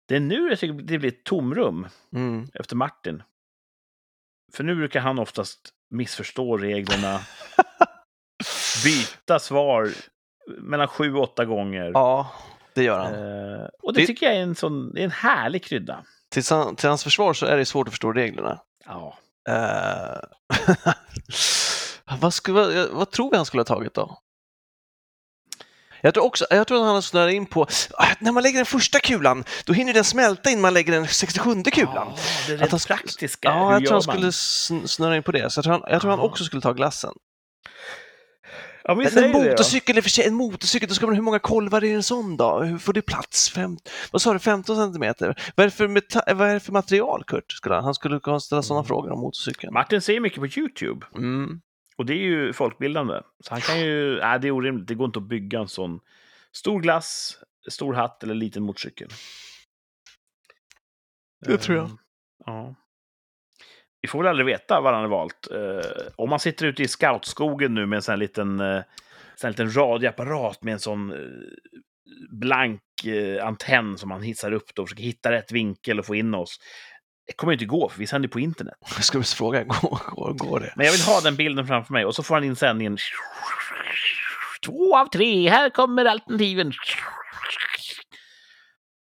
det 0.09 0.17
är 0.17 0.21
nu 0.21 0.49
jag 0.49 0.59
tycker 0.59 0.83
det 0.83 0.99
blir 0.99 1.13
ett 1.13 1.25
tomrum 1.25 1.89
Mm. 2.17 2.49
efter 2.55 2.77
Martin. 2.77 3.23
För 4.53 4.65
nu 4.65 4.75
brukar 4.75 5.01
han 5.01 5.19
oftast 5.19 5.61
missförstå 5.91 6.57
reglerna, 6.57 7.21
byta 8.85 9.39
svar 9.39 9.89
mellan 10.59 10.89
sju 10.89 11.15
och 11.15 11.23
åtta 11.23 11.45
gånger. 11.45 11.91
Ja, 11.95 12.33
det 12.75 12.85
gör 12.85 12.99
han. 12.99 13.15
Eh, 13.15 13.69
och 13.83 13.93
det 13.95 14.01
Det- 14.01 14.07
tycker 14.07 14.27
jag 14.27 14.35
är 14.37 14.43
en, 14.43 14.55
sån, 14.55 14.93
det 14.95 15.01
är 15.01 15.05
en 15.05 15.11
härlig 15.11 15.65
krydda. 15.65 16.05
Till, 16.33 16.43
till 16.77 16.89
hans 16.89 17.05
försvar 17.05 17.35
så 17.35 17.47
är 17.47 17.57
det 17.57 17.67
svårt 17.67 17.89
att 17.89 17.93
förstå 17.93 18.13
reglerna. 18.13 18.59
Ja. 18.87 19.19
Eh, 19.49 20.19
vad, 22.21 22.35
skulle, 22.35 22.55
vad, 22.55 22.89
vad 22.91 23.11
tror 23.11 23.31
vi 23.31 23.37
han 23.37 23.47
skulle 23.47 23.61
ha 23.61 23.65
tagit 23.65 23.95
då? 23.95 24.19
Jag 26.05 26.15
tror, 26.15 26.25
också, 26.25 26.47
jag 26.51 26.67
tror 26.67 26.79
att 26.79 26.85
han 26.85 26.95
har 26.95 27.03
snöat 27.03 27.33
in 27.33 27.47
på 27.47 27.67
ah, 27.95 28.07
när 28.19 28.33
man 28.33 28.43
lägger 28.43 28.57
den 28.59 28.67
första 28.67 29.01
kulan, 29.01 29.45
då 29.65 29.73
hinner 29.73 29.95
den 29.95 30.05
smälta 30.05 30.51
innan 30.51 30.63
man 30.63 30.75
lägger 30.75 30.93
den 30.93 31.09
67 31.09 31.63
kulan. 31.63 31.93
Ja, 31.95 32.17
det 32.47 32.53
är 32.53 32.55
Att 32.55 32.61
rent 32.61 32.71
han 32.71 32.79
sk- 32.79 32.87
praktiska. 32.87 33.49
Ja, 33.49 33.73
jag 33.73 33.81
tror 33.87 33.93
han 33.93 34.03
skulle 34.03 34.27
sn- 34.31 34.87
snöra 34.87 35.17
in 35.17 35.23
på 35.23 35.33
det. 35.33 35.51
Så 35.51 35.59
jag 35.59 35.65
tror 35.65 35.73
han, 35.73 35.83
jag 35.89 36.01
tror 36.01 36.11
han 36.11 36.21
också 36.21 36.45
skulle 36.45 36.63
ta 36.63 36.73
glassen. 36.73 37.13
Ja, 38.85 38.95
Men 38.95 39.11
säger 39.11 39.27
en 39.27 39.33
det 39.33 39.51
motorcykel, 39.51 40.03
för 40.03 40.11
sig, 40.11 40.25
en 40.27 40.35
motorcykel, 40.35 40.89
då 40.89 40.95
ska 40.95 41.07
man 41.07 41.15
hur 41.15 41.23
många 41.23 41.39
kolvar 41.39 41.85
i 41.85 41.93
en 41.93 42.03
sån 42.03 42.37
då? 42.37 42.61
Hur 42.63 42.79
får 42.79 42.93
det 42.93 43.03
plats? 43.03 43.51
Fem, 43.51 43.77
vad 44.13 44.23
sa 44.23 44.33
du, 44.33 44.39
15 44.39 44.77
centimeter? 44.77 45.27
Vad 45.57 45.65
är 45.65 45.71
det 45.71 45.77
för, 45.77 45.89
meta- 45.89 46.35
vad 46.35 46.49
är 46.49 46.55
det 46.55 46.61
för 46.61 46.73
material, 46.73 47.25
Kurt? 47.27 47.53
Skulle 47.53 47.75
han, 47.75 47.85
han 47.85 47.95
skulle 47.95 48.21
kunna 48.21 48.41
ställa 48.41 48.63
sådana 48.63 48.81
Mm. 48.81 48.89
frågor 48.89 49.11
om 49.13 49.21
motorcykeln. 49.21 49.73
Martin 49.73 50.01
ser 50.01 50.21
mycket 50.21 50.39
på 50.39 50.47
YouTube. 50.47 51.07
Mm. 51.17 51.61
Och 51.97 52.07
det 52.07 52.13
är 52.13 52.19
ju 52.25 52.53
folkbildande. 52.53 53.15
Så 53.45 53.51
han 53.55 53.61
kan 53.61 53.81
ju... 53.81 54.19
Nej, 54.21 54.39
det 54.41 54.49
är 54.49 54.53
orimligt. 54.53 54.87
Det 54.89 54.95
går 54.95 55.07
inte 55.07 55.19
att 55.19 55.29
bygga 55.29 55.59
en 55.59 55.69
sån 55.69 56.01
stor 56.53 56.81
glass, 56.81 57.37
stor 57.71 57.95
hatt 57.95 58.23
eller 58.23 58.35
liten 58.35 58.63
motorcykel. 58.63 59.09
Det 61.47 61.59
tror 61.59 61.77
jag. 61.77 61.87
Ehm, 61.87 61.97
Ja. 62.47 62.75
Vi 64.03 64.09
får 64.09 64.19
väl 64.19 64.29
aldrig 64.29 64.47
veta 64.47 64.81
vad 64.81 64.95
han 64.95 65.03
har 65.03 65.11
valt. 65.11 65.51
Eh, 65.51 65.91
om 66.17 66.31
man 66.31 66.41
sitter 66.41 66.67
ute 66.67 66.83
i 66.83 66.89
scoutskogen 66.89 67.75
nu 67.75 67.87
med 67.87 67.97
en 67.97 68.03
sån 68.03 68.13
här 68.13 68.17
liten, 68.17 68.61
eh, 68.61 68.83
sån 69.37 69.49
här 69.49 69.51
liten 69.51 69.77
radioapparat 69.77 70.63
med 70.63 70.73
en 70.73 70.81
sån 70.81 71.13
eh, 71.13 71.19
blank 72.31 72.83
eh, 73.05 73.47
antenn 73.47 73.99
som 73.99 74.09
man 74.09 74.23
hissar 74.23 74.53
upp 74.53 74.75
då 74.75 74.83
och 74.83 74.89
försöker 74.89 75.03
hitta 75.03 75.33
rätt 75.33 75.53
vinkel 75.53 75.99
och 75.99 76.07
få 76.07 76.15
in 76.15 76.35
oss. 76.35 76.59
Det 77.27 77.33
kommer 77.33 77.53
ju 77.53 77.55
inte 77.55 77.65
gå, 77.65 77.89
för 77.89 77.99
vi 77.99 78.07
sänder 78.07 78.29
på 78.29 78.41
internet. 78.41 78.75
Jag 78.95 79.05
skulle 79.05 79.25
fråga, 79.25 79.65
går, 79.65 80.15
går, 80.15 80.33
går 80.33 80.61
det? 80.61 80.73
Men 80.77 80.87
jag 80.87 80.93
vill 80.93 81.03
ha 81.03 81.21
den 81.21 81.37
bilden 81.37 81.67
framför 81.67 81.93
mig 81.93 82.05
och 82.05 82.15
så 82.15 82.23
får 82.23 82.35
han 82.35 82.45
in 82.45 82.57
sändningen. 82.57 82.99
Två 84.67 84.97
av 84.97 85.07
tre, 85.07 85.49
här 85.49 85.71
kommer 85.71 86.05
alternativen. 86.05 86.73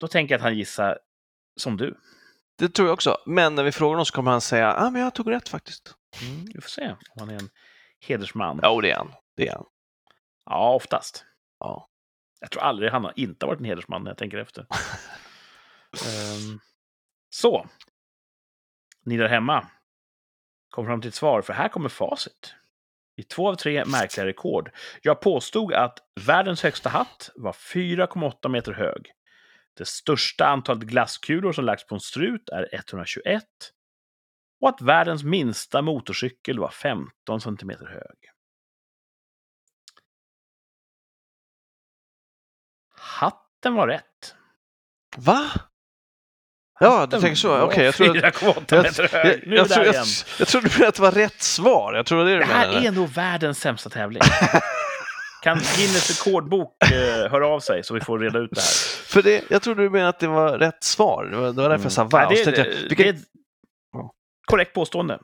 Då 0.00 0.08
tänker 0.08 0.34
jag 0.34 0.38
att 0.38 0.42
han 0.42 0.58
gissar 0.58 0.98
som 1.56 1.76
du. 1.76 1.94
Det 2.58 2.68
tror 2.68 2.88
jag 2.88 2.94
också. 2.94 3.18
Men 3.26 3.54
när 3.54 3.64
vi 3.64 3.72
frågar 3.72 3.90
honom 3.90 4.06
så 4.06 4.14
kommer 4.14 4.30
han 4.30 4.40
säga, 4.40 4.74
ah, 4.74 4.90
men 4.90 5.02
jag 5.02 5.14
tog 5.14 5.30
rätt 5.30 5.48
faktiskt. 5.48 5.94
Mm, 6.22 6.44
vi 6.54 6.60
får 6.60 6.68
se 6.68 6.88
om 6.88 7.18
han 7.18 7.30
är 7.30 7.34
en 7.34 7.48
hedersman. 8.00 8.60
Ja, 8.62 8.80
det 8.80 8.90
är 8.90 8.96
han. 8.96 9.12
Det 9.36 9.48
är 9.48 9.52
han. 9.52 9.66
Ja, 10.44 10.74
oftast. 10.74 11.24
Ja. 11.58 11.88
Jag 12.40 12.50
tror 12.50 12.62
aldrig 12.62 12.90
han 12.90 13.04
har 13.04 13.12
inte 13.16 13.46
varit 13.46 13.58
en 13.58 13.64
hedersman 13.64 14.02
när 14.02 14.10
jag 14.10 14.18
tänker 14.18 14.38
efter. 14.38 14.66
Ehm, 16.06 16.60
så. 17.30 17.66
Ni 19.04 19.16
där 19.16 19.28
hemma. 19.28 19.66
Kom 20.70 20.86
fram 20.86 21.00
till 21.00 21.08
ett 21.08 21.14
svar, 21.14 21.42
för 21.42 21.52
här 21.52 21.68
kommer 21.68 21.88
facit. 21.88 22.54
I 23.16 23.22
två 23.22 23.48
av 23.48 23.54
tre 23.54 23.84
märkliga 23.84 24.26
rekord. 24.26 24.70
Jag 25.02 25.20
påstod 25.20 25.72
att 25.72 25.98
världens 26.26 26.62
högsta 26.62 26.88
hatt 26.88 27.30
var 27.34 27.52
4,8 27.52 28.48
meter 28.48 28.72
hög. 28.72 29.12
Det 29.76 29.88
största 29.88 30.46
antalet 30.46 30.82
glasskulor 30.82 31.52
som 31.52 31.64
lagts 31.64 31.86
på 31.86 31.94
en 31.94 32.00
strut 32.00 32.48
är 32.48 32.68
121. 32.72 33.44
Och 34.60 34.68
att 34.68 34.80
världens 34.80 35.24
minsta 35.24 35.82
motorcykel 35.82 36.58
var 36.58 36.70
15 36.70 37.40
centimeter 37.40 37.86
hög. 37.86 38.30
Hatten 42.98 43.74
var 43.74 43.88
rätt. 43.88 44.34
Va? 45.16 45.50
Ja, 46.80 47.06
du 47.06 47.20
tänker 47.20 47.34
så. 47.36 47.60
Okej, 47.60 47.84
jag 47.84 47.94
tror 47.94 48.24
att... 48.24 48.34
4,8 48.34 48.82
meter 48.82 49.08
Jag, 49.14 49.58
jag, 49.58 49.68
tror, 49.68 49.84
där 49.84 49.94
jag, 49.94 50.06
jag 50.38 50.48
trodde 50.48 50.88
att 50.88 50.94
det 50.94 51.02
var 51.02 51.12
rätt 51.12 51.42
svar. 51.42 51.94
Jag 51.94 52.06
tror 52.06 52.24
det 52.24 52.30
det 52.30 52.38
Det 52.38 52.44
här 52.44 52.86
är 52.86 52.92
nog 52.92 53.08
världens 53.08 53.60
sämsta 53.60 53.90
tävling. 53.90 54.22
Kan 55.46 55.56
Guinness 55.76 56.10
rekordbok 56.26 56.76
eh, 56.92 57.30
höra 57.30 57.46
av 57.48 57.60
sig 57.60 57.84
så 57.84 57.94
vi 57.94 58.00
får 58.00 58.18
reda 58.18 58.38
ut 58.38 58.50
det 58.52 58.60
här? 58.60 58.66
För 59.06 59.22
det, 59.22 59.50
jag 59.50 59.62
trodde 59.62 59.82
du 59.82 59.90
menade 59.90 60.08
att 60.08 60.20
det 60.20 60.26
var 60.26 60.58
rätt 60.58 60.84
svar. 60.84 61.24
Det 61.24 61.36
var, 61.36 61.46
det 61.46 61.62
var 61.62 61.68
därför 61.68 61.84
jag 61.84 61.92
sa 61.92 62.04
wow. 62.04 62.10
Nej, 62.12 62.36
Så 62.44 62.50
det, 62.50 62.56
det, 62.56 62.68
jag, 62.68 62.76
det 62.82 62.88
vilken- 62.88 63.06
är 63.06 63.12
ett 63.12 63.24
korrekt 64.46 64.74
påstående. 64.74 65.18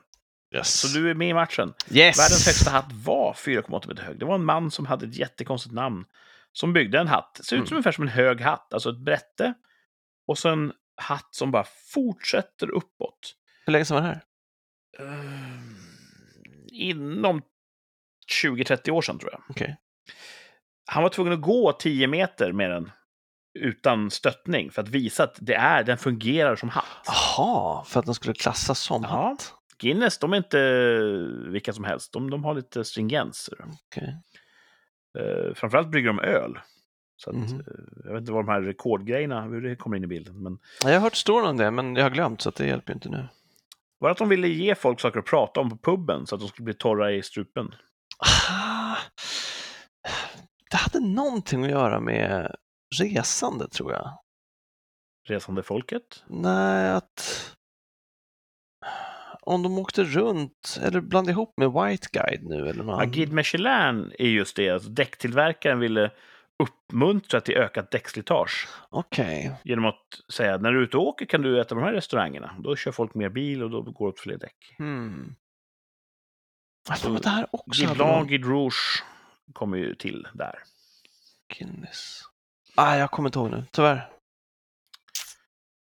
Yes. 0.55 0.79
Så 0.79 0.87
du 0.87 1.09
är 1.09 1.13
med 1.13 1.29
i 1.29 1.33
matchen. 1.33 1.73
yes. 1.91 2.19
Världens 2.19 2.45
högsta 2.45 2.71
hatt 2.71 2.91
var 2.91 3.33
4,8 3.33 3.87
meter 3.87 4.03
hög. 4.03 4.19
Det 4.19 4.25
var 4.25 4.35
en 4.35 4.45
man 4.45 4.71
som 4.71 4.85
hade 4.85 5.05
ett 5.05 5.15
jättekonstigt 5.15 5.75
namn. 5.75 6.05
Som 6.51 6.73
byggde 6.73 6.99
en 6.99 7.07
hatt. 7.07 7.39
Ser 7.43 7.55
ut 7.55 7.59
Mm. 7.59 7.67
som 7.67 7.75
ungefär 7.75 7.91
som 7.91 8.03
en 8.03 8.07
hög 8.09 8.41
hatt. 8.41 8.73
Alltså 8.73 8.89
ett 8.89 8.97
brätte. 9.05 9.53
Och 10.27 10.37
så 10.37 10.49
en 10.49 10.73
hatt 11.01 11.27
som 11.35 11.51
bara 11.51 11.65
fortsätter 11.93 12.69
uppåt. 12.71 13.35
Hur 13.65 13.71
länge 13.73 13.85
sedan 13.85 13.95
var 13.95 14.01
det 14.01 14.07
här? 14.07 14.21
Ehm, 14.99 15.75
inom 16.71 17.41
20-30 18.43 18.91
år 18.91 19.01
sedan 19.01 19.19
tror 19.19 19.31
jag. 19.31 19.41
Okej. 19.49 19.77
Han 20.85 21.03
var 21.03 21.09
tvungen 21.09 21.33
att 21.33 21.41
gå 21.41 21.71
10 21.71 22.07
meter 22.07 22.51
med 22.51 22.69
den 22.71 22.91
utan 23.59 24.11
stöttning 24.11 24.71
för 24.71 24.81
att 24.81 24.89
visa 24.89 25.23
att 25.23 25.37
det 25.41 25.53
är, 25.55 25.83
den 25.83 25.97
fungerar 25.97 26.55
som 26.55 26.69
hatt. 26.69 26.85
Jaha, 27.05 27.83
för 27.83 27.99
att 27.99 28.05
den 28.05 28.15
skulle 28.15 28.33
klassas 28.33 28.79
som 28.79 29.01
Ja. 29.03 29.09
hatt? 29.09 29.53
Guinness, 29.77 30.17
de 30.17 30.33
är 30.33 30.37
inte 30.37 30.59
vilka 31.51 31.73
som 31.73 31.83
helst. 31.83 32.13
De, 32.13 32.29
de 32.29 32.43
har 32.43 32.53
lite 32.53 32.83
stringens. 32.85 33.49
Okej. 33.89 34.17
Uh, 35.19 35.53
framförallt 35.53 35.87
brygger 35.87 36.07
de 36.07 36.19
öl. 36.19 36.59
Så 37.15 37.29
att, 37.29 37.35
eh, 37.35 37.41
jag 38.05 38.13
vet 38.13 38.19
inte 38.19 38.31
vad 38.31 38.45
de 38.45 38.51
här 38.51 38.61
rekordgrejerna, 38.61 39.41
hur 39.41 39.61
det 39.61 39.75
kommer 39.75 39.97
in 39.97 40.03
i 40.03 40.07
bilden. 40.07 40.43
Men 40.43 40.59
Ja, 40.83 40.89
Jag 40.89 40.95
har 40.95 41.01
hört 41.01 41.15
storyn 41.15 41.47
om 41.49 41.57
det, 41.57 41.71
men 41.71 41.95
jag 41.95 42.03
har 42.03 42.09
glömt 42.09 42.41
så 42.41 42.49
att 42.49 42.55
det 42.55 42.65
hjälper 42.67 42.93
inte 42.93 43.09
nu. 43.09 43.27
var 43.99 44.09
att 44.09 44.17
de 44.17 44.29
ville 44.29 44.47
ge 44.47 44.75
folk 44.75 44.99
saker 44.99 45.19
att 45.19 45.25
prata 45.25 45.59
om 45.59 45.69
på 45.69 45.77
puben 45.91 46.27
så 46.27 46.35
att 46.35 46.41
de 46.41 46.47
skulle 46.47 46.63
bli 46.65 46.73
torra 46.73 47.11
i 47.11 47.23
strupen? 47.23 47.75
Ah, 48.49 48.95
Det 50.73 50.77
hade 50.77 50.99
någonting 50.99 51.63
att 51.63 51.71
göra 51.71 51.99
med 51.99 52.55
resande, 53.01 53.67
tror 53.67 53.91
jag. 53.91 54.19
Resande 55.27 55.63
folket? 55.63 56.23
Nej, 56.27 56.91
att 56.91 57.55
om 59.41 59.63
de 59.63 59.77
åkte 59.77 60.03
runt 60.03 60.79
eller 60.81 61.01
blandade 61.01 61.31
ihop 61.31 61.53
med 61.57 61.71
White 61.71 62.07
Guide 62.11 62.43
nu 62.43 62.69
eller 62.69 62.83
något 62.83 63.03
Ja. 63.03 63.09
Guide 63.09 63.31
Michelin 63.31 64.11
är 64.19 64.27
just 64.27 64.55
det. 64.55 64.69
Alltså, 64.69 64.89
däcktillverkaren 64.89 65.79
ville 65.79 66.11
uppmuntra 66.63 67.41
till 67.41 67.55
ökat 67.55 67.91
däckslitage 67.91 68.67
Okej. 68.89 69.55
genom 69.63 69.85
att 69.85 70.05
säga 70.33 70.55
att 70.55 70.61
när 70.61 70.71
du 70.71 70.77
är 70.79 70.83
ute 70.83 70.97
och 70.97 71.07
åker 71.07 71.25
kan 71.25 71.41
du 71.41 71.61
äta 71.61 71.75
på 71.75 71.81
de 71.81 71.85
här 71.85 71.93
restauranger. 71.93 72.51
Då 72.59 72.75
kör 72.75 72.91
folk 72.91 73.13
mer 73.13 73.29
bil 73.29 73.63
och 73.63 73.69
då 73.69 73.81
går 73.81 74.05
det 74.05 74.09
åt 74.09 74.19
fler 74.19 74.37
däck. 74.37 74.75
Hmm. 74.77 75.35
Får 76.97 77.19
det 77.19 77.29
här 77.29 77.47
också 77.51 77.85
Guide 77.85 77.97
Blanc, 77.97 78.29
Guide 78.29 78.45
Rouge 78.45 79.03
kommer 79.53 79.77
ju 79.77 79.95
till 79.95 80.27
där. 80.33 80.63
Guinness. 81.57 82.21
Ah, 82.75 82.95
jag 82.95 83.11
kommer 83.11 83.29
inte 83.29 83.39
ihåg 83.39 83.51
nu, 83.51 83.65
tyvärr. 83.71 84.09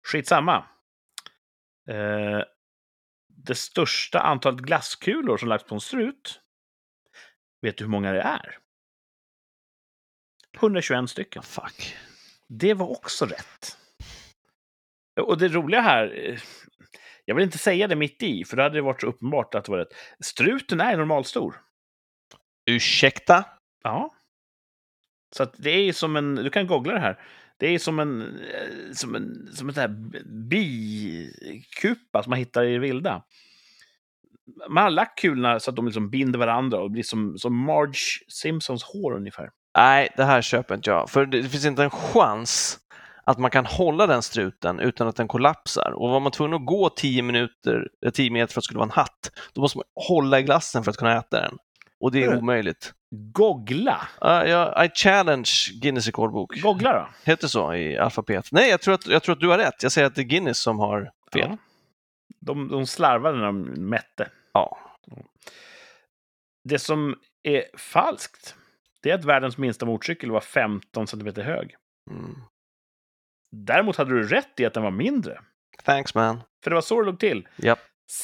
Skitsamma. 0.07 0.67
Eh, 1.89 2.43
det 3.29 3.55
största 3.55 4.21
antalet 4.21 4.61
glasskulor 4.61 5.37
som 5.37 5.49
lagts 5.49 5.67
på 5.67 5.75
en 5.75 5.81
strut. 5.81 6.41
Vet 7.63 7.77
du 7.77 7.85
hur 7.85 7.91
många 7.91 8.13
det 8.13 8.21
är? 8.21 8.59
121 10.57 11.11
stycken. 11.11 11.43
Fuck. 11.43 11.97
Det 12.49 12.75
var 12.75 12.91
också 12.91 13.27
rätt. 13.27 13.79
Och 15.21 15.39
det 15.39 15.49
roliga 15.49 15.81
här, 15.81 16.29
eh, 16.29 16.41
jag 17.25 17.35
vill 17.35 17.45
inte 17.45 17.59
säga 17.59 17.89
det 17.89 17.97
mitt 17.97 18.23
i, 18.23 18.45
för 18.45 18.57
då 18.57 18.63
hade 18.63 18.75
det 18.75 18.83
varit 18.83 19.01
så 19.01 19.07
uppenbart 19.07 19.55
att 19.55 19.65
det 19.65 19.71
var 19.71 19.79
rätt. 19.79 19.95
Struten 20.21 20.81
är 20.81 20.97
normalstor. 20.97 21.66
Ursäkta? 22.67 23.45
Ja. 23.83 24.11
Så 25.37 25.43
att 25.43 25.55
det 25.59 25.71
är 25.71 25.83
ju 25.83 25.93
som 25.93 26.17
en, 26.17 26.35
du 26.35 26.51
kan 26.51 26.67
googla 26.67 26.93
det 26.93 27.01
här. 27.01 27.21
Det 27.59 27.75
är 27.75 27.79
som 27.79 27.99
en, 27.99 28.23
eh, 28.23 28.93
som 28.93 29.15
en, 29.15 29.49
som 29.53 29.69
en 29.69 29.75
sån 29.75 29.81
här 29.81 29.89
bikupa 30.51 32.23
som 32.23 32.31
man 32.31 32.39
hittar 32.39 32.65
i 32.65 32.73
det 32.73 32.79
vilda. 32.79 33.23
Man 34.69 34.85
har 34.85 34.91
lagt 34.91 35.19
kulorna 35.19 35.61
så 35.61 35.71
att 35.71 35.77
de 35.77 35.87
liksom 35.87 36.11
binder 36.11 36.39
varandra 36.39 36.79
och 36.79 36.91
blir 36.91 37.03
som, 37.03 37.39
som 37.39 37.57
Marge 37.57 38.25
Simpsons 38.29 38.85
hår 38.85 39.13
ungefär. 39.17 39.51
Nej, 39.79 40.09
det 40.17 40.25
här 40.25 40.43
köper 40.43 40.75
inte 40.75 40.91
jag. 40.91 41.11
För 41.11 41.27
det 41.27 41.43
finns 41.43 41.65
inte 41.65 41.83
en 41.83 41.91
chans 41.91 42.79
att 43.25 43.39
man 43.39 43.51
kan 43.51 43.67
hålla 43.67 44.07
den 44.07 44.23
struten 44.23 44.81
utan 44.81 45.09
att 45.09 45.17
den 45.17 45.29
kollapsar. 45.29 45.93
Och 45.97 46.11
var 46.11 46.21
man 46.21 46.33
tvungen 46.33 46.55
att 46.55 46.67
gå 46.67 46.89
10 46.89 47.23
minuter, 47.23 47.89
eh, 48.07 48.11
10 48.11 48.31
meter 48.31 48.53
för 48.53 48.61
att 48.61 48.63
det 48.63 48.65
skulle 48.65 48.79
vara 48.79 48.87
en 48.87 48.91
hatt, 48.91 49.31
då 49.55 49.61
måste 49.61 49.79
man 49.79 49.85
hålla 50.09 50.39
i 50.39 50.43
glassen 50.43 50.85
för 50.85 50.91
att 50.91 50.97
kunna 50.97 51.19
äta 51.19 51.41
den. 51.41 51.59
Och 52.01 52.13
det 52.13 52.23
är 52.23 52.27
Mm. 52.27 52.39
omöjligt. 52.39 52.95
Googla! 53.11 54.09
Uh, 54.25 54.31
ja, 54.51 54.85
I 54.85 54.91
challenge 54.95 55.51
Guinness 55.83 56.07
rekordbok. 56.07 56.61
Googla 56.61 56.93
då. 56.93 57.09
Heter 57.31 57.49
så 57.49 57.75
i 57.75 57.99
alfabet. 57.99 58.49
Nej, 58.53 58.71
jag 58.71 58.81
tror, 58.81 58.95
att, 58.95 59.07
jag 59.07 59.23
tror 59.23 59.33
att 59.35 59.41
du 59.41 59.49
har 59.49 59.59
rätt. 59.59 59.83
Jag 59.83 59.93
säger 59.93 60.07
att 60.07 60.15
det 60.15 60.21
är 60.21 60.25
Guinness 60.25 60.59
som 60.63 60.79
har 60.79 61.11
fel. 61.33 61.49
Ja. 61.51 61.57
De, 62.41 62.69
de 62.69 62.87
slarvade 62.87 63.39
när 63.39 63.45
de 63.47 63.63
mätte. 63.63 64.29
Ja. 64.53 64.79
Det 66.69 66.79
som 66.79 67.17
är 67.43 67.65
falskt, 67.79 68.55
det 69.03 69.11
är 69.11 69.15
att 69.15 69.25
världens 69.25 69.59
minsta 69.59 69.87
motorcykel 69.87 70.31
var 70.31 70.41
15 70.41 71.07
centimeter 71.07 71.43
hög. 71.43 71.75
Mm. 72.11 72.35
Däremot 73.57 73.97
hade 73.97 74.11
du 74.11 74.29
rätt 74.29 74.61
i 74.61 74.65
att 74.67 74.75
den 74.75 74.83
var 74.83 74.91
mindre. 74.91 75.41
Thanks 75.85 76.15
man. 76.15 76.41
För 76.65 76.71
det 76.71 76.75
var 76.75 76.81
så 76.83 77.01
det 77.01 77.07
låg 77.07 77.19
till. 77.21 77.49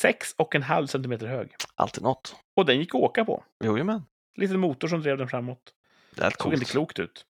Japp, 0.05 0.17
6,5 0.39 0.87
centimeter 0.87 1.27
hög. 1.27 1.55
alltid 1.75 2.03
något. 2.03 2.37
Och 2.57 2.67
den 2.67 2.79
gick 2.79 2.89
att 2.95 3.01
åka 3.01 3.25
på. 3.25 3.45
Jojomän. 3.65 4.03
Liten 4.37 4.61
motor 4.61 4.89
som 4.89 5.01
drev 5.03 5.19
den 5.19 5.29
framåt. 5.29 5.75
Det 6.15 6.23
Såg 6.23 6.33
coolt. 6.33 6.55
inte 6.55 6.65
klokt 6.71 6.99
ut. 6.99 7.27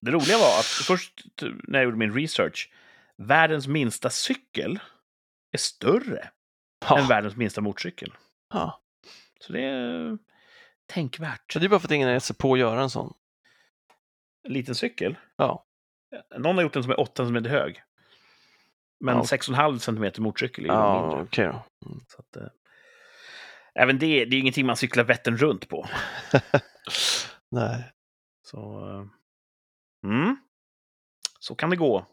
det 0.00 0.10
roliga 0.10 0.38
var 0.38 0.58
att 0.58 0.64
först 0.66 1.24
när 1.42 1.78
jag 1.78 1.84
gjorde 1.84 1.96
min 1.96 2.14
research, 2.14 2.72
världens 3.16 3.66
minsta 3.66 4.10
cykel 4.10 4.78
är 5.52 5.58
större 5.58 6.18
än 6.20 6.28
Ja. 6.88 7.06
världens 7.08 7.36
minsta 7.36 7.60
motorcykel. 7.60 8.12
Ja. 8.52 8.82
Så 9.40 9.52
det 9.52 9.60
är 9.64 10.18
tänkvärt. 10.86 11.52
Så 11.52 11.58
det 11.58 11.64
är 11.66 11.68
bara 11.68 11.80
för 11.80 11.88
att 11.88 11.92
ingen 11.92 12.08
har 12.08 12.12
gett 12.14 12.24
sig 12.24 12.36
på 12.36 12.52
att 12.52 12.58
göra 12.58 12.82
en 12.82 12.90
sån. 12.90 13.14
En 14.44 14.52
liten 14.52 14.74
cykel. 14.74 15.16
Ja. 15.36 15.64
Någon 16.38 16.56
har 16.56 16.62
gjort 16.62 16.76
en 16.76 16.82
som 16.82 16.92
är 16.92 17.00
8 17.00 17.26
cm 17.26 17.44
hög. 17.44 17.82
Men 19.04 19.16
Ja. 19.16 19.22
6,5 19.22 19.78
cm 19.78 20.22
motorcykel 20.22 20.64
är 20.64 20.68
ju 20.68 20.74
Ja, 20.74 21.02
mindre. 21.02 21.22
okej 21.22 21.46
då. 21.46 21.64
Så 22.08 22.20
att, 22.20 22.36
eh, 22.36 22.48
även 23.74 23.98
det, 23.98 24.24
det 24.24 24.36
är 24.36 24.40
ingenting 24.40 24.66
man 24.66 24.76
cyklar 24.76 25.04
Vättern 25.04 25.36
runt 25.36 25.68
på. 25.68 25.86
Nej. 27.50 27.92
Så, 28.42 28.88
eh, 28.88 29.04
mm. 30.10 30.36
så 31.40 31.54
kan 31.54 31.70
det 31.70 31.76
gå 31.76 32.06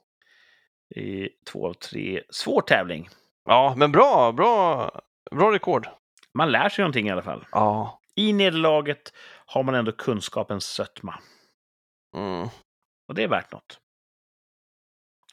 i 0.96 1.30
två 1.52 1.68
av 1.70 1.74
tre. 1.74 2.24
Svår 2.30 2.62
tävling. 2.62 3.10
Ja, 3.46 3.74
men 3.78 3.92
bra, 3.92 4.32
bra, 4.32 4.92
bra 5.32 5.52
rekord. 5.52 5.88
Man 6.34 6.52
lär 6.52 6.70
sig 6.70 6.84
någonting 6.84 7.08
i 7.08 7.12
alla 7.12 7.22
fall. 7.22 7.46
Ja. 7.52 8.00
I 8.16 8.34
nederlaget 8.34 9.14
har 9.46 9.64
man 9.64 9.76
ändå 9.76 9.92
kunskapens 9.92 10.66
sötma. 10.66 11.20
Mm. 12.16 12.48
Och 13.08 13.16
det 13.16 13.24
är 13.24 13.28
värt 13.28 13.52
något. 13.52 13.80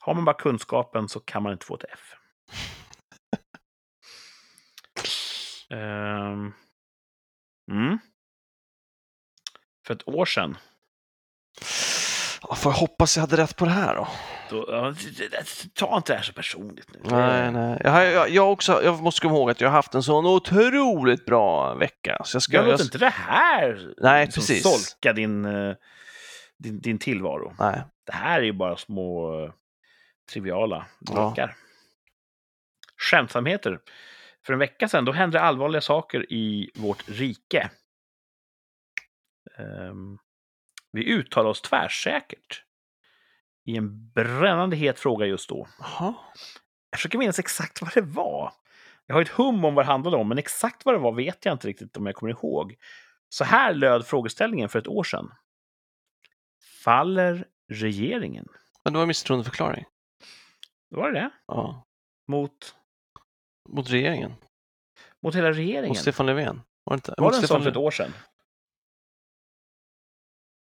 Har 0.08 0.14
man 0.14 0.24
bara 0.24 0.36
kunskapen 0.36 1.08
så 1.08 1.20
kan 1.20 1.42
man 1.42 1.52
inte 1.52 1.66
få 1.66 1.74
ett 1.74 1.84
F. 1.92 2.14
Ehm. 5.70 6.52
mm. 7.70 7.98
För 9.86 9.94
ett 9.94 10.08
år 10.08 10.24
sedan. 10.24 10.56
Ja, 12.48 12.54
får 12.54 12.72
jag 12.72 12.78
hoppas 12.78 13.16
jag 13.16 13.20
hade 13.20 13.36
rätt 13.36 13.56
på 13.56 13.64
det 13.64 13.70
här 13.70 13.94
då? 13.94 14.08
Då, 14.50 14.94
ta 15.74 15.96
inte 15.96 16.12
det 16.12 16.16
här 16.16 16.22
så 16.22 16.32
personligt 16.32 16.88
nu. 16.94 17.00
Nej, 17.04 17.52
nej. 17.52 17.80
Jag, 17.84 18.12
jag, 18.12 18.30
jag, 18.30 18.52
också, 18.52 18.82
jag 18.84 19.02
måste 19.02 19.20
komma 19.20 19.34
ihåg 19.34 19.50
att 19.50 19.60
jag 19.60 19.68
har 19.68 19.76
haft 19.76 19.94
en 19.94 20.02
sån 20.02 20.26
otroligt 20.26 21.26
bra 21.26 21.74
vecka. 21.74 22.20
Så 22.24 22.36
jag 22.36 22.42
ska, 22.42 22.56
Jag 22.56 22.64
jag, 22.64 22.70
låter 22.70 22.84
inte 22.84 22.98
det 22.98 23.08
här 23.08 23.94
Nej, 23.98 24.24
liksom 24.24 24.40
precis. 24.40 24.62
solka 24.62 25.12
din, 25.12 25.44
eh, 25.44 25.74
din, 26.58 26.80
din 26.80 26.98
tillvaro. 26.98 27.54
Nej. 27.58 27.82
Det 28.06 28.12
här 28.12 28.40
är 28.40 28.44
ju 28.44 28.52
bara 28.52 28.76
små 28.76 29.32
triviala 30.28 30.86
Ja. 31.00 31.14
drakar. 31.14 31.56
Skämtsamheter. 32.96 33.80
För 34.46 34.52
en 34.52 34.58
vecka 34.58 34.88
sedan 34.88 35.04
då 35.04 35.12
hände 35.12 35.40
allvarliga 35.40 35.80
saker 35.80 36.32
i 36.32 36.70
vårt 36.74 37.08
rike. 37.08 37.70
Ehm, 39.58 40.18
vi 40.92 41.04
uttalade 41.12 41.50
oss 41.50 41.62
tvärsäkert 41.62 42.64
i 43.64 43.76
en 43.76 44.10
brännande 44.10 44.76
het 44.76 44.98
fråga 45.00 45.26
just 45.26 45.48
då. 45.48 45.68
Jaha. 45.78 46.14
Jag 46.90 46.98
försöker 46.98 47.18
minnas 47.18 47.38
exakt 47.38 47.82
vad 47.82 47.94
det 47.94 48.00
var. 48.00 48.52
Jag 49.06 49.14
har 49.14 49.22
ett 49.22 49.28
hum 49.28 49.64
om 49.64 49.74
vad 49.74 49.84
det 49.84 49.90
handlade 49.90 50.16
om, 50.16 50.28
men 50.28 50.38
exakt 50.38 50.84
vad 50.84 50.94
det 50.94 50.98
var 50.98 51.12
vet 51.12 51.44
jag 51.44 51.52
inte 51.54 51.68
riktigt 51.68 51.96
om 51.96 52.06
jag 52.06 52.14
kommer 52.14 52.32
ihåg. 52.32 52.74
Så 53.28 53.44
här 53.44 53.74
löd 53.74 54.06
frågeställningen 54.06 54.68
för 54.68 54.78
ett 54.78 54.88
år 54.88 55.04
sedan. 55.04 55.30
Faller 56.84 57.44
regeringen? 57.68 58.46
Men 58.84 58.92
det 58.92 58.98
var 58.98 59.06
misstroendeförklaring. 59.06 59.84
Var 60.88 61.12
det 61.12 61.20
det? 61.20 61.30
Ja. 61.46 61.86
Mot, 62.28 62.74
Mot 63.68 63.90
regeringen. 63.90 64.34
mot 65.22 65.34
hela 65.34 65.52
regeringen? 65.52 65.88
Mot 65.88 65.98
Stefan 65.98 66.26
Löfven. 66.26 66.60
Var 66.84 66.92
det 66.92 66.98
inte? 66.98 67.14
var 67.16 67.24
Mot 67.24 67.32
det 67.32 67.38
en 67.40 67.48
sån 67.48 67.62
för 67.62 67.70
ett 67.70 67.76
år 67.76 67.90
sedan? 67.90 68.12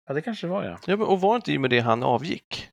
Ja, 0.07 0.15
det 0.15 0.23
kanske 0.23 0.47
det 0.47 0.51
var, 0.51 0.65
ja. 0.65 0.79
Ja, 0.87 0.97
men, 0.97 1.07
och 1.07 1.21
var 1.21 1.33
det 1.33 1.37
inte 1.37 1.53
i 1.53 1.57
och 1.57 1.61
med 1.61 1.71
det 1.71 1.81
han 1.81 2.03
avgick? 2.03 2.69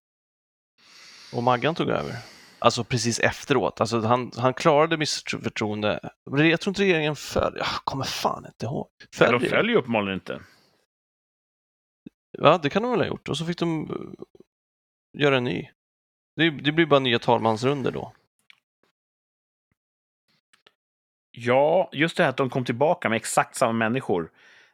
Och 1.33 1.43
Maggan 1.43 1.75
tog 1.75 1.89
över? 1.89 2.13
Alltså 2.59 2.83
precis 2.83 3.19
efteråt. 3.19 3.81
Alltså 3.81 3.99
han, 3.99 4.31
han 4.37 4.53
klarade 4.53 4.97
misstroende. 4.97 6.09
Men 6.31 6.49
Jag 6.49 6.61
tror 6.61 6.71
inte 6.71 6.81
regeringen 6.81 7.15
föll. 7.15 7.53
Jag 7.57 7.67
kommer 7.83 8.03
fan 8.03 8.45
inte 8.45 8.65
ihåg. 8.65 8.87
Föll 9.15 9.39
de 9.39 9.49
följer 9.49 9.71
ju 9.73 9.75
uppenbarligen 9.75 10.13
inte. 10.13 10.41
Ja, 12.31 12.57
det 12.63 12.69
kan 12.69 12.81
de 12.83 12.91
väl 12.91 12.99
ha 12.99 13.07
gjort. 13.07 13.29
Och 13.29 13.37
så 13.37 13.45
fick 13.45 13.57
de 13.57 13.89
eh, 13.89 15.21
göra 15.21 15.37
en 15.37 15.43
ny. 15.43 15.69
Det, 16.37 16.49
det 16.49 16.71
blir 16.71 16.85
bara 16.85 16.99
nya 16.99 17.19
talmansrunder 17.19 17.91
då. 17.91 18.13
Ja, 21.31 21.89
just 21.93 22.17
det 22.17 22.23
här 22.23 22.29
att 22.29 22.37
de 22.37 22.49
kom 22.49 22.65
tillbaka 22.65 23.09
med 23.09 23.15
exakt 23.15 23.55
samma 23.55 23.71
människor. 23.73 24.31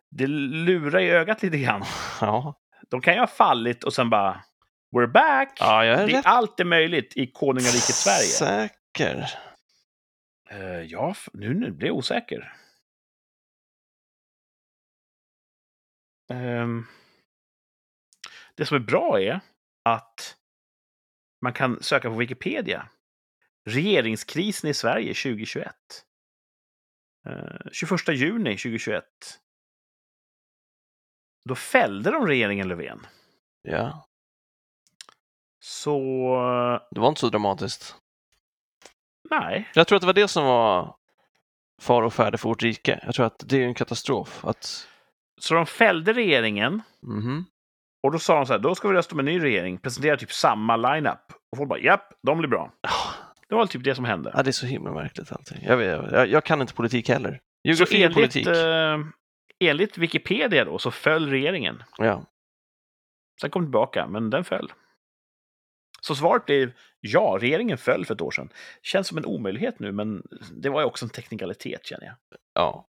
Det 0.09 0.27
lurar 0.27 0.99
i 0.99 1.09
ögat 1.09 1.43
lite 1.43 1.57
grann. 1.57 1.83
Ja, 2.21 2.59
De 2.89 3.01
kan 3.01 3.13
ju 3.13 3.19
ha 3.19 3.27
fallit 3.27 3.83
och 3.83 3.93
sen 3.93 4.09
bara 4.09 4.43
We're 4.95 5.07
back! 5.11 5.57
ja 5.59 5.85
jag 5.85 5.99
är 5.99 6.07
det 6.07 6.13
är 6.13 6.17
rätt 6.17 6.25
allt 6.25 6.59
är 6.59 6.65
möjligt 6.65 7.17
i 7.17 7.27
konungariket 7.27 7.81
Sverige. 7.95 8.27
säker. 8.27 9.29
Eh, 10.49 10.81
ja, 10.81 11.15
nu, 11.33 11.53
nu 11.53 11.71
blir 11.71 11.87
jag 11.87 11.97
osäker. 11.97 12.53
Ehm, 16.29 16.85
det 18.55 18.65
som 18.65 18.75
är 18.75 18.79
bra 18.81 19.21
är 19.21 19.39
att 19.83 20.37
man 21.43 21.53
kan 21.53 21.83
söka 21.83 22.09
på 22.09 22.15
Wikipedia. 22.15 22.89
Regeringskrisen 23.65 24.69
i 24.69 24.73
Sverige 24.73 25.13
2021. 25.13 25.67
Eh, 27.25 27.71
21 27.71 28.07
juni 28.09 28.57
2021. 28.57 29.03
Då 31.45 31.55
fällde 31.55 32.11
de 32.11 32.27
regeringen 32.27 32.67
Löfven. 32.67 33.07
Ja, 33.61 34.07
Så, 35.59 35.99
det 36.91 36.99
var 36.99 37.07
inte 37.09 37.21
så 37.21 37.29
dramatiskt. 37.29 37.95
nej. 39.29 39.69
Jag 39.73 39.87
tror 39.87 39.95
att 39.95 40.01
det 40.01 40.05
var 40.07 40.13
det 40.13 40.27
som 40.27 40.45
var 40.45 40.95
far 41.81 42.01
och 42.03 42.13
färde 42.13 42.37
för 42.37 42.49
vårt 42.49 42.63
rike. 42.63 42.99
Jag 43.05 43.15
tror 43.15 43.25
att 43.25 43.43
det 43.45 43.57
är 43.57 43.65
en 43.67 43.73
katastrof. 43.75 44.45
Att, 44.45 44.87
Så 45.41 45.53
de 45.53 45.65
fällde 45.65 46.13
regeringen 46.13 46.81
Mhm. 47.01 47.45
och 48.03 48.11
då 48.11 48.19
sa 48.19 48.35
de 48.35 48.45
så 48.45 48.53
här, 48.53 48.59
då 48.59 48.75
ska 48.75 48.87
vi 48.87 48.93
rösta 48.93 49.15
om 49.15 49.19
en 49.19 49.25
ny 49.25 49.39
regering, 49.43 49.77
presentera 49.77 50.17
typ 50.17 50.31
samma 50.31 50.75
lineup. 50.77 51.32
Och 51.53 51.57
folk 51.57 51.69
bara, 51.69 51.79
japp, 51.79 52.13
de 52.21 52.37
blir 52.37 52.49
bra. 52.49 52.73
Det 53.49 53.55
var 53.55 53.65
typ 53.65 53.83
det 53.83 53.95
som 53.95 54.05
hände. 54.05 54.31
Ja, 54.35 54.43
det 54.43 54.49
är 54.49 54.51
så 54.51 54.65
himla 54.65 54.91
märkligt 54.91 55.31
allting. 55.31 55.63
Jag, 55.63 55.77
vet, 55.77 56.11
jag, 56.11 56.27
jag 56.27 56.43
kan 56.43 56.61
inte 56.61 56.73
politik 56.73 57.09
heller. 57.09 57.41
Geografi 57.63 58.03
enligt, 58.03 58.15
politik. 58.15 58.47
eh, 58.47 58.99
enligt 59.59 59.97
Wikipedia 59.97 60.65
då 60.65 60.79
så 60.79 60.91
föll 60.91 61.29
regeringen. 61.29 61.83
Ja. 61.97 62.25
Sen 63.41 63.49
kom 63.49 63.63
tillbaka, 63.63 64.07
men 64.07 64.29
den 64.29 64.43
föll. 64.43 64.73
Så 66.01 66.15
svaret 66.15 66.45
blev 66.45 66.71
ja, 66.99 67.37
regeringen 67.41 67.77
föll 67.77 68.05
för 68.05 68.13
ett 68.13 68.21
år 68.21 68.31
sedan. 68.31 68.49
Känns 68.81 69.07
som 69.07 69.17
en 69.17 69.25
omöjlighet 69.25 69.79
nu, 69.79 69.91
men 69.91 70.23
det 70.61 70.69
var 70.69 70.81
ju 70.81 70.85
också 70.85 71.05
en 71.05 71.09
teknikalitet 71.09 71.85
känner 71.85 72.05
jag. 72.05 72.15
ja. 72.53 72.87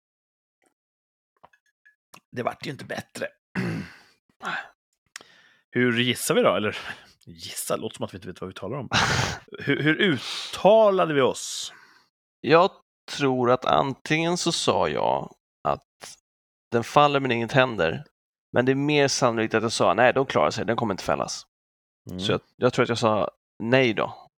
Det 2.32 2.42
vart 2.42 2.66
ju 2.66 2.70
inte 2.70 2.84
bättre. 2.84 3.26
Hur 5.70 6.00
gissar 6.00 6.34
vi 6.34 6.42
då? 6.42 6.54
Eller 6.56 6.78
gissa, 7.30 7.76
låter 7.76 7.96
som 7.96 8.04
att 8.04 8.14
vi 8.14 8.16
inte 8.16 8.28
vet 8.28 8.40
vad 8.40 8.48
vi 8.48 8.54
talar 8.54 8.78
om. 8.78 8.88
Hur, 9.58 9.82
hur 9.82 9.94
uttalade 9.94 11.14
vi 11.14 11.20
oss? 11.20 11.72
Jag 12.40 12.70
tror 13.16 13.50
att 13.50 13.64
antingen 13.64 14.36
så 14.36 14.52
sa 14.52 14.88
jag 14.88 15.34
att 15.68 15.84
den 16.70 16.84
faller 16.84 17.20
men 17.20 17.32
inget 17.32 17.52
händer. 17.52 18.04
Men 18.52 18.64
det 18.64 18.72
är 18.72 18.76
mer 18.76 19.08
sannolikt 19.08 19.54
att 19.54 19.62
jag 19.62 19.72
sa 19.72 19.94
nej, 19.94 20.12
de 20.12 20.26
klarar 20.26 20.50
sig, 20.50 20.66
den 20.66 20.76
kommer 20.76 20.94
inte 20.94 21.04
fällas. 21.04 21.46
Mm. 22.10 22.20
Så 22.20 22.32
jag, 22.32 22.40
jag 22.56 22.72
tror 22.72 22.82
att 22.82 22.88
jag 22.88 22.98
sa 22.98 23.30
nej 23.62 23.94
då. 23.94 24.28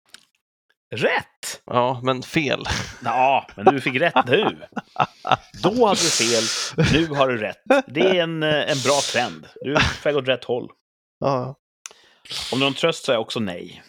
Rätt! 0.94 1.62
Ja, 1.64 2.00
men 2.02 2.22
fel. 2.22 2.64
Ja, 3.04 3.46
men 3.56 3.64
du 3.64 3.80
fick 3.80 4.00
rätt 4.00 4.26
nu. 4.26 4.66
Då 5.62 5.86
hade 5.86 6.00
du 6.00 6.10
fel, 6.10 6.42
nu 6.92 7.06
har 7.06 7.28
du 7.28 7.36
rätt. 7.36 7.62
Det 7.86 8.00
är 8.00 8.22
en, 8.22 8.42
eh, 8.42 8.70
en 8.70 8.78
bra 8.84 9.00
trend. 9.12 9.46
Du 9.60 9.74
är 9.74 10.02
på 10.02 10.08
väg 10.08 10.16
åt 10.16 10.28
rätt 10.28 10.44
håll. 10.44 10.70
Ja. 11.20 11.59
Om 12.52 12.60
någon 12.60 12.74
tröst 12.74 13.08
är 13.08 13.12
jag 13.12 13.22
också 13.22 13.40
nej. 13.40 13.82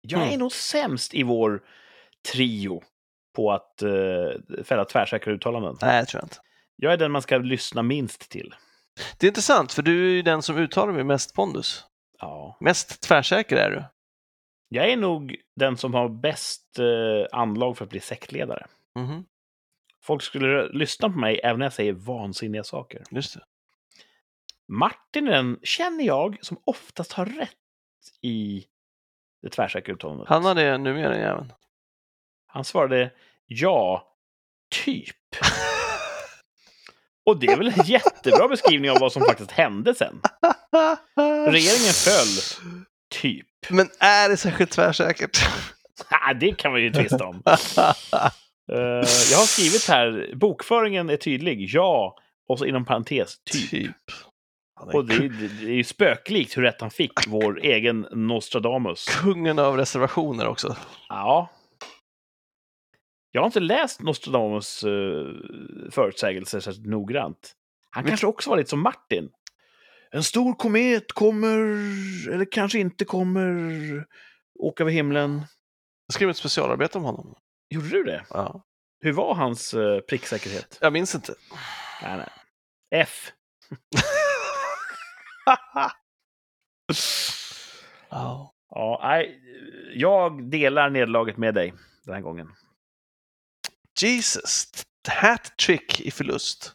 Jag 0.00 0.22
är 0.22 0.26
Mm. 0.26 0.38
nog 0.38 0.52
sämst 0.52 1.14
i 1.14 1.22
vår 1.22 1.62
trio 2.32 2.82
på 3.36 3.52
att 3.52 3.82
uh, 3.82 4.62
fälla 4.64 4.84
tvärsäkra 4.84 5.32
uttalanden. 5.32 5.76
Nej, 5.82 5.96
jag 5.96 6.08
tror 6.08 6.20
jag 6.20 6.26
inte. 6.26 6.36
Jag 6.76 6.92
är 6.92 6.96
den 6.96 7.12
man 7.12 7.22
ska 7.22 7.38
lyssna 7.38 7.82
minst 7.82 8.30
till. 8.30 8.54
Det 9.18 9.26
är 9.26 9.28
intressant, 9.28 9.72
för 9.72 9.82
du 9.82 10.06
är 10.10 10.14
ju 10.14 10.22
den 10.22 10.42
som 10.42 10.56
uttalar 10.58 10.92
med 10.92 11.06
mest 11.06 11.34
pondus. 11.34 11.84
Ja. 12.18 12.56
Mest 12.60 13.00
tvärsäker 13.02 13.56
är 13.56 13.70
du. 13.70 13.84
Jag 14.68 14.88
är 14.90 14.96
nog 14.96 15.36
den 15.56 15.76
som 15.76 15.94
har 15.94 16.08
bäst 16.08 16.78
uh, 16.78 17.26
anlag 17.32 17.76
för 17.78 17.84
att 17.84 17.90
bli 17.90 18.00
sektledare. 18.00 18.66
Mhm, 18.98 19.24
Folk 20.02 20.22
skulle 20.22 20.68
lyssna 20.68 21.10
på 21.10 21.18
mig 21.18 21.40
även 21.44 21.58
när 21.58 21.66
jag 21.66 21.72
säger 21.72 21.92
vansinniga 21.92 22.64
saker. 22.64 23.02
just 23.10 23.34
det. 23.34 23.40
Martin 24.68 25.28
är 25.28 25.32
den, 25.32 25.58
känner 25.62 26.04
jag, 26.04 26.38
som 26.40 26.60
oftast 26.64 27.12
har 27.12 27.26
rätt 27.26 27.50
i 28.22 28.64
det 29.42 29.48
tvärsäkra 29.48 29.94
uttalandet. 29.94 30.28
Han 30.28 30.44
har 30.44 30.54
det 30.54 30.78
numera, 30.78 31.18
jäveln. 31.18 31.52
Han 32.46 32.64
svarade 32.64 33.12
ja, 33.46 34.14
typ. 34.84 35.16
Och 37.26 37.40
det 37.40 37.46
är 37.46 37.56
väl 37.56 37.72
en 37.78 37.84
jättebra 37.84 38.48
beskrivning 38.48 38.90
av 38.90 38.96
vad 39.00 39.12
som 39.12 39.22
faktiskt 39.22 39.50
hände 39.50 39.94
sen. 39.94 40.20
Regeringen 41.46 41.92
föll, 41.92 42.62
typ. 43.10 43.46
Men 43.68 43.88
är 43.98 44.28
det 44.28 44.36
särskilt 44.36 44.70
tvärsäkert? 44.70 45.38
Ah, 46.10 46.34
det 46.34 46.52
kan 46.52 46.72
man 46.72 46.80
ju 46.80 46.92
tvista 46.92 47.26
om. 47.26 47.42
Eh, 48.72 48.78
jag 49.30 49.38
har 49.38 49.46
skrivit 49.46 49.88
här, 49.88 50.34
bokföringen 50.34 51.10
är 51.10 51.16
tydlig, 51.16 51.70
ja, 51.72 52.18
och 52.48 52.58
så 52.58 52.64
inom 52.64 52.84
parentes, 52.84 53.38
typ. 53.44 53.70
typ. 53.70 53.96
Och 54.80 55.04
det, 55.04 55.14
är- 55.14 55.28
det 55.60 55.66
är 55.70 55.74
ju 55.74 55.84
spöklikt 55.84 56.56
hur 56.56 56.62
rätt 56.62 56.80
han 56.80 56.90
fick, 56.90 57.12
vår 57.28 57.60
egen 57.60 58.00
Nostradamus. 58.12 59.06
Kungen 59.22 59.58
av 59.58 59.76
reservationer 59.76 60.46
också. 60.48 60.76
Ja. 61.08 61.50
Jag 63.30 63.40
har 63.40 63.46
inte 63.46 63.60
läst 63.60 64.00
Nostradamus 64.00 64.84
uh, 64.84 65.26
förutsägelser 65.90 66.60
särskilt 66.60 66.86
noggrant. 66.86 67.54
Han 67.90 68.04
Men- 68.04 68.10
kanske 68.10 68.26
också 68.26 68.50
var 68.50 68.56
lite 68.56 68.70
som 68.70 68.80
Martin. 68.82 69.30
En 70.10 70.22
stor 70.22 70.54
komet 70.54 71.12
kommer, 71.12 71.58
eller 72.34 72.52
kanske 72.52 72.78
inte 72.78 73.04
kommer, 73.04 74.06
åka 74.58 74.82
över 74.82 74.92
himlen. 74.92 75.42
Jag 76.06 76.14
skrev 76.14 76.30
ett 76.30 76.36
specialarbete 76.36 76.98
om 76.98 77.04
honom. 77.04 77.34
Gjorde 77.70 77.88
du 77.88 78.04
det? 78.04 78.24
Ja. 78.30 78.64
Hur 79.00 79.12
var 79.12 79.34
hans 79.34 79.74
uh, 79.74 80.00
pricksäkerhet? 80.00 80.78
Jag 80.80 80.92
minns 80.92 81.14
inte. 81.14 81.34
Nej, 82.02 82.16
nej. 82.16 82.28
F. 83.02 83.32
Ja. 88.10 88.54
Ja, 88.70 89.00
nej, 89.02 89.40
jag 89.94 90.50
delar 90.50 90.90
nederlaget 90.90 91.36
med 91.36 91.54
dig 91.54 91.74
den 92.04 92.14
här 92.14 92.20
gången. 92.20 92.48
Jesus, 94.00 94.68
hat-trick 95.08 96.00
i 96.00 96.10
förlust. 96.10 96.72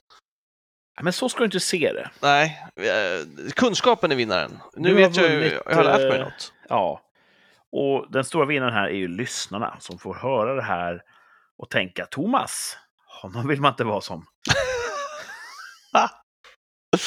Men 1.01 1.13
så 1.13 1.29
ska 1.29 1.39
du 1.39 1.45
inte 1.45 1.59
se 1.59 1.93
det. 1.93 2.11
Nej, 2.21 2.67
eh, 2.75 3.51
kunskapen 3.55 4.11
är 4.11 4.15
vinnaren. 4.15 4.59
Nu 4.75 4.89
Du 4.89 4.95
vet 4.95 5.15
jag 5.15 5.29
ju, 5.31 5.37
vunnit, 5.37 5.53
jag 5.65 5.75
har 5.75 5.83
lärt 5.83 6.09
mig 6.09 6.19
eh, 6.19 6.25
något. 6.25 6.53
Ja. 6.69 7.01
Och 7.71 8.11
den 8.11 8.23
stora 8.23 8.45
vinnaren 8.45 8.73
här 8.73 8.87
är 8.87 8.95
ju 8.95 9.07
lyssnarna 9.07 9.77
som 9.79 9.99
får 9.99 10.13
höra 10.13 10.55
det 10.55 10.63
här 10.63 11.01
och 11.57 11.69
tänka 11.69 12.05
Thomas, 12.05 12.77
honom 13.21 13.47
vill 13.47 13.61
man 13.61 13.71
inte 13.71 13.83
vara 13.83 14.01
som. 14.01 14.25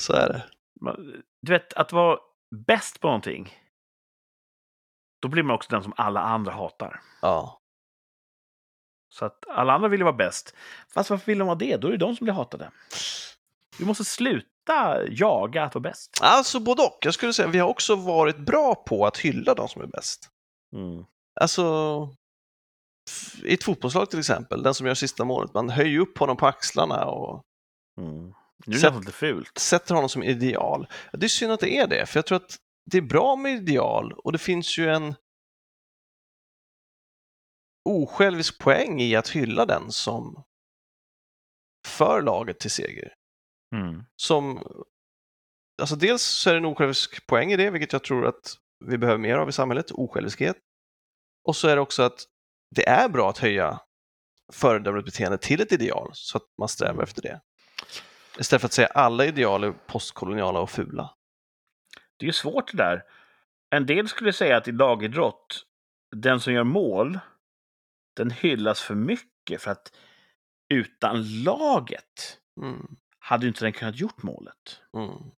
Så 0.00 0.12
är 0.12 0.28
det. 0.28 0.42
Du 1.40 1.52
vet, 1.52 1.72
att 1.72 1.92
vara 1.92 2.18
bäst 2.66 3.00
på 3.00 3.06
någonting, 3.06 3.58
då 5.22 5.28
blir 5.28 5.42
man 5.42 5.54
också 5.54 5.70
den 5.70 5.82
som 5.82 5.92
alla 5.96 6.20
andra 6.20 6.52
hatar. 6.52 7.00
Ja. 7.22 7.60
Så 9.08 9.24
att 9.24 9.48
alla 9.48 9.72
andra 9.72 9.88
vill 9.88 10.00
ju 10.00 10.04
vara 10.04 10.16
bäst. 10.16 10.54
Fast 10.88 11.10
varför 11.10 11.26
vill 11.26 11.38
de 11.38 11.46
vara 11.46 11.58
det? 11.58 11.76
Då 11.76 11.88
är 11.88 11.92
det 11.92 11.98
de 11.98 12.16
som 12.16 12.24
blir 12.24 12.34
hatade. 12.34 12.70
Vi 13.78 13.84
måste 13.84 14.04
sluta 14.04 15.08
jaga 15.08 15.64
att 15.64 15.74
vara 15.74 15.82
bäst. 15.82 16.18
Alltså 16.22 16.60
både 16.60 16.82
och. 16.82 16.98
Jag 17.00 17.14
skulle 17.14 17.32
säga 17.32 17.48
vi 17.48 17.58
har 17.58 17.68
också 17.68 17.96
varit 17.96 18.38
bra 18.38 18.74
på 18.74 19.06
att 19.06 19.18
hylla 19.18 19.54
de 19.54 19.68
som 19.68 19.82
är 19.82 19.86
bäst. 19.86 20.30
Mm. 20.76 21.04
Alltså, 21.40 22.08
i 23.44 23.54
ett 23.54 23.64
fotbollslag 23.64 24.10
till 24.10 24.18
exempel, 24.18 24.62
den 24.62 24.74
som 24.74 24.86
gör 24.86 24.94
sista 24.94 25.24
målet, 25.24 25.54
man 25.54 25.70
höjer 25.70 26.00
upp 26.00 26.18
honom 26.18 26.36
på 26.36 26.46
axlarna 26.46 27.04
och 27.04 27.42
Mm. 28.00 28.34
Nu 28.66 28.70
är 28.72 28.74
det 28.74 28.80
Sätt- 28.80 28.92
nästan 28.92 29.00
lite 29.00 29.12
fult. 29.12 29.58
sätter 29.58 29.94
honom 29.94 30.08
som 30.08 30.22
ideal. 30.22 30.86
Det 31.12 31.26
är 31.26 31.28
synd 31.28 31.52
att 31.52 31.60
det 31.60 31.76
är 31.78 31.86
det, 31.86 32.06
för 32.06 32.18
jag 32.18 32.26
tror 32.26 32.36
att 32.36 32.56
det 32.90 32.98
är 32.98 33.02
bra 33.02 33.36
med 33.36 33.52
ideal 33.52 34.12
och 34.12 34.32
det 34.32 34.38
finns 34.38 34.78
ju 34.78 34.90
en 34.90 35.14
osjälvisk 37.84 38.58
poäng 38.58 39.00
i 39.00 39.16
att 39.16 39.28
hylla 39.28 39.66
den 39.66 39.92
som 39.92 40.44
för 41.86 42.22
laget 42.22 42.60
till 42.60 42.70
seger. 42.70 43.14
Mm. 43.74 44.02
Som, 44.16 44.58
alltså 45.82 45.96
dels 45.96 46.22
så 46.22 46.50
är 46.50 46.54
det 46.54 46.58
en 46.60 46.64
osjälvisk 46.64 47.26
poäng 47.26 47.52
i 47.52 47.56
det, 47.56 47.70
vilket 47.70 47.92
jag 47.92 48.04
tror 48.04 48.26
att 48.26 48.56
vi 48.84 48.98
behöver 48.98 49.18
mer 49.18 49.34
av 49.36 49.48
i 49.48 49.52
samhället, 49.52 49.90
osjälviskhet. 49.90 50.56
Och 51.44 51.56
så 51.56 51.68
är 51.68 51.76
det 51.76 51.82
också 51.82 52.02
att 52.02 52.24
det 52.74 52.88
är 52.88 53.08
bra 53.08 53.30
att 53.30 53.38
höja 53.38 53.80
föredömligt 54.52 55.04
beteende 55.06 55.38
till 55.38 55.60
ett 55.60 55.72
ideal 55.72 56.10
så 56.12 56.38
att 56.38 56.44
man 56.58 56.68
strävar 56.68 57.02
efter 57.02 57.22
det. 57.22 57.40
Istället 58.38 58.60
för 58.60 58.66
att 58.66 58.72
säga 58.72 58.88
alla 58.88 59.24
ideal 59.24 59.64
är 59.64 59.72
postkoloniala 59.72 60.60
och 60.60 60.70
fula. 60.70 61.14
Det 62.16 62.24
är 62.24 62.26
ju 62.26 62.32
svårt 62.32 62.70
det 62.72 62.76
där. 62.76 63.02
En 63.70 63.86
del 63.86 64.08
skulle 64.08 64.32
säga 64.32 64.56
att 64.56 64.68
i 64.68 64.72
lagidrott, 64.72 65.64
den 66.16 66.40
som 66.40 66.52
gör 66.52 66.64
mål, 66.64 67.18
den 68.16 68.30
hyllas 68.30 68.80
för 68.82 68.94
mycket 68.94 69.62
för 69.62 69.70
att 69.70 69.92
utan 70.68 71.42
laget 71.42 72.40
Mm, 72.60 72.96
hade 73.18 73.46
inte 73.46 73.64
den 73.64 73.72
kunnat 73.72 74.00
gjort 74.00 74.22
målet. 74.22 74.80
mm, 74.96 75.30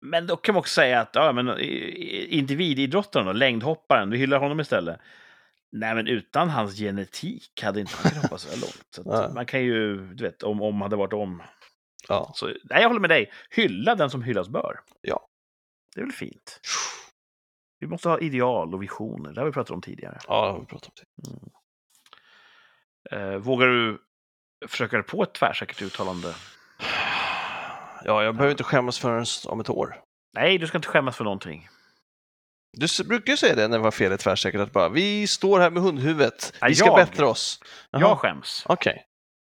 Men 0.00 0.26
då 0.26 0.36
kan 0.36 0.54
man 0.54 0.60
också 0.60 0.72
säga 0.74 1.00
att 1.00 1.10
ja, 1.14 1.32
men, 1.32 1.58
individidrottaren, 2.28 3.26
då, 3.26 3.32
längdhopparen, 3.32 4.10
vi 4.10 4.18
hyllar 4.18 4.38
honom 4.38 4.60
istället. 4.60 5.00
Nej, 5.72 5.94
men 5.94 6.06
utan 6.06 6.48
hans 6.50 6.76
genetik 6.78 7.62
hade 7.62 7.80
inte 7.80 7.92
han 7.96 8.10
kunnat 8.10 8.22
hoppa 8.24 8.38
så 8.38 8.60
långt. 8.60 8.86
Så 8.90 9.30
man 9.34 9.46
kan 9.46 9.62
ju, 9.64 9.96
du 10.14 10.24
vet, 10.24 10.42
om 10.42 10.62
om 10.62 10.80
hade 10.80 10.96
varit 10.96 11.12
om. 11.12 11.42
ja. 12.08 12.32
Så, 12.34 12.46
nej, 12.46 12.56
jag 12.82 12.88
håller 12.88 13.00
med 13.00 13.10
dig. 13.10 13.32
Hylla 13.50 13.94
den 13.94 14.10
som 14.10 14.22
hyllas 14.22 14.48
bör. 14.48 14.80
Ja. 15.00 15.28
Det 15.94 16.00
är 16.00 16.04
väl 16.04 16.12
fint. 16.12 16.60
Vi 17.80 17.86
måste 17.86 18.08
ha 18.08 18.18
ideal 18.18 18.74
och 18.74 18.82
visioner. 18.82 19.32
Det 19.32 19.40
har 19.40 19.46
vi 19.46 19.52
pratat 19.52 19.70
om 19.70 19.80
tidigare. 19.80 20.18
ja, 20.28 20.46
det 20.46 20.52
har 20.52 20.60
vi 20.60 20.66
pratat 20.66 20.92
om. 21.28 21.50
det. 23.10 23.16
Eh, 23.16 23.36
vågar 23.36 23.66
du 23.66 23.98
försöka 24.68 24.96
dig 24.96 25.06
på 25.06 25.22
ett 25.22 25.34
tvärsäkert 25.34 25.82
uttalande? 25.82 26.34
Ja, 28.04 28.24
jag 28.24 28.34
behöver 28.34 28.50
inte 28.50 28.64
skämmas 28.64 28.98
förrän 28.98 29.24
om 29.48 29.60
ett 29.60 29.70
år. 29.70 30.00
Nej, 30.34 30.58
du 30.58 30.66
ska 30.66 30.78
inte 30.78 30.88
skämmas 30.88 31.16
för 31.16 31.24
någonting. 31.24 31.68
Du 32.72 33.04
brukar 33.04 33.32
ju 33.32 33.36
säga 33.36 33.54
det 33.54 33.68
när 33.68 33.78
det 33.78 33.84
var 33.84 33.90
fel 33.90 34.12
är 34.12 34.16
tvärsäkert, 34.16 34.60
att 34.60 34.72
bara 34.72 34.88
vi 34.88 35.26
står 35.26 35.60
här 35.60 35.70
med 35.70 35.82
hundhuvudet, 35.82 36.52
vi 36.68 36.74
ska 36.74 36.86
jag. 36.86 36.96
bättra 36.96 37.28
oss. 37.28 37.60
Jaha, 37.90 38.00
Jag 38.00 38.18
skäms, 38.18 38.62
Okej, 38.66 39.04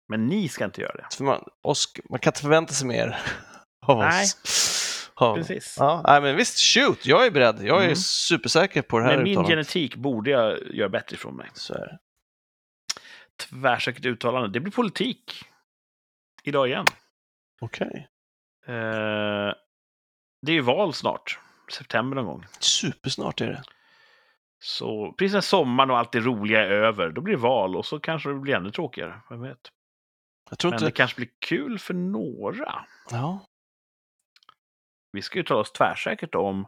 men 0.10 0.26
ni 0.28 0.50
ska 0.50 0.66
inte 0.66 0.82
göra 0.82 0.94
det. 0.94 1.08
för 1.18 1.24
man, 1.24 1.44
oss, 1.64 1.94
man 2.10 2.20
kan 2.20 2.32
inte 2.32 2.42
förvänta 2.42 2.74
sig 2.74 2.88
mer 2.88 3.20
av 3.86 3.98
Nej, 3.98 4.24
oss. 4.24 5.12
Av- 5.14 5.36
Precis. 5.36 5.76
Ja, 5.80 6.02
nej, 6.08 6.22
men 6.22 6.36
visst, 6.36 6.60
shoot, 6.60 7.06
jag 7.06 7.26
är 7.26 7.32
beredd. 7.32 7.62
Jag 7.64 7.78
är 7.80 7.84
Mm. 7.84 7.96
supersäker 7.96 8.82
på 8.82 9.00
det 9.00 9.06
här 9.06 9.16
Med 9.16 9.24
min 9.24 9.32
uttalandet. 9.32 9.52
genetik 9.52 9.96
borde 9.96 10.30
jag 10.32 10.74
göra 10.74 10.90
bättre 10.90 11.14
ifrån 11.16 11.36
mig. 11.36 11.50
Så 11.54 11.74
är 11.74 11.80
det. 11.80 11.98
Tvärsäkert 13.50 14.06
uttalande. 14.06 14.50
Det 14.50 14.60
blir 14.60 14.72
politik. 14.72 15.44
Idag 16.44 16.68
igen. 16.68 16.86
Okej. 17.62 18.08
Eh, 18.68 19.54
det 20.42 20.52
är 20.52 20.56
ju 20.56 20.62
val 20.62 20.94
snart. 20.94 21.40
September 21.72 22.16
någon 22.16 22.26
gång. 22.26 22.46
Supersnart 22.60 23.42
är 23.42 23.48
det. 23.48 23.64
Så 24.60 25.12
precis 25.18 25.34
när 25.34 25.42
sommaren 25.42 25.92
och 25.92 25.98
allt 25.98 26.12
det 26.12 26.20
roliga 26.20 26.66
är 26.66 26.72
över, 26.72 27.10
då 27.10 27.22
blir 27.22 27.36
det 27.36 27.42
val 27.42 27.76
och 27.76 27.86
så 27.86 28.00
kanske 28.00 28.30
det 28.30 28.36
blir 28.36 28.56
ännu 28.56 28.72
tråkigare. 28.72 29.22
Vem 29.30 29.42
vet? 29.42 29.72
Jag 30.50 30.60
tror 30.60 30.72
Men 30.72 30.78
inte... 30.78 30.86
det 30.86 30.92
kanske 30.92 31.16
blir 31.16 31.30
kul 31.40 31.80
för 31.80 31.94
några. 31.94 32.86
Ja. 33.12 33.46
Vi 35.12 35.22
ska 35.22 35.40
uttala 35.40 35.60
oss 35.60 35.72
tvärsäkert 35.72 36.36
om 36.36 36.68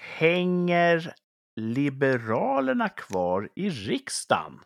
Hänger 0.00 1.14
Liberalerna 1.56 2.88
kvar 2.88 3.48
i 3.54 3.70
riksdagen? 3.70 4.60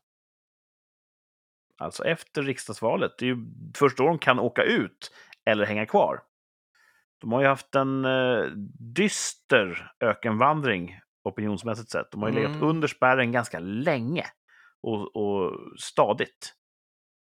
Alltså 1.77 2.05
efter 2.05 2.43
riksdagsvalet. 2.43 3.19
Det 3.19 3.25
är 3.25 3.27
ju 3.27 3.47
först 3.75 3.97
då 3.97 4.07
de 4.07 4.19
kan 4.19 4.39
åka 4.39 4.63
ut 4.63 5.13
eller 5.45 5.67
hänga 5.67 5.87
kvar. 5.87 6.23
De 7.21 7.33
har 7.33 7.41
ju 7.41 7.47
haft 7.47 7.75
en 7.75 8.05
eh, 8.05 8.45
dyster 8.95 9.93
ökenvandring 10.01 11.01
opinionsmässigt 11.25 11.91
sett. 11.91 12.11
De 12.11 12.23
har 12.23 12.29
ju 12.29 12.35
legat 12.35 12.51
Mm. 12.57 12.69
under 12.69 12.89
spärren 12.89 13.33
ganska 13.33 13.59
länge 13.59 14.27
och, 14.83 15.17
och 15.17 15.53
stadigt. 15.79 16.55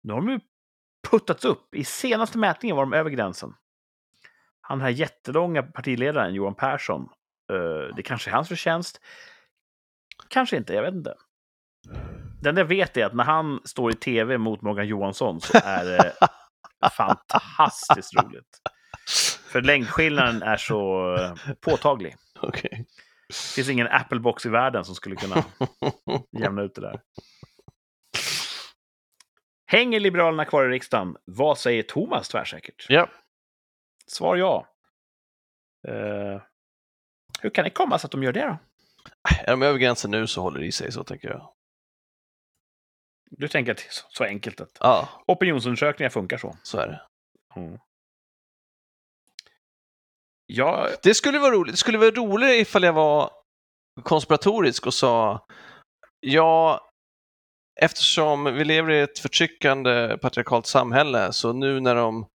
Nu 0.04 0.14
har 0.14 0.22
de 0.22 0.30
ju 0.30 0.40
puttats 1.10 1.46
upp. 1.46 1.76
I 1.76 1.84
senaste 1.84 2.38
mätningen 2.38 2.76
var 2.76 2.84
de 2.86 2.94
över 2.94 3.10
gränsen. 3.10 3.54
Han 4.62 4.78
den 4.78 4.86
här 4.86 4.92
jättelånga 4.94 5.64
partiledaren 5.64 6.34
Johan 6.34 6.56
Persson, 6.56 7.02
eh, 7.54 7.96
det 7.96 8.04
kanske 8.04 8.30
är 8.30 8.34
hans 8.34 8.48
förtjänst. 8.48 9.02
Kanske 10.28 10.58
inte, 10.58 10.74
jag 10.74 10.82
vet 10.84 10.94
inte. 10.94 11.16
Det 12.42 12.50
enda 12.50 12.62
jag 12.62 12.66
vet 12.66 12.98
är 12.98 13.06
att 13.06 13.14
när 13.14 13.24
han 13.24 13.62
står 13.66 13.92
i 13.92 13.96
tv 13.96 14.38
mot 14.38 14.62
Morgan 14.62 14.88
Johansson 14.88 15.42
så 15.42 15.58
är 15.64 15.86
det 15.86 16.14
fantastiskt 16.98 18.14
roligt. 18.24 18.60
För 19.52 19.62
längdskillnaden 19.62 20.44
är 20.44 20.58
så 20.58 21.14
eh, 21.16 21.54
påtaglig. 21.62 22.16
Okej. 22.42 22.86
Det 23.28 23.36
finns 23.56 23.70
ingen 23.70 23.88
Apple-box 23.88 24.46
i 24.46 24.50
världen 24.50 24.86
som 24.86 24.96
skulle 24.96 25.16
kunna 25.16 25.46
jämna 26.40 26.62
ut 26.62 26.76
det 26.76 26.82
där. 26.82 27.02
Hänger 29.68 30.00
Liberalerna 30.00 30.46
kvar 30.46 30.66
i 30.66 30.70
riksdagen? 30.70 31.18
Vad 31.26 31.58
säger 31.58 31.84
Thomas 31.84 32.30
tvärsäkert? 32.30 32.86
Ja. 32.90 33.10
Svar 34.08 34.36
ja. 34.36 34.68
Eh, 35.88 36.42
hur 37.42 37.50
kan 37.50 37.64
det 37.64 37.70
komma 37.70 38.00
sig 38.00 38.08
att 38.08 38.12
de 38.12 38.24
gör 38.24 38.34
det 38.34 38.46
då? 38.46 38.58
Är 39.46 39.52
de 39.52 39.62
över 39.62 39.80
gränsen 39.80 40.12
nu 40.12 40.28
så 40.28 40.42
håller 40.42 40.60
det 40.60 40.66
i 40.66 40.72
sig, 40.72 40.92
så 40.92 41.04
tänker 41.04 41.30
jag. 41.30 41.54
Du 43.32 43.48
tänker 43.48 43.72
att 43.72 43.78
det 43.78 43.84
är 43.88 43.92
så, 43.92 44.06
så 44.10 44.24
enkelt 44.24 44.62
att 44.62 44.78
Ja, 44.80 45.10
opinionsundersökningar 45.28 46.10
funkar 46.10 46.38
så? 46.38 46.58
så 46.64 46.78
är 46.78 46.88
det. 46.88 47.02
Mm. 47.60 47.80
Ja, 50.54 50.88
Det 51.04 51.14
skulle 51.14 51.40
vara 51.40 51.52
roligt. 51.52 51.74
Det 51.74 51.78
skulle 51.78 51.98
vara 51.98 52.12
roligare 52.12 52.56
ifall 52.56 52.84
jag 52.84 52.94
var 52.94 53.32
konspiratorisk 54.04 54.88
och 54.88 54.94
sa 54.94 55.46
ja, 56.20 56.82
eftersom 57.82 58.44
vi 58.44 58.64
lever 58.66 58.92
i 58.92 59.00
ett 59.00 59.20
förtryckande 59.20 60.18
patriarkalt 60.18 60.66
samhälle 60.66 61.34
så 61.34 61.54
nu 61.54 61.80
när 61.80 61.96
de 61.96 62.28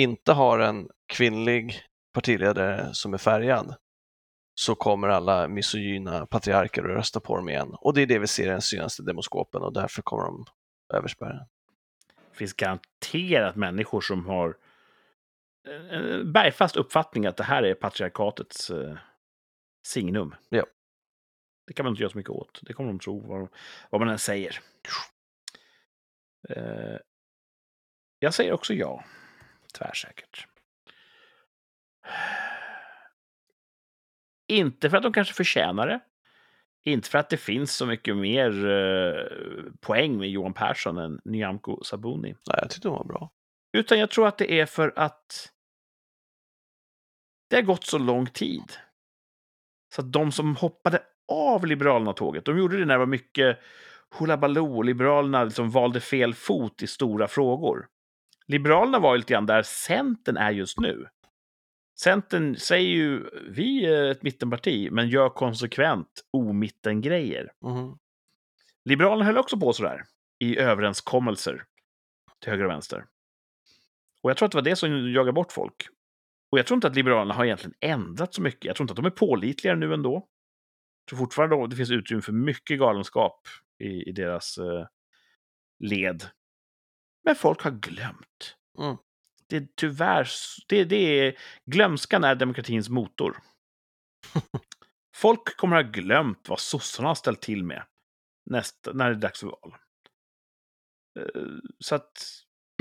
inte 0.00 0.32
har 0.32 0.58
en 0.58 0.88
kvinnlig 1.12 1.82
partiledare 2.14 2.88
som 2.92 3.14
är 3.14 3.18
färgad 3.18 3.74
så 4.60 4.74
kommer 4.74 5.08
alla 5.08 5.48
misogyna 5.48 6.26
patriarker 6.26 6.82
att 6.82 6.96
rösta 6.96 7.20
på 7.20 7.36
dem 7.36 7.48
igen. 7.48 7.74
Och 7.80 7.94
det 7.94 8.02
är 8.02 8.06
det 8.06 8.18
vi 8.18 8.26
ser 8.26 8.46
i 8.46 8.50
den 8.50 8.62
senaste 8.62 9.02
demoskopen 9.02 9.62
och 9.62 9.72
därför 9.72 10.02
kommer 10.02 10.24
de 10.24 10.44
över 10.94 11.08
spärren. 11.08 11.46
det 12.30 12.36
finns 12.36 12.52
garanterat 12.52 13.56
människor 13.56 14.00
som 14.00 14.26
har 14.26 14.56
en 15.90 16.32
bergfast 16.32 16.76
uppfattning 16.76 17.26
att 17.26 17.36
det 17.36 17.44
här 17.44 17.62
är 17.62 17.74
patriarkatets 17.74 18.70
eh, 18.70 18.96
signum. 19.86 20.34
Ja. 20.48 20.66
Det 21.66 21.72
kan 21.72 21.84
man 21.84 21.92
inte 21.92 22.02
göra 22.02 22.10
så 22.10 22.18
mycket 22.18 22.30
åt. 22.30 22.60
Det 22.62 22.72
kommer 22.72 22.88
de 22.88 22.98
tro 22.98 23.20
vad, 23.26 23.48
vad 23.90 24.00
man 24.00 24.08
än 24.08 24.18
säger. 24.18 24.60
Eh, 26.48 26.96
jag 28.18 28.34
säger 28.34 28.52
också 28.52 28.74
ja. 28.74 29.04
Tvärsäkert. 29.78 30.46
Inte 34.48 34.90
för 34.90 34.96
att 34.96 35.02
de 35.02 35.12
kanske 35.12 35.34
förtjänar 35.34 35.86
det. 35.86 36.00
Inte 36.84 37.08
för 37.08 37.18
att 37.18 37.30
det 37.30 37.36
finns 37.36 37.76
så 37.76 37.86
mycket 37.86 38.16
mer 38.16 38.66
eh, 38.66 39.72
poäng 39.80 40.18
med 40.18 40.30
Johan 40.30 40.54
Persson 40.54 40.98
än 40.98 41.20
Nyamko 41.24 41.84
Sabuni. 41.84 42.28
Nej, 42.28 42.58
jag 42.62 42.70
tyckte 42.70 42.88
de 42.88 42.94
var 42.94 43.04
bra. 43.04 43.30
Utan 43.72 43.98
jag 43.98 44.10
tror 44.10 44.26
att 44.28 44.38
det 44.38 44.52
är 44.60 44.66
för 44.66 44.92
att 44.96 45.52
det 47.48 47.56
har 47.56 47.62
gått 47.62 47.84
så 47.84 47.98
lång 47.98 48.26
tid. 48.26 48.72
Så 49.94 50.00
att 50.00 50.12
de 50.12 50.32
som 50.32 50.56
hoppade 50.56 51.02
av 51.32 51.66
Liberalerna-tåget, 51.66 52.44
de 52.44 52.58
gjorde 52.58 52.78
det 52.78 52.84
när 52.84 52.94
det 52.94 52.98
var 52.98 53.06
mycket 53.06 53.58
hullabaloo 54.10 54.82
Liberalerna 54.82 55.44
liksom 55.44 55.70
valde 55.70 56.00
fel 56.00 56.34
fot 56.34 56.82
i 56.82 56.86
stora 56.86 57.28
frågor. 57.28 57.86
Liberalerna 58.46 58.98
var 58.98 59.14
ju 59.14 59.18
lite 59.18 59.32
grann 59.32 59.46
där 59.46 59.62
Centern 59.62 60.36
är 60.36 60.50
just 60.50 60.80
nu. 60.80 61.06
Centern 62.00 62.56
säger 62.56 62.88
ju, 62.88 63.24
vi 63.50 63.86
är 63.86 64.10
ett 64.10 64.22
mittenparti, 64.22 64.88
men 64.90 65.08
gör 65.08 65.28
konsekvent 65.28 66.24
omittengrejer. 66.32 67.52
Mhm. 67.64 67.98
Liberalerna 68.84 69.24
höll 69.24 69.38
också 69.38 69.60
på 69.60 69.72
sådär 69.72 70.04
i 70.38 70.58
överenskommelser 70.58 71.64
till 72.40 72.50
höger 72.50 72.64
och 72.64 72.70
vänster. 72.70 73.04
Och 74.22 74.30
jag 74.30 74.36
tror 74.36 74.46
att 74.46 74.52
det 74.52 74.56
var 74.58 74.62
det 74.62 74.76
som 74.76 75.12
jagar 75.12 75.32
bort 75.32 75.52
folk. 75.52 75.88
Och 76.50 76.58
jag 76.58 76.66
tror 76.66 76.76
inte 76.76 76.86
att 76.86 76.96
Liberalerna 76.96 77.34
har 77.34 77.44
egentligen 77.44 77.74
ändrat 77.80 78.34
så 78.34 78.42
mycket. 78.42 78.64
Jag 78.64 78.76
tror 78.76 78.84
inte 78.84 78.92
att 78.92 78.96
de 78.96 79.04
är 79.04 79.10
pålitligare 79.10 79.76
nu 79.76 79.94
ändå. 79.94 80.14
Jag 80.14 81.08
tror 81.08 81.18
fortfarande 81.18 81.64
att 81.64 81.70
det 81.70 81.76
finns 81.76 81.90
utrymme 81.90 82.22
för 82.22 82.32
mycket 82.32 82.78
galenskap 82.78 83.48
i, 83.78 84.08
i 84.08 84.12
deras 84.12 84.58
eh, 84.58 84.86
led. 85.78 86.24
Men 87.24 87.34
folk 87.34 87.62
har 87.62 87.70
glömt. 87.70 88.56
Mm. 88.78 88.96
Det 89.48 89.56
är 89.56 89.68
tyvärr, 89.76 90.28
det, 90.68 90.84
det 90.84 90.96
är, 90.96 91.38
glömskan 91.64 92.24
är 92.24 92.34
demokratins 92.34 92.88
motor. 92.88 93.36
Folk 95.16 95.56
kommer 95.56 95.76
ha 95.76 95.82
glömt 95.82 96.48
vad 96.48 96.60
sossarna 96.60 97.08
har 97.08 97.14
ställt 97.14 97.42
till 97.42 97.64
med 97.64 97.84
nästa, 98.50 98.92
när 98.92 99.10
det 99.10 99.16
är 99.16 99.20
dags 99.20 99.40
för 99.40 99.46
val. 99.46 99.74
Eh, 101.18 101.42
Så 101.78 101.94
att 101.94 102.12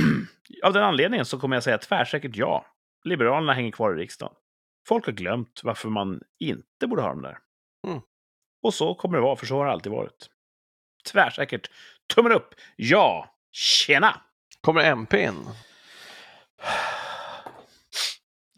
av 0.64 0.74
den 0.74 0.84
anledningen 0.84 1.26
så 1.26 1.40
kommer 1.40 1.56
jag 1.56 1.64
säga 1.64 1.78
tvärsäkert 1.78 2.36
ja. 2.36 2.66
Liberalerna 3.08 3.54
hänger 3.54 3.72
kvar 3.72 3.94
i 3.94 4.02
riksdagen. 4.02 4.36
Folk 4.88 5.06
har 5.06 5.14
glömt 5.14 5.62
varför 5.64 5.90
man 5.90 6.22
inte 6.40 6.88
borde 6.88 7.02
ha 7.02 7.10
dem 7.10 7.22
där. 7.22 7.38
Mm. 7.88 8.02
Och 8.62 8.74
så 8.74 8.96
kommer 8.96 9.18
det 9.18 9.24
vara, 9.24 9.36
för 9.36 9.46
så 9.46 9.58
har 9.58 9.66
det 9.66 9.72
alltid 9.72 9.92
varit. 9.92 10.30
Tvärsäkert. 11.12 11.72
Tummen 12.16 12.32
upp! 12.32 12.56
Ja! 12.76 13.36
Tjena! 13.52 14.22
Kommer 14.62 14.84
MP 14.84 15.24
in? 15.24 15.46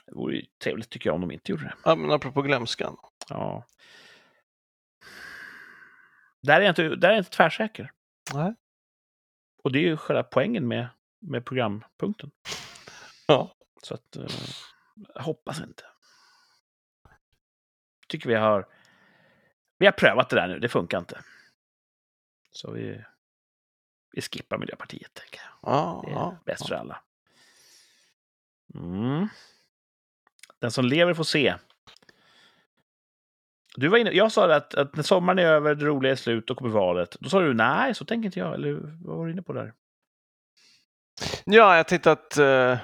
Det 0.06 0.16
vore 0.16 0.36
ju 0.36 0.46
trevligt 0.64 0.90
tycker 0.90 1.10
jag 1.10 1.16
om 1.16 1.22
de 1.22 1.32
inte 1.32 1.52
gjorde 1.52 1.64
det. 1.64 1.74
Ja, 1.84 1.96
men 1.96 2.12
apropå 2.12 2.42
glömskan. 2.42 2.98
Ja. 3.30 3.66
Där 6.42 6.62
är 6.62 6.62
jag 6.62 6.72
inte, 6.72 6.84
där 6.84 7.10
är 7.10 7.14
jag 7.14 7.20
inte 7.20 7.32
tvärsäker. 7.32 7.92
Nej. 8.34 8.56
Och 9.64 9.72
det 9.72 9.80
är 9.80 9.84
ju 9.84 9.98
själva 9.98 10.24
poängen 10.24 10.68
med, 10.68 10.88
med 11.22 11.46
programpunkten. 11.46 12.32
Ja. 13.28 13.56
Så 13.84 13.93
att, 13.93 14.15
eh, 14.15 14.26
jag 15.15 15.23
hoppas 15.23 15.60
inte. 15.61 15.84
Tycker 18.07 18.30
vi 18.30 18.35
har, 18.35 18.68
vi 19.77 19.85
har 19.85 19.93
prövat 19.93 20.30
det 20.30 20.35
där 20.35 20.47
nu, 20.47 20.60
det 20.60 20.69
funkar 20.69 20.97
inte. 20.97 21.22
Så 22.51 22.72
vi, 22.72 23.03
vi 24.11 24.22
skippar 24.22 24.57
Miljöpartiet, 24.57 25.14
tänker 25.14 25.41
jag. 25.41 25.73
Ja, 25.73 26.01
Det 26.06 26.11
är 26.11 26.15
ja, 26.15 26.38
bäst 26.45 26.68
för 26.68 26.76
alla. 26.76 27.01
Mm. 28.76 29.27
Den 30.60 30.72
som 30.72 30.85
lever 30.85 31.14
får 31.14 31.23
se. 31.23 31.56
Du 33.76 33.88
var 33.88 33.97
inne, 33.97 34.11
jag 34.11 34.31
sa 34.31 34.53
att, 34.56 34.76
att 34.76 34.95
när 34.95 35.03
sommaren 35.03 35.39
är 35.39 35.43
över, 35.43 35.76
det 35.76 35.85
roliga 35.85 36.11
är 36.11 36.15
slut 36.15 36.49
och 36.49 36.57
kommer 36.57 36.72
valet. 36.72 37.18
Då 37.19 37.30
sa 37.30 37.39
du 37.41 37.53
nej, 37.53 37.95
så 37.95 38.06
tänker 38.06 38.26
inte 38.26 38.39
jag. 38.39 38.53
Eller 38.53 38.73
vad 39.06 39.18
var 39.18 39.26
du 39.26 39.31
inne 39.31 39.41
på 39.41 39.53
där? 39.53 39.73
Ja, 41.45 41.77
jag 41.77 41.88
tänkte 41.88 42.11
att... 42.11 42.38
eh, 42.38 42.77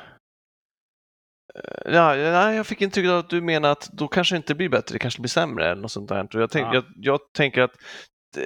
ja, 1.86 2.15
nej, 2.15 2.56
jag 2.56 2.68
fick 2.68 2.82
intrycket 2.82 3.11
av 3.11 3.19
att 3.19 3.30
du 3.30 3.41
menar 3.41 3.69
att 3.69 3.90
då 3.94 4.07
kanske 4.07 4.36
det 4.36 4.38
inte 4.38 4.56
blir 4.56 4.69
bättre, 4.69 4.95
det 4.95 4.99
kanske 4.99 5.22
blir 5.22 5.30
sämre 5.30 5.72
eller 5.72 5.82
något 5.82 5.91
sånt 5.91 6.10
där. 6.10 6.27
Jag, 6.32 6.52
tänk, 6.52 6.65
Ja. 6.65 6.73
jag, 6.73 6.84
jag 6.95 7.19
tänker 7.34 7.61
att 7.61 7.76
eh, 8.38 8.44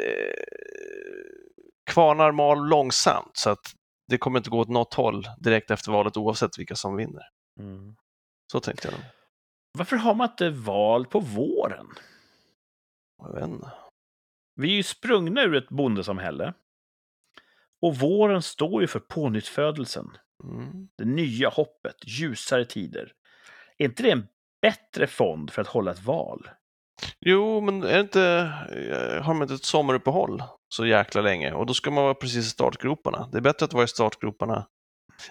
kvarnar 1.92 2.32
mal 2.32 2.68
långsamt 2.68 3.32
så 3.34 3.50
att 3.50 3.74
det 4.08 4.18
kommer 4.18 4.40
inte 4.40 4.50
gå 4.50 4.60
åt 4.60 4.70
något 4.70 4.94
håll 4.94 5.28
direkt 5.40 5.72
efter 5.72 5.92
valet 5.92 6.18
oavsett 6.18 6.60
vilka 6.60 6.76
som 6.76 6.96
vinner. 6.96 7.24
Mm. 7.60 7.96
Så 8.52 8.60
tänkte 8.60 8.88
jag. 8.88 9.00
Varför 9.78 9.96
har 9.96 10.16
man 10.16 10.30
inte 10.30 10.50
val 10.50 11.06
på 11.06 11.20
våren? 11.20 11.88
Jag 13.22 13.34
vet 13.34 13.48
inte. 13.50 13.72
Vi 14.56 14.72
är 14.72 14.76
ju 14.76 14.84
sprungna 14.84 15.42
ur 15.42 15.56
ett 15.56 15.70
bondesamhälle. 15.70 16.54
Och 17.82 17.98
våren 17.98 18.42
står 18.42 18.82
ju 18.82 18.88
för 18.88 19.00
pånyttfödelsen. 19.00 20.18
Mm. 20.44 20.88
Det 20.98 21.06
nya 21.06 21.50
hoppet, 21.50 21.96
ljusare 22.06 22.66
tider. 22.66 23.14
Är 23.78 23.86
inte 23.86 24.04
det 24.04 24.12
en 24.12 24.28
bättre 24.62 25.08
fond 25.08 25.52
för 25.52 25.62
att 25.62 25.68
hålla 25.68 25.92
ett 25.92 26.04
val? 26.04 26.50
Jo, 27.20 27.62
men 27.62 27.84
är 27.84 28.00
inte, 28.00 28.52
eh, 28.72 29.24
har 29.24 29.34
man 29.34 29.42
inte 29.42 29.54
ett 29.54 29.64
sommaruppehåll 29.64 30.44
så 30.70 30.86
jäkla 30.86 31.22
länge 31.22 31.52
och 31.52 31.66
då 31.66 31.74
ska 31.74 31.92
man 31.92 32.04
vara 32.04 32.14
precis 32.14 32.46
i 32.46 32.50
startgroparna. 32.50 33.30
Det 33.32 33.38
är 33.38 33.42
bättre 33.42 33.66
att 33.66 33.74
vara 33.74 33.84
i 33.84 33.88
startgroparna. 33.88 34.68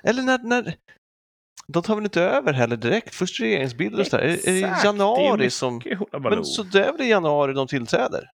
Eller 0.03 0.23
när, 0.23 0.39
när 0.39 0.75
de 1.67 1.83
tar 1.83 1.95
väl 1.95 2.05
inte 2.05 2.23
över 2.23 2.53
heller 2.53 2.77
direkt? 2.77 3.15
Först 3.15 3.41
regeringsbildare 3.41 4.01
och 4.01 4.07
sådär. 4.07 4.25
Är, 4.25 4.29
är 4.29 4.31
det 4.31 4.51
i 4.51 4.63
Exakt, 4.63 4.83
det 4.83 4.89
är 4.89 4.93
januari 4.93 5.51
som... 5.51 5.81
Men 6.13 6.45
så 6.45 6.63
det 6.63 6.85
är 6.85 6.93
väl 6.93 7.03
i 7.03 7.11
januari 7.11 7.53
de 7.53 7.67
tillträder? 7.67 8.31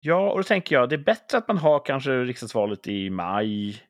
Ja, 0.00 0.30
och 0.30 0.38
då 0.38 0.42
tänker 0.42 0.74
jag, 0.74 0.88
det 0.88 0.94
är 0.94 1.04
bättre 1.04 1.38
att 1.38 1.48
man 1.48 1.58
har 1.58 1.84
kanske 1.84 2.10
riksdagsvalet 2.10 2.86
i 2.86 3.10
maj. 3.10 3.82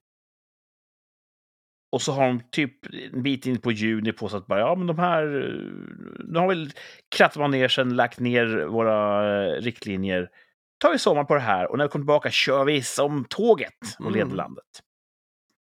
Och 1.93 2.03
så 2.03 2.13
har 2.13 2.27
de 2.27 2.41
typ 2.51 2.73
en 3.13 3.23
bit 3.23 3.47
in 3.47 3.59
på 3.61 3.73
juni 3.73 4.13
på 4.13 4.29
sig 4.29 4.37
att 4.39 4.47
bara, 4.47 4.61
ja 4.61 4.75
men 4.75 4.87
de 4.87 4.99
här, 4.99 5.23
eh, 5.23 6.25
nu 6.29 6.39
har 6.39 6.49
väl 6.49 6.71
krattmanegen 7.17 7.97
lagt 7.97 8.19
ner 8.21 8.65
våra 8.67 9.47
eh, 9.47 9.53
riktlinjer. 9.63 10.29
Tar 10.83 10.93
vi 10.93 10.99
sommar 10.99 11.25
på 11.25 11.35
det 11.35 11.41
här 11.41 11.71
och 11.71 11.79
när 11.79 11.85
vi 11.85 11.89
kommer 11.89 12.03
tillbaka 12.03 12.31
kör 12.31 12.65
vi 12.65 12.83
som 12.83 13.25
tåget 13.29 13.73
och 13.99 14.11
leder 14.13 14.25
Mm. 14.25 14.37
landet. 14.37 14.65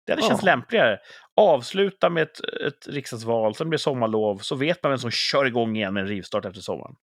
Det 0.07 0.13
hade 0.13 0.23
Ja. 0.23 0.29
känts 0.29 0.43
lämpligare. 0.45 0.99
Avsluta 1.37 2.11
med 2.11 2.23
ett, 2.23 2.41
ett 2.67 2.89
riksdagsval, 2.89 3.55
sen 3.55 3.69
blir 3.69 3.79
det 3.79 3.83
sommarlov, 3.83 4.39
så 4.39 4.57
vet 4.57 4.83
man 4.83 4.91
vem 4.91 4.99
som 4.99 5.11
kör 5.11 5.45
igång 5.45 5.77
igen 5.77 5.95
med 5.95 6.01
en 6.01 6.07
rivstart 6.09 6.45
efter 6.45 6.61
sommaren. 6.61 6.95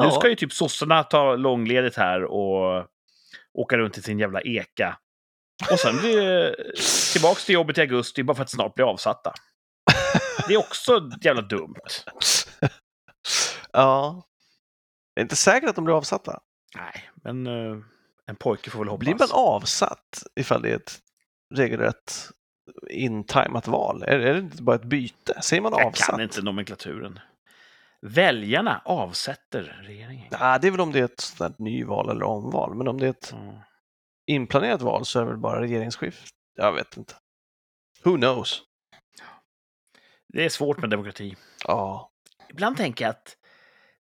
Nu 0.00 0.04
Ja. 0.04 0.10
ska 0.10 0.28
ju 0.28 0.34
typ 0.34 0.52
sossarna 0.52 1.02
ta 1.02 1.36
långledigt 1.36 1.96
här 1.96 2.24
och 2.24 2.86
åka 3.54 3.78
runt 3.78 3.98
i 3.98 4.02
sin 4.02 4.18
jävla 4.18 4.40
eka. 4.40 4.98
Och 5.70 5.78
sen 5.80 5.96
blir 5.98 6.20
det 6.20 6.54
tillbaks 7.12 7.44
till 7.44 7.54
jobbet 7.54 7.78
i 7.78 7.80
augusti 7.80 8.22
bara 8.22 8.34
för 8.34 8.42
att 8.42 8.50
snart 8.50 8.74
bli 8.74 8.84
avsatta. 8.84 9.32
Det 10.48 10.54
är 10.54 10.58
också 10.58 11.10
jävla 11.20 11.42
dumt. 11.42 11.74
ja. 13.72 14.22
Det 15.14 15.20
är 15.20 15.22
inte 15.22 15.36
säkert 15.36 15.68
att 15.70 15.76
de 15.76 15.84
blir 15.84 15.96
avsatta. 15.96 16.40
Nej, 16.76 17.10
men 17.24 17.46
eh, 17.46 17.76
en 18.26 18.36
pojke 18.36 18.70
får 18.70 18.78
väl 18.78 18.88
hoppas. 18.88 19.04
Blir 19.04 19.14
man 19.18 19.28
avsatt 19.32 20.22
ifall 20.36 20.62
det 20.62 20.70
är 20.70 20.76
ett 20.76 20.98
regelrätt 21.54 22.30
intajmat 22.90 23.66
val? 23.68 24.02
Är, 24.02 24.18
är 24.18 24.32
det 24.34 24.38
inte 24.40 24.62
bara 24.62 24.76
ett 24.76 24.84
byte? 24.84 25.42
Säger 25.42 25.62
man 25.62 25.72
Jag 25.72 25.86
avsatt? 25.86 26.06
kan 26.06 26.20
inte 26.20 26.42
nomenklaturen. 26.42 27.18
Väljarna 28.02 28.82
avsätter 28.84 29.80
regeringen. 29.82 30.28
Ja, 30.30 30.58
det 30.58 30.66
är 30.66 30.70
väl 30.70 30.80
om 30.80 30.92
det 30.92 30.98
är 30.98 31.04
ett 31.04 31.20
sånt 31.20 31.58
nyval 31.58 32.10
eller 32.10 32.22
omval, 32.22 32.74
men 32.74 32.88
om 32.88 33.00
det 33.00 33.06
är 33.06 33.10
ett 33.10 33.34
Ja. 33.36 33.62
Inplanerat 34.28 34.82
val 34.82 35.04
så 35.06 35.18
är 35.18 35.24
det 35.24 35.30
väl 35.30 35.38
bara 35.38 35.60
regeringsskift? 35.60 36.28
Jag 36.56 36.72
vet 36.72 36.96
inte. 36.96 37.14
Who 38.04 38.16
knows? 38.16 38.62
Det 40.32 40.44
är 40.44 40.48
svårt 40.48 40.78
med 40.78 40.90
demokrati. 40.90 41.36
Ja, 41.64 42.10
Ibland 42.48 42.76
tänker 42.76 43.04
jag 43.04 43.10
att 43.10 43.36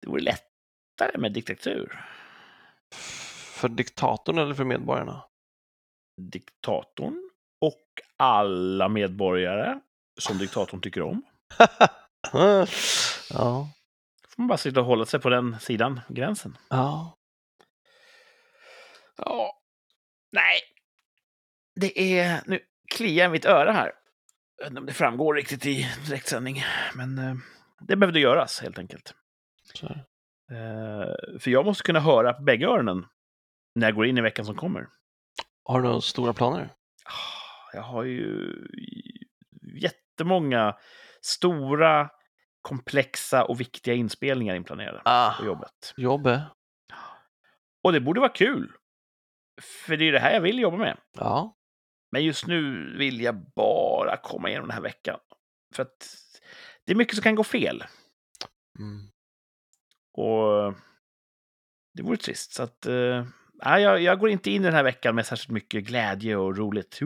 det 0.02 0.08
vore 0.08 0.22
lättare 0.22 1.18
med 1.18 1.32
diktatur. 1.32 2.04
för 3.52 3.68
diktatorn 3.68 4.38
eller 4.38 4.54
för 4.54 4.64
medborgarna? 4.64 5.24
Diktatorn 6.22 7.30
och 7.60 7.82
alla 8.16 8.88
medborgare 8.88 9.80
som 10.20 10.38
diktatorn 10.38 10.80
tycker 10.80 11.02
om. 11.02 11.22
ja, 12.32 13.68
får 14.28 14.42
man 14.42 14.46
bara 14.48 14.58
sitta 14.58 14.80
och 14.80 14.86
hålla 14.86 15.06
sig 15.06 15.20
på 15.20 15.28
den 15.28 15.60
sidan, 15.60 16.00
gränsen. 16.08 16.58
ja. 16.68 17.16
Ja. 19.16 19.59
Nej. 20.32 20.60
Det 21.80 22.18
är... 22.20 22.40
Nu 22.46 22.60
kliar 22.94 23.28
mitt 23.30 23.44
öra 23.44 23.72
här. 23.72 23.92
Jag 24.56 24.64
vet 24.64 24.70
inte 24.70 24.80
om 24.80 24.86
det 24.86 24.92
framgår 24.92 25.34
riktigt 25.34 25.66
i 25.66 25.86
direktsändning. 26.08 26.62
Men 26.94 27.18
eh, 27.18 27.34
det 27.80 27.96
behövde 27.96 28.20
göras 28.20 28.60
helt 28.60 28.78
enkelt. 28.78 29.14
Så. 29.74 29.86
Eh, 29.86 31.38
för 31.40 31.48
jag 31.50 31.64
måste 31.64 31.82
kunna 31.84 32.00
höra 32.00 32.32
på 32.32 32.42
bägge 32.42 32.66
öronen 32.66 33.06
när 33.74 33.86
jag 33.86 33.94
går 33.94 34.06
in 34.06 34.18
i 34.18 34.20
veckan 34.20 34.44
som 34.44 34.54
kommer. 34.56 34.86
Har 35.64 35.80
du 35.80 35.88
några 35.88 36.00
stora 36.00 36.32
planer? 36.32 36.64
Ah, 37.04 37.70
Jag 37.76 37.82
har 37.82 38.04
ju 38.04 38.52
jättemånga 39.82 40.76
stora, 41.22 42.10
komplexa 42.62 43.44
och 43.44 43.60
viktiga 43.60 43.94
inspelningar 43.94 44.54
inplanerade 44.54 45.00
Ah, 45.04 45.34
på 45.38 45.46
jobbet. 45.46 45.94
jobbet. 45.96 46.40
Och 47.82 47.92
det 47.92 48.00
borde 48.00 48.20
vara 48.20 48.32
kul. 48.32 48.72
För 49.60 49.96
det 49.96 50.08
är 50.08 50.12
det 50.12 50.18
här 50.18 50.34
jag 50.34 50.40
vill 50.40 50.58
jobba 50.58 50.76
med. 50.76 50.96
Ja. 51.12 51.56
Men 52.12 52.24
just 52.24 52.46
nu 52.46 52.94
vill 52.98 53.20
jag 53.20 53.34
bara 53.56 54.16
komma 54.16 54.48
igenom 54.48 54.68
den 54.68 54.74
här 54.74 54.82
veckan. 54.82 55.18
För 55.74 55.82
att 55.82 56.16
det 56.86 56.92
är 56.92 56.96
mycket 56.96 57.14
som 57.14 57.22
kan 57.22 57.34
gå 57.34 57.44
fel. 57.44 57.84
Mm. 58.78 59.10
Och 60.12 60.74
det 61.94 62.02
vore 62.02 62.16
trist. 62.16 62.52
Så 62.52 62.62
att, 62.62 62.86
nej, 63.64 63.82
jag, 63.82 64.00
jag 64.00 64.18
går 64.18 64.30
inte 64.30 64.50
in 64.50 64.62
i 64.62 64.64
den 64.64 64.74
här 64.74 64.82
veckan 64.82 65.14
med 65.14 65.26
särskilt 65.26 65.50
mycket 65.50 65.84
glädje 65.84 66.36
och 66.36 66.56
roligt. 66.56 67.00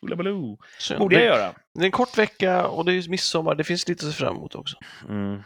Hullabaloo. 0.00 0.58
Borde 0.98 1.14
jag 1.14 1.24
göra. 1.24 1.54
det 1.74 1.80
är 1.80 1.84
en 1.84 1.90
kort 1.90 2.18
vecka 2.18 2.66
och 2.66 2.84
det 2.84 2.92
är 2.92 3.08
midsommar. 3.08 3.54
Det 3.54 3.64
finns 3.64 3.88
lite 3.88 4.06
att 4.06 4.12
se 4.12 4.18
fram 4.18 4.36
emot 4.36 4.54
också. 4.54 4.76
Mm. 5.08 5.42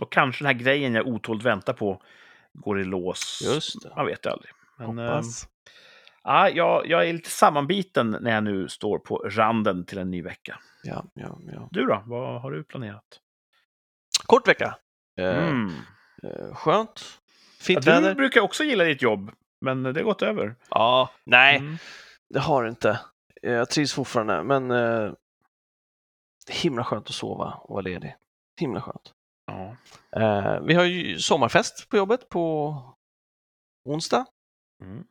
Och 0.00 0.12
kanske 0.12 0.44
den 0.44 0.54
här 0.54 0.62
grejen 0.62 0.94
jag 0.94 1.06
otåligt 1.06 1.44
väntar 1.44 1.72
på 1.72 2.02
går 2.52 2.80
i 2.80 2.84
lås. 2.84 3.42
Just 3.44 3.82
det. 3.82 3.92
Man 3.96 4.06
vet 4.06 4.26
aldrig. 4.26 4.50
Men, 4.78 4.98
eh, 4.98 5.04
Hoppas. 5.06 5.48
ja, 6.22 6.48
jag, 6.50 6.86
jag 6.86 7.08
är 7.08 7.12
lite 7.12 7.30
sammanbiten 7.30 8.16
när 8.20 8.30
jag 8.34 8.44
nu 8.44 8.68
står 8.68 8.98
på 8.98 9.16
randen 9.16 9.84
till 9.86 9.98
en 9.98 10.10
ny 10.10 10.22
vecka. 10.22 10.58
Ja, 10.82 11.04
ja, 11.14 11.38
ja. 11.52 11.68
Du 11.70 11.86
då? 11.86 12.02
Vad 12.06 12.40
har 12.42 12.50
du 12.50 12.64
planerat? 12.64 13.20
Kort 14.26 14.48
vecka. 14.48 14.78
Eh, 15.18 15.48
Mm. 15.48 15.72
eh, 16.22 16.54
skönt. 16.54 17.00
Ja, 17.00 17.64
Fint 17.64 17.84
du 17.84 17.90
väder. 17.90 18.14
brukar 18.14 18.40
också 18.40 18.64
gilla 18.64 18.84
ditt 18.84 19.02
jobb, 19.02 19.30
men 19.60 19.82
det 19.82 19.92
har 20.00 20.04
gått 20.04 20.22
över. 20.22 20.56
Ja, 20.70 21.10
nej, 21.24 21.56
Mm. 21.56 21.76
det 22.28 22.38
har 22.40 22.64
det 22.64 22.70
inte. 22.70 23.00
Eh, 23.42 23.52
Jag 23.52 23.70
trivs 23.70 23.92
fortfarande, 23.92 24.42
men 24.42 24.70
eh, 24.70 25.12
himla 26.50 26.84
skönt 26.84 27.06
att 27.08 27.14
sova 27.14 27.52
och 27.62 27.70
vara 27.74 27.80
ledig. 27.82 28.16
Himla 28.60 28.80
skönt. 28.80 29.12
Ja. 29.46 29.76
Eh, 30.20 30.60
vi 30.62 30.74
har 30.74 30.84
ju 30.84 31.18
sommarfest 31.18 31.88
på 31.88 31.96
jobbet 31.96 32.28
på 32.28 32.74
onsdag. 33.84 34.26
Mm. 34.82 35.04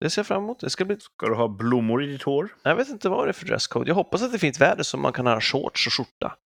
Det 0.00 0.10
ser 0.10 0.20
jag 0.20 0.26
fram 0.26 0.42
emot. 0.42 0.60
Det 0.60 0.70
ska 0.70 0.84
bli... 0.84 1.00
Ska 1.00 1.26
du 1.26 1.34
ha 1.34 1.48
blommor 1.48 2.04
i 2.04 2.06
ditt 2.06 2.22
hår? 2.22 2.54
Jag 2.62 2.76
vet 2.76 2.88
inte 2.88 3.08
vad 3.08 3.26
det 3.26 3.30
är 3.30 3.32
för 3.32 3.46
dresscode. 3.46 3.90
Jag 3.90 3.94
hoppas 3.94 4.22
att 4.22 4.30
det 4.30 4.36
är 4.36 4.38
fint 4.38 4.60
väder 4.60 4.82
så 4.82 4.96
man 4.96 5.12
kan 5.12 5.26
ha 5.26 5.40
shorts 5.40 5.86
och 5.86 5.92
skjorta. 5.92 6.36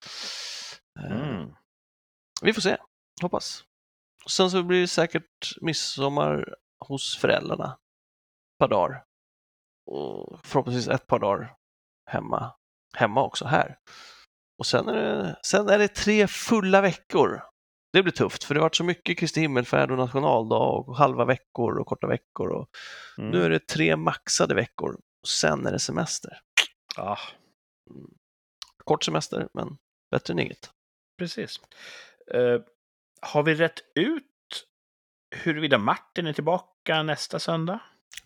Eh, 1.01 1.21
Mm. 1.21 1.51
Vi 2.43 2.53
får 2.53 2.61
se, 2.61 2.77
hoppas. 3.23 3.65
Sen 4.31 4.51
så 4.51 4.63
blir 4.63 4.81
det 4.81 4.89
säkert 4.89 5.57
midsommar 5.61 6.55
hos 6.81 7.17
föräldrarna. 7.17 7.79
Ett 8.53 8.59
par 8.59 8.69
dagar. 8.69 9.05
Och 9.87 10.41
förhoppningsvis 10.45 10.89
ett 10.89 11.07
par 11.07 11.19
dagar 11.19 11.55
hemma, 12.07 12.53
hemma 12.95 13.23
också 13.23 13.45
här. 13.45 13.79
Och 14.59 14.67
sen 14.67 14.89
är, 14.89 14.95
det, 14.95 15.39
sen 15.43 15.69
är 15.69 15.79
det 15.79 15.89
tre 15.89 16.27
fulla 16.27 16.81
veckor. 16.81 17.43
Det 17.93 18.03
blir 18.03 18.13
tufft 18.13 18.45
för 18.45 18.55
det 18.55 18.61
har 18.61 18.65
varit 18.65 18.77
så 18.77 18.85
mycket 18.85 19.19
Kristi 19.19 19.41
himmelfärd 19.41 19.91
och 19.91 19.97
nationaldag 19.99 20.59
och 20.59 20.97
halva 20.97 21.25
veckor 21.25 21.79
och 21.79 21.87
korta 21.87 22.07
veckor. 22.07 22.49
Och 22.49 22.69
Mm. 23.19 23.31
Nu 23.31 23.45
är 23.45 23.51
det 23.51 23.67
tre 23.67 23.97
maxade 23.97 24.55
veckor 24.55 24.95
och 25.23 25.29
sen 25.29 25.67
är 25.67 25.73
det 25.73 25.79
semester. 25.79 26.41
Ja, 26.97 27.19
Kort 28.85 29.05
semester, 29.05 29.49
men 29.55 29.79
bättre 30.11 30.33
än 30.33 30.39
inget. 30.39 30.71
precis. 31.19 31.61
Eh, 32.35 32.61
har 33.21 33.43
vi 33.43 33.55
rätt 33.55 33.81
ut 33.95 34.25
huruvida 35.37 35.79
Martin 35.79 36.27
är 36.27 36.33
tillbaka 36.33 37.03
nästa 37.03 37.39
söndag? 37.39 37.81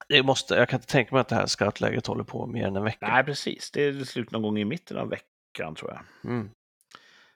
Det 0.08 0.22
måste, 0.22 0.54
jag 0.54 0.68
kan 0.68 0.78
inte 0.78 0.92
tänka 0.92 1.14
mig 1.14 1.20
att 1.20 1.28
det 1.28 1.34
här 1.34 1.46
scoutläget 1.46 2.06
håller 2.06 2.24
på 2.24 2.46
mer 2.46 2.66
än 2.66 2.76
en 2.76 2.84
vecka. 2.84 3.08
Nej, 3.08 3.24
precis. 3.24 3.70
Det 3.70 3.82
är 3.84 4.04
slut 4.04 4.30
någon 4.30 4.42
gång 4.42 4.58
i 4.58 4.64
mitten 4.64 4.96
av 4.96 5.08
veckan, 5.08 5.74
tror 5.74 5.90
jag. 5.90 6.30
Mm. 6.32 6.50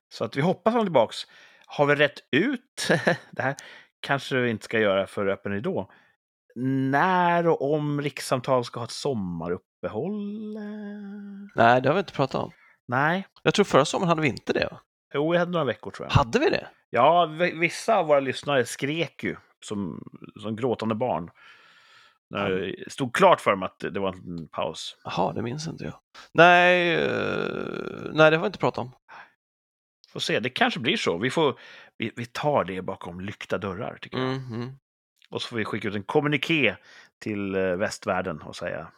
Så 0.09 0.24
att 0.24 0.36
vi 0.36 0.40
hoppas 0.40 0.73
han 0.73 0.81
är 0.81 0.85
tillbaks. 0.85 1.16
Har 1.66 1.86
vi 1.86 1.94
rätt 1.94 2.18
ut, 2.32 2.88
det 3.30 3.43
här 3.43 3.55
kanske 4.01 4.36
vi 4.36 4.51
inte 4.51 4.64
ska 4.64 4.78
göra 4.78 5.06
för 5.06 5.26
öppen 5.26 5.52
ridå, 5.52 5.90
när 6.55 7.48
och 7.48 7.74
om 7.74 8.02
rikssamtal 8.02 8.64
ska 8.64 8.80
ha 8.80 8.84
ett 8.84 8.90
sommaruppehåll? 8.90 10.56
Eh, 10.56 10.62
Nej, 11.55 11.80
det 11.82 11.88
har 11.88 11.94
vi 11.94 11.98
inte 11.98 12.12
pratat 12.12 12.43
om. 12.43 12.51
Nej, 12.88 13.26
Jag 13.43 13.55
tror 13.55 13.64
förra 13.64 13.84
sommaren 13.84 14.09
hade 14.09 14.22
vi 14.22 14.28
inte 14.28 14.52
det. 14.52 14.68
va? 14.70 14.80
jo, 15.14 15.32
vi 15.32 15.38
hade 15.38 15.51
några 15.51 15.64
veckor 15.64 15.90
tror 15.90 16.06
jag. 16.09 16.12
Hade 16.14 16.38
vi 16.38 16.51
det? 16.51 16.66
Ja, 16.90 17.26
vi- 17.26 17.59
vissa 17.59 17.97
av 17.97 18.06
våra 18.06 18.20
lyssnare 18.20 18.64
skrek 18.64 19.24
ju 19.24 19.36
som, 19.64 20.02
som 20.43 20.56
gråtande 20.56 20.94
barn. 20.94 21.30
När 22.30 22.51
det 22.51 22.90
stod 22.93 23.14
klart 23.14 23.40
för 23.40 23.51
dem 23.51 23.62
att 23.62 23.78
det 23.78 24.01
var 24.01 24.09
en 24.12 24.48
paus. 24.48 24.97
Jaha, 25.05 25.32
det 25.32 25.43
minns 25.43 25.68
inte 25.68 25.84
jag. 25.84 25.94
Nej, 26.34 26.94
eh, 26.94 27.10
nej 28.12 28.30
det 28.30 28.36
har 28.36 28.43
vi 28.43 28.47
inte 28.47 28.59
pratat 28.59 28.78
om. 28.78 28.90
Får 30.16 30.20
se, 30.20 30.40
det 30.40 30.51
kanske 30.51 30.80
blir 30.80 30.97
så. 30.97 31.18
Vi, 31.18 31.30
får, 31.30 31.59
vi, 31.97 32.12
vi 32.16 32.26
tar 32.26 32.64
det 32.64 32.82
bakom 32.82 33.20
lyckta 33.20 33.59
dörrar, 33.59 33.98
tycker 34.01 34.18
jag. 34.18 34.28
Mm. 34.34 34.70
Och 35.30 35.43
så 35.43 35.48
får 35.48 35.56
vi 35.56 35.64
skicka 35.64 35.88
ut 35.88 35.94
en 35.94 36.02
kommuniké 36.02 36.76
till 37.18 37.55
eh, 37.55 37.76
västvärlden 37.76 38.43
och 38.43 38.56
säga 38.56 38.93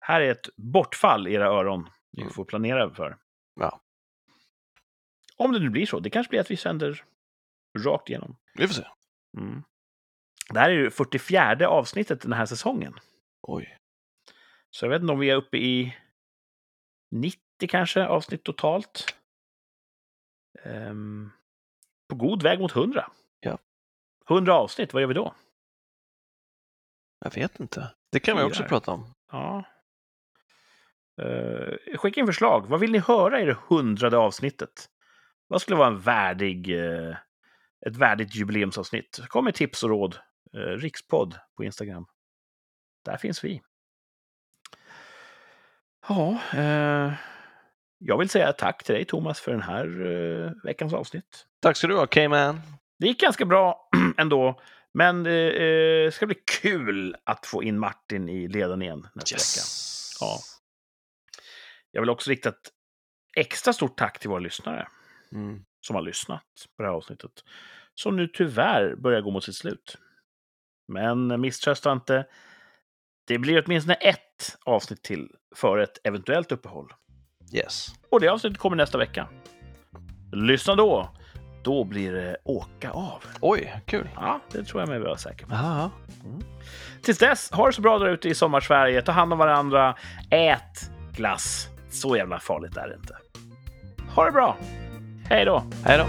här 0.00 0.20
är 0.20 0.30
ett 0.30 0.48
bortfall 0.56 1.28
i 1.28 1.34
era 1.34 1.46
öron. 1.46 1.90
Ni 2.12 2.22
Mm. 2.22 2.32
får 2.34 2.44
planera 2.44 2.90
för. 2.94 3.16
Ja. 3.60 3.80
Om 5.36 5.52
det 5.52 5.58
nu 5.58 5.70
blir 5.70 5.86
så. 5.86 6.00
Det 6.00 6.10
kanske 6.10 6.30
blir 6.30 6.40
att 6.40 6.50
vi 6.50 6.56
sänder 6.56 7.04
rakt 7.78 8.08
igenom. 8.08 8.36
Vi 8.54 8.66
får 8.66 8.74
se. 8.74 8.84
Mm. 9.38 9.62
Det 10.52 10.60
här 10.60 10.70
är 10.70 10.74
ju 10.74 10.90
44 10.90 11.68
avsnittet 11.68 12.20
den 12.20 12.32
här 12.32 12.46
säsongen. 12.46 12.94
Oj. 13.42 13.78
Så 14.70 14.84
jag 14.84 14.90
vet 14.90 15.00
inte 15.02 15.12
om 15.12 15.18
vi 15.18 15.30
är 15.30 15.36
uppe 15.36 15.56
i 15.56 15.96
90 17.10 17.40
kanske 17.68 18.06
avsnitt 18.06 18.42
totalt. 18.44 19.14
Ehm, 20.64 21.30
på 22.08 22.16
god 22.16 22.42
väg 22.42 22.60
mot 22.60 22.76
100. 22.76 23.10
Ja. 23.40 23.58
100 24.28 24.54
avsnitt, 24.54 24.92
vad 24.92 25.02
gör 25.02 25.08
vi 25.08 25.14
då? 25.14 25.34
Jag 27.24 27.34
vet 27.34 27.60
inte. 27.60 27.94
Det 28.12 28.20
kan 28.20 28.36
vi 28.36 28.42
också 28.42 28.62
prata 28.62 28.92
om. 28.92 29.14
Ja. 29.32 29.64
Uh, 31.22 31.96
skicka 31.96 32.20
in 32.20 32.26
förslag. 32.26 32.66
Vad 32.66 32.80
vill 32.80 32.92
ni 32.92 32.98
höra 32.98 33.40
i 33.40 33.44
det 33.44 33.56
hundrade 33.68 34.16
avsnittet? 34.16 34.88
Vad 35.46 35.62
skulle 35.62 35.76
vara 35.76 35.88
en 35.88 36.00
värdig, 36.00 36.70
eh, 36.70 37.16
ett 37.86 37.96
värdigt 37.96 38.34
jubileumsavsnitt? 38.34 39.20
Kom 39.28 39.44
med 39.44 39.54
tips 39.54 39.82
och 39.82 39.90
råd. 39.90 40.18
Uh, 40.56 40.60
Rikspodd 40.60 41.38
på 41.56 41.64
Instagram. 41.64 42.06
Där 43.04 43.16
finns 43.16 43.44
vi. 43.44 43.62
Ja, 46.08 46.40
jag 47.98 48.18
vill 48.18 48.28
säga 48.28 48.52
tack 48.52 48.82
till 48.84 48.94
dig 48.94 49.04
Thomas 49.04 49.40
för 49.40 49.52
den 49.52 49.62
här 49.62 50.06
eh, 50.06 50.50
veckans 50.64 50.92
avsnitt. 50.94 51.46
Tack 51.60 51.76
ska 51.76 51.86
du 51.86 51.96
ha, 51.96 52.06
K-man. 52.06 52.60
Det 52.98 53.06
gick 53.06 53.20
ganska 53.20 53.44
bra 53.44 53.88
ändå, 54.18 54.60
men 54.94 55.22
det 55.22 56.04
eh, 56.04 56.10
ska 56.10 56.26
bli 56.26 56.36
kul 56.62 57.16
att 57.24 57.46
få 57.46 57.62
in 57.62 57.78
Martin 57.78 58.28
i 58.28 58.48
leden 58.48 58.82
igen 58.82 59.08
nästa 59.14 59.34
vecka. 59.36 59.66
Ja. 60.20 60.38
Jag 61.90 62.02
vill 62.02 62.10
också 62.10 62.30
rikta 62.30 62.48
ett 62.48 62.70
extra 63.36 63.72
stort 63.72 63.98
tack 63.98 64.18
till 64.18 64.30
våra 64.30 64.40
lyssnare 64.40 64.88
Mm. 65.32 65.64
som 65.86 65.96
har 65.96 66.02
lyssnat 66.02 66.42
på 66.76 66.82
det 66.82 66.88
här 66.88 66.94
avsnittet. 66.96 67.30
Som 67.94 68.16
nu 68.16 68.28
tyvärr 68.28 68.94
börjar 68.96 69.20
gå 69.20 69.30
mot 69.30 69.44
sitt 69.44 69.56
slut. 69.56 69.98
Men 70.88 71.40
misströsta 71.40 71.92
inte. 71.92 72.26
Det 73.26 73.38
blir 73.38 73.64
åtminstone 73.66 73.94
ett 73.94 74.56
avsnitt 74.64 75.02
till 75.02 75.30
före 75.56 75.82
ett 75.82 75.98
eventuellt 76.04 76.52
uppehåll. 76.52 76.92
Yes. 77.52 77.88
Och 78.10 78.20
det 78.20 78.28
avsnittet 78.28 78.58
kommer 78.58 78.76
nästa 78.76 78.98
vecka. 78.98 79.28
Lyssna 80.32 80.74
då! 80.74 81.08
Då 81.62 81.84
blir 81.84 82.12
det 82.12 82.36
åka 82.44 82.90
av. 82.90 83.24
Oj, 83.40 83.82
kul. 83.86 84.08
Ja, 84.14 84.40
det 84.52 84.64
tror 84.64 84.82
jag 84.82 84.88
mig 84.88 84.98
vara 84.98 85.16
säker 85.16 85.46
på. 85.46 85.54
Aha. 85.54 85.90
Tills 87.02 87.18
dess, 87.18 87.50
ha 87.50 87.66
det 87.66 87.72
så 87.72 87.80
bra 87.80 87.98
där 87.98 88.06
ute 88.08 88.28
i 88.28 88.34
sommarsverige. 88.34 89.02
Ta 89.02 89.12
hand 89.12 89.32
om 89.32 89.38
varandra. 89.38 89.94
Ät 90.30 90.90
glass. 91.12 91.68
Så 91.90 92.16
jävla 92.16 92.38
farligt 92.38 92.76
är 92.76 92.88
det 92.88 92.94
inte. 92.94 93.16
Ha 94.14 94.24
det 94.24 94.32
bra! 94.32 94.56
Hej 95.28 95.44
då! 95.44 95.64
Hej 95.84 95.98
då. 95.98 96.06